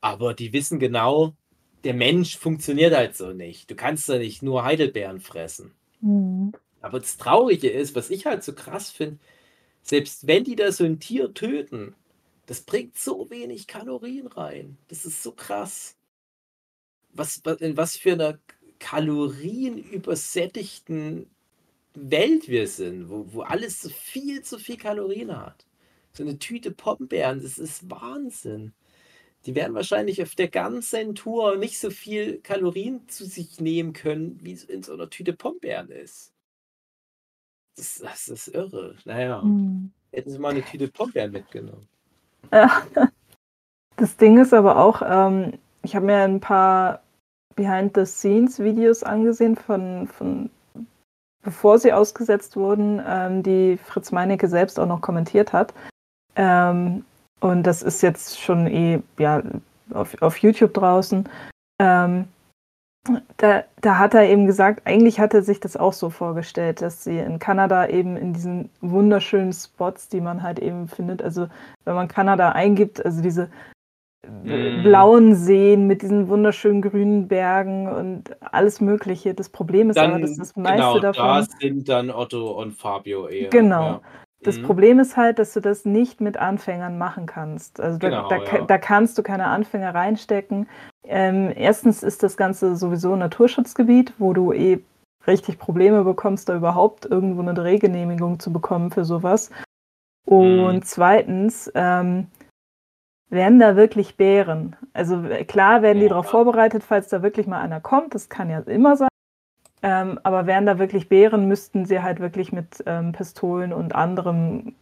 Aber 0.00 0.34
die 0.34 0.52
wissen 0.52 0.78
genau, 0.78 1.34
der 1.82 1.94
Mensch 1.94 2.38
funktioniert 2.38 2.94
halt 2.94 3.16
so 3.16 3.32
nicht. 3.32 3.68
Du 3.68 3.74
kannst 3.74 4.08
da 4.08 4.16
nicht 4.16 4.44
nur 4.44 4.62
Heidelbeeren 4.62 5.18
fressen. 5.18 5.74
Mhm. 6.00 6.52
Aber 6.80 7.00
das 7.00 7.16
Traurige 7.16 7.70
ist, 7.70 7.96
was 7.96 8.08
ich 8.08 8.24
halt 8.24 8.44
so 8.44 8.52
krass 8.52 8.92
finde, 8.92 9.18
selbst 9.82 10.28
wenn 10.28 10.44
die 10.44 10.54
da 10.54 10.70
so 10.70 10.84
ein 10.84 11.00
Tier 11.00 11.34
töten, 11.34 11.96
das 12.46 12.60
bringt 12.60 12.96
so 12.96 13.30
wenig 13.30 13.66
Kalorien 13.66 14.28
rein. 14.28 14.78
Das 14.86 15.04
ist 15.04 15.24
so 15.24 15.32
krass. 15.32 15.95
Was, 17.18 17.38
in 17.60 17.76
was 17.76 17.96
für 17.96 18.12
einer 18.12 18.38
kalorienübersättigten 18.78 21.28
Welt 21.94 22.48
wir 22.48 22.66
sind, 22.68 23.08
wo, 23.10 23.26
wo 23.32 23.42
alles 23.42 23.80
so 23.82 23.88
viel 23.90 24.42
zu 24.42 24.58
viel 24.58 24.76
Kalorien 24.76 25.36
hat. 25.36 25.66
So 26.12 26.22
eine 26.24 26.38
Tüte 26.38 26.70
Pombeeren, 26.72 27.42
das 27.42 27.58
ist 27.58 27.90
Wahnsinn. 27.90 28.72
Die 29.46 29.54
werden 29.54 29.74
wahrscheinlich 29.74 30.22
auf 30.22 30.34
der 30.34 30.48
ganzen 30.48 31.14
Tour 31.14 31.56
nicht 31.56 31.78
so 31.78 31.90
viel 31.90 32.40
Kalorien 32.42 33.06
zu 33.08 33.24
sich 33.26 33.60
nehmen 33.60 33.92
können, 33.92 34.38
wie 34.42 34.52
es 34.52 34.64
in 34.64 34.82
so 34.82 34.94
einer 34.94 35.10
Tüte 35.10 35.32
Pombeeren 35.34 35.90
ist. 35.90 36.32
Das, 37.76 37.98
das 37.98 38.28
ist 38.28 38.48
irre. 38.48 38.96
Naja, 39.04 39.42
Mhm. 39.42 39.92
hätten 40.12 40.30
sie 40.30 40.38
mal 40.38 40.50
eine 40.50 40.64
Tüte 40.64 40.88
Pombeeren 40.88 41.32
mitgenommen. 41.32 41.88
Das 43.96 44.16
Ding 44.16 44.38
ist 44.38 44.54
aber 44.54 44.76
auch, 44.78 45.02
ähm, 45.02 45.58
ich 45.82 45.96
habe 45.96 46.06
mir 46.06 46.18
ein 46.18 46.40
paar 46.40 47.02
Behind-the-Scenes-Videos 47.56 49.02
angesehen 49.02 49.56
von, 49.56 50.06
von 50.06 50.50
bevor 51.42 51.78
sie 51.78 51.92
ausgesetzt 51.92 52.56
wurden, 52.56 53.00
ähm, 53.06 53.42
die 53.42 53.78
Fritz 53.78 54.12
Meinecke 54.12 54.48
selbst 54.48 54.78
auch 54.78 54.86
noch 54.86 55.00
kommentiert 55.00 55.52
hat. 55.52 55.72
Ähm, 56.34 57.04
und 57.40 57.62
das 57.64 57.82
ist 57.82 58.02
jetzt 58.02 58.40
schon 58.40 58.66
eh 58.66 59.00
ja, 59.18 59.42
auf, 59.92 60.20
auf 60.20 60.38
YouTube 60.38 60.74
draußen. 60.74 61.28
Ähm, 61.80 62.26
da, 63.36 63.62
da 63.80 63.98
hat 63.98 64.14
er 64.14 64.28
eben 64.28 64.46
gesagt, 64.46 64.82
eigentlich 64.84 65.20
hat 65.20 65.32
er 65.34 65.42
sich 65.42 65.60
das 65.60 65.76
auch 65.76 65.92
so 65.92 66.10
vorgestellt, 66.10 66.82
dass 66.82 67.04
sie 67.04 67.18
in 67.18 67.38
Kanada 67.38 67.86
eben 67.86 68.16
in 68.16 68.32
diesen 68.32 68.70
wunderschönen 68.80 69.52
Spots, 69.52 70.08
die 70.08 70.20
man 70.20 70.42
halt 70.42 70.58
eben 70.58 70.88
findet, 70.88 71.22
also 71.22 71.48
wenn 71.84 71.94
man 71.94 72.08
Kanada 72.08 72.50
eingibt, 72.50 73.04
also 73.04 73.22
diese 73.22 73.48
Mhm. 74.42 74.82
blauen 74.82 75.34
Seen 75.34 75.86
mit 75.86 76.02
diesen 76.02 76.28
wunderschönen 76.28 76.82
grünen 76.82 77.28
Bergen 77.28 77.88
und 77.88 78.36
alles 78.52 78.80
Mögliche. 78.80 79.34
Das 79.34 79.48
Problem 79.48 79.90
ist 79.90 79.98
aber, 79.98 80.12
Dann, 80.12 80.22
dass 80.22 80.36
das 80.36 80.56
meiste 80.56 80.76
genau, 80.76 80.94
da 81.00 81.12
davon. 81.12 81.46
sind 81.60 81.88
dann 81.88 82.10
Otto 82.10 82.50
und 82.60 82.72
Fabio 82.72 83.28
eher. 83.28 83.50
Genau. 83.50 83.86
Ja. 83.86 84.00
Das 84.42 84.58
Mhm. 84.58 84.62
Problem 84.62 84.98
ist 85.00 85.16
halt, 85.16 85.38
dass 85.38 85.54
du 85.54 85.60
das 85.60 85.84
nicht 85.84 86.20
mit 86.20 86.36
Anfängern 86.36 86.98
machen 86.98 87.26
kannst. 87.26 87.80
Also 87.80 87.98
da, 87.98 88.08
Genau, 88.08 88.28
da, 88.28 88.36
ja. 88.44 88.60
da 88.62 88.78
kannst 88.78 89.18
du 89.18 89.22
keine 89.22 89.46
Anfänger 89.46 89.94
reinstecken. 89.94 90.68
Ähm, 91.04 91.52
erstens 91.56 92.02
ist 92.02 92.22
das 92.22 92.36
Ganze 92.36 92.76
sowieso 92.76 93.14
ein 93.14 93.18
Naturschutzgebiet, 93.20 94.12
wo 94.18 94.32
du 94.32 94.52
eh 94.52 94.80
richtig 95.26 95.58
Probleme 95.58 96.04
bekommst, 96.04 96.48
da 96.48 96.56
überhaupt 96.56 97.06
irgendwo 97.06 97.40
eine 97.42 97.54
Drehgenehmigung 97.54 98.38
zu 98.38 98.52
bekommen 98.52 98.90
für 98.90 99.04
sowas. 99.04 99.50
Und 100.26 100.74
Mhm. 100.76 100.82
zweitens 100.82 101.70
ähm, 101.74 102.26
werden 103.28 103.58
da 103.58 103.76
wirklich 103.76 104.16
Bären. 104.16 104.76
Also 104.92 105.22
äh, 105.24 105.44
klar 105.44 105.82
werden 105.82 105.98
die 105.98 106.04
Ja. 106.04 106.10
darauf 106.10 106.28
vorbereitet, 106.30 106.82
falls 106.84 107.08
da 107.08 107.22
wirklich 107.22 107.46
mal 107.46 107.60
einer 107.60 107.80
kommt. 107.80 108.14
Das 108.14 108.28
kann 108.28 108.50
ja 108.50 108.60
immer 108.60 108.96
sein. 108.96 109.08
Ähm, 109.82 110.18
aber 110.22 110.46
wären 110.46 110.66
da 110.66 110.78
wirklich 110.78 111.08
Bären, 111.08 111.46
müssten 111.48 111.84
sie 111.84 112.02
halt 112.02 112.20
wirklich 112.20 112.52
mit 112.52 112.82
ähm, 112.86 113.12
Pistolen 113.12 113.72
und 113.72 113.94
anderem 113.94 114.74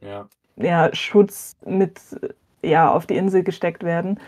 Ja. 0.00 0.26
ja, 0.56 0.94
Schutz 0.94 1.56
mit 1.66 2.00
äh, 2.62 2.68
ja, 2.68 2.90
auf 2.92 3.06
die 3.06 3.16
Insel 3.16 3.42
gesteckt 3.42 3.82
werden. 3.84 4.18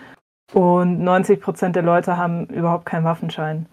Und 0.52 1.00
90 1.00 1.40
Prozent 1.40 1.74
der 1.76 1.82
Leute 1.82 2.16
haben 2.16 2.46
überhaupt 2.46 2.86
keinen 2.86 3.04
Waffenschein. 3.04 3.66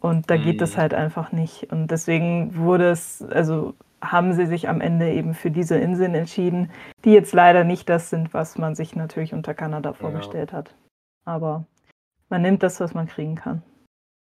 Und 0.00 0.30
da 0.30 0.36
geht 0.36 0.60
das 0.60 0.74
Mhm. 0.76 0.80
halt 0.80 0.94
einfach 0.94 1.32
nicht. 1.32 1.70
Und 1.72 1.90
deswegen 1.90 2.56
wurde 2.56 2.90
es, 2.90 3.22
also 3.30 3.74
haben 4.12 4.32
sie 4.32 4.46
sich 4.46 4.68
am 4.68 4.80
Ende 4.80 5.12
eben 5.12 5.34
für 5.34 5.50
diese 5.50 5.76
Inseln 5.76 6.14
entschieden, 6.14 6.70
die 7.04 7.10
jetzt 7.10 7.32
leider 7.32 7.64
nicht 7.64 7.88
das 7.88 8.10
sind, 8.10 8.34
was 8.34 8.58
man 8.58 8.74
sich 8.74 8.96
natürlich 8.96 9.34
unter 9.34 9.54
Kanada 9.54 9.92
vorgestellt 9.92 10.52
hat. 10.52 10.74
Aber 11.24 11.66
man 12.28 12.42
nimmt 12.42 12.62
das, 12.62 12.80
was 12.80 12.94
man 12.94 13.06
kriegen 13.06 13.36
kann. 13.36 13.62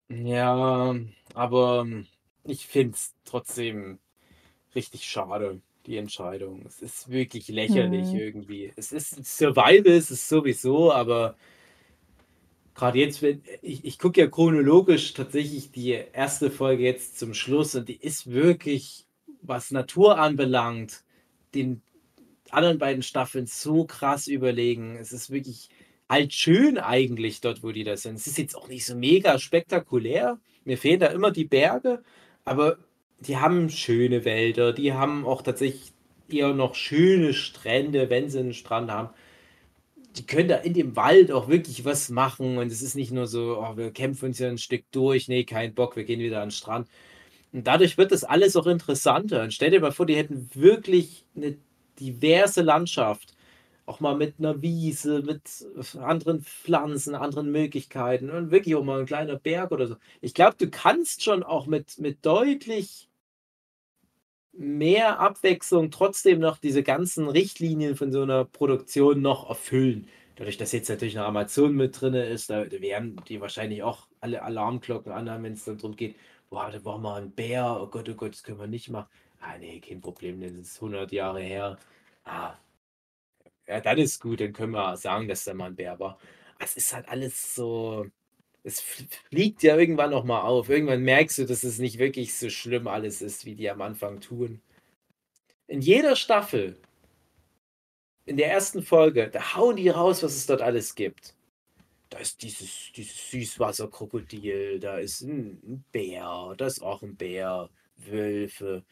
Ja, 0.09 0.95
aber 1.33 1.85
ich 2.43 2.67
finde 2.67 2.95
es 2.95 3.13
trotzdem 3.25 3.99
richtig 4.75 5.05
schade, 5.05 5.61
die 5.85 5.97
Entscheidung. 5.97 6.63
Es 6.65 6.81
ist 6.81 7.09
wirklich 7.09 7.47
lächerlich 7.47 8.13
Mhm. 8.13 8.19
irgendwie. 8.19 8.73
Es 8.75 8.91
ist 8.91 9.25
Survival, 9.25 9.93
es 9.93 10.11
ist 10.11 10.27
sowieso, 10.27 10.91
aber 10.91 11.35
gerade 12.75 12.99
jetzt, 12.99 13.21
wenn 13.21 13.43
ich, 13.61 13.85
ich 13.85 13.99
gucke 13.99 14.21
ja 14.21 14.27
chronologisch 14.27 15.13
tatsächlich 15.13 15.71
die 15.71 15.91
erste 15.91 16.51
Folge 16.51 16.83
jetzt 16.83 17.19
zum 17.19 17.33
Schluss 17.33 17.75
und 17.75 17.87
die 17.89 17.97
ist 17.97 18.31
wirklich, 18.31 19.05
was 19.41 19.71
Natur 19.71 20.19
anbelangt, 20.19 21.03
den 21.53 21.81
anderen 22.51 22.77
beiden 22.79 23.03
Staffeln 23.03 23.45
so 23.45 23.85
krass 23.85 24.27
überlegen. 24.27 24.97
Es 24.97 25.11
ist 25.11 25.31
wirklich 25.31 25.69
halt 26.09 26.33
schön 26.33 26.77
eigentlich 26.77 27.41
dort, 27.41 27.63
wo 27.63 27.71
die 27.71 27.83
da 27.83 27.95
sind. 27.97 28.15
Es 28.15 28.27
ist 28.27 28.37
jetzt 28.37 28.55
auch 28.55 28.67
nicht 28.67 28.85
so 28.85 28.95
mega 28.95 29.39
spektakulär. 29.39 30.39
Mir 30.65 30.77
fehlen 30.77 30.99
da 30.99 31.07
immer 31.07 31.31
die 31.31 31.45
Berge, 31.45 32.03
aber 32.43 32.77
die 33.19 33.37
haben 33.37 33.69
schöne 33.69 34.25
Wälder, 34.25 34.73
die 34.73 34.93
haben 34.93 35.25
auch 35.25 35.41
tatsächlich 35.41 35.93
eher 36.29 36.53
noch 36.53 36.75
schöne 36.75 37.33
Strände, 37.33 38.09
wenn 38.09 38.29
sie 38.29 38.39
einen 38.39 38.53
Strand 38.53 38.91
haben. 38.91 39.09
Die 40.17 40.25
können 40.25 40.49
da 40.49 40.57
in 40.57 40.73
dem 40.73 40.95
Wald 40.97 41.31
auch 41.31 41.47
wirklich 41.47 41.85
was 41.85 42.09
machen 42.09 42.57
und 42.57 42.71
es 42.71 42.81
ist 42.81 42.95
nicht 42.95 43.11
nur 43.11 43.27
so, 43.27 43.57
oh, 43.59 43.77
wir 43.77 43.91
kämpfen 43.91 44.25
uns 44.25 44.39
ja 44.39 44.49
ein 44.49 44.57
Stück 44.57 44.83
durch, 44.91 45.29
nee, 45.29 45.45
kein 45.45 45.73
Bock, 45.73 45.95
wir 45.95 46.03
gehen 46.03 46.19
wieder 46.19 46.41
an 46.41 46.49
den 46.49 46.51
Strand. 46.51 46.89
Und 47.53 47.67
dadurch 47.67 47.97
wird 47.97 48.11
das 48.11 48.23
alles 48.23 48.55
auch 48.55 48.67
interessanter. 48.67 49.43
Und 49.43 49.53
stell 49.53 49.71
dir 49.71 49.81
mal 49.81 49.91
vor, 49.91 50.05
die 50.05 50.15
hätten 50.15 50.49
wirklich 50.53 51.25
eine 51.35 51.57
diverse 51.99 52.61
Landschaft 52.61 53.33
auch 53.85 53.99
mal 53.99 54.15
mit 54.15 54.35
einer 54.39 54.61
Wiese, 54.61 55.21
mit 55.21 55.41
anderen 55.99 56.41
Pflanzen, 56.41 57.15
anderen 57.15 57.51
Möglichkeiten 57.51 58.29
und 58.29 58.51
wirklich 58.51 58.75
auch 58.75 58.83
mal 58.83 59.01
ein 59.01 59.05
kleiner 59.05 59.35
Berg 59.35 59.71
oder 59.71 59.87
so. 59.87 59.95
Ich 60.21 60.33
glaube, 60.33 60.55
du 60.57 60.69
kannst 60.69 61.23
schon 61.23 61.43
auch 61.43 61.65
mit, 61.65 61.99
mit 61.99 62.25
deutlich 62.25 63.09
mehr 64.53 65.19
Abwechslung 65.19 65.91
trotzdem 65.91 66.39
noch 66.39 66.57
diese 66.57 66.83
ganzen 66.83 67.27
Richtlinien 67.27 67.95
von 67.95 68.11
so 68.11 68.21
einer 68.21 68.45
Produktion 68.45 69.21
noch 69.21 69.49
erfüllen. 69.49 70.07
Dadurch, 70.35 70.57
dass 70.57 70.71
jetzt 70.71 70.89
natürlich 70.89 71.15
noch 71.15 71.25
Amazon 71.25 71.75
mit 71.75 71.99
drin 71.99 72.13
ist, 72.13 72.49
da 72.49 72.69
werden 72.71 73.21
die 73.27 73.41
wahrscheinlich 73.41 73.83
auch 73.83 74.07
alle 74.19 74.41
Alarmglocken 74.43 75.11
anhaben, 75.11 75.43
wenn 75.43 75.53
es 75.53 75.65
dann 75.65 75.77
darum 75.77 75.95
geht, 75.95 76.15
boah, 76.51 76.69
da 76.71 76.79
brauchen 76.79 77.03
wir 77.03 77.15
einen 77.15 77.31
Bär, 77.31 77.79
oh 77.81 77.87
Gott, 77.87 78.09
oh 78.09 78.15
Gott, 78.15 78.33
das 78.33 78.43
können 78.43 78.59
wir 78.59 78.67
nicht 78.67 78.89
machen. 78.89 79.09
Ah, 79.39 79.57
nee, 79.57 79.79
kein 79.79 80.01
Problem, 80.01 80.41
das 80.41 80.51
ist 80.51 80.75
100 80.77 81.11
Jahre 81.11 81.41
her. 81.41 81.79
Ah, 82.25 82.55
ja, 83.67 83.79
dann 83.81 83.97
ist 83.99 84.21
gut, 84.21 84.41
dann 84.41 84.53
können 84.53 84.73
wir 84.73 84.97
sagen, 84.97 85.27
dass 85.27 85.45
da 85.45 85.53
mal 85.53 85.67
ein 85.67 85.75
Bär 85.75 85.99
war. 85.99 86.19
Es 86.59 86.77
ist 86.77 86.93
halt 86.93 87.07
alles 87.09 87.55
so. 87.55 88.07
Es 88.63 88.81
fliegt 88.81 89.63
ja 89.63 89.77
irgendwann 89.77 90.11
noch 90.11 90.23
mal 90.25 90.41
auf. 90.41 90.69
Irgendwann 90.69 91.03
merkst 91.03 91.39
du, 91.39 91.45
dass 91.45 91.63
es 91.63 91.79
nicht 91.79 91.97
wirklich 91.99 92.35
so 92.35 92.49
schlimm 92.49 92.87
alles 92.87 93.21
ist, 93.21 93.45
wie 93.45 93.55
die 93.55 93.69
am 93.69 93.81
Anfang 93.81 94.19
tun. 94.21 94.61
In 95.67 95.81
jeder 95.81 96.15
Staffel, 96.15 96.77
in 98.25 98.37
der 98.37 98.51
ersten 98.51 98.83
Folge, 98.83 99.29
da 99.29 99.55
hauen 99.55 99.77
die 99.77 99.89
raus, 99.89 100.23
was 100.23 100.35
es 100.35 100.45
dort 100.47 100.61
alles 100.61 100.95
gibt. 100.95 101.35
Da 102.11 102.19
ist 102.19 102.43
dieses, 102.43 102.91
dieses 102.93 103.31
Süßwasserkrokodil, 103.31 104.79
da 104.81 104.97
ist 104.97 105.21
ein, 105.21 105.85
Bär, 105.93 106.53
da 106.57 106.67
ist 106.67 106.83
auch 106.83 107.01
ein 107.01 107.15
Bär, 107.15 107.69
Wölfe 107.95 108.83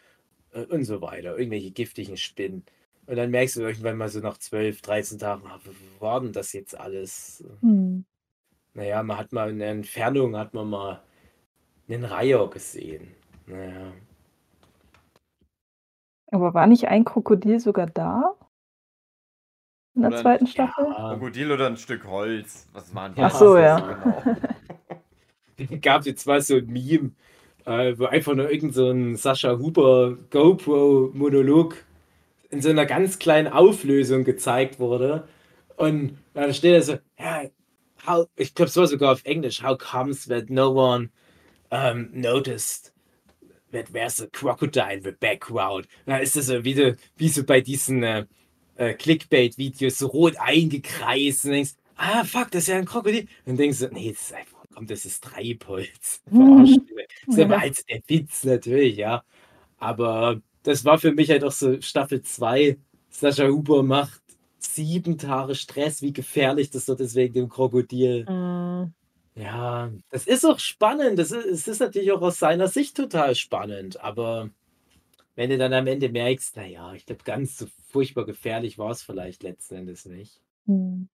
äh, 0.54 0.64
und 0.64 0.86
so 0.86 1.02
weiter. 1.02 1.38
Irgendwelche 1.38 1.72
giftigen 1.72 2.16
Spinnen. 2.16 2.64
Und 3.08 3.18
dann 3.18 3.30
merkst 3.30 3.58
du 3.58 3.62
irgendwann 3.62 3.98
mal 3.98 4.08
so 4.08 4.22
nach 4.22 4.38
12, 4.38 4.82
13 4.82 5.20
Tagen, 5.20 5.46
ah, 5.48 5.60
wo 5.66 6.06
war 6.06 6.22
denn 6.22 6.32
das 6.32 6.54
jetzt 6.54 6.80
alles? 6.80 7.44
Hm. 7.60 8.06
Naja, 8.74 9.04
man 9.04 9.18
hat 9.18 9.34
mal 9.34 9.50
in 9.50 9.60
der 9.60 9.72
Entfernung 9.72 10.38
hat 10.38 10.54
man 10.54 10.70
mal 10.70 11.04
einen 11.90 12.06
Reiher 12.06 12.48
gesehen. 12.50 13.16
Naja. 13.48 13.92
Aber 16.28 16.54
war 16.54 16.68
nicht 16.68 16.88
ein 16.88 17.04
Krokodil 17.04 17.60
sogar 17.60 17.88
da? 17.88 18.36
In 20.00 20.04
der 20.04 20.12
Oder- 20.12 20.22
zweiten 20.22 20.48
Staffel? 20.48 20.86
Ja, 20.86 21.10
Krokodil 21.10 21.52
oder 21.52 21.68
ein 21.68 21.76
Stück 21.76 22.06
Holz. 22.08 22.70
Was 22.72 22.96
waren 22.96 23.14
die? 23.14 23.22
Ach 23.22 23.36
so, 23.36 23.58
ja. 23.58 23.78
so 25.58 25.66
genau? 25.66 25.78
gab 25.82 26.06
jetzt 26.06 26.26
mal 26.26 26.40
so 26.42 26.56
ein 26.56 26.68
Meme, 26.68 27.12
äh, 27.66 27.96
wo 27.98 28.06
einfach 28.06 28.34
nur 28.34 28.50
irgend 28.50 28.74
so 28.74 28.90
ein 28.90 29.18
Sascha 29.18 29.58
Huber 29.58 30.16
GoPro-Monolog 30.30 31.76
in 32.50 32.62
so 32.62 32.70
einer 32.70 32.86
ganz 32.86 33.20
kleinen 33.20 33.50
Auflösung 33.52 34.24
gezeigt 34.24 34.80
wurde. 34.80 35.28
Und 35.76 36.18
da 36.34 36.54
steht 36.54 36.76
er 36.76 36.82
so, 36.82 36.94
ja, 37.20 37.44
how, 38.08 38.30
ich 38.38 38.56
glaube, 38.56 38.70
es 38.70 38.78
war 38.78 38.88
sogar 38.88 39.12
auf 39.12 39.26
Englisch, 39.26 39.62
how 39.62 39.78
comes 39.78 40.28
that 40.28 40.50
no 40.50 40.70
one 40.72 41.10
um, 41.72 42.08
noticed 42.14 42.94
that 43.74 43.88
there's 43.92 44.22
a 44.22 44.28
crocodile 44.28 44.94
in 44.94 45.04
the 45.04 45.12
background. 45.12 45.90
Da 46.06 46.20
ist 46.20 46.38
das 46.38 46.46
so 46.46 46.64
wie, 46.64 46.74
so- 46.74 46.94
wie 47.18 47.28
so 47.28 47.44
bei 47.44 47.60
diesen 47.60 48.02
äh, 48.02 48.26
äh, 48.80 48.94
Clickbait-Videos 48.94 49.98
so 49.98 50.08
rot 50.08 50.36
eingekreist 50.40 51.46
und 51.46 51.52
denkst, 51.52 51.74
ah, 51.98 52.24
fuck, 52.24 52.50
das 52.52 52.64
ist 52.64 52.68
ja 52.70 52.78
ein 52.78 52.86
Krokodil. 52.86 53.28
Und 53.46 53.58
denkst 53.58 53.80
du, 53.80 53.90
nee, 53.90 54.12
das 54.12 54.22
ist 54.22 54.34
einfach, 54.34 54.58
komm, 54.74 54.88
das 54.88 55.06
ist 55.06 55.24
Treibholz. 55.24 56.22
Verarscht. 56.30 56.80
Das 57.28 57.36
ist 57.36 57.44
aber 57.44 57.60
halt 57.60 57.90
der 57.90 58.02
Witz 58.08 58.44
natürlich, 58.46 58.98
ja. 58.98 59.24
Aber 59.78 60.42
das 60.64 60.86
war 60.86 60.98
für 60.98 61.12
mich 61.12 61.30
halt 61.30 61.44
auch 61.44 61.52
so 61.52 61.80
Staffel 61.82 62.22
2. 62.22 62.78
Sascha 63.10 63.48
Huber 63.48 63.84
macht 63.84 64.22
sieben 64.60 65.18
Tage 65.18 65.56
Stress, 65.56 66.02
wie 66.02 66.14
gefährlich 66.14 66.70
das 66.70 66.86
dort 66.86 67.02
ist 67.02 67.16
wegen 67.16 67.34
dem 67.34 67.50
Krokodil. 67.50 68.26
Hm. 68.28 68.94
Ja, 69.36 69.92
das 70.10 70.26
ist 70.26 70.46
auch 70.46 70.60
spannend. 70.60 71.20
Das 71.20 71.32
ist, 71.32 71.46
es 71.46 71.68
ist 71.68 71.80
natürlich 71.80 72.12
auch 72.12 72.22
aus 72.22 72.40
seiner 72.40 72.68
Sicht 72.68 72.96
total 72.96 73.36
spannend. 73.36 74.00
Aber 74.02 74.50
wenn 75.40 75.52
du 75.52 75.58
dann 75.58 75.72
am 75.72 75.88
Ende 75.88 76.10
merkst, 76.10 76.58
naja, 76.58 76.92
ich 76.92 77.06
glaube, 77.06 77.24
ganz 77.24 77.58
so 77.58 77.66
furchtbar 77.88 78.26
gefährlich 78.26 78.78
war 78.78 78.92
es 78.92 79.02
vielleicht 79.02 79.42
letzten 79.42 79.76
Endes 79.76 80.06
nicht. 80.06 80.42
Hm. 80.66 81.08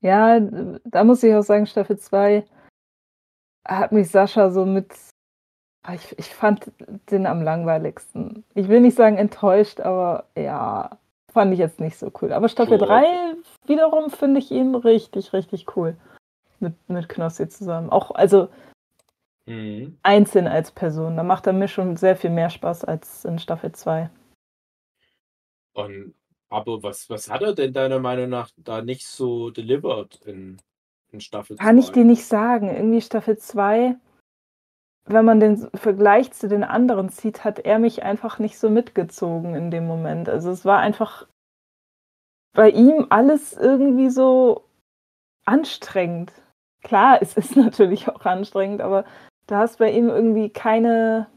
Ja, 0.00 0.40
da 0.40 1.04
muss 1.04 1.22
ich 1.22 1.34
auch 1.34 1.42
sagen, 1.42 1.66
Staffel 1.66 1.98
2 1.98 2.46
hat 3.68 3.92
mich 3.92 4.08
Sascha 4.08 4.50
so 4.50 4.64
mit. 4.64 4.94
Ah, 5.82 5.92
Ich, 5.92 6.18
ich 6.18 6.34
fand 6.34 6.72
den 7.10 7.26
am 7.26 7.42
langweiligsten. 7.42 8.44
Ich 8.54 8.68
will 8.68 8.80
nicht 8.80 8.96
sagen 8.96 9.18
enttäuscht, 9.18 9.78
aber 9.78 10.24
ja, 10.34 10.98
fand 11.30 11.52
ich 11.52 11.58
jetzt 11.58 11.80
nicht 11.80 11.98
so 11.98 12.10
cool. 12.22 12.32
Aber 12.32 12.48
Staffel 12.48 12.78
Schon 12.78 12.88
3 12.88 13.34
wiederum 13.66 14.08
finde 14.08 14.40
ich 14.40 14.50
ihn 14.52 14.74
richtig, 14.74 15.34
richtig 15.34 15.76
cool. 15.76 15.98
Mit, 16.60 16.72
mit 16.88 17.10
Knossi 17.10 17.46
zusammen. 17.50 17.90
Auch, 17.90 18.10
also 18.12 18.48
Mhm. 19.46 19.98
einzeln 20.02 20.46
als 20.46 20.70
Person. 20.70 21.16
Da 21.16 21.22
macht 21.22 21.46
er 21.46 21.52
mir 21.52 21.68
schon 21.68 21.96
sehr 21.96 22.16
viel 22.16 22.30
mehr 22.30 22.50
Spaß 22.50 22.84
als 22.84 23.24
in 23.24 23.38
Staffel 23.38 23.72
2. 23.72 24.10
Und 25.74 26.14
aber 26.48 26.82
was, 26.82 27.10
was 27.10 27.28
hat 27.30 27.42
er 27.42 27.54
denn 27.54 27.72
deiner 27.72 27.98
Meinung 27.98 28.28
nach 28.28 28.50
da 28.56 28.80
nicht 28.80 29.06
so 29.06 29.50
delivered 29.50 30.16
in 30.24 30.58
in 31.14 31.20
Staffel 31.20 31.56
Kann 31.56 31.78
ich 31.78 31.92
dir 31.92 32.04
nicht 32.04 32.26
sagen. 32.26 32.68
Irgendwie 32.68 33.00
Staffel 33.00 33.38
2, 33.38 33.96
wenn 35.06 35.24
man 35.24 35.40
den 35.40 35.70
Vergleich 35.74 36.32
zu 36.32 36.48
den 36.48 36.64
anderen 36.64 37.08
zieht, 37.08 37.44
hat 37.44 37.60
er 37.60 37.78
mich 37.78 38.02
einfach 38.02 38.38
nicht 38.38 38.58
so 38.58 38.68
mitgezogen 38.68 39.54
in 39.54 39.70
dem 39.70 39.86
Moment. 39.86 40.28
Also 40.28 40.50
es 40.50 40.64
war 40.64 40.80
einfach 40.80 41.26
bei 42.52 42.70
ihm 42.70 43.06
alles 43.10 43.52
irgendwie 43.52 44.10
so 44.10 44.64
anstrengend. 45.46 46.32
Klar, 46.82 47.18
es 47.22 47.36
ist 47.36 47.56
natürlich 47.56 48.08
auch 48.08 48.24
anstrengend, 48.24 48.82
aber 48.82 49.04
du 49.46 49.54
hast 49.54 49.78
bei 49.78 49.90
ihm 49.90 50.08
irgendwie 50.08 50.50
keine, 50.50 51.28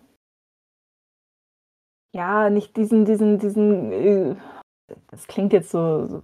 ja, 2.14 2.50
nicht 2.50 2.76
diesen, 2.78 3.06
diesen, 3.06 3.40
diesen, 3.40 3.92
äh, 3.92 4.36
das 5.08 5.28
klingt 5.28 5.54
jetzt 5.54 5.72
so, 5.72 6.06
so 6.06 6.24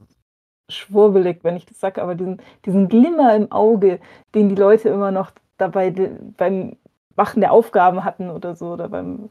schwurbelig, 0.71 1.43
wenn 1.43 1.55
ich 1.55 1.65
das 1.65 1.79
sage, 1.79 2.01
aber 2.01 2.15
diesen, 2.15 2.41
diesen 2.65 2.87
Glimmer 2.89 3.35
im 3.35 3.51
Auge, 3.51 3.99
den 4.33 4.49
die 4.49 4.55
Leute 4.55 4.89
immer 4.89 5.11
noch 5.11 5.31
dabei 5.57 5.91
beim 6.37 6.77
Machen 7.15 7.41
der 7.41 7.51
Aufgaben 7.51 8.03
hatten 8.03 8.29
oder 8.29 8.55
so, 8.55 8.73
oder 8.73 8.89
beim, 8.89 9.29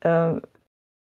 äh, 0.00 0.34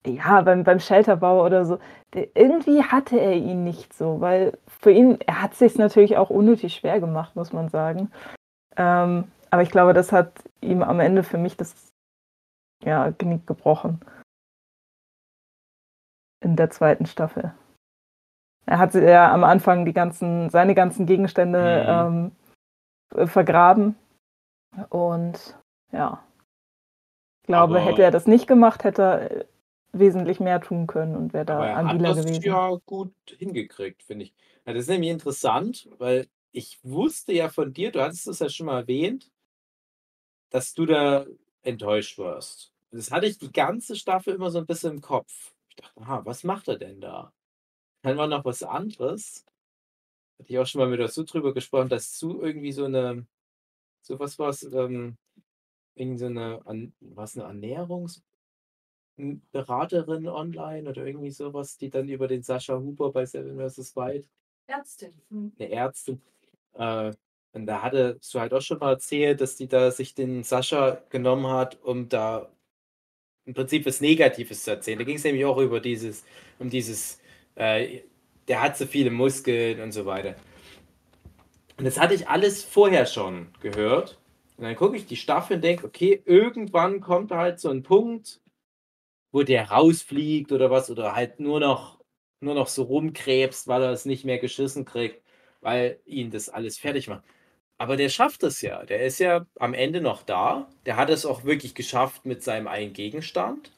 ja, 0.07 0.41
beim, 0.43 0.65
beim 0.65 0.81
Shelterbau 0.81 1.45
oder 1.45 1.67
so. 1.67 1.79
Der, 2.15 2.29
irgendwie 2.35 2.83
hatte 2.83 3.19
er 3.21 3.35
ihn 3.35 3.65
nicht 3.65 3.93
so, 3.93 4.21
weil 4.21 4.57
für 4.67 4.93
ihn, 4.93 5.19
er 5.27 5.43
hat 5.43 5.55
sich 5.55 5.77
natürlich 5.77 6.17
auch 6.17 6.31
unnötig 6.31 6.75
schwer 6.75 7.01
gemacht, 7.01 7.37
muss 7.37 7.53
man 7.53 7.69
sagen. 7.69 8.11
Ähm, 8.77 9.25
aber 9.57 9.63
ich 9.63 9.71
glaube, 9.71 9.95
das 9.95 10.13
hat 10.13 10.45
ihm 10.61 10.83
am 10.83 11.01
Ende 11.01 11.23
für 11.23 11.39
mich 11.39 11.57
das 11.57 11.91
ja, 12.85 13.09
Genick 13.09 13.47
gebrochen. 13.47 14.01
In 16.45 16.57
der 16.57 16.69
zweiten 16.69 17.07
Staffel. 17.07 17.55
Er 18.67 18.79
hat 18.79 18.93
ja 18.93 19.33
am 19.33 19.45
Anfang 19.45 19.87
die 19.87 19.95
ganzen, 19.95 20.51
seine 20.51 20.75
ganzen 20.75 21.07
Gegenstände 21.07 21.87
ähm, 21.89 23.27
vergraben. 23.29 23.97
Und 24.91 25.59
ja. 25.91 26.23
Ich 27.41 27.47
glaube, 27.47 27.77
Aber- 27.77 27.87
hätte 27.87 28.03
er 28.03 28.11
das 28.11 28.27
nicht 28.27 28.47
gemacht, 28.47 28.85
hätte 28.85 29.03
er 29.03 29.31
äh, 29.31 29.45
wesentlich 29.93 30.39
mehr 30.39 30.61
tun 30.61 30.87
können 30.87 31.17
und 31.17 31.33
wäre 31.33 31.47
da 31.47 31.65
er 31.67 31.77
hat 31.77 31.87
agiler 31.87 32.15
das 32.15 32.27
gewesen. 32.27 32.43
ja 32.43 32.77
gut 32.85 33.15
hingekriegt, 33.39 34.03
finde 34.03 34.27
ich. 34.27 34.35
Ja, 34.67 34.75
das 34.75 34.83
ist 34.83 34.91
nämlich 34.91 35.13
interessant, 35.13 35.89
weil 35.97 36.27
ich 36.53 36.79
wusste 36.83 37.33
ja 37.33 37.49
von 37.49 37.73
dir, 37.73 37.91
du 37.91 38.03
hattest 38.03 38.27
es 38.27 38.41
ja 38.41 38.51
schon 38.51 38.67
mal 38.67 38.81
erwähnt, 38.81 39.31
dass 40.51 40.75
du 40.75 40.87
da 40.87 41.27
enttäuscht 41.63 42.19
warst. 42.19 42.73
Und 42.91 42.99
Das 42.99 43.11
hatte 43.11 43.27
ich 43.27 43.39
die 43.39 43.53
ganze 43.53 43.97
Staffel 43.97 44.35
immer 44.35 44.51
so 44.51 44.59
ein 44.59 44.67
bisschen 44.67 44.95
im 44.95 45.01
Kopf. 45.01 45.55
Ich 45.69 45.77
dachte, 45.77 46.01
aha, 46.01 46.25
was 46.25 46.45
macht 46.45 46.69
er 46.69 46.79
denn 46.79 47.01
da? 47.01 47.33
Dann 48.03 48.17
war 48.17 48.29
noch 48.29 48.45
was 48.45 48.63
anderes. 48.63 49.45
Hatte 50.39 50.51
ich 50.51 50.59
auch 50.59 50.67
schon 50.67 50.81
mal 50.81 50.89
mit 50.89 51.11
Sue 51.11 51.25
drüber 51.25 51.53
gesprochen, 51.53 51.89
dass 51.89 52.19
Sue 52.19 52.47
irgendwie 52.47 52.73
so 52.73 52.85
eine, 52.85 53.27
so 54.03 54.19
was 54.19 54.39
war 54.39 54.51
es, 54.51 54.63
ähm, 54.63 55.17
irgend 55.95 56.21
so 56.21 56.27
eine, 56.27 56.61
was 57.01 57.37
eine 57.37 57.47
Ernährungsberaterin 57.47 60.29
online 60.29 60.89
oder 60.89 61.07
irgendwie 61.07 61.31
sowas, 61.31 61.77
die 61.79 61.91
dann 61.91 62.09
über 62.09 62.29
den 62.29 62.43
Sascha 62.43 62.79
Huber 62.79 63.13
bei 63.13 63.27
Seven 63.27 63.59
vs. 63.59 63.97
Wild 63.97 64.27
Ärztin. 64.67 65.15
Hm. 65.31 65.53
eine 65.59 65.71
Ärztin. 65.71 66.23
Äh, 66.75 67.13
und 67.57 67.67
da 67.67 67.83
hatte 67.83 68.21
du 68.33 68.41
halt 68.41 68.53
auch 68.53 68.61
schon 68.61 68.79
mal 68.79 68.93
erzählt, 68.93 69.41
dass 69.41 69.57
die 69.57 69.67
da 69.67 69.91
sich 69.91 70.15
den 70.15 70.45
Sascha 70.45 71.03
genommen 71.09 71.47
hat, 71.47 71.83
um 71.83 72.09
da 72.09 72.51
im 73.47 73.55
Prinzip 73.55 73.87
was 73.87 74.03
Negatives 74.03 74.65
zu 74.65 74.73
erzählen. 74.73 74.99
Da 74.99 75.05
ging 75.05 75.17
es 75.17 75.25
nämlich 75.25 75.45
auch 75.47 75.57
über 75.59 75.81
dieses, 75.81 76.25
um 76.59 76.69
dieses, 76.69 77.19
äh, 77.55 78.01
der 78.47 78.61
hat 78.61 78.77
so 78.77 78.85
viele 78.85 79.11
Muskeln 79.11 79.81
und 79.81 79.93
so 79.93 80.05
weiter. 80.05 80.37
Und 81.79 81.87
das 81.87 81.99
hatte 81.99 82.15
ich 82.15 82.29
alles 82.29 82.63
vorher 82.63 83.07
schon 83.07 83.49
gehört. 83.61 84.19
Und 84.59 84.65
dann 84.65 84.77
gucke 84.77 84.97
ich 84.97 85.07
die 85.07 85.17
Staffel 85.17 85.57
und 85.57 85.65
denke, 85.65 85.87
okay, 85.87 86.23
irgendwann 86.27 87.01
kommt 87.01 87.31
halt 87.31 87.59
so 87.59 87.71
ein 87.71 87.83
Punkt, 87.83 88.41
wo 89.33 89.43
der 89.43 89.71
rausfliegt 89.71 90.53
oder 90.53 90.71
was, 90.71 90.91
oder 90.91 91.15
halt 91.15 91.41
nur 91.41 91.61
noch, 91.61 92.01
nur 92.41 92.55
noch 92.55 92.69
so 92.69 92.83
rumkrebst, 92.83 93.67
weil 93.67 93.83
er 93.83 93.93
es 93.93 94.05
nicht 94.05 94.27
mehr 94.27 94.39
geschissen 94.39 94.85
kriegt, 94.85 95.23
weil 95.63 96.01
ihn 96.05 96.31
das 96.31 96.51
alles 96.51 96.79
fertig 96.79 97.09
macht. 97.09 97.25
Aber 97.79 97.97
der 97.97 98.09
schafft 98.09 98.43
es 98.43 98.63
ja. 98.63 98.85
Der 98.85 99.05
ist 99.05 99.19
ja 99.19 99.47
am 99.59 99.75
Ende 99.75 100.01
noch 100.01 100.23
da. 100.23 100.69
Der 100.87 100.97
hat 100.97 101.11
es 101.11 101.27
auch 101.27 101.45
wirklich 101.45 101.75
geschafft 101.75 102.25
mit 102.25 102.43
seinem 102.43 102.69
einen 102.69 102.93
Gegenstand. 102.93 103.73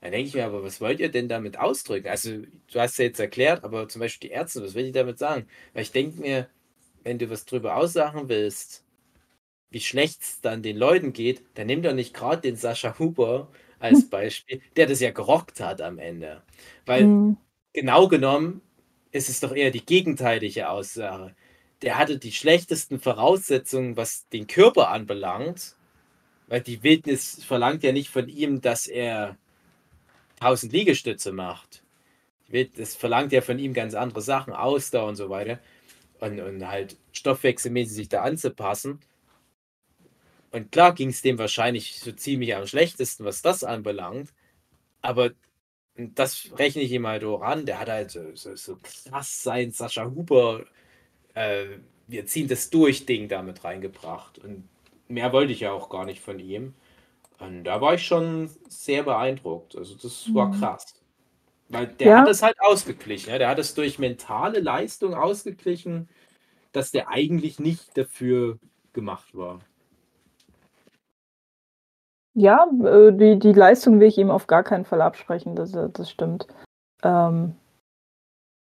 Dann 0.00 0.12
denke 0.12 0.28
ich 0.28 0.34
mir, 0.34 0.46
aber 0.46 0.64
was 0.64 0.80
wollt 0.80 1.00
ihr 1.00 1.10
denn 1.10 1.28
damit 1.28 1.58
ausdrücken? 1.58 2.08
Also, 2.08 2.30
du 2.72 2.80
hast 2.80 2.98
ja 2.98 3.06
jetzt 3.06 3.20
erklärt, 3.20 3.64
aber 3.64 3.88
zum 3.88 4.00
Beispiel 4.00 4.30
die 4.30 4.34
Ärzte, 4.34 4.62
was 4.62 4.74
will 4.74 4.86
ich 4.86 4.92
damit 4.92 5.18
sagen? 5.18 5.48
Weil 5.74 5.82
ich 5.84 5.92
denke 5.92 6.20
mir, 6.20 6.48
wenn 7.04 7.18
du 7.18 7.30
was 7.30 7.46
drüber 7.46 7.76
aussagen 7.76 8.28
willst, 8.28 8.84
wie 9.70 9.80
schlecht 9.80 10.22
es 10.22 10.40
dann 10.40 10.62
den 10.62 10.76
Leuten 10.76 11.12
geht, 11.12 11.42
dann 11.54 11.66
nimm 11.66 11.82
doch 11.82 11.94
nicht 11.94 12.14
gerade 12.14 12.42
den 12.42 12.56
Sascha 12.56 12.98
Huber 12.98 13.50
als 13.78 14.04
Beispiel, 14.04 14.60
der 14.76 14.86
das 14.86 15.00
ja 15.00 15.10
gerockt 15.10 15.60
hat 15.60 15.80
am 15.82 15.98
Ende. 15.98 16.42
Weil 16.86 17.14
Mhm. 17.14 17.36
genau 17.74 18.08
genommen 18.08 18.62
ist 19.12 19.28
es 19.30 19.40
doch 19.40 19.52
eher 19.54 19.70
die 19.72 19.84
gegenteilige 19.86 20.70
Aussage. 20.70 21.34
Der 21.82 21.98
hatte 21.98 22.18
die 22.18 22.32
schlechtesten 22.32 23.00
Voraussetzungen, 23.00 23.96
was 23.96 24.28
den 24.28 24.46
Körper 24.46 24.88
anbelangt, 24.88 25.76
weil 26.46 26.60
die 26.60 26.82
Wildnis 26.82 27.42
verlangt 27.44 27.82
ja 27.82 27.92
nicht 27.92 28.10
von 28.10 28.28
ihm, 28.28 28.60
dass 28.60 28.86
er 28.86 29.36
1000 30.40 30.72
Liegestütze 30.72 31.32
macht. 31.32 31.82
Wildnis 32.48 32.94
verlangt 32.94 33.32
ja 33.32 33.40
von 33.40 33.58
ihm 33.58 33.74
ganz 33.74 33.94
andere 33.94 34.20
Sachen, 34.20 34.52
Ausdauer 34.52 35.08
und 35.08 35.16
so 35.16 35.30
weiter. 35.30 35.58
Und, 36.20 36.38
und 36.40 36.68
halt 36.68 36.96
stoffwechselmäßig 37.12 37.94
sich 37.94 38.08
da 38.08 38.22
anzupassen. 38.22 39.00
Und 40.52 40.70
klar 40.70 40.94
ging 40.94 41.08
es 41.08 41.22
dem 41.22 41.38
wahrscheinlich 41.38 41.98
so 41.98 42.12
ziemlich 42.12 42.54
am 42.54 42.66
schlechtesten, 42.66 43.24
was 43.24 43.42
das 43.42 43.64
anbelangt. 43.64 44.32
Aber 45.00 45.30
das 45.96 46.50
rechne 46.56 46.82
ich 46.82 46.92
ihm 46.92 47.06
halt 47.06 47.24
auch 47.24 47.42
an. 47.42 47.66
Der 47.66 47.78
hat 47.80 47.88
halt 47.88 48.10
so, 48.10 48.34
so, 48.34 48.54
so 48.54 48.78
krass 48.82 49.42
sein 49.42 49.72
Sascha 49.72 50.04
Huber, 50.04 50.64
äh, 51.34 51.66
wir 52.06 52.26
ziehen 52.26 52.48
das 52.48 52.70
durch 52.70 53.06
Ding 53.06 53.28
damit 53.28 53.64
reingebracht. 53.64 54.38
Und 54.38 54.68
mehr 55.08 55.32
wollte 55.32 55.52
ich 55.52 55.60
ja 55.60 55.72
auch 55.72 55.88
gar 55.88 56.04
nicht 56.04 56.20
von 56.20 56.38
ihm. 56.38 56.74
Und 57.38 57.64
da 57.64 57.80
war 57.80 57.94
ich 57.94 58.06
schon 58.06 58.50
sehr 58.68 59.02
beeindruckt. 59.02 59.76
Also 59.76 59.94
das 59.96 60.32
war 60.34 60.48
Mhm. 60.48 60.52
krass. 60.60 60.94
Weil 61.68 61.86
der 61.86 62.08
Ja. 62.08 62.18
hat 62.18 62.28
es 62.28 62.42
halt 62.42 62.60
ausgeglichen. 62.60 63.30
Ja? 63.30 63.38
Der 63.38 63.48
hat 63.48 63.58
es 63.58 63.74
durch 63.74 63.98
mentale 63.98 64.60
Leistung 64.60 65.14
ausgeglichen, 65.14 66.08
dass 66.72 66.90
der 66.90 67.08
eigentlich 67.08 67.58
nicht 67.58 67.96
dafür 67.96 68.58
gemacht 68.92 69.34
war. 69.34 69.60
Ja, 72.34 72.66
äh, 72.84 73.12
die, 73.12 73.38
die 73.38 73.52
Leistung 73.52 74.00
will 74.00 74.08
ich 74.08 74.18
ihm 74.18 74.30
auf 74.30 74.46
gar 74.46 74.62
keinen 74.62 74.84
Fall 74.84 75.02
absprechen, 75.02 75.54
das, 75.54 75.74
äh, 75.74 75.88
das 75.92 76.10
stimmt. 76.10 76.46
Ähm, 77.02 77.54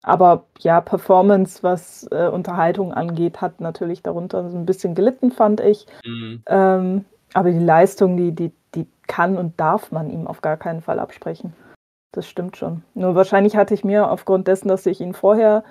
aber 0.06 0.44
ja, 0.60 0.80
Performance, 0.80 1.64
was 1.64 2.06
äh, 2.12 2.28
Unterhaltung 2.28 2.94
angeht, 2.94 3.40
hat 3.40 3.60
natürlich 3.60 4.04
darunter 4.04 4.48
so 4.48 4.56
ein 4.56 4.64
bisschen 4.64 4.94
gelitten, 4.94 5.32
fand 5.32 5.60
ich. 5.60 5.84
Mhm. 6.04 6.42
Ähm, 6.46 7.04
aber 7.34 7.50
die 7.50 7.58
Leistung, 7.58 8.16
die, 8.16 8.30
die, 8.30 8.52
die 8.76 8.86
kann 9.08 9.36
und 9.36 9.58
darf 9.58 9.90
man 9.90 10.08
ihm 10.08 10.28
auf 10.28 10.42
gar 10.42 10.56
keinen 10.56 10.80
Fall 10.80 11.00
absprechen. 11.00 11.54
Das 12.12 12.28
stimmt 12.28 12.56
schon. 12.56 12.84
Nur 12.94 13.16
wahrscheinlich 13.16 13.56
hatte 13.56 13.74
ich 13.74 13.82
mir 13.82 14.08
aufgrund 14.08 14.46
dessen, 14.46 14.68
dass 14.68 14.86
ich 14.86 15.00
ihn 15.00 15.12
vorher, 15.12 15.64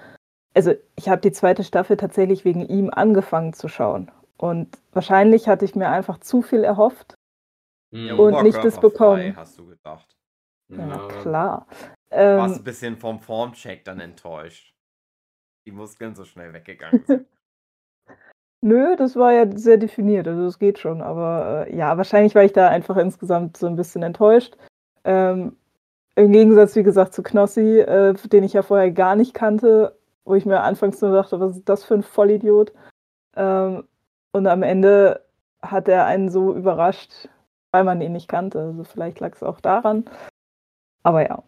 also 0.54 0.74
ich 0.98 1.08
habe 1.08 1.22
die 1.22 1.32
zweite 1.32 1.64
Staffel 1.64 1.96
tatsächlich 1.96 2.44
wegen 2.44 2.66
ihm 2.68 2.90
angefangen 2.90 3.54
zu 3.54 3.70
schauen. 3.70 4.12
Und 4.38 4.68
wahrscheinlich 4.92 5.48
hatte 5.48 5.64
ich 5.64 5.76
mir 5.76 5.88
einfach 5.88 6.20
zu 6.20 6.42
viel 6.42 6.66
erhofft. 6.66 7.16
Mhm. 7.92 8.20
Und 8.20 8.44
nicht 8.44 8.62
das 8.62 8.82
bekommen. 8.82 9.34
hast 9.38 9.58
du 9.58 9.66
gedacht. 9.68 10.14
Ja, 10.68 10.86
na 10.86 10.96
Ja. 10.98 11.08
klar. 11.22 11.68
Warst 12.16 12.56
Ähm, 12.56 12.62
ein 12.62 12.64
bisschen 12.64 12.98
vom 12.98 13.20
Formcheck 13.20 13.84
dann 13.84 14.00
enttäuscht. 14.00 14.74
Die 15.66 15.72
Muskeln 15.72 16.16
so 16.16 16.26
schnell 16.26 16.54
weggegangen 16.54 17.04
sind. 17.06 17.28
nö, 18.62 18.96
das 18.96 19.16
war 19.16 19.32
ja 19.32 19.46
sehr 19.56 19.78
definiert, 19.78 20.28
also 20.28 20.46
es 20.46 20.60
geht 20.60 20.80
schon. 20.80 21.02
Aber 21.02 21.68
äh, 21.68 21.76
ja, 21.76 21.98
wahrscheinlich 21.98 22.36
war 22.36 22.44
ich 22.44 22.54
da 22.54 22.70
einfach 22.70 22.98
insgesamt 22.98 23.58
so 23.58 23.68
ein 23.68 23.76
bisschen 23.76 24.04
enttäuscht. 24.04 24.58
Ähm, 25.04 25.56
Im 26.16 26.32
Gegensatz, 26.32 26.76
wie 26.76 26.84
gesagt, 26.84 27.14
zu 27.14 27.24
Knossi, 27.24 27.80
äh, 27.80 28.14
den 28.14 28.44
ich 28.44 28.54
ja 28.54 28.64
vorher 28.64 28.92
gar 28.92 29.16
nicht 29.16 29.34
kannte, 29.34 29.98
wo 30.26 30.36
ich 30.36 30.46
mir 30.46 30.62
anfangs 30.62 31.02
nur 31.02 31.12
dachte, 31.12 31.40
was 31.40 31.58
ist 31.58 31.70
das 31.70 31.84
für 31.84 31.96
ein 31.96 32.04
Vollidiot? 32.04 32.74
Ähm, 33.36 33.88
und 34.32 34.48
am 34.48 34.64
Ende 34.64 35.26
hat 35.62 35.88
er 35.88 36.06
einen 36.06 36.30
so 36.30 36.54
überrascht, 36.56 37.30
weil 37.72 37.84
man 37.84 38.02
ihn 38.02 38.14
nicht 38.14 38.28
kannte. 38.28 38.60
Also 38.60 38.84
vielleicht 38.84 39.20
lag 39.20 39.34
es 39.34 39.44
auch 39.44 39.60
daran. 39.62 40.06
Aber 41.04 41.24
ja. 41.28 41.44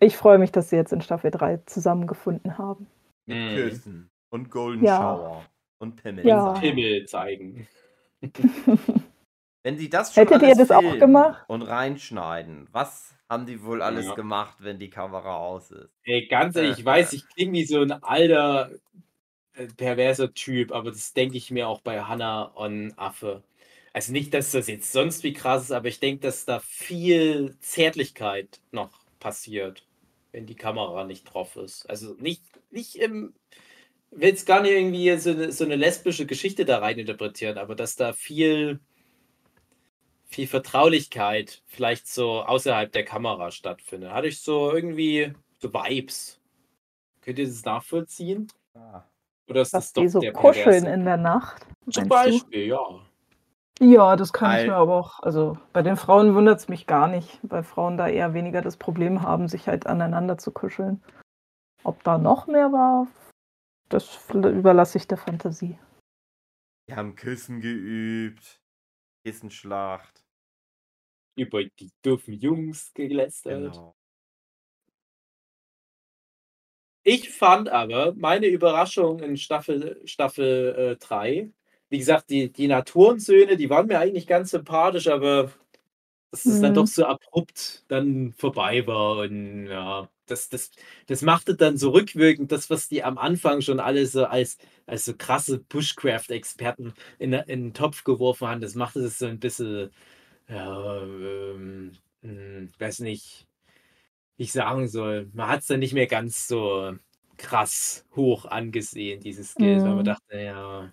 Ich 0.00 0.16
freue 0.16 0.38
mich, 0.38 0.52
dass 0.52 0.70
sie 0.70 0.76
jetzt 0.76 0.92
in 0.92 1.00
Staffel 1.00 1.30
3 1.30 1.58
zusammengefunden 1.66 2.58
haben. 2.58 2.86
Mit 3.26 3.38
Mhm. 3.38 3.54
Küssen 3.54 4.10
und 4.30 4.50
Golden 4.50 4.84
Ja. 4.84 4.96
Shower 4.98 5.46
und 5.80 5.96
Pimmel. 6.02 6.26
Ja. 6.26 6.58
Himmel 6.60 7.04
zeigen. 7.06 7.66
Wenn 9.64 9.76
sie 9.76 9.90
das 9.90 10.14
schon 10.14 10.26
Hättet 10.26 10.42
ihr 10.42 10.54
das 10.54 10.70
auch 10.70 10.98
gemacht? 10.98 11.44
und 11.48 11.62
reinschneiden, 11.62 12.68
was 12.72 13.14
haben 13.28 13.46
die 13.46 13.62
wohl 13.62 13.82
alles 13.82 14.06
Ja. 14.06 14.14
gemacht, 14.14 14.56
wenn 14.60 14.78
die 14.78 14.90
Kamera 14.90 15.36
aus 15.36 15.70
ist? 15.70 15.90
Ey, 16.04 16.26
ganz 16.26 16.56
ehrlich, 16.56 16.78
ich 16.78 16.84
weiß, 16.84 17.12
ich 17.12 17.28
klinge 17.28 17.52
wie 17.52 17.64
so 17.64 17.80
ein 17.82 17.92
alter, 17.92 18.70
äh, 19.54 19.66
perverser 19.76 20.32
Typ, 20.34 20.72
aber 20.72 20.90
das 20.92 21.14
denke 21.14 21.36
ich 21.38 21.50
mir 21.50 21.68
auch 21.68 21.80
bei 21.82 22.02
Hannah 22.02 22.44
und 22.44 22.94
Affe. 22.98 23.42
Also 23.94 24.12
nicht, 24.12 24.34
dass 24.34 24.52
das 24.52 24.68
jetzt 24.68 24.92
sonst 24.92 25.24
wie 25.24 25.32
krass 25.34 25.64
ist, 25.64 25.72
aber 25.72 25.88
ich 25.88 26.00
denke, 26.00 26.22
dass 26.22 26.44
da 26.46 26.60
viel 26.60 27.56
Zärtlichkeit 27.60 28.60
noch 28.72 28.92
passiert, 29.20 29.87
wenn 30.32 30.46
die 30.46 30.54
Kamera 30.54 31.04
nicht 31.04 31.24
drauf 31.24 31.56
ist. 31.56 31.88
Also 31.88 32.14
nicht, 32.18 32.42
nicht 32.70 32.96
im, 32.96 33.34
will 34.10 34.28
jetzt 34.28 34.46
gar 34.46 34.62
nicht 34.62 34.72
irgendwie 34.72 35.16
so 35.18 35.30
eine, 35.30 35.52
so 35.52 35.64
eine 35.64 35.76
lesbische 35.76 36.26
Geschichte 36.26 36.64
da 36.64 36.78
rein 36.78 36.98
interpretieren, 36.98 37.58
aber 37.58 37.74
dass 37.74 37.96
da 37.96 38.12
viel, 38.12 38.80
viel 40.26 40.46
Vertraulichkeit 40.46 41.62
vielleicht 41.66 42.08
so 42.08 42.42
außerhalb 42.42 42.92
der 42.92 43.04
Kamera 43.04 43.50
stattfindet. 43.50 44.12
Hatte 44.12 44.28
ich 44.28 44.40
so 44.40 44.72
irgendwie 44.72 45.32
so 45.58 45.72
Vibes. 45.72 46.40
Könnt 47.22 47.38
ihr 47.38 47.46
das 47.46 47.64
nachvollziehen? 47.64 48.48
Ah. 48.74 49.04
Oder 49.48 49.62
ist 49.62 49.72
Dass 49.72 49.86
das 49.86 49.92
doch 49.94 50.02
die 50.02 50.08
so 50.08 50.20
der 50.20 50.32
kuscheln 50.32 50.64
perverse? 50.64 50.94
in 50.94 51.04
der 51.04 51.16
Nacht. 51.16 51.66
Zum 51.90 52.06
meinst 52.08 52.42
du? 52.42 52.44
Beispiel, 52.44 52.66
ja. 52.66 53.07
Ja, 53.80 54.16
das 54.16 54.32
kann 54.32 54.58
ich 54.58 54.66
mir 54.66 54.74
aber 54.74 54.96
auch. 54.96 55.20
Also 55.20 55.56
bei 55.72 55.82
den 55.82 55.96
Frauen 55.96 56.34
wundert 56.34 56.58
es 56.58 56.68
mich 56.68 56.86
gar 56.86 57.06
nicht, 57.06 57.38
weil 57.42 57.62
Frauen 57.62 57.96
da 57.96 58.08
eher 58.08 58.34
weniger 58.34 58.60
das 58.60 58.76
Problem 58.76 59.22
haben, 59.22 59.48
sich 59.48 59.68
halt 59.68 59.86
aneinander 59.86 60.36
zu 60.36 60.50
kuscheln. 60.50 61.02
Ob 61.84 62.02
da 62.02 62.18
noch 62.18 62.48
mehr 62.48 62.72
war, 62.72 63.06
das 63.88 64.28
überlasse 64.32 64.98
ich 64.98 65.06
der 65.06 65.18
Fantasie. 65.18 65.78
Wir 66.86 66.96
haben 66.96 67.14
Küssen 67.14 67.60
geübt. 67.60 68.60
Kissenschlacht. 69.24 70.24
Über 71.36 71.62
die 71.64 71.92
doofen 72.02 72.34
Jungs 72.34 72.92
gelästert. 72.94 73.72
Genau. 73.72 73.94
Ich 77.04 77.30
fand 77.30 77.68
aber 77.68 78.14
meine 78.14 78.46
Überraschung 78.46 79.20
in 79.20 79.36
Staffel, 79.36 80.00
Staffel 80.06 80.74
äh, 80.76 80.96
3, 80.96 81.50
wie 81.90 81.98
gesagt, 81.98 82.30
die, 82.30 82.52
die 82.52 82.68
Naturensöhne, 82.68 83.56
die 83.56 83.70
waren 83.70 83.86
mir 83.86 83.98
eigentlich 84.00 84.26
ganz 84.26 84.50
sympathisch, 84.50 85.08
aber 85.08 85.52
dass 86.30 86.48
es 86.48 86.60
dann 86.60 86.74
Mhm. 86.74 86.74
doch 86.74 86.86
so 86.86 87.06
abrupt 87.06 87.84
dann 87.88 88.32
vorbei 88.34 88.86
war. 88.86 89.18
Und 89.20 89.66
ja, 89.68 90.08
das, 90.26 90.48
das, 90.50 90.70
das 91.06 91.22
machte 91.22 91.54
dann 91.56 91.78
so 91.78 91.90
rückwirkend 91.90 92.52
das, 92.52 92.70
was 92.70 92.88
die 92.88 93.02
am 93.04 93.18
Anfang 93.18 93.62
schon 93.62 93.80
alle 93.80 94.06
so 94.06 94.26
als, 94.26 94.58
als 94.86 95.04
so 95.06 95.14
krasse 95.16 95.58
Bushcraft-Experten 95.60 96.94
in, 97.18 97.32
in 97.32 97.46
den 97.66 97.74
Topf 97.74 98.04
geworfen 98.04 98.48
haben, 98.48 98.60
das 98.60 98.74
machte 98.74 99.02
das 99.02 99.18
so 99.18 99.26
ein 99.26 99.40
bisschen, 99.40 99.90
ja, 100.48 101.02
ähm, 101.04 101.92
hm, 102.22 102.70
weiß 102.78 103.00
nicht, 103.00 103.48
wie 104.36 104.44
ich 104.44 104.52
sagen 104.52 104.88
soll. 104.88 105.30
Man 105.34 105.48
hat 105.48 105.60
es 105.60 105.66
dann 105.68 105.80
nicht 105.80 105.94
mehr 105.94 106.06
ganz 106.06 106.48
so 106.48 106.94
krass 107.36 108.06
hoch 108.16 108.44
angesehen, 108.46 109.20
diese 109.20 109.44
Skills, 109.44 109.84
weil 109.84 109.94
man 109.96 110.04
Mhm. 110.04 110.06
dachte, 110.06 110.38
ja, 110.38 110.92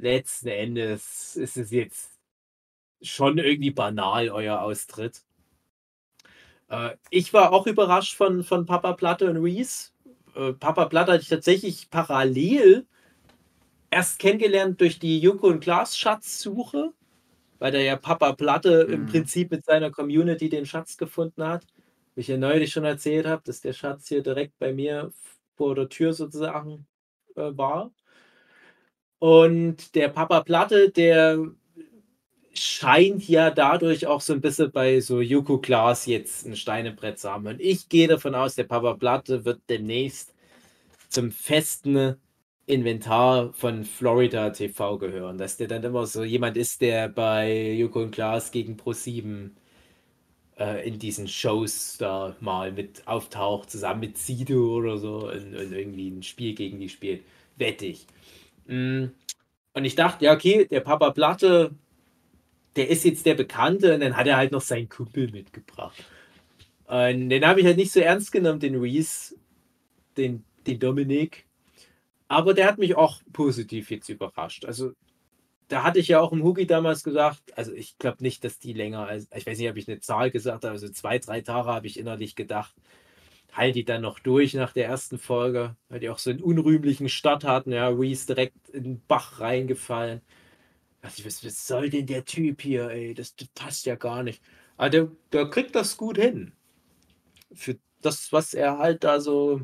letzten 0.00 0.48
Endes 0.48 1.36
ist 1.36 1.56
es 1.56 1.70
jetzt 1.70 2.12
schon 3.02 3.38
irgendwie 3.38 3.70
banal, 3.72 4.30
euer 4.30 4.60
Austritt. 4.62 5.24
Äh, 6.68 6.96
ich 7.10 7.32
war 7.32 7.52
auch 7.52 7.66
überrascht 7.66 8.14
von, 8.16 8.42
von 8.44 8.66
Papa 8.66 8.92
Platte 8.94 9.30
und 9.30 9.36
Reese. 9.38 9.90
Äh, 10.34 10.52
Papa 10.52 10.86
Platte 10.86 11.12
hatte 11.12 11.22
ich 11.22 11.28
tatsächlich 11.28 11.90
parallel 11.90 12.86
erst 13.90 14.18
kennengelernt 14.18 14.80
durch 14.80 14.98
die 14.98 15.20
Joko 15.20 15.48
und 15.48 15.60
Klaas 15.60 15.96
Schatzsuche, 15.98 16.92
weil 17.58 17.72
da 17.72 17.78
ja 17.80 17.96
Papa 17.96 18.34
Platte 18.34 18.88
im 18.92 19.02
Mhm. 19.02 19.06
Prinzip 19.06 19.50
mit 19.52 19.64
seiner 19.66 19.90
Community 19.92 20.50
den 20.50 20.66
Schatz 20.66 20.96
gefunden 20.98 21.44
hat. 21.44 21.66
Wie 22.14 22.22
ich 22.22 22.28
ja 22.28 22.38
neulich 22.38 22.72
schon 22.72 22.84
erzählt 22.84 23.26
habe, 23.26 23.42
dass 23.46 23.60
der 23.62 23.74
Schatz 23.74 24.08
hier 24.08 24.22
direkt 24.22 24.58
bei 24.60 24.72
mir 24.74 25.12
vor 25.56 25.74
der 25.76 25.88
Tür 25.90 26.12
sozusagen 26.14 26.86
äh, 27.36 27.56
war. 27.56 27.92
Und 29.18 29.94
der 29.94 30.08
Papa 30.08 30.42
Platte, 30.42 30.90
der 30.90 31.38
scheint 32.54 33.28
ja 33.28 33.50
dadurch 33.50 34.06
auch 34.06 34.20
so 34.20 34.32
ein 34.32 34.40
bisschen 34.40 34.72
bei 34.72 35.00
so 35.00 35.20
Joko 35.20 35.58
Klaas 35.58 36.06
jetzt 36.06 36.46
ein 36.46 36.56
Steinebrett 36.56 37.18
zu 37.18 37.30
haben. 37.30 37.46
Und 37.46 37.60
ich 37.60 37.88
gehe 37.88 38.08
davon 38.08 38.34
aus, 38.34 38.54
der 38.54 38.64
Papa 38.64 38.94
Platte 38.94 39.44
wird 39.44 39.60
demnächst 39.68 40.34
zum 41.08 41.30
festen 41.30 42.16
Inventar 42.66 43.52
von 43.52 43.84
Florida 43.84 44.50
TV 44.50 44.98
gehören. 44.98 45.38
Dass 45.38 45.56
der 45.56 45.68
dann 45.68 45.84
immer 45.84 46.06
so 46.06 46.24
jemand 46.24 46.56
ist, 46.56 46.80
der 46.80 47.08
bei 47.08 47.72
Joko 47.72 48.02
und 48.02 48.10
Klaas 48.12 48.50
gegen 48.50 48.76
Pro7 48.76 49.50
äh, 50.58 50.86
in 50.88 50.98
diesen 50.98 51.28
Shows 51.28 51.96
da 51.98 52.36
mal 52.40 52.72
mit 52.72 53.06
auftaucht, 53.06 53.70
zusammen 53.70 54.00
mit 54.00 54.18
Sido 54.18 54.76
oder 54.76 54.98
so 54.98 55.30
und, 55.30 55.54
und 55.54 55.72
irgendwie 55.72 56.08
ein 56.10 56.22
Spiel 56.22 56.54
gegen 56.54 56.80
die 56.80 56.88
spielt. 56.88 57.22
Mm. 57.58 58.35
Und 58.68 59.84
ich 59.84 59.94
dachte, 59.94 60.24
ja, 60.24 60.34
okay, 60.34 60.66
der 60.66 60.80
Papa 60.80 61.10
Platte, 61.10 61.74
der 62.76 62.88
ist 62.88 63.04
jetzt 63.04 63.26
der 63.26 63.34
Bekannte 63.34 63.94
und 63.94 64.00
dann 64.00 64.16
hat 64.16 64.26
er 64.26 64.36
halt 64.36 64.52
noch 64.52 64.60
seinen 64.60 64.88
Kumpel 64.88 65.30
mitgebracht. 65.30 66.04
Und 66.86 67.30
den 67.30 67.46
habe 67.46 67.60
ich 67.60 67.66
halt 67.66 67.76
nicht 67.76 67.92
so 67.92 68.00
ernst 68.00 68.32
genommen, 68.32 68.60
den 68.60 68.76
Reese, 68.76 69.34
den, 70.16 70.44
den 70.66 70.78
Dominik. 70.78 71.46
Aber 72.28 72.54
der 72.54 72.66
hat 72.66 72.78
mich 72.78 72.96
auch 72.96 73.20
positiv 73.32 73.90
jetzt 73.90 74.08
überrascht. 74.08 74.64
Also, 74.64 74.92
da 75.68 75.82
hatte 75.82 75.98
ich 75.98 76.08
ja 76.08 76.20
auch 76.20 76.32
im 76.32 76.42
Hugi 76.42 76.66
damals 76.66 77.02
gesagt, 77.02 77.56
also 77.56 77.72
ich 77.72 77.98
glaube 77.98 78.22
nicht, 78.22 78.44
dass 78.44 78.58
die 78.58 78.72
länger 78.72 79.06
als, 79.06 79.28
ich 79.34 79.46
weiß 79.46 79.58
nicht, 79.58 79.68
ob 79.68 79.76
ich 79.76 79.88
eine 79.88 80.00
Zahl 80.00 80.30
gesagt 80.30 80.64
habe, 80.64 80.72
also 80.72 80.88
zwei, 80.88 81.18
drei 81.18 81.40
Tage 81.40 81.68
habe 81.68 81.86
ich 81.86 81.98
innerlich 81.98 82.36
gedacht, 82.36 82.74
halt 83.56 83.74
die 83.76 83.84
dann 83.84 84.02
noch 84.02 84.18
durch 84.20 84.54
nach 84.54 84.72
der 84.72 84.86
ersten 84.86 85.18
Folge, 85.18 85.76
weil 85.88 86.00
die 86.00 86.10
auch 86.10 86.18
so 86.18 86.30
einen 86.30 86.42
unrühmlichen 86.42 87.08
Start 87.08 87.44
hatten, 87.44 87.72
ja, 87.72 87.88
Reese 87.88 88.26
direkt 88.28 88.68
in 88.70 88.84
den 88.84 89.02
Bach 89.08 89.40
reingefallen. 89.40 90.22
dachte 91.02 91.20
ich, 91.20 91.26
was, 91.26 91.44
was 91.44 91.66
soll 91.66 91.90
denn 91.90 92.06
der 92.06 92.24
Typ 92.24 92.62
hier, 92.62 92.90
ey, 92.90 93.14
das, 93.14 93.36
das 93.36 93.48
passt 93.50 93.86
ja 93.86 93.96
gar 93.96 94.22
nicht. 94.22 94.42
Aber 94.76 94.90
der, 94.90 95.10
der 95.32 95.50
kriegt 95.50 95.74
das 95.74 95.96
gut 95.96 96.18
hin. 96.18 96.52
Für 97.54 97.78
das, 98.02 98.32
was 98.32 98.54
er 98.54 98.78
halt 98.78 99.04
da 99.04 99.20
so 99.20 99.60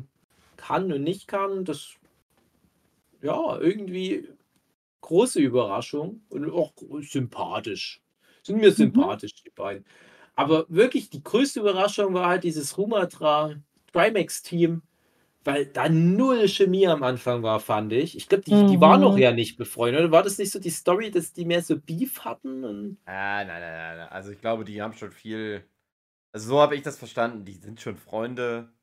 kann 0.57 0.91
und 0.91 1.03
nicht 1.03 1.27
kann, 1.27 1.65
das, 1.65 1.95
ja, 3.21 3.57
irgendwie 3.59 4.27
große 5.01 5.39
Überraschung 5.41 6.23
und 6.29 6.49
auch 6.51 6.73
sympathisch. 7.01 8.01
Sind 8.43 8.57
mir 8.59 8.71
Mhm. 8.71 8.75
sympathisch, 8.75 9.35
die 9.43 9.51
beiden. 9.51 9.85
Aber 10.35 10.65
wirklich 10.69 11.09
die 11.09 11.23
größte 11.23 11.61
Überraschung 11.61 12.13
war 12.13 12.29
halt 12.29 12.43
dieses 12.45 12.77
Rumatra 12.77 13.55
Trimax-Team, 13.93 14.81
weil 15.45 15.67
da 15.67 15.89
null 15.89 16.47
Chemie 16.49 16.87
am 16.87 17.03
Anfang 17.03 17.43
war, 17.43 17.59
fand 17.61 17.93
ich. 17.93 18.17
Ich 18.17 18.29
glaube, 18.29 18.43
die, 18.45 18.65
die 18.65 18.81
waren 18.81 19.01
noch 19.01 19.17
Mhm. 19.17 19.19
ja 19.19 19.31
nicht 19.33 19.57
befreundet. 19.57 20.01
Oder 20.03 20.11
war 20.11 20.23
das 20.23 20.37
nicht 20.39 20.51
so 20.51 20.59
die 20.59 20.69
Story, 20.71 21.11
dass 21.11 21.33
die 21.33 21.45
mehr 21.45 21.63
so 21.63 21.79
Beef 21.79 22.21
hatten? 22.25 22.97
Ah, 23.05 23.43
nein, 23.43 23.61
nein, 23.61 23.61
nein, 23.73 23.97
nein. 23.97 24.07
Also 24.09 24.31
ich 24.31 24.39
glaube, 24.39 24.63
die 24.65 24.81
haben 24.81 24.93
schon 24.93 25.11
viel. 25.11 25.67
Also 26.33 26.49
so 26.49 26.61
habe 26.61 26.75
ich 26.75 26.83
das 26.83 26.97
verstanden. 26.99 27.45
Die 27.45 27.55
sind 27.55 27.81
schon 27.81 27.97
Freunde. 27.97 28.73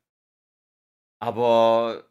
Aber 1.20 2.04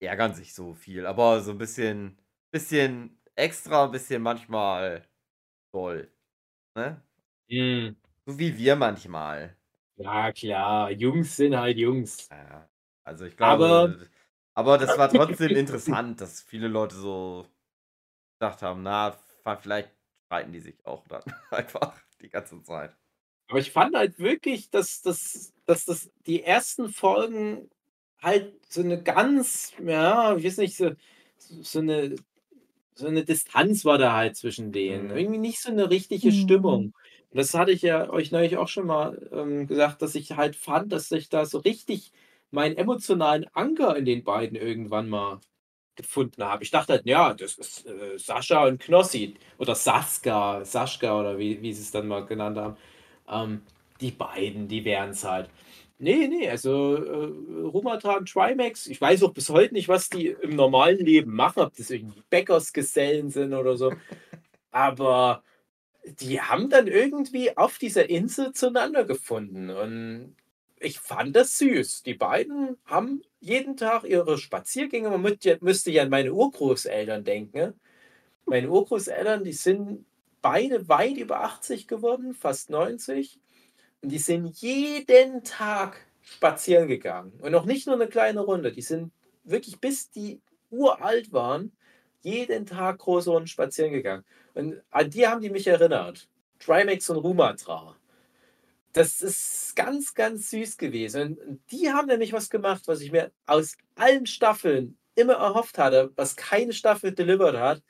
ärgern 0.00 0.34
sich 0.34 0.54
so 0.54 0.74
viel. 0.74 1.06
Aber 1.06 1.40
so 1.42 1.52
ein 1.52 1.58
bisschen, 1.58 2.18
bisschen 2.50 3.20
extra, 3.34 3.84
ein 3.84 3.90
bisschen 3.92 4.22
manchmal 4.22 5.06
doll. 5.72 6.12
Ne? 6.76 7.02
Hm, 7.50 7.96
So 8.26 8.38
wie 8.38 8.56
wir 8.56 8.76
manchmal. 8.76 9.57
Ja, 9.98 10.32
klar, 10.32 10.90
Jungs 10.90 11.36
sind 11.36 11.56
halt 11.56 11.76
Jungs. 11.78 12.28
Ja, 12.30 12.68
also 13.04 13.24
ich 13.26 13.38
Aber- 13.40 13.88
glaube, 13.88 14.08
aber 14.54 14.78
das 14.78 14.98
war 14.98 15.08
trotzdem 15.10 15.50
interessant, 15.56 16.20
dass 16.20 16.42
viele 16.42 16.68
Leute 16.68 16.96
so 16.96 17.46
gedacht 18.40 18.62
haben, 18.62 18.82
na, 18.82 19.16
vielleicht 19.60 19.90
streiten 20.26 20.52
die 20.52 20.60
sich 20.60 20.84
auch 20.84 21.06
dann 21.08 21.22
einfach 21.50 21.96
die 22.20 22.28
ganze 22.28 22.62
Zeit. 22.62 22.96
Aber 23.48 23.58
ich 23.60 23.70
fand 23.72 23.96
halt 23.96 24.18
wirklich, 24.18 24.70
dass, 24.70 25.00
dass, 25.02 25.52
dass 25.64 25.84
das 25.86 26.10
die 26.26 26.42
ersten 26.42 26.90
Folgen 26.90 27.70
halt 28.20 28.52
so 28.68 28.82
eine 28.82 29.02
ganz, 29.02 29.72
ja, 29.82 30.36
ich 30.36 30.44
weiß 30.44 30.58
nicht, 30.58 30.76
so, 30.76 30.92
so 31.38 31.78
eine 31.80 32.16
so 32.94 33.06
eine 33.06 33.24
Distanz 33.24 33.84
war 33.84 33.96
da 33.96 34.12
halt 34.14 34.36
zwischen 34.36 34.72
denen. 34.72 35.04
Mhm. 35.08 35.16
Irgendwie 35.16 35.38
nicht 35.38 35.60
so 35.62 35.70
eine 35.70 35.88
richtige 35.88 36.28
Mhm. 36.28 36.32
Stimmung. 36.32 36.94
Das 37.30 37.54
hatte 37.54 37.72
ich 37.72 37.82
ja 37.82 38.08
euch 38.10 38.32
neulich 38.32 38.56
auch 38.56 38.68
schon 38.68 38.86
mal 38.86 39.28
ähm, 39.32 39.66
gesagt, 39.66 40.02
dass 40.02 40.14
ich 40.14 40.32
halt 40.32 40.56
fand, 40.56 40.92
dass 40.92 41.10
ich 41.12 41.28
da 41.28 41.44
so 41.44 41.58
richtig 41.58 42.12
meinen 42.50 42.76
emotionalen 42.76 43.46
Anker 43.52 43.96
in 43.96 44.04
den 44.06 44.24
beiden 44.24 44.56
irgendwann 44.56 45.08
mal 45.08 45.40
gefunden 45.96 46.44
habe. 46.44 46.64
Ich 46.64 46.70
dachte 46.70 46.94
halt, 46.94 47.06
ja, 47.06 47.34
das 47.34 47.58
ist 47.58 47.86
äh, 47.86 48.18
Sascha 48.18 48.64
und 48.66 48.80
Knossi 48.80 49.34
oder 49.58 49.74
Saska, 49.74 50.64
Saschka 50.64 51.20
oder 51.20 51.38
wie, 51.38 51.60
wie 51.60 51.72
sie 51.72 51.82
es 51.82 51.90
dann 51.90 52.08
mal 52.08 52.24
genannt 52.24 52.56
haben. 52.56 52.76
Ähm, 53.28 53.62
die 54.00 54.12
beiden, 54.12 54.68
die 54.68 54.84
wären 54.84 55.10
es 55.10 55.24
halt. 55.24 55.50
Nee, 55.98 56.28
nee, 56.28 56.48
also 56.48 56.94
äh, 56.94 57.62
Rumata 57.62 58.16
und 58.16 58.30
Trimax, 58.30 58.86
ich 58.86 59.00
weiß 59.00 59.24
auch 59.24 59.32
bis 59.32 59.50
heute 59.50 59.74
nicht, 59.74 59.88
was 59.88 60.08
die 60.08 60.28
im 60.28 60.54
normalen 60.54 61.04
Leben 61.04 61.34
machen, 61.34 61.60
ob 61.60 61.74
das 61.76 61.90
irgendwie 61.90 62.22
Bäckersgesellen 62.30 63.30
sind 63.30 63.52
oder 63.52 63.76
so. 63.76 63.92
Aber 64.70 65.42
die 66.20 66.40
haben 66.40 66.70
dann 66.70 66.86
irgendwie 66.86 67.56
auf 67.56 67.78
dieser 67.78 68.08
Insel 68.08 68.52
zueinander 68.52 69.04
gefunden. 69.04 69.70
Und 69.70 70.36
ich 70.80 71.00
fand 71.00 71.36
das 71.36 71.58
süß. 71.58 72.02
Die 72.02 72.14
beiden 72.14 72.76
haben 72.84 73.22
jeden 73.40 73.76
Tag 73.76 74.04
ihre 74.04 74.38
Spaziergänge. 74.38 75.10
Man 75.10 75.36
müsste 75.60 75.90
ja 75.90 76.02
an 76.02 76.10
meine 76.10 76.32
Urgroßeltern 76.32 77.24
denken. 77.24 77.74
Meine 78.46 78.70
Urgroßeltern, 78.70 79.44
die 79.44 79.52
sind 79.52 80.06
beide 80.40 80.88
weit 80.88 81.16
über 81.16 81.40
80 81.40 81.88
geworden, 81.88 82.34
fast 82.34 82.70
90. 82.70 83.38
Und 84.02 84.10
die 84.10 84.18
sind 84.18 84.56
jeden 84.58 85.42
Tag 85.44 86.06
spazieren 86.22 86.88
gegangen. 86.88 87.32
Und 87.40 87.54
auch 87.54 87.64
nicht 87.64 87.86
nur 87.86 87.96
eine 87.96 88.08
kleine 88.08 88.40
Runde. 88.40 88.72
Die 88.72 88.82
sind 88.82 89.12
wirklich 89.44 89.80
bis 89.80 90.10
die 90.10 90.40
uralt 90.70 91.32
waren, 91.32 91.72
jeden 92.20 92.66
Tag 92.66 92.98
große 92.98 93.30
Runden 93.30 93.46
spazieren 93.46 93.92
gegangen. 93.92 94.24
Und 94.58 94.82
an 94.90 95.08
die 95.08 95.24
haben 95.28 95.40
die 95.40 95.50
mich 95.50 95.68
erinnert. 95.68 96.28
Trimax 96.58 97.08
und 97.10 97.18
Rumatra. 97.18 97.96
Das 98.92 99.22
ist 99.22 99.76
ganz, 99.76 100.14
ganz 100.14 100.50
süß 100.50 100.78
gewesen. 100.78 101.38
Und 101.38 101.60
die 101.70 101.92
haben 101.92 102.08
nämlich 102.08 102.32
was 102.32 102.50
gemacht, 102.50 102.82
was 102.86 103.00
ich 103.00 103.12
mir 103.12 103.30
aus 103.46 103.76
allen 103.94 104.26
Staffeln 104.26 104.98
immer 105.14 105.34
erhofft 105.34 105.78
hatte, 105.78 106.10
was 106.16 106.34
keine 106.34 106.72
Staffel 106.72 107.12
delivered 107.12 107.56
hat. 107.56 107.84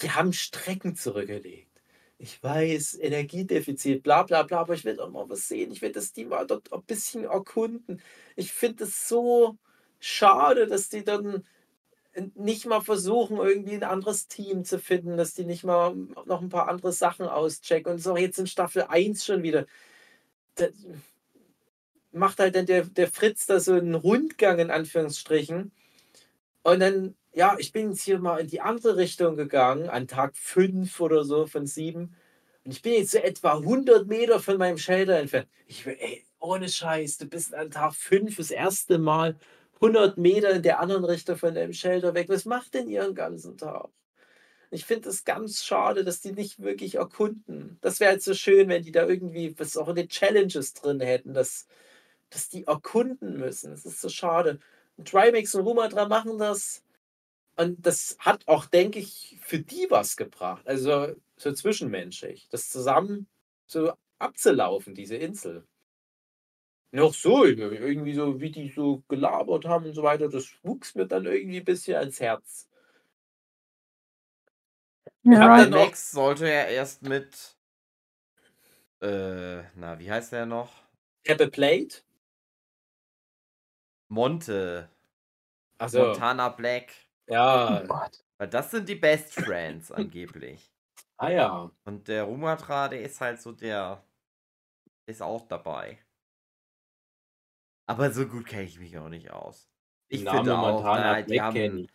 Die 0.00 0.08
haben 0.12 0.32
Strecken 0.32 0.94
zurückgelegt. 0.94 1.82
Ich 2.18 2.40
weiß, 2.40 2.98
Energiedefizit, 3.00 4.04
bla 4.04 4.22
bla 4.22 4.44
bla, 4.44 4.60
aber 4.60 4.74
ich 4.74 4.84
will 4.84 4.94
doch 4.94 5.10
mal 5.10 5.28
was 5.28 5.48
sehen. 5.48 5.72
Ich 5.72 5.82
will 5.82 5.90
das 5.90 6.12
Team 6.12 6.28
mal 6.28 6.46
dort 6.46 6.72
ein 6.72 6.84
bisschen 6.84 7.24
erkunden. 7.24 8.00
Ich 8.36 8.52
finde 8.52 8.84
es 8.84 9.08
so 9.08 9.58
schade, 9.98 10.68
dass 10.68 10.88
die 10.88 11.02
dann 11.02 11.44
nicht 12.34 12.66
mal 12.66 12.80
versuchen, 12.80 13.36
irgendwie 13.36 13.74
ein 13.74 13.84
anderes 13.84 14.28
Team 14.28 14.64
zu 14.64 14.78
finden, 14.78 15.16
dass 15.16 15.34
die 15.34 15.44
nicht 15.44 15.64
mal 15.64 15.94
noch 16.26 16.40
ein 16.40 16.48
paar 16.48 16.68
andere 16.68 16.92
Sachen 16.92 17.26
auschecken. 17.26 17.92
Und 17.92 17.98
so 17.98 18.16
jetzt 18.16 18.38
in 18.38 18.46
Staffel 18.46 18.84
1 18.88 19.24
schon 19.24 19.42
wieder 19.42 19.66
da 20.56 20.68
macht 22.12 22.38
halt 22.38 22.56
dann 22.56 22.66
der, 22.66 22.84
der 22.84 23.08
Fritz 23.08 23.46
da 23.46 23.60
so 23.60 23.74
einen 23.74 23.94
Rundgang 23.94 24.58
in 24.58 24.70
Anführungsstrichen. 24.70 25.70
Und 26.62 26.80
dann, 26.80 27.14
ja, 27.32 27.56
ich 27.58 27.72
bin 27.72 27.90
jetzt 27.90 28.02
hier 28.02 28.18
mal 28.18 28.38
in 28.40 28.48
die 28.48 28.60
andere 28.60 28.96
Richtung 28.96 29.36
gegangen, 29.36 29.88
an 29.88 30.08
Tag 30.08 30.36
5 30.36 30.98
oder 31.00 31.24
so 31.24 31.46
von 31.46 31.66
7. 31.66 32.14
Und 32.64 32.70
ich 32.72 32.82
bin 32.82 32.94
jetzt 32.94 33.12
so 33.12 33.18
etwa 33.18 33.58
100 33.58 34.06
Meter 34.08 34.40
von 34.40 34.56
meinem 34.56 34.78
Shelter 34.78 35.18
entfernt. 35.18 35.48
Ich 35.66 35.84
will, 35.86 35.96
ey, 36.00 36.24
ohne 36.40 36.68
Scheiß, 36.68 37.18
du 37.18 37.26
bist 37.26 37.54
an 37.54 37.70
Tag 37.70 37.94
5 37.94 38.36
das 38.36 38.50
erste 38.50 38.98
Mal 38.98 39.36
100 39.76 40.18
Meter 40.18 40.50
in 40.50 40.62
der 40.62 40.80
anderen 40.80 41.04
Richtung 41.04 41.36
von 41.36 41.54
deinem 41.54 41.72
Shelter 41.72 42.14
weg. 42.14 42.28
Was 42.28 42.44
macht 42.44 42.74
denn 42.74 42.88
ihr 42.88 43.04
den 43.04 43.14
ganzen 43.14 43.56
Tag? 43.58 43.90
Ich 44.70 44.84
finde 44.84 45.08
es 45.10 45.24
ganz 45.24 45.64
schade, 45.64 46.04
dass 46.04 46.20
die 46.20 46.32
nicht 46.32 46.60
wirklich 46.60 46.96
erkunden. 46.96 47.78
Das 47.82 48.00
wäre 48.00 48.12
halt 48.12 48.22
so 48.22 48.34
schön, 48.34 48.68
wenn 48.68 48.82
die 48.82 48.92
da 48.92 49.06
irgendwie 49.06 49.58
was 49.58 49.76
auch 49.76 49.88
in 49.88 49.96
den 49.96 50.08
Challenges 50.08 50.74
drin 50.74 51.00
hätten, 51.00 51.34
dass, 51.34 51.66
dass 52.30 52.48
die 52.48 52.64
erkunden 52.66 53.38
müssen. 53.38 53.70
Das 53.70 53.86
ist 53.86 54.00
so 54.00 54.08
schade. 54.08 54.58
Und 54.96 55.08
Trimax 55.08 55.54
und 55.54 55.64
Rumatra 55.64 56.08
machen 56.08 56.38
das. 56.38 56.82
Und 57.56 57.86
das 57.86 58.16
hat 58.18 58.46
auch, 58.48 58.66
denke 58.66 58.98
ich, 58.98 59.38
für 59.42 59.58
die 59.58 59.86
was 59.88 60.16
gebracht. 60.16 60.66
Also 60.66 61.14
so 61.36 61.52
zwischenmenschlich. 61.52 62.48
Das 62.50 62.68
zusammen 62.70 63.28
so 63.66 63.92
abzulaufen, 64.18 64.94
diese 64.94 65.16
Insel. 65.16 65.64
Noch 66.92 67.12
so, 67.12 67.44
irgendwie 67.44 68.14
so, 68.14 68.40
wie 68.40 68.50
die 68.50 68.70
so 68.70 69.02
gelabert 69.08 69.64
haben 69.64 69.86
und 69.86 69.94
so 69.94 70.02
weiter, 70.02 70.28
das 70.28 70.48
wuchs 70.62 70.94
mir 70.94 71.06
dann 71.06 71.26
irgendwie 71.26 71.58
ein 71.58 71.64
bisschen 71.64 71.96
ans 71.96 72.20
Herz. 72.20 72.68
Ja, 75.22 75.64
der 75.64 75.70
Max 75.70 76.12
sollte 76.12 76.46
ja 76.46 76.64
erst 76.66 77.02
mit. 77.02 77.56
Äh, 79.02 79.62
na, 79.74 79.98
wie 79.98 80.10
heißt 80.10 80.32
der 80.32 80.46
noch? 80.46 80.72
Apple 81.24 81.50
Plate? 81.50 82.02
Monte. 84.08 84.88
Also. 85.78 85.98
Montana 86.06 86.48
Black. 86.50 86.92
Ja. 87.26 87.82
Oh 87.88 88.06
Weil 88.38 88.48
das 88.48 88.70
sind 88.70 88.88
die 88.88 88.94
Best 88.94 89.34
Friends 89.34 89.90
angeblich. 89.90 90.70
Ah 91.16 91.30
ja. 91.30 91.70
Und 91.84 92.08
der 92.08 92.24
Rumatra, 92.24 92.88
der 92.88 93.02
ist 93.02 93.20
halt 93.20 93.40
so 93.40 93.52
der. 93.52 94.04
Ist 95.06 95.22
auch 95.22 95.46
dabei. 95.48 95.98
Aber 97.86 98.10
so 98.10 98.26
gut 98.26 98.46
kenne 98.46 98.64
ich 98.64 98.78
mich 98.78 98.98
auch 98.98 99.08
nicht 99.08 99.30
aus. 99.30 99.68
Ich 100.08 100.28
finde 100.28 100.58
auch, 100.58 100.82
na, 100.82 101.22
die, 101.22 101.40
haben, 101.40 101.88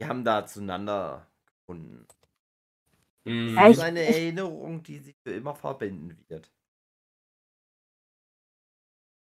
die 0.00 0.06
haben 0.06 0.24
da 0.24 0.46
zueinander 0.46 1.26
gefunden. 1.46 2.06
Mhm. 3.24 3.54
Das 3.56 3.70
ist 3.72 3.80
eine 3.80 4.02
Erinnerung, 4.02 4.82
die 4.82 4.98
sich 4.98 5.16
für 5.22 5.32
immer 5.32 5.54
verbinden 5.54 6.24
wird. 6.28 6.50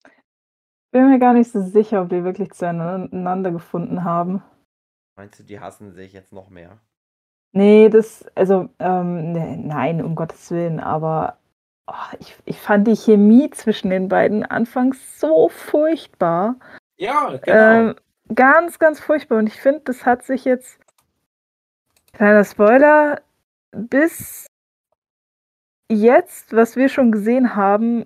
Ich 0.05 0.91
bin 0.91 1.09
mir 1.09 1.19
gar 1.19 1.33
nicht 1.33 1.51
so 1.51 1.61
sicher, 1.61 2.01
ob 2.01 2.09
die 2.09 2.23
wirklich 2.23 2.51
zueinander 2.51 3.51
gefunden 3.51 4.03
haben. 4.03 4.41
Meinst 5.15 5.39
du, 5.39 5.43
die 5.43 5.59
hassen 5.59 5.91
sich 5.91 6.13
jetzt 6.13 6.33
noch 6.33 6.49
mehr? 6.49 6.79
Nee, 7.51 7.89
das, 7.89 8.25
also, 8.35 8.69
ähm, 8.79 9.31
ne, 9.31 9.57
nein, 9.57 10.03
um 10.03 10.15
Gottes 10.15 10.49
Willen, 10.51 10.79
aber 10.79 11.38
oh, 11.89 12.15
ich, 12.19 12.35
ich 12.45 12.59
fand 12.59 12.87
die 12.87 12.95
Chemie 12.95 13.49
zwischen 13.49 13.89
den 13.89 14.07
beiden 14.07 14.45
anfangs 14.45 15.19
so 15.19 15.49
furchtbar. 15.49 16.55
Ja, 16.97 17.37
genau. 17.37 17.89
Ähm, 17.89 17.95
ganz, 18.33 18.79
ganz 18.79 18.99
furchtbar. 18.99 19.39
Und 19.39 19.47
ich 19.47 19.59
finde, 19.59 19.81
das 19.85 20.05
hat 20.05 20.23
sich 20.23 20.45
jetzt, 20.45 20.79
kleiner 22.13 22.43
Spoiler, 22.43 23.21
bis 23.71 24.47
jetzt, 25.91 26.53
was 26.53 26.75
wir 26.75 26.89
schon 26.89 27.11
gesehen 27.11 27.55
haben, 27.55 28.05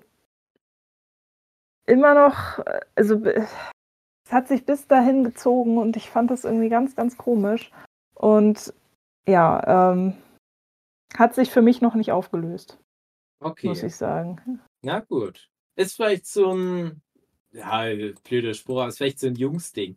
immer 1.86 2.14
noch, 2.14 2.64
also 2.94 3.22
es 3.24 3.52
hat 4.30 4.48
sich 4.48 4.64
bis 4.64 4.86
dahin 4.86 5.24
gezogen 5.24 5.76
und 5.76 5.96
ich 5.96 6.08
fand 6.08 6.30
das 6.30 6.44
irgendwie 6.44 6.70
ganz, 6.70 6.96
ganz 6.96 7.18
komisch. 7.18 7.70
Und 8.14 8.72
ja, 9.26 9.92
ähm, 9.92 10.14
hat 11.16 11.34
sich 11.34 11.50
für 11.50 11.62
mich 11.62 11.82
noch 11.82 11.94
nicht 11.94 12.12
aufgelöst. 12.12 12.78
Okay. 13.40 13.68
Muss 13.68 13.82
ich 13.82 13.94
sagen. 13.94 14.60
Na 14.82 15.00
gut. 15.00 15.48
Ist 15.76 15.96
vielleicht 15.96 16.26
so 16.26 16.54
ein, 16.54 17.02
ja, 17.52 17.84
blöder 18.22 18.54
Spruch, 18.54 18.80
aber 18.80 18.88
ist 18.88 18.98
vielleicht 18.98 19.18
so 19.18 19.26
ein 19.26 19.34
Jungsding 19.34 19.96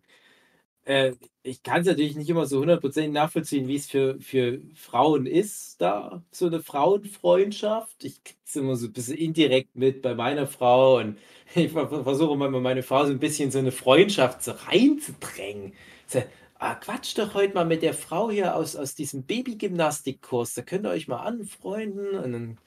äh, 0.88 1.14
ich 1.44 1.64
kann 1.64 1.82
es 1.82 1.88
natürlich 1.88 2.16
nicht 2.16 2.30
immer 2.30 2.46
so 2.46 2.60
hundertprozentig 2.60 3.12
nachvollziehen, 3.14 3.68
wie 3.68 3.76
es 3.76 3.88
für, 3.88 4.20
für 4.20 4.62
Frauen 4.74 5.26
ist, 5.26 5.82
da 5.82 6.24
so 6.32 6.48
eine 6.48 6.62
Frauenfreundschaft. 6.62 8.04
Ich 8.04 8.24
kriege 8.24 8.40
es 8.46 8.56
immer 8.56 8.76
so 8.76 8.88
ein 8.88 8.94
bisschen 8.94 9.18
indirekt 9.18 9.76
mit 9.76 10.02
bei 10.02 10.16
meiner 10.16 10.48
Frau 10.48 10.98
und 10.98 11.18
ich 11.56 11.72
versuche 11.72 12.34
immer 12.34 12.50
meine 12.50 12.84
Frau 12.84 13.06
so 13.06 13.12
ein 13.12 13.20
bisschen 13.20 13.52
so 13.52 13.60
eine 13.60 13.72
Freundschaft 13.72 14.44
so 14.44 14.52
reinzudrängen. 14.52 15.74
So, 16.08 16.24
ah, 16.60 16.76
quatsch 16.76 17.18
doch 17.18 17.34
heute 17.34 17.54
mal 17.54 17.66
mit 17.66 17.82
der 17.82 17.94
Frau 17.94 18.32
hier 18.32 18.56
aus, 18.56 18.76
aus 18.76 18.96
diesem 18.96 19.24
Babygymnastikkurs, 19.24 20.54
da 20.54 20.62
könnt 20.62 20.86
ihr 20.86 20.92
euch 20.92 21.08
mal 21.08 21.22
anfreunden 21.22 22.12
und 22.18 22.32
dann 22.34 22.58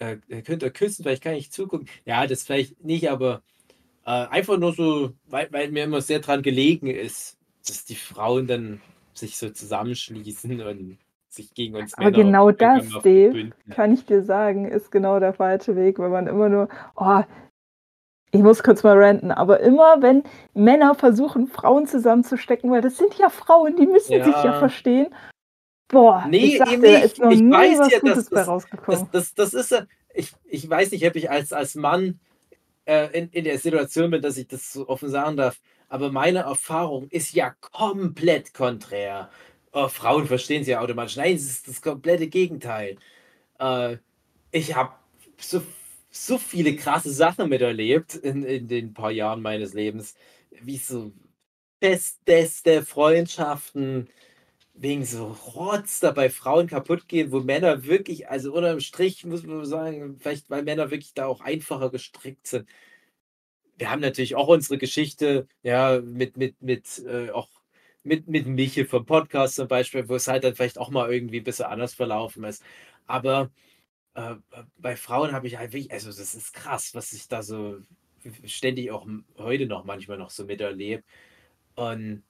äh, 0.00 0.42
könnt 0.42 0.62
ihr 0.62 0.70
küssen, 0.70 1.04
vielleicht 1.04 1.22
kann 1.22 1.34
ich 1.34 1.52
zugucken. 1.52 1.88
Ja, 2.04 2.26
das 2.26 2.42
vielleicht 2.42 2.82
nicht, 2.84 3.10
aber 3.10 3.42
äh, 4.04 4.10
einfach 4.10 4.58
nur 4.58 4.72
so, 4.72 5.12
weil, 5.28 5.48
weil 5.52 5.70
mir 5.70 5.84
immer 5.84 6.00
sehr 6.00 6.20
dran 6.20 6.42
gelegen 6.42 6.88
ist, 6.88 7.38
dass 7.66 7.84
die 7.84 7.94
Frauen 7.94 8.46
dann 8.46 8.80
sich 9.12 9.36
so 9.36 9.50
zusammenschließen 9.50 10.60
und 10.62 10.98
sich 11.28 11.54
gegen 11.54 11.76
uns 11.76 11.94
Aber 11.94 12.10
Männer 12.10 12.24
genau 12.24 12.50
das, 12.50 12.88
Dave, 13.02 13.50
kann 13.70 13.92
ich 13.92 14.04
dir 14.06 14.22
sagen, 14.22 14.66
ist 14.66 14.90
genau 14.90 15.20
der 15.20 15.34
falsche 15.34 15.76
Weg, 15.76 15.98
weil 15.98 16.10
man 16.10 16.26
immer 16.26 16.48
nur, 16.48 16.68
oh, 16.96 17.22
ich 18.32 18.40
muss 18.40 18.62
kurz 18.62 18.82
mal 18.82 18.96
ranten, 18.96 19.30
aber 19.30 19.60
immer 19.60 20.02
wenn 20.02 20.22
Männer 20.54 20.94
versuchen, 20.94 21.46
Frauen 21.46 21.86
zusammenzustecken, 21.86 22.70
weil 22.70 22.80
das 22.80 22.96
sind 22.96 23.14
ja 23.18 23.28
Frauen, 23.28 23.76
die 23.76 23.86
müssen 23.86 24.12
ja. 24.12 24.24
sich 24.24 24.34
ja 24.34 24.58
verstehen. 24.58 25.08
Boah, 25.90 26.26
nee, 26.28 26.38
ich 26.38 26.58
sagte, 26.58 26.74
eben 26.74 26.82
nicht. 26.82 26.94
da 26.94 26.98
ist 27.00 27.18
noch 27.18 27.30
ich 27.30 27.40
nie 27.40 27.52
weiß 27.52 27.78
was 27.78 27.92
ja, 27.92 27.98
Gutes 27.98 28.28
das. 28.28 28.46
Das, 28.86 29.10
das, 29.10 29.34
das 29.34 29.54
ist, 29.54 29.86
ich, 30.14 30.32
ich 30.44 30.68
weiß 30.68 30.92
nicht, 30.92 31.06
ob 31.06 31.16
ich 31.16 31.30
als, 31.30 31.52
als 31.52 31.74
Mann 31.74 32.20
äh, 32.84 33.06
in, 33.18 33.28
in 33.30 33.44
der 33.44 33.58
Situation 33.58 34.10
bin, 34.10 34.22
dass 34.22 34.36
ich 34.36 34.48
das 34.48 34.72
so 34.72 34.88
offen 34.88 35.08
sagen 35.08 35.36
darf. 35.36 35.60
Aber 35.88 36.12
meine 36.12 36.40
Erfahrung 36.40 37.08
ist 37.08 37.34
ja 37.34 37.54
komplett 37.60 38.54
konträr. 38.54 39.30
Oh, 39.72 39.88
Frauen 39.88 40.26
verstehen 40.26 40.64
sie 40.64 40.72
ja 40.72 40.80
automatisch. 40.80 41.16
Nein, 41.16 41.34
es 41.34 41.44
ist 41.44 41.68
das 41.68 41.82
komplette 41.82 42.28
Gegenteil. 42.28 42.96
Äh, 43.58 43.96
ich 44.52 44.74
habe 44.76 44.92
so, 45.38 45.62
so 46.10 46.38
viele 46.38 46.76
krasse 46.76 47.12
Sachen 47.12 47.48
miterlebt 47.48 48.14
in, 48.14 48.44
in 48.44 48.68
den 48.68 48.94
paar 48.94 49.10
Jahren 49.10 49.42
meines 49.42 49.74
Lebens, 49.74 50.14
wie 50.62 50.76
so 50.76 51.12
besteste 51.80 52.82
Freundschaften, 52.84 54.08
wegen 54.80 55.04
so 55.04 55.26
Rotz 55.54 56.00
da 56.00 56.10
bei 56.10 56.30
Frauen 56.30 56.66
kaputt 56.66 57.06
gehen, 57.06 57.32
wo 57.32 57.40
Männer 57.40 57.84
wirklich, 57.84 58.30
also 58.30 58.54
unterm 58.54 58.80
Strich 58.80 59.24
muss 59.26 59.42
man 59.44 59.66
sagen, 59.66 60.18
vielleicht 60.18 60.48
weil 60.48 60.62
Männer 60.64 60.90
wirklich 60.90 61.12
da 61.14 61.26
auch 61.26 61.42
einfacher 61.42 61.90
gestrickt 61.90 62.46
sind. 62.46 62.66
Wir 63.76 63.90
haben 63.90 64.00
natürlich 64.00 64.36
auch 64.36 64.48
unsere 64.48 64.78
Geschichte, 64.78 65.46
ja, 65.62 66.00
mit, 66.00 66.36
mit, 66.38 66.62
mit, 66.62 66.98
äh, 67.06 67.30
auch 67.30 67.48
mit, 68.04 68.28
mit 68.28 68.46
Michel 68.46 68.86
vom 68.86 69.04
Podcast 69.06 69.56
zum 69.56 69.68
Beispiel, 69.68 70.08
wo 70.08 70.14
es 70.16 70.28
halt 70.28 70.44
dann 70.44 70.54
vielleicht 70.54 70.78
auch 70.78 70.90
mal 70.90 71.12
irgendwie 71.12 71.40
ein 71.40 71.44
bisschen 71.44 71.66
anders 71.66 71.94
verlaufen 71.94 72.44
ist. 72.44 72.62
Aber 73.06 73.50
äh, 74.14 74.36
bei 74.78 74.96
Frauen 74.96 75.32
habe 75.32 75.46
ich 75.46 75.58
halt 75.58 75.72
wirklich, 75.72 75.92
also 75.92 76.08
das 76.08 76.34
ist 76.34 76.54
krass, 76.54 76.94
was 76.94 77.10
sich 77.10 77.28
da 77.28 77.42
so 77.42 77.80
ständig 78.44 78.90
auch 78.92 79.06
heute 79.38 79.66
noch 79.66 79.84
manchmal 79.84 80.18
noch 80.18 80.30
so 80.30 80.44
miterlebe. 80.46 81.04
Und 81.74 82.22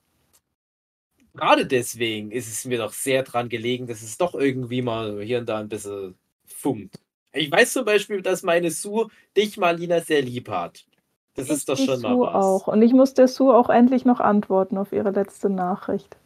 gerade 1.34 1.66
deswegen 1.66 2.30
ist 2.32 2.48
es 2.48 2.64
mir 2.64 2.78
doch 2.78 2.92
sehr 2.92 3.22
dran 3.22 3.48
gelegen, 3.48 3.86
dass 3.86 4.02
es 4.02 4.18
doch 4.18 4.34
irgendwie 4.34 4.82
mal 4.82 5.22
hier 5.22 5.38
und 5.40 5.48
da 5.48 5.58
ein 5.58 5.68
bisschen 5.68 6.18
funkt. 6.46 7.00
Ich 7.32 7.50
weiß 7.50 7.72
zum 7.74 7.84
Beispiel, 7.84 8.22
dass 8.22 8.42
meine 8.42 8.70
Sue 8.70 9.08
dich, 9.36 9.56
Marlina, 9.56 10.00
sehr 10.00 10.22
lieb 10.22 10.48
hat. 10.48 10.86
Das 11.34 11.50
Ich 11.50 11.50
ist 11.50 11.68
doch 11.68 11.78
schon 11.78 12.00
mal 12.02 12.18
Sue 12.18 12.20
was. 12.20 12.34
auch. 12.34 12.66
Und 12.66 12.80
ich 12.82 12.94
muss 12.94 13.12
der 13.14 13.28
Sue 13.28 13.54
auch 13.54 13.68
endlich 13.68 14.06
noch 14.06 14.20
antworten 14.20 14.78
auf 14.78 14.92
ihre 14.92 15.10
letzte 15.10 15.50
Nachricht. 15.50 16.16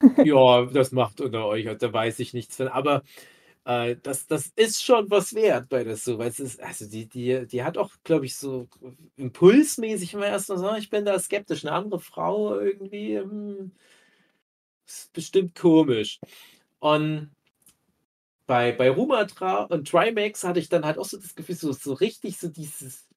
Ja, 0.22 0.64
das 0.66 0.92
macht 0.92 1.20
unter 1.20 1.46
euch, 1.46 1.66
da 1.78 1.92
weiß 1.92 2.18
ich 2.20 2.32
nichts 2.32 2.56
von. 2.56 2.68
Aber 2.68 3.02
äh, 3.64 3.96
das, 4.02 4.26
das 4.26 4.48
ist 4.56 4.82
schon 4.84 5.10
was 5.10 5.34
wert 5.34 5.68
bei 5.68 5.84
der 5.84 5.96
Sue. 5.96 6.18
Weil 6.18 6.28
es 6.30 6.40
ist, 6.40 6.62
also 6.62 6.86
die, 6.88 7.06
die, 7.08 7.46
die 7.46 7.64
hat 7.64 7.78
auch, 7.78 7.92
glaube 8.04 8.26
ich, 8.26 8.36
so 8.36 8.68
impulsmäßig 9.16 10.14
immer 10.14 10.26
erst 10.26 10.48
mal 10.50 10.58
so, 10.58 10.74
ich 10.76 10.90
bin 10.90 11.04
da 11.04 11.18
skeptisch. 11.18 11.64
Eine 11.64 11.74
andere 11.76 12.00
Frau 12.00 12.58
irgendwie, 12.60 13.18
hm, 13.20 13.72
ist 14.86 15.12
bestimmt 15.12 15.54
komisch. 15.54 16.20
Und 16.78 17.30
bei, 18.46 18.72
bei 18.72 18.90
Rumatra 18.90 19.64
und 19.64 19.88
Trimax 19.88 20.44
hatte 20.44 20.60
ich 20.60 20.68
dann 20.68 20.84
halt 20.84 20.98
auch 20.98 21.06
so 21.06 21.16
das 21.18 21.34
Gefühl, 21.34 21.54
so, 21.54 21.72
so 21.72 21.94
richtig 21.94 22.38
so 22.38 22.48
dieses, 22.48 23.08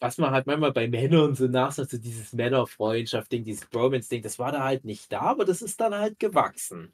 was 0.00 0.18
man 0.18 0.30
halt 0.30 0.46
manchmal 0.46 0.72
bei 0.72 0.88
Männern 0.88 1.34
so 1.34 1.46
nachsagt, 1.46 1.90
so 1.90 1.98
dieses 1.98 2.32
Männerfreundschaft-Ding, 2.32 3.44
dieses 3.44 3.66
Bromance-Ding, 3.66 4.22
das 4.22 4.38
war 4.38 4.52
da 4.52 4.64
halt 4.64 4.84
nicht 4.84 5.12
da, 5.12 5.20
aber 5.20 5.44
das 5.44 5.62
ist 5.62 5.80
dann 5.80 5.94
halt 5.94 6.18
gewachsen. 6.18 6.92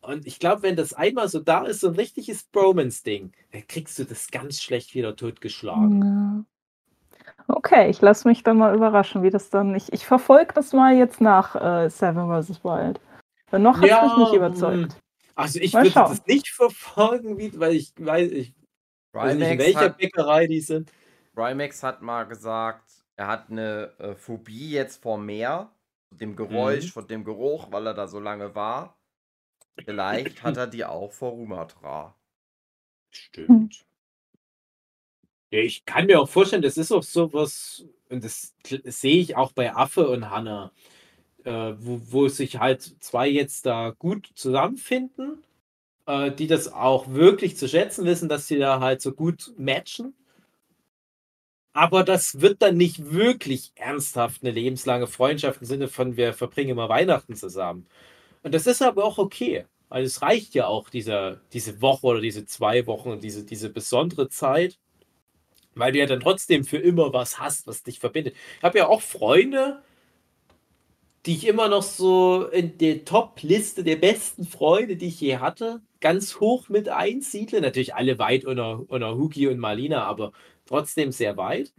Und 0.00 0.26
ich 0.26 0.38
glaube, 0.38 0.62
wenn 0.62 0.76
das 0.76 0.92
einmal 0.92 1.28
so 1.28 1.38
da 1.38 1.64
ist, 1.64 1.80
so 1.80 1.88
ein 1.88 1.94
richtiges 1.94 2.44
Bromance-Ding, 2.44 3.32
dann 3.52 3.66
kriegst 3.66 3.98
du 3.98 4.04
das 4.04 4.30
ganz 4.30 4.60
schlecht 4.60 4.94
wieder 4.94 5.14
totgeschlagen. 5.14 6.02
Ja. 6.02 6.44
Okay, 7.48 7.90
ich 7.90 8.00
lasse 8.00 8.26
mich 8.28 8.42
dann 8.42 8.58
mal 8.58 8.74
überraschen, 8.74 9.22
wie 9.22 9.30
das 9.30 9.50
dann. 9.50 9.74
Ich, 9.74 9.92
ich 9.92 10.06
verfolge 10.06 10.52
das 10.54 10.72
mal 10.72 10.94
jetzt 10.94 11.20
nach 11.20 11.54
äh, 11.56 11.88
Seven 11.88 12.28
vs. 12.42 12.62
Wild. 12.64 13.00
Weil 13.50 13.60
noch 13.60 13.76
hat 13.80 13.84
es 13.84 14.02
mich 14.02 14.16
nicht 14.18 14.32
Ja, 14.32 14.36
überzeugt. 14.36 14.96
Also 15.34 15.58
ich 15.60 15.72
Mal 15.72 15.82
würde 15.84 15.92
schauen. 15.92 16.10
das 16.10 16.26
nicht 16.26 16.48
verfolgen, 16.50 17.38
wie, 17.38 17.58
weil 17.58 17.74
ich 17.74 17.92
weiß, 17.98 18.30
ich 18.32 18.54
weiß 19.12 19.36
nicht, 19.36 19.50
in 19.50 19.58
welcher 19.58 19.80
hat, 19.80 19.98
Bäckerei 19.98 20.46
die 20.46 20.60
sind. 20.60 20.92
Rymax 21.36 21.82
hat 21.82 22.02
mal 22.02 22.24
gesagt, 22.24 22.90
er 23.16 23.26
hat 23.26 23.50
eine 23.50 23.92
äh, 23.98 24.14
Phobie 24.14 24.70
jetzt 24.70 25.02
vor 25.02 25.18
Meer, 25.18 25.70
vor 26.10 26.18
dem 26.18 26.36
Geräusch, 26.36 26.86
Mhm. 26.86 26.90
vor 26.90 27.06
dem 27.06 27.24
Geruch, 27.24 27.68
weil 27.70 27.86
er 27.86 27.94
da 27.94 28.06
so 28.08 28.20
lange 28.20 28.54
war. 28.54 28.96
Vielleicht 29.84 30.42
hat 30.42 30.56
er 30.58 30.66
die 30.66 30.84
auch 30.84 31.12
vor 31.12 31.30
Rumatra. 31.30 32.14
Stimmt. 33.10 33.84
Ja, 35.52 35.58
ich 35.60 35.84
kann 35.84 36.06
mir 36.06 36.18
auch 36.20 36.28
vorstellen, 36.28 36.62
das 36.62 36.78
ist 36.78 36.92
auch 36.92 37.02
sowas, 37.02 37.84
und 38.08 38.24
das 38.24 38.54
sehe 38.84 39.20
ich 39.20 39.36
auch 39.36 39.52
bei 39.52 39.74
Affe 39.74 40.08
und 40.08 40.30
Hanna, 40.30 40.72
äh, 41.44 41.74
wo, 41.78 42.00
wo 42.10 42.28
sich 42.28 42.58
halt 42.58 42.82
zwei 43.00 43.28
jetzt 43.28 43.66
da 43.66 43.90
gut 43.90 44.30
zusammenfinden, 44.34 45.44
äh, 46.06 46.32
die 46.32 46.46
das 46.48 46.72
auch 46.72 47.08
wirklich 47.10 47.56
zu 47.58 47.68
schätzen 47.68 48.06
wissen, 48.06 48.28
dass 48.30 48.48
sie 48.48 48.58
da 48.58 48.80
halt 48.80 49.02
so 49.02 49.12
gut 49.12 49.52
matchen. 49.58 50.14
Aber 51.74 52.04
das 52.04 52.40
wird 52.40 52.62
dann 52.62 52.76
nicht 52.76 53.12
wirklich 53.12 53.72
ernsthaft 53.76 54.42
eine 54.42 54.52
lebenslange 54.52 55.06
Freundschaft 55.06 55.60
im 55.62 55.66
Sinne 55.66 55.88
von, 55.88 56.16
wir 56.16 56.34
verbringen 56.34 56.70
immer 56.70 56.88
Weihnachten 56.88 57.34
zusammen. 57.34 57.86
Und 58.42 58.54
das 58.54 58.66
ist 58.66 58.82
aber 58.82 59.04
auch 59.04 59.18
okay. 59.18 59.66
Weil 59.88 60.04
es 60.04 60.22
reicht 60.22 60.54
ja 60.54 60.66
auch 60.66 60.90
dieser, 60.90 61.40
diese 61.52 61.82
Woche 61.82 62.06
oder 62.06 62.20
diese 62.20 62.46
zwei 62.46 62.86
Wochen, 62.86 63.20
diese, 63.20 63.44
diese 63.44 63.70
besondere 63.70 64.28
Zeit, 64.30 64.78
weil 65.74 65.92
du 65.92 65.98
ja 65.98 66.06
dann 66.06 66.20
trotzdem 66.20 66.64
für 66.64 66.78
immer 66.78 67.12
was 67.12 67.38
hast, 67.38 67.66
was 67.66 67.82
dich 67.82 67.98
verbindet. 67.98 68.34
Ich 68.58 68.62
habe 68.62 68.78
ja 68.78 68.88
auch 68.88 69.02
Freunde, 69.02 69.82
die 71.26 71.34
ich 71.34 71.46
immer 71.46 71.68
noch 71.68 71.82
so 71.82 72.46
in 72.48 72.78
der 72.78 73.04
Top-Liste 73.04 73.84
der 73.84 73.96
besten 73.96 74.44
Freunde, 74.44 74.96
die 74.96 75.08
ich 75.08 75.20
je 75.20 75.38
hatte, 75.38 75.80
ganz 76.00 76.40
hoch 76.40 76.68
mit 76.68 76.88
einsiedle. 76.88 77.60
Natürlich 77.60 77.94
alle 77.94 78.18
weit 78.18 78.44
unter, 78.44 78.84
unter 78.88 79.16
Huki 79.16 79.46
und 79.48 79.58
Marlina, 79.58 80.04
aber 80.04 80.32
trotzdem 80.66 81.12
sehr 81.12 81.36
weit. 81.36 81.72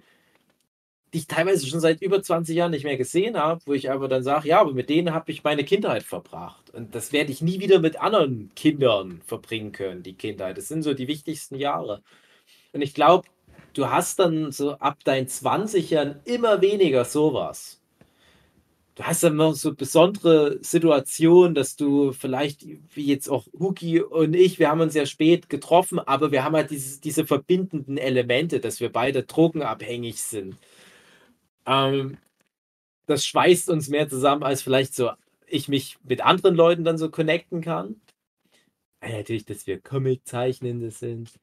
Die 1.13 1.19
ich 1.19 1.27
teilweise 1.27 1.67
schon 1.67 1.79
seit 1.79 2.01
über 2.01 2.23
20 2.23 2.55
Jahren 2.55 2.71
nicht 2.71 2.85
mehr 2.85 2.97
gesehen 2.97 3.37
habe, 3.37 3.61
wo 3.65 3.73
ich 3.73 3.91
aber 3.91 4.07
dann 4.07 4.23
sage, 4.23 4.47
ja, 4.47 4.61
aber 4.61 4.73
mit 4.73 4.89
denen 4.89 5.13
habe 5.13 5.31
ich 5.31 5.43
meine 5.43 5.63
Kindheit 5.63 6.03
verbracht. 6.03 6.71
Und 6.71 6.95
das 6.95 7.11
werde 7.11 7.31
ich 7.31 7.41
nie 7.41 7.59
wieder 7.59 7.79
mit 7.79 8.01
anderen 8.01 8.51
Kindern 8.55 9.21
verbringen 9.25 9.73
können, 9.73 10.01
die 10.03 10.15
Kindheit. 10.15 10.57
Das 10.57 10.69
sind 10.69 10.81
so 10.83 10.93
die 10.95 11.07
wichtigsten 11.07 11.55
Jahre. 11.55 12.01
Und 12.71 12.81
ich 12.81 12.95
glaube, 12.95 13.27
du 13.73 13.89
hast 13.89 14.19
dann 14.19 14.51
so 14.51 14.73
ab 14.73 15.03
deinen 15.03 15.27
20ern 15.27 16.19
immer 16.25 16.61
weniger 16.61 17.05
sowas. 17.05 17.79
Du 18.95 19.03
hast 19.03 19.23
dann 19.23 19.35
noch 19.37 19.53
so 19.55 19.73
besondere 19.73 20.59
Situationen, 20.63 21.55
dass 21.55 21.75
du 21.75 22.11
vielleicht, 22.11 22.63
wie 22.95 23.05
jetzt 23.05 23.27
auch 23.27 23.47
Huki 23.57 24.01
und 24.01 24.35
ich, 24.35 24.59
wir 24.59 24.69
haben 24.69 24.81
uns 24.81 24.93
ja 24.93 25.07
spät 25.07 25.49
getroffen, 25.49 25.99
aber 25.99 26.31
wir 26.31 26.43
haben 26.43 26.55
halt 26.55 26.69
diese, 26.69 27.01
diese 27.01 27.25
verbindenden 27.25 27.97
Elemente, 27.97 28.59
dass 28.59 28.79
wir 28.79 28.91
beide 28.91 29.23
drogenabhängig 29.23 30.21
sind. 30.21 30.57
Ähm, 31.65 32.17
das 33.07 33.25
schweißt 33.25 33.69
uns 33.69 33.89
mehr 33.89 34.07
zusammen, 34.09 34.43
als 34.43 34.61
vielleicht 34.61 34.93
so 34.95 35.11
ich 35.47 35.67
mich 35.67 35.97
mit 36.03 36.21
anderen 36.25 36.55
Leuten 36.55 36.83
dann 36.83 36.97
so 36.97 37.09
connecten 37.09 37.61
kann. 37.61 38.01
Ja, 39.03 39.17
natürlich, 39.17 39.45
dass 39.45 39.67
wir 39.67 39.81
Comic-Zeichnende 39.81 40.91
sind. 40.91 41.39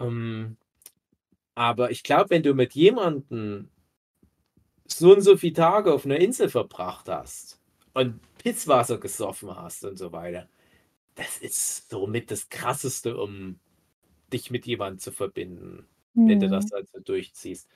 Ähm, 0.00 0.56
aber 1.58 1.90
ich 1.90 2.04
glaube, 2.04 2.30
wenn 2.30 2.44
du 2.44 2.54
mit 2.54 2.74
jemandem 2.74 3.68
so 4.86 5.12
und 5.12 5.22
so 5.22 5.36
viele 5.36 5.54
Tage 5.54 5.92
auf 5.92 6.04
einer 6.04 6.18
Insel 6.18 6.48
verbracht 6.48 7.08
hast 7.08 7.60
und 7.94 8.20
Pisswasser 8.38 8.98
gesoffen 8.98 9.56
hast 9.56 9.84
und 9.84 9.98
so 9.98 10.12
weiter, 10.12 10.48
das 11.16 11.38
ist 11.38 11.90
somit 11.90 12.30
das 12.30 12.48
Krasseste, 12.48 13.16
um 13.16 13.58
dich 14.32 14.52
mit 14.52 14.66
jemandem 14.66 15.00
zu 15.00 15.10
verbinden, 15.10 15.84
wenn 16.14 16.38
du 16.38 16.48
das 16.48 16.70
halt 16.72 16.88
so 16.92 17.00
durchziehst. 17.00 17.68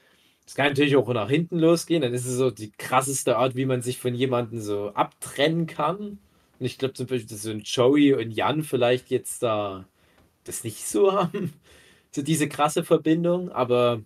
Es 0.46 0.54
kann 0.54 0.68
natürlich 0.68 0.94
auch 0.94 1.09
nach 1.12 1.28
hinten 1.28 1.59
losgehen, 1.59 2.02
dann 2.02 2.14
ist 2.14 2.26
es 2.26 2.36
so 2.36 2.52
die 2.52 2.70
krasseste 2.70 3.36
Art, 3.36 3.56
wie 3.56 3.66
man 3.66 3.82
sich 3.82 3.98
von 3.98 4.14
jemandem 4.14 4.60
so 4.60 4.90
abtrennen 4.90 5.66
kann. 5.66 6.20
Und 6.60 6.66
ich 6.66 6.78
glaube 6.78 6.94
zum 6.94 7.09
Beispiel, 7.09 7.28
dass 7.28 7.42
so 7.42 7.50
ein 7.50 7.62
Joey 7.62 8.14
und 8.14 8.30
Jan 8.30 8.62
vielleicht 8.62 9.10
jetzt 9.10 9.42
da 9.42 9.88
das 10.44 10.62
nicht 10.62 10.86
so 10.86 11.12
haben, 11.20 11.52
so 12.14 12.22
diese 12.22 12.48
krasse 12.48 12.84
Verbindung, 12.84 13.51
aber 13.51 14.02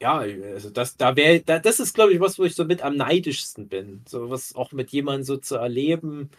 ja, 0.00 0.18
also 0.18 0.70
das, 0.70 0.96
da 0.96 1.14
wäre, 1.14 1.40
da, 1.40 1.60
das 1.60 1.78
ist, 1.78 1.94
glaube 1.94 2.12
ich, 2.12 2.20
was, 2.20 2.38
wo 2.38 2.44
ich 2.44 2.56
so 2.56 2.64
mit 2.64 2.82
am 2.82 2.96
neidischsten 2.96 3.68
bin. 3.68 4.02
So 4.08 4.30
was 4.30 4.54
auch 4.56 4.72
mit 4.72 4.90
jemandem 4.90 5.22
so 5.22 5.36
zu 5.36 5.56
erleben, 5.56 6.30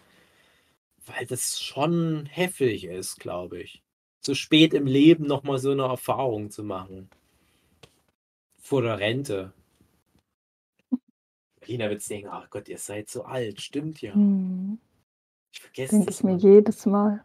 weil 1.06 1.26
das 1.26 1.61
schon 1.61 2.26
heftig 2.26 2.84
ist, 2.84 3.20
glaube 3.20 3.61
ich. 3.61 3.82
So 4.20 4.36
spät 4.36 4.74
im 4.74 4.86
Leben 4.86 5.26
nochmal 5.26 5.60
so 5.60 5.72
eine 5.72 5.84
Erfahrung 5.84 6.52
zu 6.52 6.64
machen. 6.64 7.10
Vor 8.61 8.82
der 8.82 8.99
Rente. 8.99 9.53
Lina 11.65 11.90
wird 11.90 12.07
denken, 12.10 12.30
ach 12.30 12.49
Gott, 12.49 12.68
ihr 12.68 12.78
seid 12.78 13.10
so 13.10 13.24
alt. 13.24 13.61
Stimmt 13.61 14.02
ja. 14.02 14.14
Hm. 14.14 14.78
Ich 15.53 15.61
vergesse 15.61 15.91
Denke 15.95 16.11
ich 16.11 16.24
mir 16.24 16.36
jedes 16.36 16.86
Mal. 16.86 17.24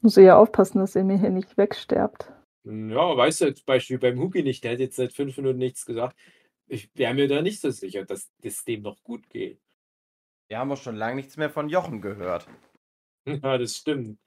Muss 0.00 0.16
ich 0.16 0.24
ja 0.24 0.38
aufpassen, 0.38 0.78
dass 0.78 0.96
ihr 0.96 1.04
mir 1.04 1.18
hier 1.18 1.30
nicht 1.30 1.56
wegsterbt. 1.56 2.32
Ja, 2.64 3.16
weißt 3.16 3.42
du, 3.42 3.54
zum 3.54 3.66
Beispiel 3.66 3.98
beim 3.98 4.18
Huki 4.18 4.42
nicht, 4.42 4.64
der 4.64 4.72
hat 4.72 4.80
jetzt 4.80 4.96
seit 4.96 5.12
fünf 5.12 5.36
Minuten 5.36 5.58
nichts 5.58 5.84
gesagt. 5.86 6.16
Ich 6.66 6.90
wäre 6.94 7.14
mir 7.14 7.28
da 7.28 7.42
nicht 7.42 7.60
so 7.60 7.70
sicher, 7.70 8.04
dass 8.04 8.30
es 8.42 8.64
dem 8.64 8.82
noch 8.82 9.02
gut 9.02 9.28
geht. 9.28 9.60
Wir 10.48 10.58
haben 10.58 10.72
auch 10.72 10.76
schon 10.76 10.96
lange 10.96 11.16
nichts 11.16 11.36
mehr 11.36 11.50
von 11.50 11.68
Jochen 11.68 12.00
gehört. 12.00 12.46
Ja, 13.26 13.58
das 13.58 13.76
stimmt. 13.76 14.18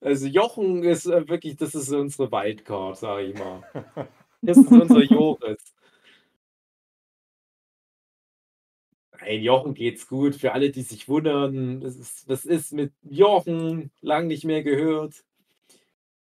Also 0.00 0.26
Jochen 0.26 0.82
ist 0.82 1.06
äh, 1.06 1.28
wirklich, 1.28 1.56
das 1.56 1.76
ist 1.76 1.92
unsere 1.92 2.30
Wildcard, 2.30 2.98
sage 2.98 3.28
ich 3.28 3.38
mal. 3.38 3.62
Das 4.42 4.58
ist 4.58 4.70
unser 4.70 5.02
Joris. 5.02 5.75
Nein, 9.20 9.42
Jochen 9.42 9.74
geht's 9.74 10.06
gut. 10.08 10.36
Für 10.36 10.52
alle, 10.52 10.70
die 10.70 10.82
sich 10.82 11.08
wundern, 11.08 11.82
was 11.82 11.96
ist, 11.96 12.28
was 12.28 12.44
ist 12.44 12.72
mit 12.72 12.92
Jochen? 13.02 13.90
Lang 14.00 14.26
nicht 14.26 14.44
mehr 14.44 14.62
gehört. 14.62 15.24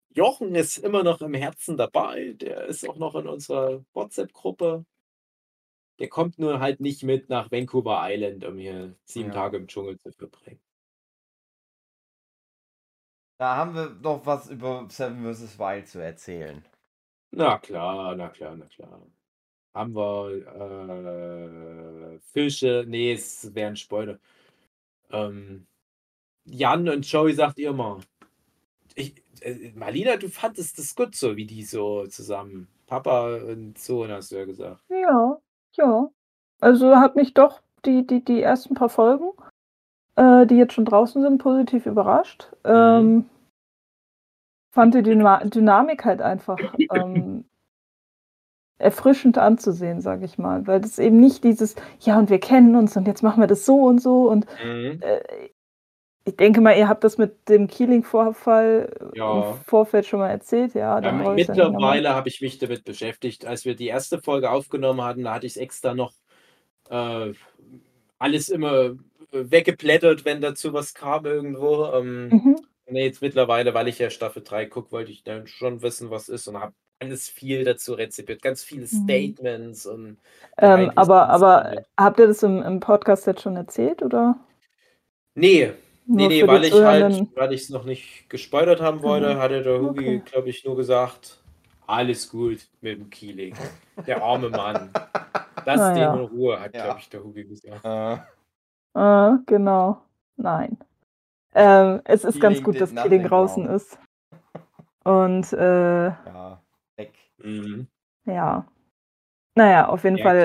Jochen 0.09 0.55
ist 0.55 0.77
immer 0.77 1.03
noch 1.03 1.21
im 1.21 1.33
Herzen 1.35 1.77
dabei. 1.77 2.33
Der 2.33 2.65
ist 2.65 2.87
auch 2.87 2.95
noch 2.97 3.15
in 3.15 3.27
unserer 3.27 3.85
WhatsApp-Gruppe. 3.93 4.85
Der 5.99 6.07
kommt 6.09 6.39
nur 6.39 6.59
halt 6.61 6.79
nicht 6.79 7.03
mit 7.03 7.29
nach 7.29 7.51
Vancouver 7.51 7.99
Island, 8.09 8.45
um 8.45 8.57
hier 8.57 8.95
sieben 9.03 9.29
Ja. 9.29 9.33
Tage 9.33 9.57
im 9.57 9.67
Dschungel 9.67 9.99
zu 9.99 10.11
verbringen. 10.13 10.61
Da 13.37 13.55
haben 13.55 13.75
wir 13.75 13.89
doch 13.89 14.25
was 14.25 14.49
über 14.49 14.87
Seven 14.89 15.33
vs. 15.33 15.57
Wild 15.59 15.87
zu 15.87 15.99
erzählen. 15.99 16.65
Na 17.31 17.57
klar, 17.59 18.15
na 18.15 18.29
klar, 18.29 18.55
na 18.55 18.65
klar. 18.67 19.01
Haben 19.75 19.93
wir 19.93 20.31
äh, 22.15 22.19
Fische? 22.31 22.85
Nee, 22.87 23.11
es 23.11 23.53
wären 23.53 23.75
Spoiler. 23.75 24.17
Ähm, 25.11 25.67
Jan 26.45 26.87
und 26.87 27.11
Joey 27.11 27.33
sagt 27.33 27.59
ihr 27.59 27.73
mal. 27.73 27.99
Ich, 28.95 29.21
äh, 29.41 29.73
Marlina, 29.75 30.15
du 30.15 30.29
fandest 30.29 30.79
das 30.79 30.95
gut 30.95 31.13
so, 31.13 31.35
wie 31.35 31.45
die 31.45 31.63
so 31.63 32.07
zusammen, 32.07 32.69
Papa 32.87 33.35
und 33.35 33.77
Sohn, 33.77 34.11
hast 34.11 34.31
du 34.31 34.37
ja 34.37 34.45
gesagt. 34.45 34.81
Ja, 34.87 35.37
ja. 35.73 36.09
Also 36.61 36.95
hat 36.95 37.17
mich 37.17 37.33
doch 37.33 37.61
die, 37.85 38.07
die, 38.07 38.23
die 38.23 38.41
ersten 38.41 38.75
paar 38.75 38.87
Folgen, 38.87 39.31
äh, 40.15 40.45
die 40.45 40.55
jetzt 40.55 40.73
schon 40.73 40.85
draußen 40.85 41.21
sind, 41.21 41.39
positiv 41.39 41.85
überrascht. 41.85 42.47
Ähm, 42.63 43.25
fand 44.71 44.95
die 44.95 45.03
Dyna 45.03 45.43
Dynamik 45.43 46.05
halt 46.05 46.21
einfach 46.21 46.59
ähm, 46.91 47.43
erfrischend 48.77 49.37
anzusehen, 49.37 50.01
sage 50.01 50.25
ich 50.25 50.37
mal. 50.37 50.65
Weil 50.67 50.81
das 50.81 50.99
eben 50.99 51.19
nicht 51.19 51.43
dieses, 51.43 51.75
ja, 52.01 52.17
und 52.19 52.29
wir 52.29 52.39
kennen 52.39 52.75
uns 52.75 52.95
und 52.97 53.07
jetzt 53.07 53.23
machen 53.23 53.41
wir 53.41 53.47
das 53.47 53.65
so 53.65 53.81
und 53.83 54.01
so. 54.01 54.29
Und 54.29 54.45
Mhm. 54.63 54.99
äh, 55.01 55.19
ich 56.27 56.35
denke 56.37 56.59
mal, 56.59 56.75
ihr 56.75 56.87
habt 56.89 57.03
das 57.03 57.17
mit 57.17 57.47
dem 57.49 57.67
Keeling-Vorfall 57.67 59.11
Ja. 59.13 59.31
im 59.31 59.43
Vorfeld 59.65 60.07
schon 60.07 60.19
mal 60.19 60.29
erzählt. 60.29 60.73
Ja, 60.73 60.99
Ja, 60.99 61.11
mittlerweile 61.11 62.15
habe 62.15 62.29
ich 62.29 62.41
mich 62.41 62.57
damit 62.57 62.83
beschäftigt. 62.83 63.45
Als 63.45 63.63
wir 63.63 63.75
die 63.75 63.87
erste 63.87 64.21
Folge 64.21 64.49
aufgenommen 64.49 65.03
hatten, 65.03 65.23
da 65.23 65.35
hatte 65.35 65.45
ich 65.45 65.53
es 65.53 65.57
extra 65.57 65.93
noch 65.93 66.13
äh, 66.89 67.33
alles 68.17 68.49
immer 68.49 68.73
äh, 68.75 68.95
weggeblättert, 69.31 70.25
wenn 70.25 70.41
dazu 70.41 70.73
was 70.73 70.93
kam 70.93 71.25
irgendwo. 71.25 71.85
Ähm, 71.93 72.29
Mhm. 72.29 72.55
nee, 72.89 73.05
jetzt 73.05 73.21
mittlerweile, 73.21 73.73
weil 73.73 73.87
ich 73.87 73.99
ja 73.99 74.09
Staffel 74.09 74.43
3 74.43 74.65
gucke, 74.65 74.91
wollte 74.91 75.11
ich 75.11 75.23
dann 75.23 75.45
schon 75.47 75.81
wissen, 75.83 76.09
was 76.09 76.27
ist 76.29 76.47
und 76.47 76.59
habe 76.59 76.73
alles 76.99 77.29
viel 77.29 77.63
dazu 77.63 77.93
rezipiert. 77.93 78.41
Ganz 78.41 78.63
viele 78.63 78.83
Mhm. 78.83 78.87
Statements 79.03 79.85
und 79.85 80.17
Ähm, 80.57 80.91
aber, 80.95 81.29
aber 81.29 81.83
habt 81.97 82.19
ihr 82.19 82.27
das 82.27 82.43
im, 82.43 82.61
im 82.61 82.79
Podcast 82.79 83.27
jetzt 83.27 83.41
schon 83.41 83.55
erzählt 83.55 84.01
oder? 84.01 84.39
Nee, 85.35 85.73
nee, 86.05 86.21
Nur 86.21 86.27
nee, 86.29 86.47
weil 86.47 86.63
ich 86.63 86.73
halt, 86.73 87.27
weil 87.35 87.51
ich 87.53 87.63
es 87.63 87.69
noch 87.69 87.83
nicht 87.83 88.29
gespoilert 88.29 88.79
haben 88.81 89.01
wollte, 89.03 89.35
Mhm. 89.35 89.39
hatte 89.39 89.63
der 89.63 89.79
Hugi, 89.81 90.17
Okay. 90.17 90.21
glaube 90.25 90.49
ich, 90.49 90.63
nur 90.63 90.75
gesagt, 90.77 91.41
alles 91.87 92.29
gut 92.29 92.67
mit 92.81 92.97
dem 92.97 93.09
Keeling. 93.09 93.55
Der 94.07 94.23
arme 94.23 94.49
Mann. 94.49 94.91
Lass 95.65 95.81
Ah, 95.81 95.93
den 95.93 96.01
ja. 96.03 96.13
in 96.13 96.19
Ruhe, 96.25 96.59
hat, 96.59 96.73
Ja. 96.75 96.83
glaube 96.85 96.99
ich, 96.99 97.09
der 97.09 97.23
Hugi 97.23 97.43
gesagt. 97.45 97.83
Äh, 97.83 98.17
Ah, 98.97 99.39
genau. 99.45 100.01
Nein. 100.37 100.77
Ähm, 101.53 102.01
es 102.05 102.23
ist 102.23 102.39
ganz 102.39 102.57
Keeling 102.57 102.63
gut, 102.63 102.73
did 102.75 102.81
dass 102.81 103.03
Keeling 103.03 103.23
draußen 103.23 103.65
wrong. 103.65 103.75
ist. 103.75 103.97
Und 105.03 105.53
äh, 105.53 106.07
ja, 106.07 106.61
weg. 106.97 107.13
Mhm. 107.37 107.87
ja. 108.25 108.65
Naja, 109.57 109.87
auf 109.87 110.03
jeden 110.03 110.17
Ja, 110.17 110.23
Fall 110.23 110.37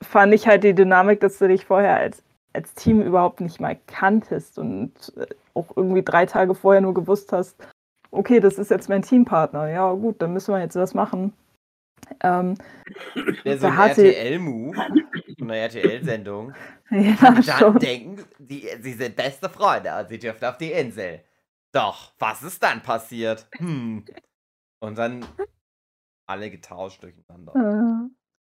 äh, 0.00 0.04
fand 0.04 0.34
ich 0.34 0.48
halt 0.48 0.64
die 0.64 0.74
Dynamik, 0.74 1.20
dass 1.20 1.38
du 1.38 1.46
dich 1.46 1.64
vorher 1.66 1.96
als, 1.96 2.24
als 2.52 2.74
Team 2.74 3.00
überhaupt 3.00 3.40
nicht 3.40 3.60
mal 3.60 3.78
kanntest 3.86 4.58
und 4.58 5.12
äh, 5.16 5.26
auch 5.54 5.76
irgendwie 5.76 6.02
drei 6.02 6.26
Tage 6.26 6.54
vorher 6.56 6.80
nur 6.80 6.94
gewusst 6.94 7.32
hast, 7.32 7.56
okay, 8.10 8.40
das 8.40 8.58
ist 8.58 8.70
jetzt 8.72 8.88
mein 8.88 9.02
Teampartner. 9.02 9.68
Ja, 9.68 9.92
gut, 9.92 10.20
dann 10.20 10.32
müssen 10.32 10.52
wir 10.52 10.60
jetzt 10.60 10.74
was 10.74 10.94
machen. 10.94 11.32
Ähm, 12.22 12.56
Der 13.44 13.58
so 13.58 13.68
RTL-Move, 13.68 14.76
eine 15.40 15.56
RTL-Sendung. 15.56 16.52
ja, 16.90 17.14
Dann 17.20 17.42
schon. 17.42 17.78
denken, 17.78 18.24
die, 18.38 18.68
sie 18.80 18.94
sind 18.94 19.14
beste 19.14 19.48
Freunde 19.48 19.96
und 19.96 20.08
sie 20.08 20.18
dürfen 20.18 20.44
auf 20.46 20.58
die 20.58 20.72
Insel. 20.72 21.20
Doch, 21.72 22.12
was 22.18 22.42
ist 22.42 22.62
dann 22.64 22.82
passiert? 22.82 23.46
Hm. 23.58 24.04
Und 24.80 24.98
dann 24.98 25.24
alle 26.30 26.50
getauscht 26.50 27.02
durcheinander. 27.02 27.52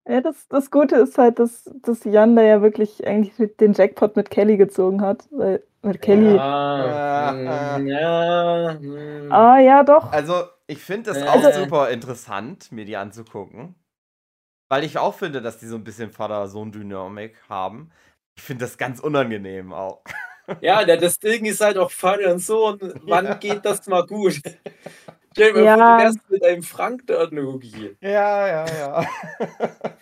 Äh, 0.06 0.12
Ja, 0.12 0.20
das, 0.20 0.48
das 0.48 0.70
Gute 0.70 0.96
ist 0.96 1.16
halt, 1.16 1.38
dass, 1.38 1.70
dass 1.82 2.04
Jan 2.04 2.36
da 2.36 2.42
ja 2.42 2.60
wirklich 2.62 3.06
eigentlich 3.06 3.56
den 3.56 3.72
Jackpot 3.72 4.16
mit 4.16 4.30
Kelly 4.30 4.56
gezogen 4.56 5.00
hat. 5.00 5.26
Weil 5.30 5.62
mit 5.82 6.02
Kelly. 6.02 6.36
Ja, 6.36 7.34
Ja. 7.34 7.78
ja, 7.78 8.74
mm. 8.80 9.32
Ah, 9.32 9.58
ja, 9.60 9.82
doch. 9.84 10.10
Also, 10.12 10.44
ich 10.66 10.78
finde 10.78 11.10
es 11.12 11.18
Äh. 11.18 11.28
auch 11.28 11.52
super 11.52 11.90
interessant, 11.90 12.70
mir 12.72 12.84
die 12.84 12.96
anzugucken. 12.96 13.74
Weil 14.70 14.84
ich 14.84 14.98
auch 14.98 15.14
finde, 15.14 15.40
dass 15.42 15.58
die 15.58 15.66
so 15.66 15.76
ein 15.76 15.84
bisschen 15.84 16.10
Vater-Sohn-Dynamik 16.10 17.36
haben. 17.48 17.90
Ich 18.36 18.42
finde 18.42 18.64
das 18.64 18.76
ganz 18.78 18.98
unangenehm 19.00 19.72
auch. 19.72 20.02
Ja, 20.60 20.84
das 20.84 21.18
Ding 21.18 21.44
ist 21.46 21.60
halt 21.62 21.78
auch 21.78 21.90
Vater 21.90 22.32
und 22.32 22.40
Sohn. 22.40 22.78
Wann 23.06 23.24
Ja. 23.26 23.34
geht 23.34 23.64
das 23.64 23.86
mal 23.86 24.04
gut? 24.06 24.40
Stell 25.34 25.52
dir 25.52 25.60
mal 25.60 25.66
Ja. 25.66 25.74
vor, 25.74 25.84
du 25.84 25.96
wärst 25.96 26.30
mit 26.30 26.44
einem 26.44 26.62
Frank 26.62 27.06
dort, 27.06 27.32
Hugi. 27.32 27.96
Ja, 28.00 28.46
ja, 28.46 28.74
ja. 28.74 29.06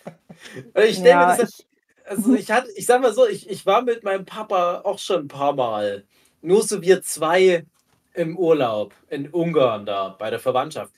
Also 0.73 0.89
ich 0.89 0.97
stelle 0.97 1.17
mir 1.17 1.25
ja, 1.25 1.35
das 1.35 1.49
ich, 1.59 1.65
Also 2.05 2.33
ich 2.33 2.51
hatte, 2.51 2.69
ich 2.75 2.85
sag 2.85 3.01
mal 3.01 3.13
so, 3.13 3.27
ich, 3.27 3.49
ich 3.49 3.65
war 3.65 3.81
mit 3.81 4.03
meinem 4.03 4.25
Papa 4.25 4.81
auch 4.83 4.99
schon 4.99 5.21
ein 5.25 5.27
paar 5.27 5.53
Mal. 5.53 6.05
Nur 6.41 6.63
so 6.63 6.81
wir 6.81 7.01
zwei 7.01 7.65
im 8.13 8.37
Urlaub 8.37 8.93
in 9.09 9.29
Ungarn 9.29 9.85
da 9.85 10.09
bei 10.09 10.29
der 10.29 10.39
Verwandtschaft. 10.39 10.93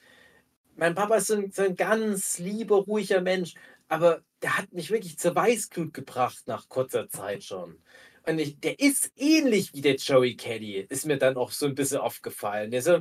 Mein 0.76 0.96
Papa 0.96 1.16
ist 1.18 1.28
so 1.28 1.36
ein, 1.36 1.52
so 1.52 1.64
ein 1.64 1.76
ganz 1.76 2.40
lieber, 2.40 2.78
ruhiger 2.78 3.22
Mensch, 3.22 3.54
aber 3.88 4.22
der 4.42 4.58
hat 4.58 4.74
mich 4.74 4.92
wirklich 4.92 5.18
zur 5.20 5.36
Weißglut 5.36 5.94
gebracht 5.94 6.44
nach 6.48 6.68
kurzer 6.70 7.08
Zeit 7.10 7.44
schon. 7.44 7.78
Und 8.28 8.40
ich, 8.40 8.60
der 8.60 8.80
ist 8.80 9.12
ähnlich 9.16 9.74
wie 9.74 9.82
der 9.82 9.96
Joey 9.96 10.36
Caddy, 10.36 10.86
ist 10.90 11.06
mir 11.06 11.18
dann 11.18 11.38
auch 11.38 11.52
so 11.52 11.66
ein 11.68 11.76
bisschen 11.76 12.00
aufgefallen. 12.00 12.72
Der 12.72 12.82
so, 12.82 13.00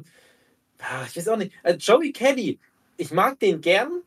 ah, 0.80 1.04
ich 1.08 1.16
weiß 1.16 1.28
auch 1.28 1.36
nicht, 1.36 1.52
also 1.62 1.78
Joey 1.78 2.12
Caddy, 2.12 2.58
ich 2.96 3.10
mag 3.10 3.38
den 3.40 3.60
gern, 3.60 4.02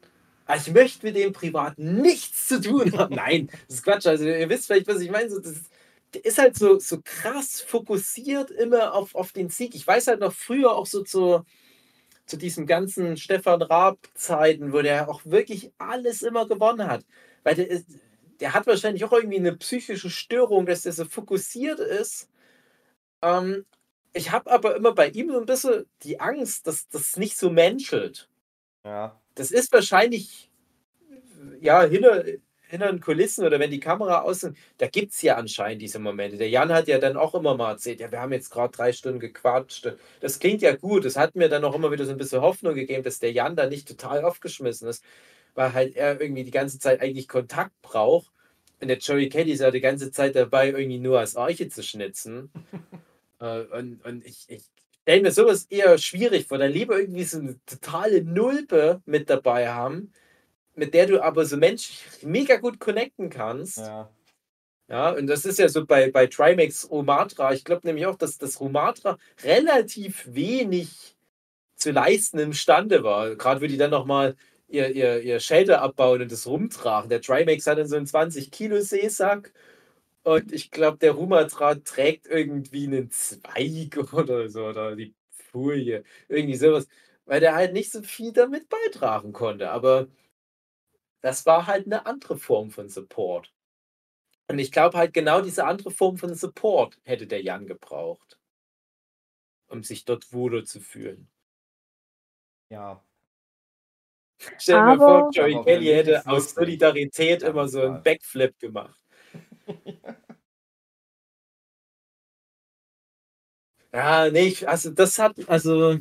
aber 0.45 0.57
ich 0.57 0.71
möchte 0.71 1.05
mit 1.05 1.15
dem 1.15 1.33
privat 1.33 1.77
nichts 1.77 2.47
zu 2.47 2.61
tun 2.61 2.97
haben. 2.97 3.15
Nein, 3.15 3.49
das 3.67 3.77
ist 3.77 3.83
Quatsch. 3.83 4.07
Also 4.07 4.25
ihr 4.25 4.49
wisst 4.49 4.67
vielleicht, 4.67 4.87
was 4.87 5.01
ich 5.01 5.11
meine. 5.11 5.29
So, 5.29 5.39
das 5.39 5.51
ist, 5.53 5.71
der 6.13 6.25
ist 6.25 6.37
halt 6.37 6.55
so, 6.55 6.79
so 6.79 6.99
krass 7.03 7.59
fokussiert 7.61 8.49
immer 8.51 8.93
auf, 8.93 9.13
auf 9.13 9.33
den 9.33 9.49
Sieg. 9.49 9.75
Ich 9.75 9.85
weiß 9.85 10.07
halt 10.07 10.21
noch 10.21 10.33
früher 10.33 10.71
auch 10.73 10.85
so 10.85 11.03
zu, 11.03 11.43
zu 12.25 12.37
diesem 12.37 12.65
ganzen 12.65 13.17
Stefan 13.17 13.61
Raab-Zeiten, 13.61 14.71
wo 14.71 14.81
der 14.81 15.09
auch 15.09 15.21
wirklich 15.25 15.71
alles 15.77 16.21
immer 16.21 16.47
gewonnen 16.47 16.87
hat. 16.87 17.05
Weil 17.43 17.55
der, 17.55 17.69
ist, 17.69 17.87
der 18.39 18.53
hat 18.53 18.67
wahrscheinlich 18.67 19.03
auch 19.03 19.11
irgendwie 19.11 19.37
eine 19.37 19.55
psychische 19.57 20.09
Störung, 20.09 20.65
dass 20.65 20.83
der 20.83 20.93
so 20.93 21.03
fokussiert 21.03 21.79
ist. 21.79 22.29
Ähm, 23.21 23.65
ich 24.13 24.31
habe 24.31 24.49
aber 24.51 24.75
immer 24.75 24.93
bei 24.93 25.09
ihm 25.09 25.29
so 25.31 25.39
ein 25.39 25.45
bisschen 25.45 25.85
die 26.03 26.19
Angst, 26.19 26.67
dass 26.67 26.87
das 26.89 27.17
nicht 27.17 27.37
so 27.37 27.49
menschelt 27.49 28.29
Ja. 28.85 29.19
das 29.35 29.51
ist 29.51 29.71
wahrscheinlich 29.73 30.49
ja 31.61 31.83
hinter, 31.83 32.23
hinter 32.67 32.87
den 32.91 32.99
Kulissen 33.01 33.45
oder 33.45 33.59
wenn 33.59 33.71
die 33.71 33.79
Kamera 33.79 34.21
aus 34.21 34.41
sind, 34.41 34.57
da 34.77 34.87
gibt 34.87 35.13
es 35.13 35.21
ja 35.21 35.35
anscheinend 35.37 35.81
diese 35.81 35.99
Momente. 35.99 36.37
Der 36.37 36.49
Jan 36.49 36.71
hat 36.73 36.87
ja 36.87 36.99
dann 36.99 37.17
auch 37.17 37.33
immer 37.35 37.55
mal 37.55 37.71
erzählt, 37.71 37.99
ja, 37.99 38.11
wir 38.11 38.19
haben 38.21 38.33
jetzt 38.33 38.49
gerade 38.51 38.75
drei 38.75 38.91
Stunden 38.93 39.19
gequatscht. 39.19 39.93
Das 40.19 40.39
klingt 40.39 40.61
ja 40.61 40.75
gut. 40.75 41.05
Das 41.05 41.15
hat 41.17 41.35
mir 41.35 41.49
dann 41.49 41.63
auch 41.63 41.75
immer 41.75 41.91
wieder 41.91 42.05
so 42.05 42.11
ein 42.11 42.17
bisschen 42.17 42.41
Hoffnung 42.41 42.75
gegeben, 42.75 43.03
dass 43.03 43.19
der 43.19 43.31
Jan 43.31 43.55
da 43.55 43.67
nicht 43.67 43.87
total 43.87 44.23
aufgeschmissen 44.23 44.87
ist, 44.87 45.03
weil 45.55 45.73
halt 45.73 45.95
er 45.95 46.19
irgendwie 46.19 46.43
die 46.43 46.51
ganze 46.51 46.79
Zeit 46.79 47.01
eigentlich 47.01 47.27
Kontakt 47.27 47.71
braucht. 47.81 48.31
Und 48.81 48.89
der 48.89 48.97
Joey 48.97 49.29
Caddy 49.29 49.51
ist 49.53 49.61
ja 49.61 49.71
die 49.71 49.81
ganze 49.81 50.11
Zeit 50.11 50.35
dabei, 50.35 50.67
irgendwie 50.69 50.99
nur 50.99 51.19
als 51.19 51.35
Arche 51.35 51.69
zu 51.69 51.83
schnitzen. 51.83 52.51
Äh, 53.39 53.61
und, 53.77 54.03
und 54.05 54.25
ich, 54.25 54.45
ich 54.47 54.63
stelle 55.01 55.21
mir 55.21 55.31
sowas 55.31 55.65
eher 55.69 55.97
schwierig 55.97 56.47
vor. 56.47 56.57
Dann 56.57 56.71
lieber 56.71 56.99
irgendwie 56.99 57.23
so 57.23 57.39
eine 57.39 57.59
totale 57.65 58.23
Nulpe 58.23 59.01
mit 59.05 59.29
dabei 59.29 59.69
haben, 59.69 60.11
mit 60.75 60.93
der 60.93 61.07
du 61.07 61.21
aber 61.23 61.45
so 61.45 61.57
menschlich 61.57 62.23
mega 62.23 62.57
gut 62.57 62.79
connecten 62.79 63.29
kannst. 63.29 63.77
Ja, 63.79 64.09
Ja. 64.89 65.11
und 65.11 65.27
das 65.27 65.45
ist 65.45 65.59
ja 65.59 65.69
so 65.69 65.85
bei, 65.85 66.11
bei 66.11 66.27
Trimax 66.27 66.89
Romatra. 66.89 67.53
Ich 67.53 67.63
glaube 67.63 67.87
nämlich 67.87 68.05
auch, 68.05 68.17
dass 68.17 68.37
das 68.37 68.59
Romatra 68.59 69.17
relativ 69.43 70.25
wenig 70.29 71.15
zu 71.75 71.91
leisten 71.91 72.39
imstande 72.39 73.03
war. 73.03 73.35
Gerade 73.35 73.61
wo 73.61 73.67
die 73.67 73.77
dann 73.77 73.91
nochmal 73.91 74.35
ihr, 74.67 74.89
ihr, 74.93 75.21
ihr 75.21 75.39
Shelter 75.39 75.81
abbauen 75.81 76.21
und 76.21 76.31
das 76.31 76.45
rumtragen. 76.47 77.09
Der 77.09 77.21
Trimax 77.21 77.65
hat 77.67 77.77
dann 77.77 77.87
so 77.87 77.95
einen 77.95 78.07
20-Kilo-Seesack. 78.07 79.53
Und 80.27 80.51
ich 80.51 80.71
glaube, 80.71 80.97
der 80.97 81.13
Rumatra 81.13 81.75
trägt 81.75 82.27
irgendwie 82.27 82.85
einen 82.85 83.09
Zweig 83.11 83.95
oder 84.13 84.49
so, 84.49 84.65
oder 84.65 84.93
die 84.93 85.15
Folie, 85.29 86.03
irgendwie 86.27 86.57
sowas, 86.57 86.89
weil 87.23 87.39
der 87.39 87.55
halt 87.55 87.71
nicht 87.71 87.93
so 87.93 88.03
viel 88.03 88.33
damit 88.33 88.67
beitragen 88.67 89.31
konnte. 89.31 89.71
Aber 89.71 90.09
das 91.21 91.45
war 91.45 91.65
halt 91.65 91.85
eine 91.85 92.05
andere 92.05 92.37
Form 92.37 92.71
von 92.71 92.89
Support. 92.89 93.53
Und 94.49 94.59
ich 94.59 94.73
glaube 94.73 94.97
halt 94.97 95.13
genau 95.13 95.39
diese 95.39 95.63
andere 95.63 95.91
Form 95.91 96.17
von 96.17 96.35
Support 96.35 96.99
hätte 97.05 97.25
der 97.25 97.41
Jan 97.41 97.65
gebraucht, 97.65 98.37
um 99.69 99.81
sich 99.81 100.03
dort 100.03 100.33
wohler 100.33 100.65
zu 100.65 100.81
fühlen. 100.81 101.29
Ja. 102.69 103.01
Stell 104.57 104.75
dir 104.75 104.83
mal 104.83 104.97
vor, 104.97 105.29
Joey 105.31 105.63
Kelly 105.63 105.85
hätte 105.85 106.27
aus. 106.27 106.53
Solidarität 106.53 107.43
immer 107.43 107.69
so 107.69 107.79
einen 107.79 108.03
Backflip 108.03 108.59
gemacht. 108.59 109.06
Ja, 113.93 114.29
nee, 114.29 114.47
ich, 114.47 114.67
also 114.67 114.91
das 114.91 115.17
hat, 115.19 115.35
also 115.49 115.97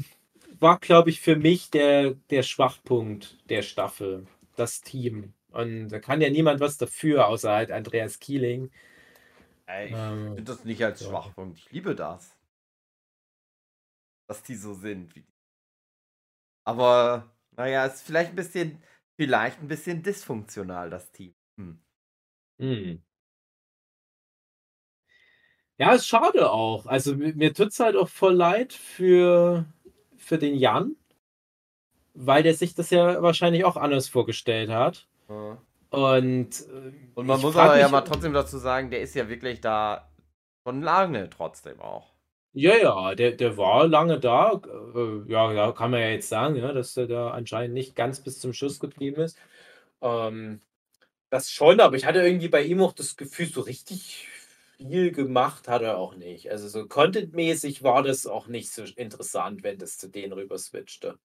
war, 0.59 0.78
glaube 0.78 1.10
ich, 1.10 1.20
für 1.20 1.36
mich 1.36 1.70
der, 1.70 2.12
der 2.30 2.43
Schwachpunkt 2.43 3.38
der 3.48 3.62
Staffel, 3.62 4.26
das 4.56 4.80
Team. 4.80 5.32
Und 5.51 5.88
da 5.88 6.01
kann 6.01 6.20
ja 6.20 6.30
niemand 6.30 6.60
was 6.60 6.76
dafür, 6.78 7.26
außer 7.28 7.51
halt 7.52 7.70
Andreas 7.70 8.18
Kieling. 8.18 8.70
Ich 9.66 9.93
Ähm, 9.94 10.36
finde 10.36 10.44
das 10.44 10.64
nicht 10.64 10.84
als. 10.84 11.05
Schwachpunkt. 11.05 11.59
Ich 11.59 11.70
liebe 11.72 11.94
das. 11.94 12.36
Dass 14.28 14.43
die 14.43 14.56
so 14.56 14.74
sind. 14.74 15.14
Wie 15.14 15.24
Aber 16.64 17.30
naja, 17.52 17.86
ist 17.86 18.02
vielleicht 18.02 18.30
ein 18.30 18.36
bisschen, 18.36 18.82
vielleicht 19.16 19.60
ein 19.60 19.68
bisschen 19.68 20.02
dysfunktional, 20.02 20.90
das 20.90 21.10
Team. 21.12 21.34
Hm. 21.59 21.80
Hm. 22.59 23.06
Ja, 25.78 25.93
ist 25.93 26.07
schade 26.07 26.51
auch. 26.51 26.86
Also 26.86 27.15
mir, 27.16 27.53
tut 27.53 27.69
es 27.69 27.81
halt 27.81 27.97
auch 27.97 28.09
voll 28.09 28.35
leid 28.35 28.73
für, 28.73 29.66
für 30.16 30.39
den 30.39 30.57
Jan, 30.57 30.97
weil 32.15 32.43
der 32.43 32.55
sich 32.55 32.74
das 32.74 32.90
ja 32.90 33.23
wahrscheinlich 33.23 33.65
auch 33.65 33.77
anders 33.77 34.09
vorgestellt 34.09 34.70
hat. 34.70 35.07
Ja. 35.28 35.59
Und, 35.90 36.61
äh, 36.61 36.93
Und 37.15 37.27
man 37.27 37.40
muss 37.40 37.57
aber 37.57 37.78
ja 37.78 37.89
mal 37.89 38.01
trotzdem 38.03 38.32
dazu 38.32 38.59
sagen, 38.59 38.90
der 38.90 39.03
ist 39.03 39.15
ja 39.15 39.28
wirklich 39.28 39.61
da 39.61 40.09
schon 40.66 40.82
lange 40.82 41.31
trotzdem 41.31 41.81
auch. 41.81 42.12
Ja, 42.53 42.74
ja, 42.77 43.15
der, 43.15 43.32
der 43.32 43.59
war 43.59 43.86
lange 43.86 44.19
da. 44.19 44.61
Äh, 44.94 45.31
ja, 45.31 45.53
da 45.53 45.73
kann 45.73 45.90
man 45.90 46.01
ja 46.01 46.09
jetzt 46.09 46.28
sagen, 46.31 46.57
ja, 46.57 46.73
dass 46.73 46.97
er 46.97 47.07
da 47.07 47.31
anscheinend 47.32 47.74
nicht 47.74 47.94
ganz 47.94 48.20
bis 48.23 48.40
zum 48.40 48.55
Schluss 48.55 48.81
geblieben 48.81 49.20
ist. 49.20 49.39
Ähm, 50.01 50.61
das 51.31 51.51
schon, 51.51 51.81
aber 51.81 51.97
ich 51.97 52.07
hatte 52.07 52.20
irgendwie 52.23 52.48
bei 52.48 52.62
ihm 52.62 52.81
auch 52.82 52.93
das 52.93 53.16
Gefühl, 53.16 53.47
so 53.47 53.61
richtig 53.61 54.28
viel 54.77 55.12
gemacht 55.12 55.69
hat 55.69 55.82
er 55.82 55.98
auch 55.98 56.15
nicht. 56.16 56.51
Also 56.51 56.69
so 56.69 56.86
contentmäßig 56.86 57.82
war 57.82 58.03
das 58.03 58.27
auch 58.27 58.47
nicht 58.48 58.70
so 58.73 58.85
interessant, 58.85 59.62
wenn 59.62 59.78
das 59.78 59.98
zu 59.98 60.09
denen 60.09 60.32
rüber 60.32 60.59
switchte. 60.59 61.19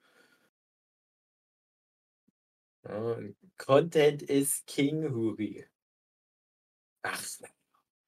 Ja, 2.84 3.18
Content 3.58 4.22
ist 4.24 4.68
King, 4.68 5.12
Huri. 5.14 5.66
Ach, 7.04 7.24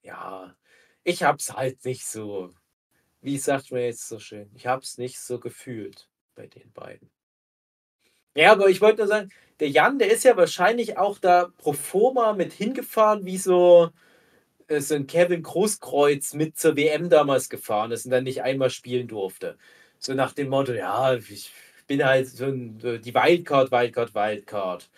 ja, 0.04 0.56
ich 1.04 1.24
hab's 1.24 1.54
halt 1.54 1.84
nicht 1.86 2.06
so, 2.06 2.54
wie 3.22 3.38
sagt 3.40 3.72
man 3.72 3.82
jetzt 3.82 4.08
so 4.08 4.20
schön, 4.20 4.52
ich 4.56 4.68
hab's 4.68 4.98
nicht 4.98 5.20
so 5.20 5.40
gefühlt 5.40 6.10
bei 6.36 6.48
den 6.48 6.72
beiden. 6.74 7.12
Ja, 8.36 8.52
aber 8.52 8.68
ich 8.70 8.82
wollte 8.82 9.00
nur 9.00 9.08
sagen, 9.08 9.30
der 9.60 9.70
Jan, 9.70 10.00
der 10.00 10.12
ist 10.12 10.24
ja 10.24 10.36
wahrscheinlich 10.36 10.98
auch 10.98 11.20
da 11.20 11.50
pro 11.58 11.74
forma 11.74 12.34
mit 12.34 12.52
hingefahren, 12.54 13.26
wie 13.26 13.38
so, 13.38 13.92
so 14.80 14.96
ein 14.96 15.08
Kevin 15.08 15.44
Großkreuz 15.44 16.34
mit 16.34 16.58
zur 16.58 16.76
WM 16.76 17.10
damals 17.10 17.50
gefahren 17.50 17.92
ist 17.92 18.06
und 18.06 18.12
dann 18.12 18.24
nicht 18.24 18.42
einmal 18.42 18.70
spielen 18.70 19.08
durfte. 19.08 19.58
So 20.00 20.14
nach 20.14 20.34
dem 20.34 20.50
Motto, 20.50 20.74
ja, 20.74 21.16
ich 21.16 21.52
bin 21.88 22.04
halt 22.04 22.28
so 22.28 22.46
ein, 22.46 22.78
die 22.80 23.14
Wildcard, 23.14 23.72
Wildcard, 23.72 24.16
Wildcard. 24.16 24.90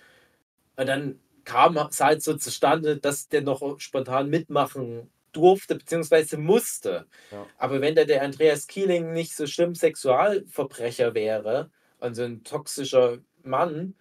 Und 0.77 0.87
dann 0.87 1.19
kam 1.43 1.77
es 1.77 2.01
halt 2.01 2.21
so 2.23 2.35
zustande, 2.35 2.97
dass 2.97 3.29
der 3.29 3.41
noch 3.41 3.79
spontan 3.79 4.29
mitmachen 4.29 5.09
durfte, 5.31 5.75
beziehungsweise 5.75 6.37
musste. 6.37 7.05
Ja. 7.31 7.45
Aber 7.57 7.81
wenn 7.81 7.95
der, 7.95 8.05
der 8.05 8.23
Andreas 8.23 8.67
Kieling 8.67 9.13
nicht 9.13 9.35
so 9.35 9.47
schlimm 9.47 9.75
Sexualverbrecher 9.75 11.13
wäre 11.13 11.69
und 11.99 12.15
so 12.15 12.23
ein 12.23 12.43
toxischer 12.43 13.19
Mann, 13.43 13.95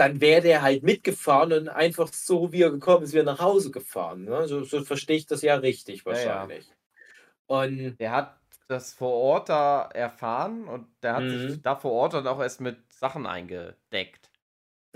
dann 0.00 0.18
wäre 0.22 0.40
der 0.40 0.62
halt 0.62 0.82
mitgefahren 0.82 1.52
und 1.52 1.68
einfach 1.68 2.10
so, 2.10 2.52
wie 2.52 2.62
er 2.62 2.70
gekommen 2.70 3.04
ist, 3.04 3.12
wieder 3.12 3.22
nach 3.22 3.38
Hause 3.38 3.70
gefahren. 3.70 4.24
Ne? 4.24 4.48
So, 4.48 4.64
so 4.64 4.82
verstehe 4.82 5.18
ich 5.18 5.26
das 5.26 5.42
ja 5.42 5.56
richtig 5.56 6.06
wahrscheinlich. 6.06 6.66
Ja, 6.66 6.72
ja. 6.72 7.62
Und 7.62 7.96
der 7.98 8.12
hat 8.12 8.40
das 8.66 8.94
vor 8.94 9.12
Ort 9.12 9.50
da 9.50 9.82
erfahren 9.92 10.68
und 10.68 10.86
der 11.02 11.16
hat 11.16 11.24
mhm. 11.24 11.50
sich 11.50 11.60
da 11.60 11.76
vor 11.76 11.92
Ort 11.92 12.14
dann 12.14 12.26
auch 12.26 12.40
erst 12.40 12.62
mit 12.62 12.78
Sachen 12.90 13.26
eingedeckt. 13.26 14.30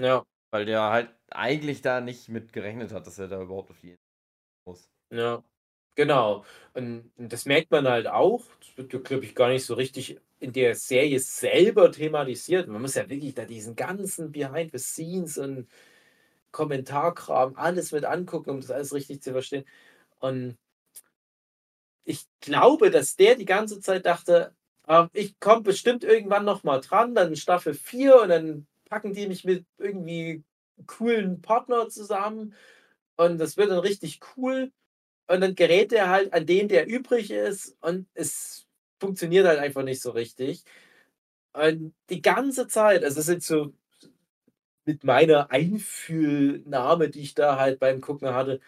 Ja. 0.01 0.25
Weil 0.51 0.65
der 0.65 0.81
halt 0.85 1.11
eigentlich 1.31 1.83
da 1.83 2.01
nicht 2.01 2.31
mit 2.31 2.55
gerechnet 2.55 2.93
hat, 2.93 3.07
dass 3.07 3.19
er 3.19 3.29
da 3.29 3.43
überhaupt 3.43 3.73
auf 3.73 3.81
die 3.81 3.99
muss. 4.65 4.89
Ja, 5.13 5.45
genau. 5.97 6.47
Und, 6.73 7.11
und 7.19 7.31
das 7.31 7.45
merkt 7.45 7.71
man 7.71 7.87
halt 7.87 8.07
auch. 8.07 8.45
Das 8.59 8.91
wird, 8.91 9.05
glaube 9.05 9.27
ich, 9.27 9.35
gar 9.35 9.49
nicht 9.49 9.67
so 9.67 9.75
richtig 9.75 10.19
in 10.45 10.53
der 10.53 10.75
Serie 10.75 11.19
selber 11.21 11.91
thematisiert. 11.91 12.69
Man 12.69 12.83
muss 12.83 12.95
ja 12.95 13.09
wirklich 13.09 13.35
da 13.35 13.45
diesen 13.47 13.77
ganzen 13.77 14.31
Behind 14.31 14.71
the 14.73 14.79
Scenes 14.79 15.39
und 15.39 15.69
Kommentarkram 16.53 17.57
alles 17.57 17.93
mit 17.93 18.05
angucken, 18.05 18.51
um 18.51 18.61
das 18.61 18.71
alles 18.71 18.93
richtig 18.93 19.23
zu 19.23 19.33
verstehen. 19.33 19.65
Und 20.21 20.59
ich 22.05 22.27
glaube, 22.41 22.91
dass 22.91 23.17
der 23.17 23.37
die 23.37 23.47
ganze 23.47 23.81
Zeit 23.81 24.07
dachte, 24.07 24.55
äh, 24.87 25.07
ich 25.13 25.41
komme 25.41 25.63
bestimmt 25.63 26.05
irgendwann 26.05 26.45
noch 26.45 26.63
mal 26.63 26.81
dran, 26.81 27.15
dann 27.15 27.37
Staffel 27.37 27.75
4 27.75 28.21
und 28.23 28.29
dann 28.29 28.67
packen 28.89 29.15
die 29.15 29.27
mich 29.27 29.45
mit 29.45 29.65
irgendwie 29.79 30.45
coolen 30.87 31.41
Partner 31.41 31.89
zusammen 31.89 32.55
und 33.17 33.39
das 33.39 33.57
wird 33.57 33.71
dann 33.71 33.79
richtig 33.79 34.21
cool 34.37 34.73
und 35.27 35.41
dann 35.41 35.55
gerät 35.55 35.93
er 35.93 36.11
halt 36.11 36.33
an 36.35 36.47
den, 36.47 36.69
der 36.69 36.87
übrig 36.87 37.31
ist 37.31 37.77
und 37.81 38.07
es 38.15 38.64
funktioniert 39.05 39.47
halt 39.47 39.59
einfach 39.59 39.83
nicht 39.83 40.01
so 40.01 40.11
richtig. 40.11 40.65
Und 41.53 41.95
die 42.11 42.23
ganze 42.23 42.67
Zeit, 42.69 43.05
also 43.05 43.21
es 43.21 43.27
sind 43.27 43.43
so 43.43 43.73
mit 44.87 45.05
meiner 45.05 45.51
Einfühlnahme, 45.51 47.09
die 47.09 47.21
ich 47.21 47.35
da 47.35 47.59
halt 47.59 47.79
beim 47.79 48.01
Gucken 48.01 48.35
hatte, 48.35 48.61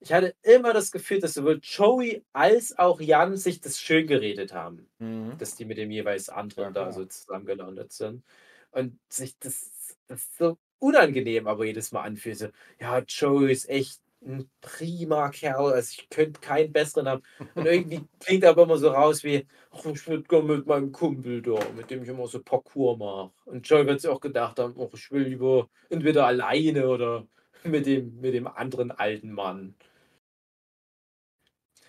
ich 0.00 0.12
hatte 0.12 0.34
immer 0.42 0.72
das 0.72 0.92
Gefühl, 0.92 1.20
dass 1.20 1.34
sowohl 1.34 1.60
Joey 1.62 2.24
als 2.32 2.78
auch 2.78 3.00
Jan 3.00 3.36
sich 3.36 3.60
das 3.60 3.78
schön 3.78 4.06
geredet 4.06 4.54
haben, 4.54 4.88
mhm. 4.98 5.36
dass 5.36 5.56
die 5.56 5.66
mit 5.66 5.76
dem 5.76 5.90
jeweils 5.90 6.30
anderen 6.30 6.74
ja, 6.74 6.84
da 6.86 6.92
so 6.92 7.04
zusammengelandet 7.04 7.92
sind. 7.92 8.24
Und 8.70 8.98
sich 9.10 9.38
das, 9.38 9.70
das 10.06 10.26
so 10.38 10.56
unangenehm 10.78 11.46
aber 11.46 11.66
jedes 11.66 11.92
Mal 11.92 12.02
anfühlt. 12.02 12.38
So, 12.38 12.48
ja, 12.80 13.00
Joey 13.00 13.52
ist 13.52 13.68
echt 13.68 14.00
ein 14.22 14.50
prima 14.60 15.30
Kerl, 15.30 15.72
also 15.72 15.96
ich 15.98 16.10
könnte 16.10 16.40
keinen 16.40 16.72
besseren 16.72 17.08
haben. 17.08 17.22
Und 17.54 17.66
irgendwie 17.66 18.02
klingt 18.20 18.44
aber 18.44 18.64
immer 18.64 18.76
so 18.76 18.88
raus 18.88 19.24
wie, 19.24 19.46
ach, 19.70 19.84
ich 19.86 20.06
würde 20.06 20.24
gerne 20.24 20.56
mit 20.56 20.66
meinem 20.66 20.92
Kumpel 20.92 21.42
da, 21.42 21.58
mit 21.76 21.90
dem 21.90 22.02
ich 22.02 22.08
immer 22.08 22.26
so 22.26 22.42
Parcours 22.42 22.98
mache. 22.98 23.30
Und 23.46 23.66
Joey 23.68 23.86
wird 23.86 24.00
sich 24.00 24.10
auch 24.10 24.20
gedacht 24.20 24.58
haben, 24.58 24.74
ach, 24.78 24.94
ich 24.94 25.10
will 25.10 25.22
lieber 25.22 25.68
entweder 25.88 26.26
alleine 26.26 26.88
oder 26.88 27.26
mit 27.64 27.86
dem, 27.86 28.20
mit 28.20 28.34
dem 28.34 28.46
anderen 28.46 28.90
alten 28.90 29.32
Mann. 29.32 29.74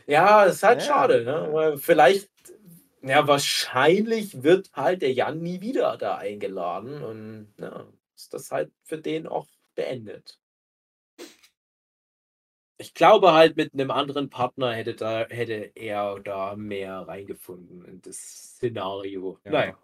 Ja, 0.08 0.46
ist 0.46 0.64
halt 0.64 0.82
ja, 0.82 0.88
schade, 0.88 1.24
ne? 1.24 1.50
Weil 1.52 1.78
vielleicht, 1.78 2.30
ja, 3.02 3.28
wahrscheinlich 3.28 4.44
wird 4.44 4.72
halt 4.74 5.02
der 5.02 5.14
Jan 5.14 5.40
nie 5.40 5.62
wieder 5.62 5.98
da 5.98 6.16
eingeladen 6.18 7.04
und 7.04 7.54
ja, 7.58 7.86
ist 8.16 8.34
das 8.34 8.52
halt 8.52 8.72
für 8.84 8.98
den 8.98 9.28
auch 9.28 9.48
beendet. 9.76 10.41
Ich 12.82 12.96
glaube 12.96 13.32
halt, 13.34 13.58
mit 13.58 13.74
einem 13.76 13.92
anderen 13.92 14.32
Partner 14.32 14.74
hätte, 14.74 14.96
da, 14.96 15.28
hätte 15.30 15.72
er 15.76 16.20
da 16.20 16.56
mehr 16.56 17.02
reingefunden 17.08 17.86
in 17.86 18.02
das 18.02 18.18
Szenario. 18.18 19.38
Ja. 19.46 19.52
Naja. 19.52 19.78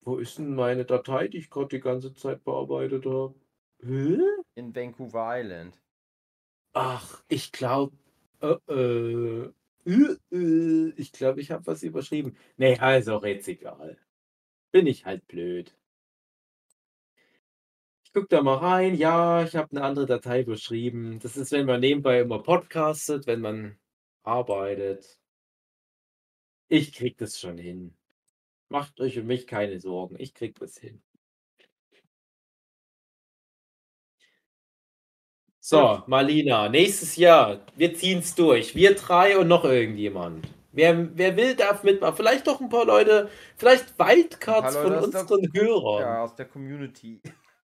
Wo 0.00 0.16
ist 0.16 0.38
denn 0.38 0.56
meine 0.56 0.84
Datei, 0.84 1.28
die 1.28 1.38
ich 1.38 1.50
gerade 1.50 1.68
die 1.68 1.80
ganze 1.80 2.12
Zeit 2.14 2.42
bearbeitet 2.42 3.06
habe? 3.06 3.36
Hä? 3.80 4.18
In 4.56 4.74
Vancouver 4.74 5.38
Island. 5.38 5.80
Ach, 6.72 7.22
ich 7.28 7.52
glaube. 7.52 7.96
Äh, 8.40 8.56
äh, 8.68 9.52
äh, 9.84 10.16
äh, 10.32 10.92
ich 10.96 11.12
glaube, 11.12 11.40
ich 11.40 11.52
habe 11.52 11.64
was 11.68 11.84
überschrieben. 11.84 12.36
Nee, 12.56 12.76
also 12.80 13.24
jetzt 13.24 13.46
egal. 13.46 13.96
Bin 14.72 14.86
ich 14.86 15.04
halt 15.04 15.26
blöd. 15.26 15.74
Ich 18.04 18.12
gucke 18.12 18.28
da 18.28 18.42
mal 18.42 18.56
rein. 18.56 18.94
Ja, 18.96 19.44
ich 19.44 19.54
habe 19.56 19.70
eine 19.70 19.84
andere 19.84 20.06
Datei 20.06 20.42
beschrieben. 20.42 21.20
Das 21.20 21.36
ist, 21.36 21.52
wenn 21.52 21.66
man 21.66 21.80
nebenbei 21.80 22.20
immer 22.20 22.42
podcastet, 22.42 23.26
wenn 23.26 23.40
man 23.40 23.78
arbeitet. 24.22 25.18
Ich 26.68 26.92
krieg 26.92 27.18
das 27.18 27.38
schon 27.38 27.58
hin. 27.58 27.94
Macht 28.68 29.00
euch 29.00 29.18
um 29.18 29.26
mich 29.26 29.46
keine 29.46 29.80
Sorgen. 29.80 30.16
Ich 30.18 30.34
krieg 30.34 30.58
das 30.58 30.78
hin. 30.78 31.02
So, 35.60 36.02
Marlina, 36.06 36.68
nächstes 36.68 37.16
Jahr, 37.16 37.64
wir 37.76 37.94
ziehen 37.94 38.20
es 38.20 38.34
durch. 38.34 38.74
Wir 38.74 38.94
drei 38.94 39.38
und 39.38 39.46
noch 39.46 39.64
irgendjemand. 39.64 40.48
Wer, 40.72 41.16
wer 41.16 41.36
will, 41.36 41.56
darf 41.56 41.82
mitmachen. 41.82 42.16
Vielleicht 42.16 42.46
doch 42.46 42.60
ein 42.60 42.68
paar 42.68 42.84
Leute, 42.84 43.28
vielleicht 43.56 43.98
Wildcards 43.98 44.76
von 44.76 44.94
unseren 44.94 45.42
der, 45.42 45.62
Hörern. 45.62 46.02
Ja, 46.02 46.22
aus 46.22 46.34
der 46.36 46.46
Community. 46.46 47.20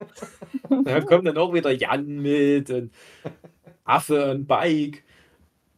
da 0.85 1.01
kommt 1.03 1.27
dann 1.27 1.39
auch 1.39 1.53
wieder 1.53 1.71
Jan 1.71 2.21
mit 2.21 2.71
und 2.71 2.93
Affe 3.85 4.31
und 4.33 4.47
Bike. 4.47 5.05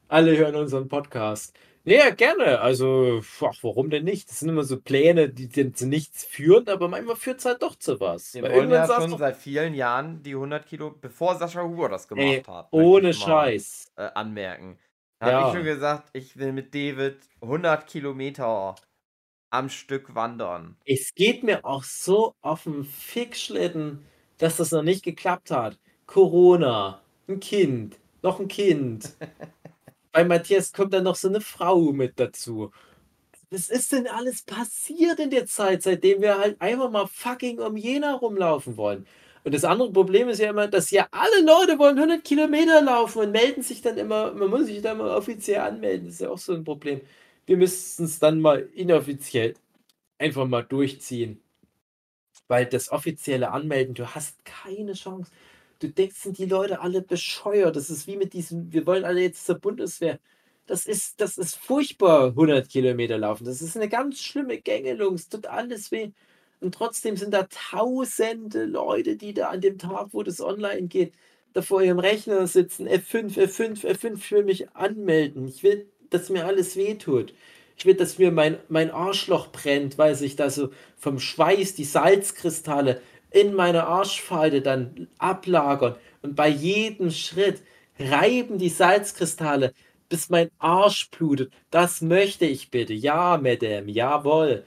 Alle 0.08 0.36
hören 0.36 0.56
unseren 0.56 0.88
Podcast. 0.88 1.54
Ja, 1.84 2.10
gerne. 2.10 2.60
Also, 2.60 3.22
ach, 3.40 3.58
warum 3.62 3.90
denn 3.90 4.04
nicht? 4.04 4.30
Das 4.30 4.40
sind 4.40 4.50
immer 4.50 4.62
so 4.62 4.80
Pläne, 4.80 5.28
die 5.28 5.72
zu 5.72 5.86
nichts 5.86 6.24
führen, 6.24 6.68
aber 6.68 6.86
manchmal 6.86 7.16
führt 7.16 7.40
es 7.40 7.44
halt 7.44 7.62
doch 7.62 7.74
zu 7.74 7.98
was. 7.98 8.34
Wir 8.34 8.42
wollen 8.42 8.70
ja 8.70 8.86
schon 8.86 9.18
seit 9.18 9.36
vielen 9.36 9.74
Jahren 9.74 10.22
die 10.22 10.34
100 10.34 10.64
Kilo, 10.64 10.94
bevor 11.00 11.34
Sascha 11.34 11.62
Huber 11.62 11.88
das 11.88 12.06
gemacht 12.06 12.24
ey, 12.24 12.42
hat. 12.46 12.68
Ohne 12.70 13.12
Scheiß. 13.12 13.92
Mal, 13.96 14.06
äh, 14.06 14.10
anmerken. 14.14 14.78
Da 15.22 15.30
ja. 15.30 15.40
habe 15.40 15.48
ich 15.50 15.54
schon 15.54 15.64
gesagt, 15.64 16.08
ich 16.14 16.36
will 16.36 16.52
mit 16.52 16.74
David 16.74 17.18
100 17.42 17.86
Kilometer 17.86 18.74
am 19.50 19.68
Stück 19.68 20.16
wandern. 20.16 20.76
Es 20.84 21.14
geht 21.14 21.44
mir 21.44 21.64
auch 21.64 21.84
so 21.84 22.34
auf 22.40 22.64
den 22.64 22.84
Fickschlitten, 22.84 24.04
dass 24.38 24.56
das 24.56 24.72
noch 24.72 24.82
nicht 24.82 25.04
geklappt 25.04 25.52
hat. 25.52 25.78
Corona, 26.06 27.02
ein 27.28 27.38
Kind, 27.38 28.00
noch 28.22 28.40
ein 28.40 28.48
Kind. 28.48 29.16
bei 30.12 30.24
Matthias 30.24 30.72
kommt 30.72 30.92
dann 30.92 31.04
noch 31.04 31.14
so 31.14 31.28
eine 31.28 31.40
Frau 31.40 31.92
mit 31.92 32.18
dazu. 32.18 32.72
Was 33.48 33.70
ist 33.70 33.92
denn 33.92 34.08
alles 34.08 34.42
passiert 34.42 35.20
in 35.20 35.30
der 35.30 35.46
Zeit, 35.46 35.84
seitdem 35.84 36.20
wir 36.20 36.36
halt 36.36 36.60
einfach 36.60 36.90
mal 36.90 37.06
fucking 37.06 37.60
um 37.60 37.76
Jena 37.76 38.14
rumlaufen 38.14 38.76
wollen? 38.76 39.06
Und 39.44 39.54
das 39.54 39.64
andere 39.64 39.92
Problem 39.92 40.28
ist 40.28 40.38
ja 40.38 40.50
immer, 40.50 40.68
dass 40.68 40.90
ja 40.90 41.08
alle 41.10 41.44
Leute 41.44 41.78
wollen 41.78 41.98
100 41.98 42.24
Kilometer 42.24 42.80
laufen 42.82 43.18
und 43.22 43.32
melden 43.32 43.62
sich 43.62 43.82
dann 43.82 43.98
immer, 43.98 44.32
man 44.32 44.50
muss 44.50 44.66
sich 44.66 44.80
da 44.82 44.94
mal 44.94 45.10
offiziell 45.10 45.60
anmelden. 45.60 46.06
Das 46.06 46.14
ist 46.14 46.20
ja 46.20 46.30
auch 46.30 46.38
so 46.38 46.54
ein 46.54 46.64
Problem. 46.64 47.00
Wir 47.46 47.56
müssten 47.56 48.04
es 48.04 48.18
dann 48.20 48.40
mal 48.40 48.68
inoffiziell 48.74 49.54
einfach 50.18 50.46
mal 50.46 50.62
durchziehen. 50.62 51.40
Weil 52.48 52.66
das 52.66 52.90
offizielle 52.92 53.50
Anmelden, 53.50 53.94
du 53.94 54.06
hast 54.14 54.44
keine 54.44 54.92
Chance. 54.94 55.30
Du 55.80 55.88
denkst, 55.88 56.16
sind 56.16 56.38
die 56.38 56.46
Leute 56.46 56.80
alle 56.80 57.02
bescheuert. 57.02 57.76
Das 57.76 57.90
ist 57.90 58.06
wie 58.06 58.16
mit 58.16 58.34
diesem, 58.34 58.72
wir 58.72 58.86
wollen 58.86 59.04
alle 59.04 59.22
jetzt 59.22 59.46
zur 59.46 59.58
Bundeswehr. 59.58 60.20
Das 60.66 60.86
ist, 60.86 61.20
das 61.20 61.38
ist 61.38 61.56
furchtbar, 61.56 62.28
100 62.28 62.68
Kilometer 62.68 63.18
laufen. 63.18 63.44
Das 63.44 63.62
ist 63.62 63.76
eine 63.76 63.88
ganz 63.88 64.22
schlimme 64.22 64.58
Gängelung. 64.58 65.14
Es 65.14 65.28
tut 65.28 65.46
alles 65.46 65.90
weh. 65.90 66.12
Und 66.62 66.74
trotzdem 66.74 67.16
sind 67.16 67.34
da 67.34 67.48
tausende 67.70 68.64
Leute, 68.64 69.16
die 69.16 69.34
da 69.34 69.48
an 69.48 69.60
dem 69.60 69.78
Tag, 69.78 70.08
wo 70.12 70.22
das 70.22 70.40
online 70.40 70.88
geht, 70.88 71.12
da 71.52 71.62
vor 71.62 71.82
ihrem 71.82 71.98
Rechner 71.98 72.46
sitzen. 72.46 72.88
F5, 72.88 73.36
F5, 73.36 73.84
F5, 73.84 74.14
ich 74.16 74.32
will 74.32 74.44
mich 74.44 74.70
anmelden. 74.70 75.48
Ich 75.48 75.62
will, 75.62 75.86
dass 76.10 76.30
mir 76.30 76.46
alles 76.46 76.76
wehtut. 76.76 77.34
Ich 77.76 77.84
will, 77.86 77.94
dass 77.94 78.18
mir 78.18 78.30
mein, 78.30 78.58
mein 78.68 78.90
Arschloch 78.90 79.48
brennt, 79.50 79.98
weil 79.98 80.14
sich 80.14 80.36
da 80.36 80.50
so 80.50 80.70
vom 80.96 81.18
Schweiß 81.18 81.74
die 81.74 81.84
Salzkristalle 81.84 83.00
in 83.30 83.54
meiner 83.54 83.88
Arschfalte 83.88 84.62
dann 84.62 85.08
ablagern. 85.18 85.96
Und 86.22 86.36
bei 86.36 86.48
jedem 86.48 87.10
Schritt 87.10 87.62
reiben 87.98 88.58
die 88.58 88.68
Salzkristalle, 88.68 89.72
bis 90.08 90.30
mein 90.30 90.50
Arsch 90.58 91.10
blutet. 91.10 91.52
Das 91.70 92.02
möchte 92.02 92.44
ich 92.46 92.70
bitte. 92.70 92.92
Ja, 92.92 93.38
Madame, 93.42 93.90
jawohl. 93.90 94.64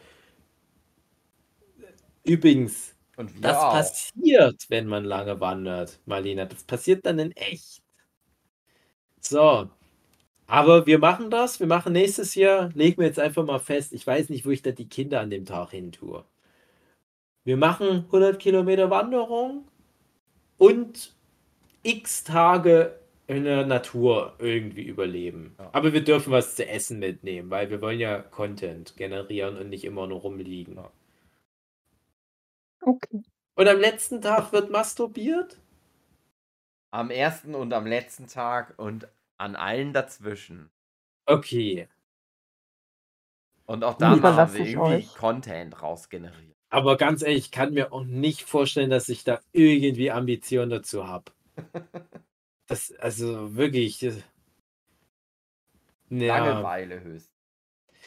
Übrigens, 2.26 2.96
das 3.40 3.58
auch. 3.58 3.74
passiert, 3.74 4.66
wenn 4.70 4.88
man 4.88 5.06
lange 5.06 5.40
wandert, 5.40 6.00
Marlena. 6.06 6.46
Das 6.46 6.64
passiert 6.64 7.06
dann 7.06 7.20
in 7.20 7.32
echt. 7.34 7.82
So. 9.20 9.70
Aber 10.48 10.86
wir 10.86 11.00
machen 11.00 11.30
das. 11.32 11.60
Wir 11.60 11.68
machen 11.68 11.94
nächstes 11.94 12.36
Jahr, 12.36 12.70
legen 12.76 13.00
wir 13.00 13.08
jetzt 13.08 13.20
einfach 13.20 13.46
mal 13.46 13.60
fest. 13.60 13.94
Ich 13.94 14.06
weiß 14.06 14.30
nicht, 14.30 14.46
wo 14.46 14.52
ich 14.52 14.62
da 14.62 14.72
die 14.72 14.90
Kinder 14.90 15.22
an 15.22 15.30
dem 15.30 15.46
Tag 15.46 15.72
hin 15.72 15.92
tue. 15.92 16.24
Wir 17.44 17.58
machen 17.58 18.06
100 18.08 18.40
Kilometer 18.40 18.90
Wanderung 18.90 19.68
und 20.58 21.16
x 21.84 22.24
Tage 22.24 23.00
in 23.28 23.44
der 23.44 23.66
Natur 23.66 24.34
irgendwie 24.40 24.84
überleben. 24.84 25.56
Ja. 25.60 25.70
Aber 25.74 25.94
wir 25.94 26.04
dürfen 26.04 26.32
was 26.32 26.56
zu 26.56 26.68
essen 26.68 27.00
mitnehmen, 27.00 27.50
weil 27.50 27.70
wir 27.70 27.82
wollen 27.82 28.00
ja 28.00 28.20
Content 28.22 28.96
generieren 28.98 29.58
und 29.58 29.70
nicht 29.70 29.84
immer 29.86 30.08
nur 30.08 30.20
rumliegen. 30.22 30.76
Ja. 30.76 30.92
Okay. 32.86 33.24
Und 33.56 33.68
am 33.68 33.80
letzten 33.80 34.22
Tag 34.22 34.52
wird 34.52 34.70
masturbiert? 34.70 35.58
Am 36.92 37.10
ersten 37.10 37.56
und 37.56 37.74
am 37.74 37.86
letzten 37.88 38.28
Tag 38.28 38.74
und 38.78 39.08
an 39.38 39.56
allen 39.56 39.92
dazwischen. 39.94 40.70
Okay. 41.26 41.90
Und 43.66 43.84
auch 43.84 43.96
da 43.98 44.10
haben 44.12 44.54
wir 44.54 44.60
ich 44.62 44.72
irgendwie 44.74 44.96
euch. 44.96 45.16
Content 45.16 45.82
rausgeneriert. 45.82 46.56
Aber 46.70 46.98
ganz 46.98 47.22
ehrlich, 47.22 47.46
ich 47.46 47.52
kann 47.52 47.74
mir 47.74 47.92
auch 47.92 48.04
nicht 48.04 48.44
vorstellen, 48.44 48.90
dass 48.90 49.10
ich 49.10 49.24
da 49.24 49.42
irgendwie 49.52 50.12
Ambition 50.12 50.70
dazu 50.70 51.08
habe. 51.08 51.32
Das, 52.68 52.92
also 52.94 53.56
wirklich. 53.56 54.00
das- 54.00 54.24
Ja, 56.10 56.38
Langeweile 56.40 57.00
höchst. 57.02 57.30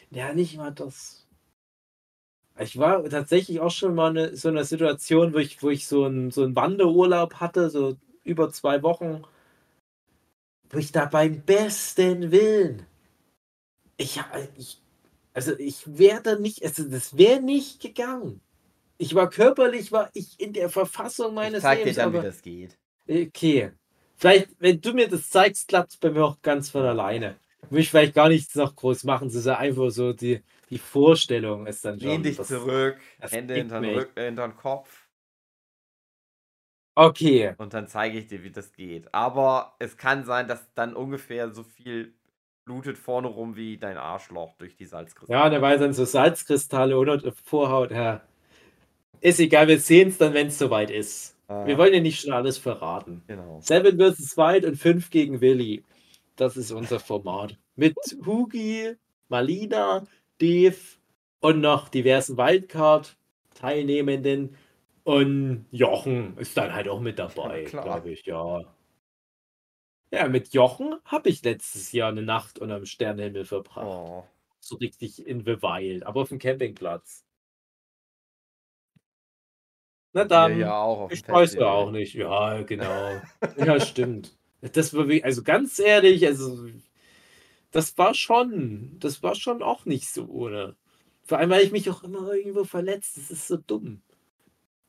ja, 0.09 0.33
nicht 0.33 0.57
mal 0.57 0.71
das. 0.71 1.25
Ich 2.61 2.77
war 2.77 3.03
tatsächlich 3.09 3.59
auch 3.61 3.71
schon 3.71 3.95
mal 3.95 4.15
in 4.17 4.35
so 4.35 4.49
einer 4.49 4.65
Situation, 4.65 5.33
wo 5.33 5.37
ich, 5.37 5.63
wo 5.63 5.69
ich 5.69 5.87
so 5.87 6.03
einen 6.03 6.29
so 6.31 6.43
einen 6.43 6.55
Wanderurlaub 6.55 7.35
hatte, 7.35 7.69
so 7.69 7.95
über 8.23 8.51
zwei 8.51 8.83
Wochen, 8.83 9.23
wo 10.69 10.77
ich 10.77 10.91
da 10.91 11.05
beim 11.05 11.41
besten 11.41 12.31
Willen. 12.31 12.85
Ich, 13.97 14.21
ich 14.57 14.81
also 15.33 15.57
ich 15.57 15.83
wäre 15.85 16.21
da 16.21 16.35
nicht, 16.35 16.63
also 16.63 16.83
das 16.83 17.17
wäre 17.17 17.41
nicht 17.41 17.79
gegangen. 17.79 18.41
Ich 18.97 19.15
war 19.15 19.29
körperlich, 19.29 19.91
war 19.93 20.09
ich 20.13 20.37
in 20.37 20.51
der 20.51 20.69
Verfassung 20.69 21.29
Ich 21.29 21.35
meines 21.35 21.61
zeig 21.61 21.79
dir 21.79 21.85
Lebens, 21.85 21.95
dann, 21.95 22.13
wie 22.13 22.17
aber 22.17 22.27
das 22.27 22.41
geht. 22.41 22.77
okay. 23.07 23.71
Vielleicht, 24.17 24.49
wenn 24.59 24.81
du 24.81 24.91
mir 24.91 25.07
das 25.07 25.29
zeigst, 25.29 25.69
klappt 25.69 25.91
es 25.91 25.97
bei 25.97 26.11
mir 26.11 26.25
auch 26.25 26.41
ganz 26.41 26.69
von 26.69 26.83
alleine. 26.83 27.37
Will 27.69 27.79
ich 27.79 27.89
vielleicht 27.89 28.15
gar 28.15 28.27
nichts 28.27 28.55
noch 28.55 28.75
groß 28.75 29.05
machen, 29.05 29.29
es 29.29 29.35
ist 29.35 29.45
ja 29.45 29.57
einfach 29.57 29.89
so 29.91 30.11
die, 30.11 30.41
die 30.69 30.77
Vorstellung 30.77 31.65
ist 31.67 31.83
dann 31.85 31.99
schon. 31.99 32.09
Lehn 32.09 32.23
dich 32.23 32.37
das- 32.37 32.47
zurück, 32.47 32.97
das 33.19 33.31
Hände 33.31 33.55
hinter 33.55 33.81
den, 33.81 34.35
den 34.35 34.55
Kopf 34.55 35.07
Okay, 36.95 37.53
und 37.57 37.73
dann 37.73 37.87
zeige 37.87 38.19
ich 38.19 38.27
dir, 38.27 38.43
wie 38.43 38.51
das 38.51 38.73
geht. 38.73 39.13
Aber 39.13 39.75
es 39.79 39.95
kann 39.95 40.25
sein, 40.25 40.47
dass 40.49 40.73
dann 40.73 40.95
ungefähr 40.95 41.53
so 41.53 41.63
viel 41.63 42.13
blutet 42.65 42.97
vorne 42.97 43.29
rum 43.29 43.55
wie 43.55 43.77
dein 43.77 43.95
Arschloch 43.97 44.53
durch 44.57 44.75
die 44.75 44.85
Salzkristalle. 44.85 45.39
ja, 45.39 45.49
da 45.49 45.61
war 45.61 45.77
dann 45.77 45.93
so 45.93 46.03
Salzkristalle 46.03 46.97
oder 46.97 47.17
die 47.17 47.31
Vorhaut, 47.31 47.91
ja. 47.91 48.21
Ist 49.21 49.39
egal, 49.39 49.67
wir 49.69 49.79
sehen 49.79 50.09
es 50.09 50.17
dann, 50.17 50.33
wenn 50.33 50.47
es 50.47 50.57
soweit 50.59 50.91
ist. 50.91 51.37
Ah, 51.47 51.65
Wir 51.65 51.77
wollen 51.77 51.93
ja 51.93 51.99
nicht 52.01 52.19
schon 52.21 52.33
alles 52.33 52.57
verraten. 52.57 53.23
Genau. 53.27 53.59
Seven 53.61 53.97
vs. 53.97 54.35
White 54.37 54.67
und 54.67 54.75
5 54.75 55.09
gegen 55.09 55.39
Willi. 55.41 55.83
Das 56.35 56.57
ist 56.57 56.71
unser 56.71 56.99
Format. 56.99 57.57
Mit 57.75 57.95
Hugi, 58.25 58.95
Malina, 59.29 60.05
Dave 60.39 60.77
und 61.39 61.61
noch 61.61 61.89
diversen 61.89 62.37
Wildcard-Teilnehmenden. 62.37 64.55
Und 65.03 65.65
Jochen 65.71 66.37
ist 66.37 66.55
dann 66.57 66.73
halt 66.73 66.87
auch 66.87 66.99
mit 66.99 67.19
dabei, 67.19 67.63
Ja, 67.63 67.81
glaube 67.81 68.11
ich, 68.11 68.25
ja. 68.25 68.61
Ja, 70.11 70.27
mit 70.27 70.53
Jochen 70.53 70.95
habe 71.05 71.29
ich 71.29 71.43
letztes 71.43 71.91
Jahr 71.91 72.09
eine 72.09 72.23
Nacht 72.23 72.59
unterm 72.59 72.85
Sternenhimmel 72.85 73.45
verbracht. 73.45 73.85
Oh. 73.85 74.25
So 74.59 74.75
richtig 74.77 75.25
in 75.25 75.45
the 75.45 75.61
Wild, 75.61 76.05
aber 76.05 76.21
auf 76.21 76.29
dem 76.29 76.39
Campingplatz. 76.39 77.23
Na 80.13 80.25
dann. 80.25 80.59
ja 80.59 80.81
auch 80.81 81.01
auf 81.01 81.11
Ich 81.11 81.27
weiß 81.27 81.53
ja 81.55 81.67
auch 81.67 81.91
nicht. 81.91 82.15
Ja, 82.15 82.61
genau. 82.63 83.21
ja, 83.57 83.79
stimmt. 83.79 84.35
Das 84.61 84.93
war 84.93 85.05
also 85.23 85.43
ganz 85.43 85.79
ehrlich, 85.79 86.25
also 86.25 86.67
das 87.71 87.97
war 87.97 88.13
schon, 88.13 88.97
das 88.99 89.21
war 89.23 89.35
schon 89.35 89.61
auch 89.63 89.85
nicht 89.85 90.09
so 90.09 90.25
ohne. 90.27 90.75
Vor 91.23 91.37
allem, 91.37 91.49
weil 91.51 91.63
ich 91.63 91.71
mich 91.71 91.89
auch 91.89 92.03
immer 92.03 92.33
irgendwo 92.33 92.63
verletzt. 92.63 93.17
Das 93.17 93.29
ist 93.31 93.47
so 93.47 93.57
dumm. 93.57 94.01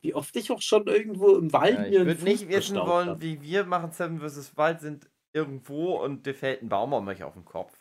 Wie 0.02 0.14
oft 0.14 0.34
ich 0.36 0.50
auch 0.50 0.62
schon 0.62 0.86
irgendwo 0.86 1.36
im 1.36 1.52
Wald 1.52 1.74
Ja, 1.78 1.84
ich 1.84 1.90
mir 1.90 1.98
einen 1.98 2.06
würde 2.06 2.24
nicht 2.24 2.48
wissen 2.48 2.76
wollen, 2.76 3.08
hab. 3.10 3.20
wie 3.20 3.42
wir 3.42 3.64
machen 3.64 3.92
Seven 3.92 4.18
vs. 4.20 4.56
Wild 4.56 4.80
sind 4.80 5.10
irgendwo 5.32 6.02
und 6.02 6.24
dir 6.26 6.34
fällt 6.34 6.62
ein 6.62 6.68
Baum 6.70 6.94
auf 6.94 7.04
mich 7.04 7.22
auf 7.22 7.34
den 7.34 7.44
Kopf. 7.44 7.72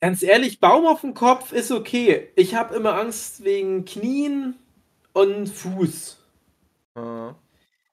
Ganz 0.00 0.22
ehrlich, 0.22 0.60
Baum 0.60 0.86
auf 0.86 1.02
dem 1.02 1.12
Kopf 1.14 1.52
ist 1.52 1.70
okay. 1.72 2.30
Ich 2.36 2.54
habe 2.54 2.74
immer 2.74 2.94
Angst 2.94 3.44
wegen 3.44 3.84
Knien 3.84 4.56
und 5.12 5.48
Fuß. 5.48 6.18
Äh, 6.94 7.32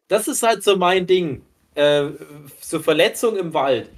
Das 0.08 0.28
ist 0.28 0.44
halt 0.44 0.64
so 0.64 0.78
mein 0.78 1.06
Ding. 1.08 1.42
Äh, 1.76 2.12
so 2.62 2.80
Verletzung 2.80 3.36
im 3.36 3.54
Wald. 3.54 3.90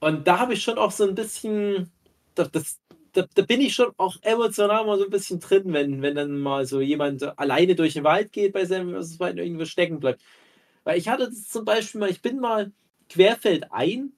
Und 0.00 0.26
da 0.26 0.38
habe 0.38 0.54
ich 0.54 0.62
schon 0.62 0.78
auch 0.78 0.90
so 0.90 1.04
ein 1.04 1.14
bisschen, 1.14 1.90
da, 2.34 2.44
das, 2.44 2.80
da, 3.12 3.26
da 3.34 3.42
bin 3.42 3.60
ich 3.60 3.74
schon 3.74 3.92
auch 3.96 4.16
emotional 4.22 4.84
mal 4.84 4.98
so 4.98 5.04
ein 5.04 5.10
bisschen 5.10 5.40
drin, 5.40 5.72
wenn, 5.72 6.02
wenn 6.02 6.14
dann 6.14 6.38
mal 6.38 6.66
so 6.66 6.80
jemand 6.80 7.22
alleine 7.38 7.74
durch 7.74 7.94
den 7.94 8.04
Wald 8.04 8.32
geht 8.32 8.52
bei 8.52 8.64
seinem 8.66 8.94
was 8.94 9.18
weit 9.20 9.38
irgendwo 9.38 9.64
stecken 9.64 10.00
bleibt. 10.00 10.22
Weil 10.84 10.98
ich 10.98 11.08
hatte 11.08 11.28
das 11.28 11.48
zum 11.48 11.64
Beispiel 11.64 12.00
mal, 12.00 12.10
ich 12.10 12.22
bin 12.22 12.38
mal 12.40 12.72
querfeldein 13.08 14.12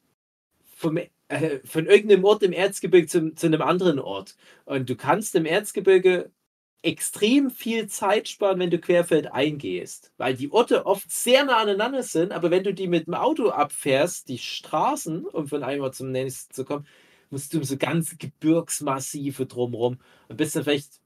vom, 0.76 0.98
äh, 1.28 1.60
von 1.64 1.86
irgendeinem 1.86 2.24
Ort 2.24 2.42
im 2.42 2.52
Erzgebirge 2.52 3.06
zu, 3.06 3.34
zu 3.34 3.46
einem 3.46 3.62
anderen 3.62 3.98
Ort. 3.98 4.36
Und 4.64 4.90
du 4.90 4.96
kannst 4.96 5.34
im 5.34 5.46
Erzgebirge 5.46 6.30
extrem 6.82 7.50
viel 7.50 7.88
Zeit 7.88 8.28
sparen, 8.28 8.58
wenn 8.60 8.70
du 8.70 8.78
querfeldein 8.78 9.58
gehst. 9.58 10.12
Weil 10.16 10.36
die 10.36 10.50
Orte 10.52 10.86
oft 10.86 11.10
sehr 11.10 11.44
nah 11.44 11.58
aneinander 11.58 12.02
sind, 12.02 12.32
aber 12.32 12.50
wenn 12.50 12.64
du 12.64 12.72
die 12.72 12.86
mit 12.86 13.06
dem 13.06 13.14
Auto 13.14 13.50
abfährst, 13.50 14.28
die 14.28 14.38
Straßen, 14.38 15.26
um 15.26 15.48
von 15.48 15.62
einem 15.62 15.82
Ort 15.82 15.96
zum 15.96 16.12
nächsten 16.12 16.54
zu 16.54 16.64
kommen, 16.64 16.86
musst 17.30 17.52
du 17.52 17.58
um 17.58 17.64
so 17.64 17.76
ganze 17.76 18.16
Gebirgsmassive 18.16 19.46
drumherum 19.46 19.98
und 20.28 20.36
bist 20.36 20.56
dann 20.56 20.64
vielleicht 20.64 21.00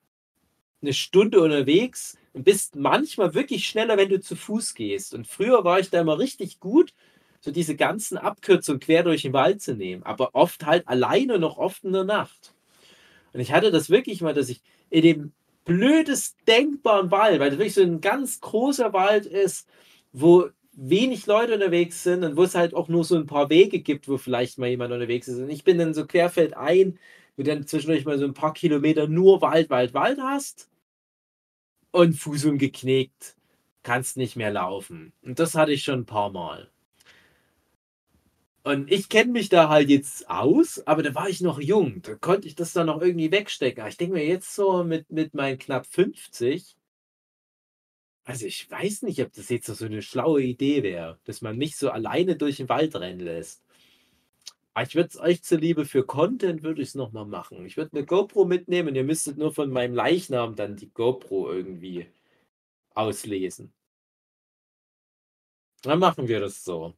eine 0.83 0.93
Stunde 0.93 1.41
unterwegs 1.41 2.19
und 2.33 2.45
bist 2.45 2.77
manchmal 2.77 3.35
wirklich 3.35 3.67
schneller, 3.67 3.97
wenn 3.97 4.09
du 4.09 4.21
zu 4.21 4.37
Fuß 4.37 4.75
gehst. 4.75 5.15
Und 5.15 5.27
früher 5.27 5.65
war 5.65 5.81
ich 5.81 5.91
da 5.91 6.01
immer 6.01 6.19
richtig 6.19 6.61
gut, 6.61 6.93
so 7.41 7.51
diese 7.51 7.77
ganzen 7.77 8.19
Abkürzungen 8.19 8.81
quer 8.81 9.03
durch 9.03 9.23
den 9.23 9.33
Wald 9.33 9.63
zu 9.63 9.75
nehmen, 9.75 10.03
aber 10.05 10.35
oft 10.35 10.65
halt 10.65 10.87
alleine 10.87 11.39
noch 11.39 11.57
oft 11.57 11.85
in 11.85 11.93
der 11.93 12.05
Nacht. 12.05 12.55
Und 13.33 13.41
ich 13.41 13.53
hatte 13.53 13.71
das 13.71 13.91
wirklich 13.91 14.21
mal, 14.21 14.35
dass 14.35 14.49
ich 14.49 14.61
in 14.91 15.03
dem 15.03 15.33
blödest 15.65 16.37
denkbaren 16.47 17.11
Wald, 17.11 17.41
weil 17.41 17.51
das 17.51 17.59
wirklich 17.59 17.75
so 17.75 17.83
ein 17.83 18.01
ganz 18.01 18.41
großer 18.41 18.93
Wald 18.93 19.27
ist, 19.27 19.69
wo 20.13 20.49
wenig 20.73 21.27
Leute 21.27 21.55
unterwegs 21.55 22.03
sind 22.03 22.25
und 22.25 22.37
wo 22.37 22.45
es 22.45 22.55
halt 22.55 22.75
auch 22.75 22.89
nur 22.89 23.05
so 23.05 23.17
ein 23.17 23.27
paar 23.27 23.51
Wege 23.51 23.81
gibt, 23.81 24.09
wo 24.09 24.19
vielleicht 24.19 24.59
mal 24.59 24.69
jemand 24.69 24.93
unterwegs 24.93 25.29
ist. 25.29 25.39
Und 25.39 25.51
ich 25.51 25.65
bin 25.65 25.79
dann 25.79 25.95
so 25.95 26.07
querfeldein, 26.07 26.99
wo 27.37 27.43
du 27.43 27.51
dann 27.51 27.67
zwischendurch 27.67 28.05
mal 28.05 28.19
so 28.19 28.25
ein 28.25 28.35
paar 28.35 28.55
Kilometer 28.55 29.07
nur 29.09 29.43
Wald, 29.43 29.71
Wald, 29.71 29.95
Wald 29.95 30.19
hast 30.21 30.71
und 31.91 32.15
Fuß 32.15 32.47
umgeknickt, 32.47 33.37
kannst 33.83 34.17
nicht 34.17 34.37
mehr 34.37 34.51
laufen. 34.51 35.13
Und 35.23 35.39
das 35.39 35.55
hatte 35.55 35.73
ich 35.73 35.85
schon 35.85 36.01
ein 36.01 36.07
paar 36.07 36.31
Mal. 36.31 36.71
Und 38.65 38.91
ich 38.93 39.09
kenne 39.09 39.33
mich 39.33 39.49
da 39.49 39.69
halt 39.69 39.89
jetzt 39.89 40.29
aus, 40.31 40.87
aber 40.87 41.03
da 41.03 41.15
war 41.15 41.29
ich 41.29 41.41
noch 41.41 41.61
jung. 41.61 42.01
Da 42.03 42.15
konnte 42.15 42.47
ich 42.47 42.55
das 42.55 42.73
dann 42.73 42.87
noch 42.87 43.01
irgendwie 43.01 43.33
wegstecken. 43.33 43.81
Aber 43.81 43.91
ich 43.91 43.97
denke 43.97 44.15
mir 44.15 44.27
jetzt 44.27 44.55
so 44.55 44.85
mit, 44.85 45.11
mit 45.11 45.35
meinen 45.35 45.59
knapp 45.59 45.87
50, 45.87 46.77
also 48.25 48.47
ich 48.47 48.71
weiß 48.71 49.03
nicht, 49.03 49.21
ob 49.21 49.33
das 49.33 49.49
jetzt 49.49 49.67
so 49.67 49.85
eine 49.85 50.03
schlaue 50.03 50.43
Idee 50.43 50.83
wäre, 50.83 51.19
dass 51.25 51.41
man 51.43 51.57
mich 51.59 51.77
so 51.77 51.91
alleine 51.91 52.37
durch 52.37 52.59
den 52.59 52.69
Wald 52.69 52.95
rennen 52.95 53.21
lässt. 53.21 53.63
Aber 54.75 54.87
ich 54.87 54.95
würde 54.95 55.09
es 55.09 55.19
euch 55.21 55.43
zuliebe 55.43 55.85
für 55.85 56.05
Content 56.05 56.63
würde 56.63 56.83
ich 56.83 56.89
es 56.89 56.95
nochmal 56.95 57.27
machen. 57.27 57.65
Ich 57.67 57.77
würde 57.77 57.97
eine 57.97 58.07
GoPro 58.07 58.45
mitnehmen. 58.45 58.95
Ihr 58.95 59.05
müsstet 59.05 59.39
nur 59.39 59.53
von 59.55 59.71
meinem 59.71 59.95
Leichnam 59.95 60.57
dann 60.57 60.77
die 60.77 60.91
GoPro 60.91 61.51
irgendwie 61.53 62.07
auslesen. 62.95 63.73
Dann 65.83 65.99
machen 66.01 66.27
wir 66.29 66.41
das 66.41 66.65
so. 66.65 66.95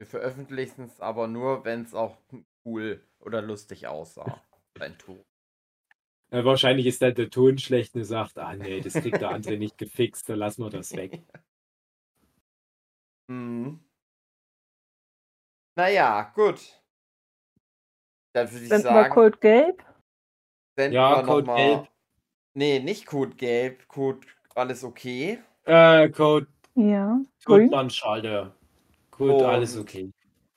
Wir 0.00 0.06
veröffentlichen 0.06 0.84
es 0.84 0.98
aber 0.98 1.28
nur, 1.28 1.66
wenn 1.66 1.82
es 1.82 1.92
auch 1.94 2.16
cool 2.64 3.04
oder 3.18 3.42
lustig 3.42 3.86
aussah. 3.86 4.42
Dein 4.72 4.96
Ton. 4.96 5.22
Ja, 6.32 6.42
wahrscheinlich 6.46 6.86
ist 6.86 7.02
dann 7.02 7.14
der 7.14 7.28
Ton 7.28 7.58
schlecht 7.58 7.94
und 7.94 8.04
sagt, 8.04 8.38
ah 8.38 8.54
nee, 8.54 8.80
das 8.80 8.94
kriegt 8.94 9.20
der 9.20 9.28
andere 9.30 9.58
nicht 9.58 9.76
gefixt, 9.76 10.26
dann 10.30 10.38
lassen 10.38 10.62
wir 10.64 10.70
das 10.70 10.96
weg. 10.96 11.22
Mhm. 13.28 13.78
Naja, 15.76 16.32
gut. 16.34 16.82
Dann 18.34 18.50
würde 18.50 18.64
ich 18.64 18.68
Senden 18.68 18.88
wir 18.88 19.02
sagen, 19.02 19.14
Code 19.14 19.38
Gelb? 19.38 19.84
senden 20.76 20.94
Ja, 20.94 21.18
wir 21.18 21.22
Code 21.22 21.46
noch 21.46 21.54
Gelb. 21.56 21.78
mal. 21.82 21.88
Nee, 22.54 22.80
nicht 22.80 23.06
Code 23.06 23.36
Gelb, 23.36 23.86
Code 23.86 24.26
alles 24.56 24.82
okay. 24.82 25.38
Äh, 25.62 26.08
Code, 26.10 26.48
Ja. 26.74 27.20
Code 27.44 27.68
Grün? 27.68 27.70
Mannschalter. 29.20 29.44
Code, 29.44 29.48
alles 29.48 29.76
Und- 29.76 29.82
okay. 29.82 30.10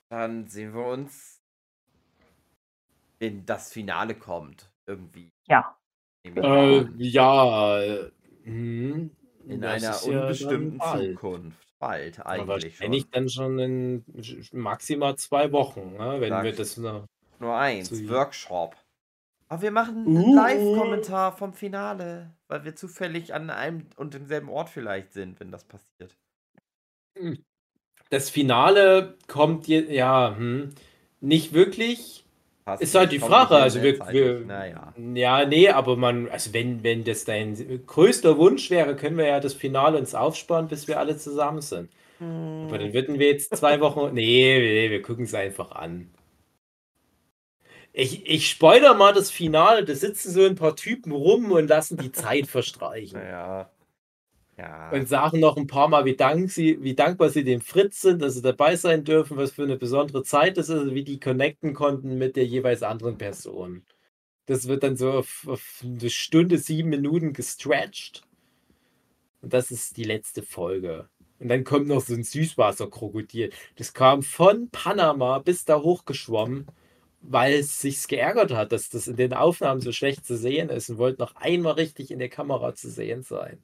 Dann 0.09 0.47
sehen 0.47 0.73
wir 0.73 0.85
uns, 0.85 1.41
wenn 3.19 3.45
das 3.45 3.71
Finale 3.71 4.15
kommt. 4.15 4.69
Irgendwie. 4.85 5.29
Ja. 5.47 5.77
Ich 6.23 6.35
Äh, 6.35 6.85
ja, 6.97 7.81
äh, 7.81 8.11
hm, 8.43 9.11
In 9.47 9.61
das 9.61 9.83
einer 10.05 10.13
ja 10.13 10.21
unbestimmten 10.21 10.77
bald. 10.77 11.13
Zukunft. 11.15 11.57
Bald 11.79 12.25
eigentlich 12.25 12.47
wahrscheinlich 12.47 13.01
schon. 13.03 13.11
dann 13.11 13.29
schon 13.29 13.59
in 13.59 14.05
maximal 14.53 15.17
zwei 15.17 15.51
Wochen, 15.51 15.93
ne, 15.93 16.21
wenn 16.21 16.29
Sag 16.29 16.43
wir 16.43 16.51
ich. 16.51 16.57
das 16.57 16.77
noch. 16.77 17.05
Nur 17.39 17.55
eins, 17.57 18.07
Workshop. 18.07 18.77
Aber 19.49 19.61
wir 19.61 19.71
machen 19.71 19.97
einen 20.05 20.17
Uh. 20.17 20.35
Live-Kommentar 20.35 21.35
vom 21.35 21.53
Finale, 21.53 22.33
weil 22.47 22.63
wir 22.63 22.75
zufällig 22.75 23.33
an 23.33 23.49
einem 23.49 23.87
und 23.97 24.13
demselben 24.13 24.47
Ort 24.49 24.69
vielleicht 24.69 25.11
sind, 25.11 25.39
wenn 25.41 25.51
das 25.51 25.65
passiert. 25.65 26.15
Das 28.13 28.29
Finale 28.29 29.15
kommt 29.27 29.65
je, 29.65 29.91
ja, 29.91 30.35
hm, 30.37 30.75
nicht 31.19 31.53
wirklich. 31.53 32.23
Passt 32.63 32.83
Ist 32.83 32.93
halt 32.93 33.11
die 33.11 33.17
Frage. 33.17 33.55
Also 33.55 33.81
wir, 33.81 33.93
rechtzeitig. 33.93 34.13
wir 34.13 34.39
Naja. 34.41 34.93
ja, 35.15 35.45
nee, 35.47 35.69
aber 35.69 35.97
man, 35.97 36.29
also 36.29 36.53
wenn, 36.53 36.83
wenn 36.83 37.03
das 37.03 37.25
dein 37.25 37.81
größter 37.87 38.37
Wunsch 38.37 38.69
wäre, 38.69 38.95
können 38.95 39.17
wir 39.17 39.25
ja 39.25 39.39
das 39.39 39.55
Finale 39.55 39.97
uns 39.97 40.13
aufsparen, 40.13 40.67
bis 40.67 40.87
wir 40.87 40.99
alle 40.99 41.17
zusammen 41.17 41.61
sind. 41.61 41.89
Aber 42.19 42.77
dann 42.77 42.93
würden 42.93 43.17
wir 43.17 43.29
jetzt 43.29 43.57
zwei 43.57 43.79
Wochen. 43.79 44.09
Nee, 44.13 44.59
nee 44.59 44.91
wir 44.91 45.01
gucken 45.01 45.25
es 45.25 45.33
einfach 45.33 45.71
an. 45.71 46.11
Ich, 47.93 48.29
ich 48.29 48.47
spoiler 48.47 48.93
mal 48.93 49.13
das 49.13 49.31
Finale, 49.31 49.85
da 49.85 49.95
sitzen 49.95 50.31
so 50.31 50.45
ein 50.45 50.55
paar 50.55 50.75
Typen 50.75 51.13
rum 51.13 51.51
und 51.51 51.67
lassen 51.67 51.97
die 51.97 52.11
Zeit 52.11 52.45
verstreichen. 52.57 53.17
Naja. 53.17 53.71
Ja. 54.57 54.91
Und 54.91 55.09
sagen 55.09 55.39
noch 55.39 55.57
ein 55.57 55.67
paar 55.67 55.87
Mal, 55.87 56.05
wie, 56.05 56.15
dank 56.15 56.51
sie, 56.51 56.81
wie 56.83 56.93
dankbar 56.93 57.29
sie 57.29 57.43
dem 57.43 57.61
Fritz 57.61 58.01
sind, 58.01 58.21
dass 58.21 58.35
sie 58.35 58.41
dabei 58.43 58.75
sein 58.75 59.03
dürfen, 59.03 59.35
was 59.35 59.51
für 59.51 59.63
eine 59.63 59.77
besondere 59.77 60.23
Zeit 60.23 60.57
das 60.57 60.69
ist, 60.69 60.93
wie 60.93 61.03
die 61.03 61.19
connecten 61.19 61.73
konnten 61.73 62.17
mit 62.17 62.35
der 62.35 62.45
jeweils 62.45 62.83
anderen 62.83 63.17
Person. 63.17 63.83
Das 64.45 64.67
wird 64.67 64.83
dann 64.83 64.95
so 64.97 65.11
auf, 65.11 65.47
auf 65.47 65.83
eine 65.83 66.09
Stunde, 66.09 66.57
sieben 66.59 66.89
Minuten 66.89 67.33
gestretched. 67.33 68.21
Und 69.41 69.53
das 69.53 69.71
ist 69.71 69.97
die 69.97 70.03
letzte 70.03 70.43
Folge. 70.43 71.09
Und 71.39 71.49
dann 71.49 71.63
kommt 71.63 71.87
noch 71.87 72.01
so 72.01 72.13
ein 72.13 72.23
Süßwasserkrokodil. 72.23 73.51
Das 73.75 73.93
kam 73.93 74.21
von 74.23 74.69
Panama 74.69 75.39
bis 75.39 75.65
da 75.65 75.81
hochgeschwommen, 75.81 76.67
weil 77.21 77.55
es 77.55 77.81
sich 77.81 78.07
geärgert 78.07 78.51
hat, 78.51 78.71
dass 78.71 78.89
das 78.89 79.07
in 79.07 79.17
den 79.17 79.33
Aufnahmen 79.33 79.81
so 79.81 79.91
schlecht 79.91 80.25
zu 80.25 80.37
sehen 80.37 80.69
ist 80.69 80.89
und 80.89 80.97
wollte 80.99 81.21
noch 81.21 81.35
einmal 81.35 81.73
richtig 81.73 82.11
in 82.11 82.19
der 82.19 82.29
Kamera 82.29 82.75
zu 82.75 82.89
sehen 82.89 83.23
sein. 83.23 83.63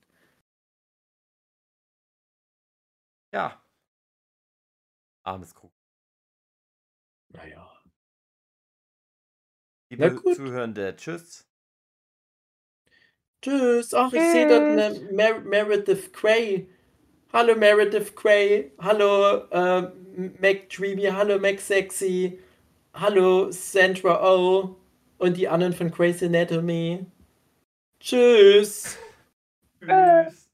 Ja. 3.31 3.61
Armes 5.23 5.53
Krug. 5.53 5.71
Naja. 7.29 7.71
Liebe 9.89 10.07
Na 10.07 10.13
gut. 10.13 10.35
Zuhörende, 10.35 10.95
tschüss. 10.95 11.47
Tschüss. 13.41 13.93
Ach, 13.93 14.11
ich 14.11 14.21
sehe 14.21 14.47
dort 14.47 14.63
eine 14.63 15.11
Mer 15.11 15.39
Meredith 15.39 16.11
Cray. 16.13 16.69
Hallo 17.31 17.55
Meredith 17.55 18.15
Cray. 18.15 18.71
Hallo 18.79 19.45
äh, 19.51 19.81
Mac 20.39 20.69
Dreamy. 20.69 21.03
Hallo 21.03 21.39
Mac 21.39 21.59
Sexy. 21.59 22.39
Hallo 22.93 23.51
Sandra 23.51 24.21
O. 24.23 24.75
Und 25.17 25.37
die 25.37 25.47
anderen 25.47 25.73
von 25.73 25.91
Crazy 25.91 26.25
Anatomy. 26.25 27.05
Tschüss. 27.99 28.97
Tschüss. 29.81 30.48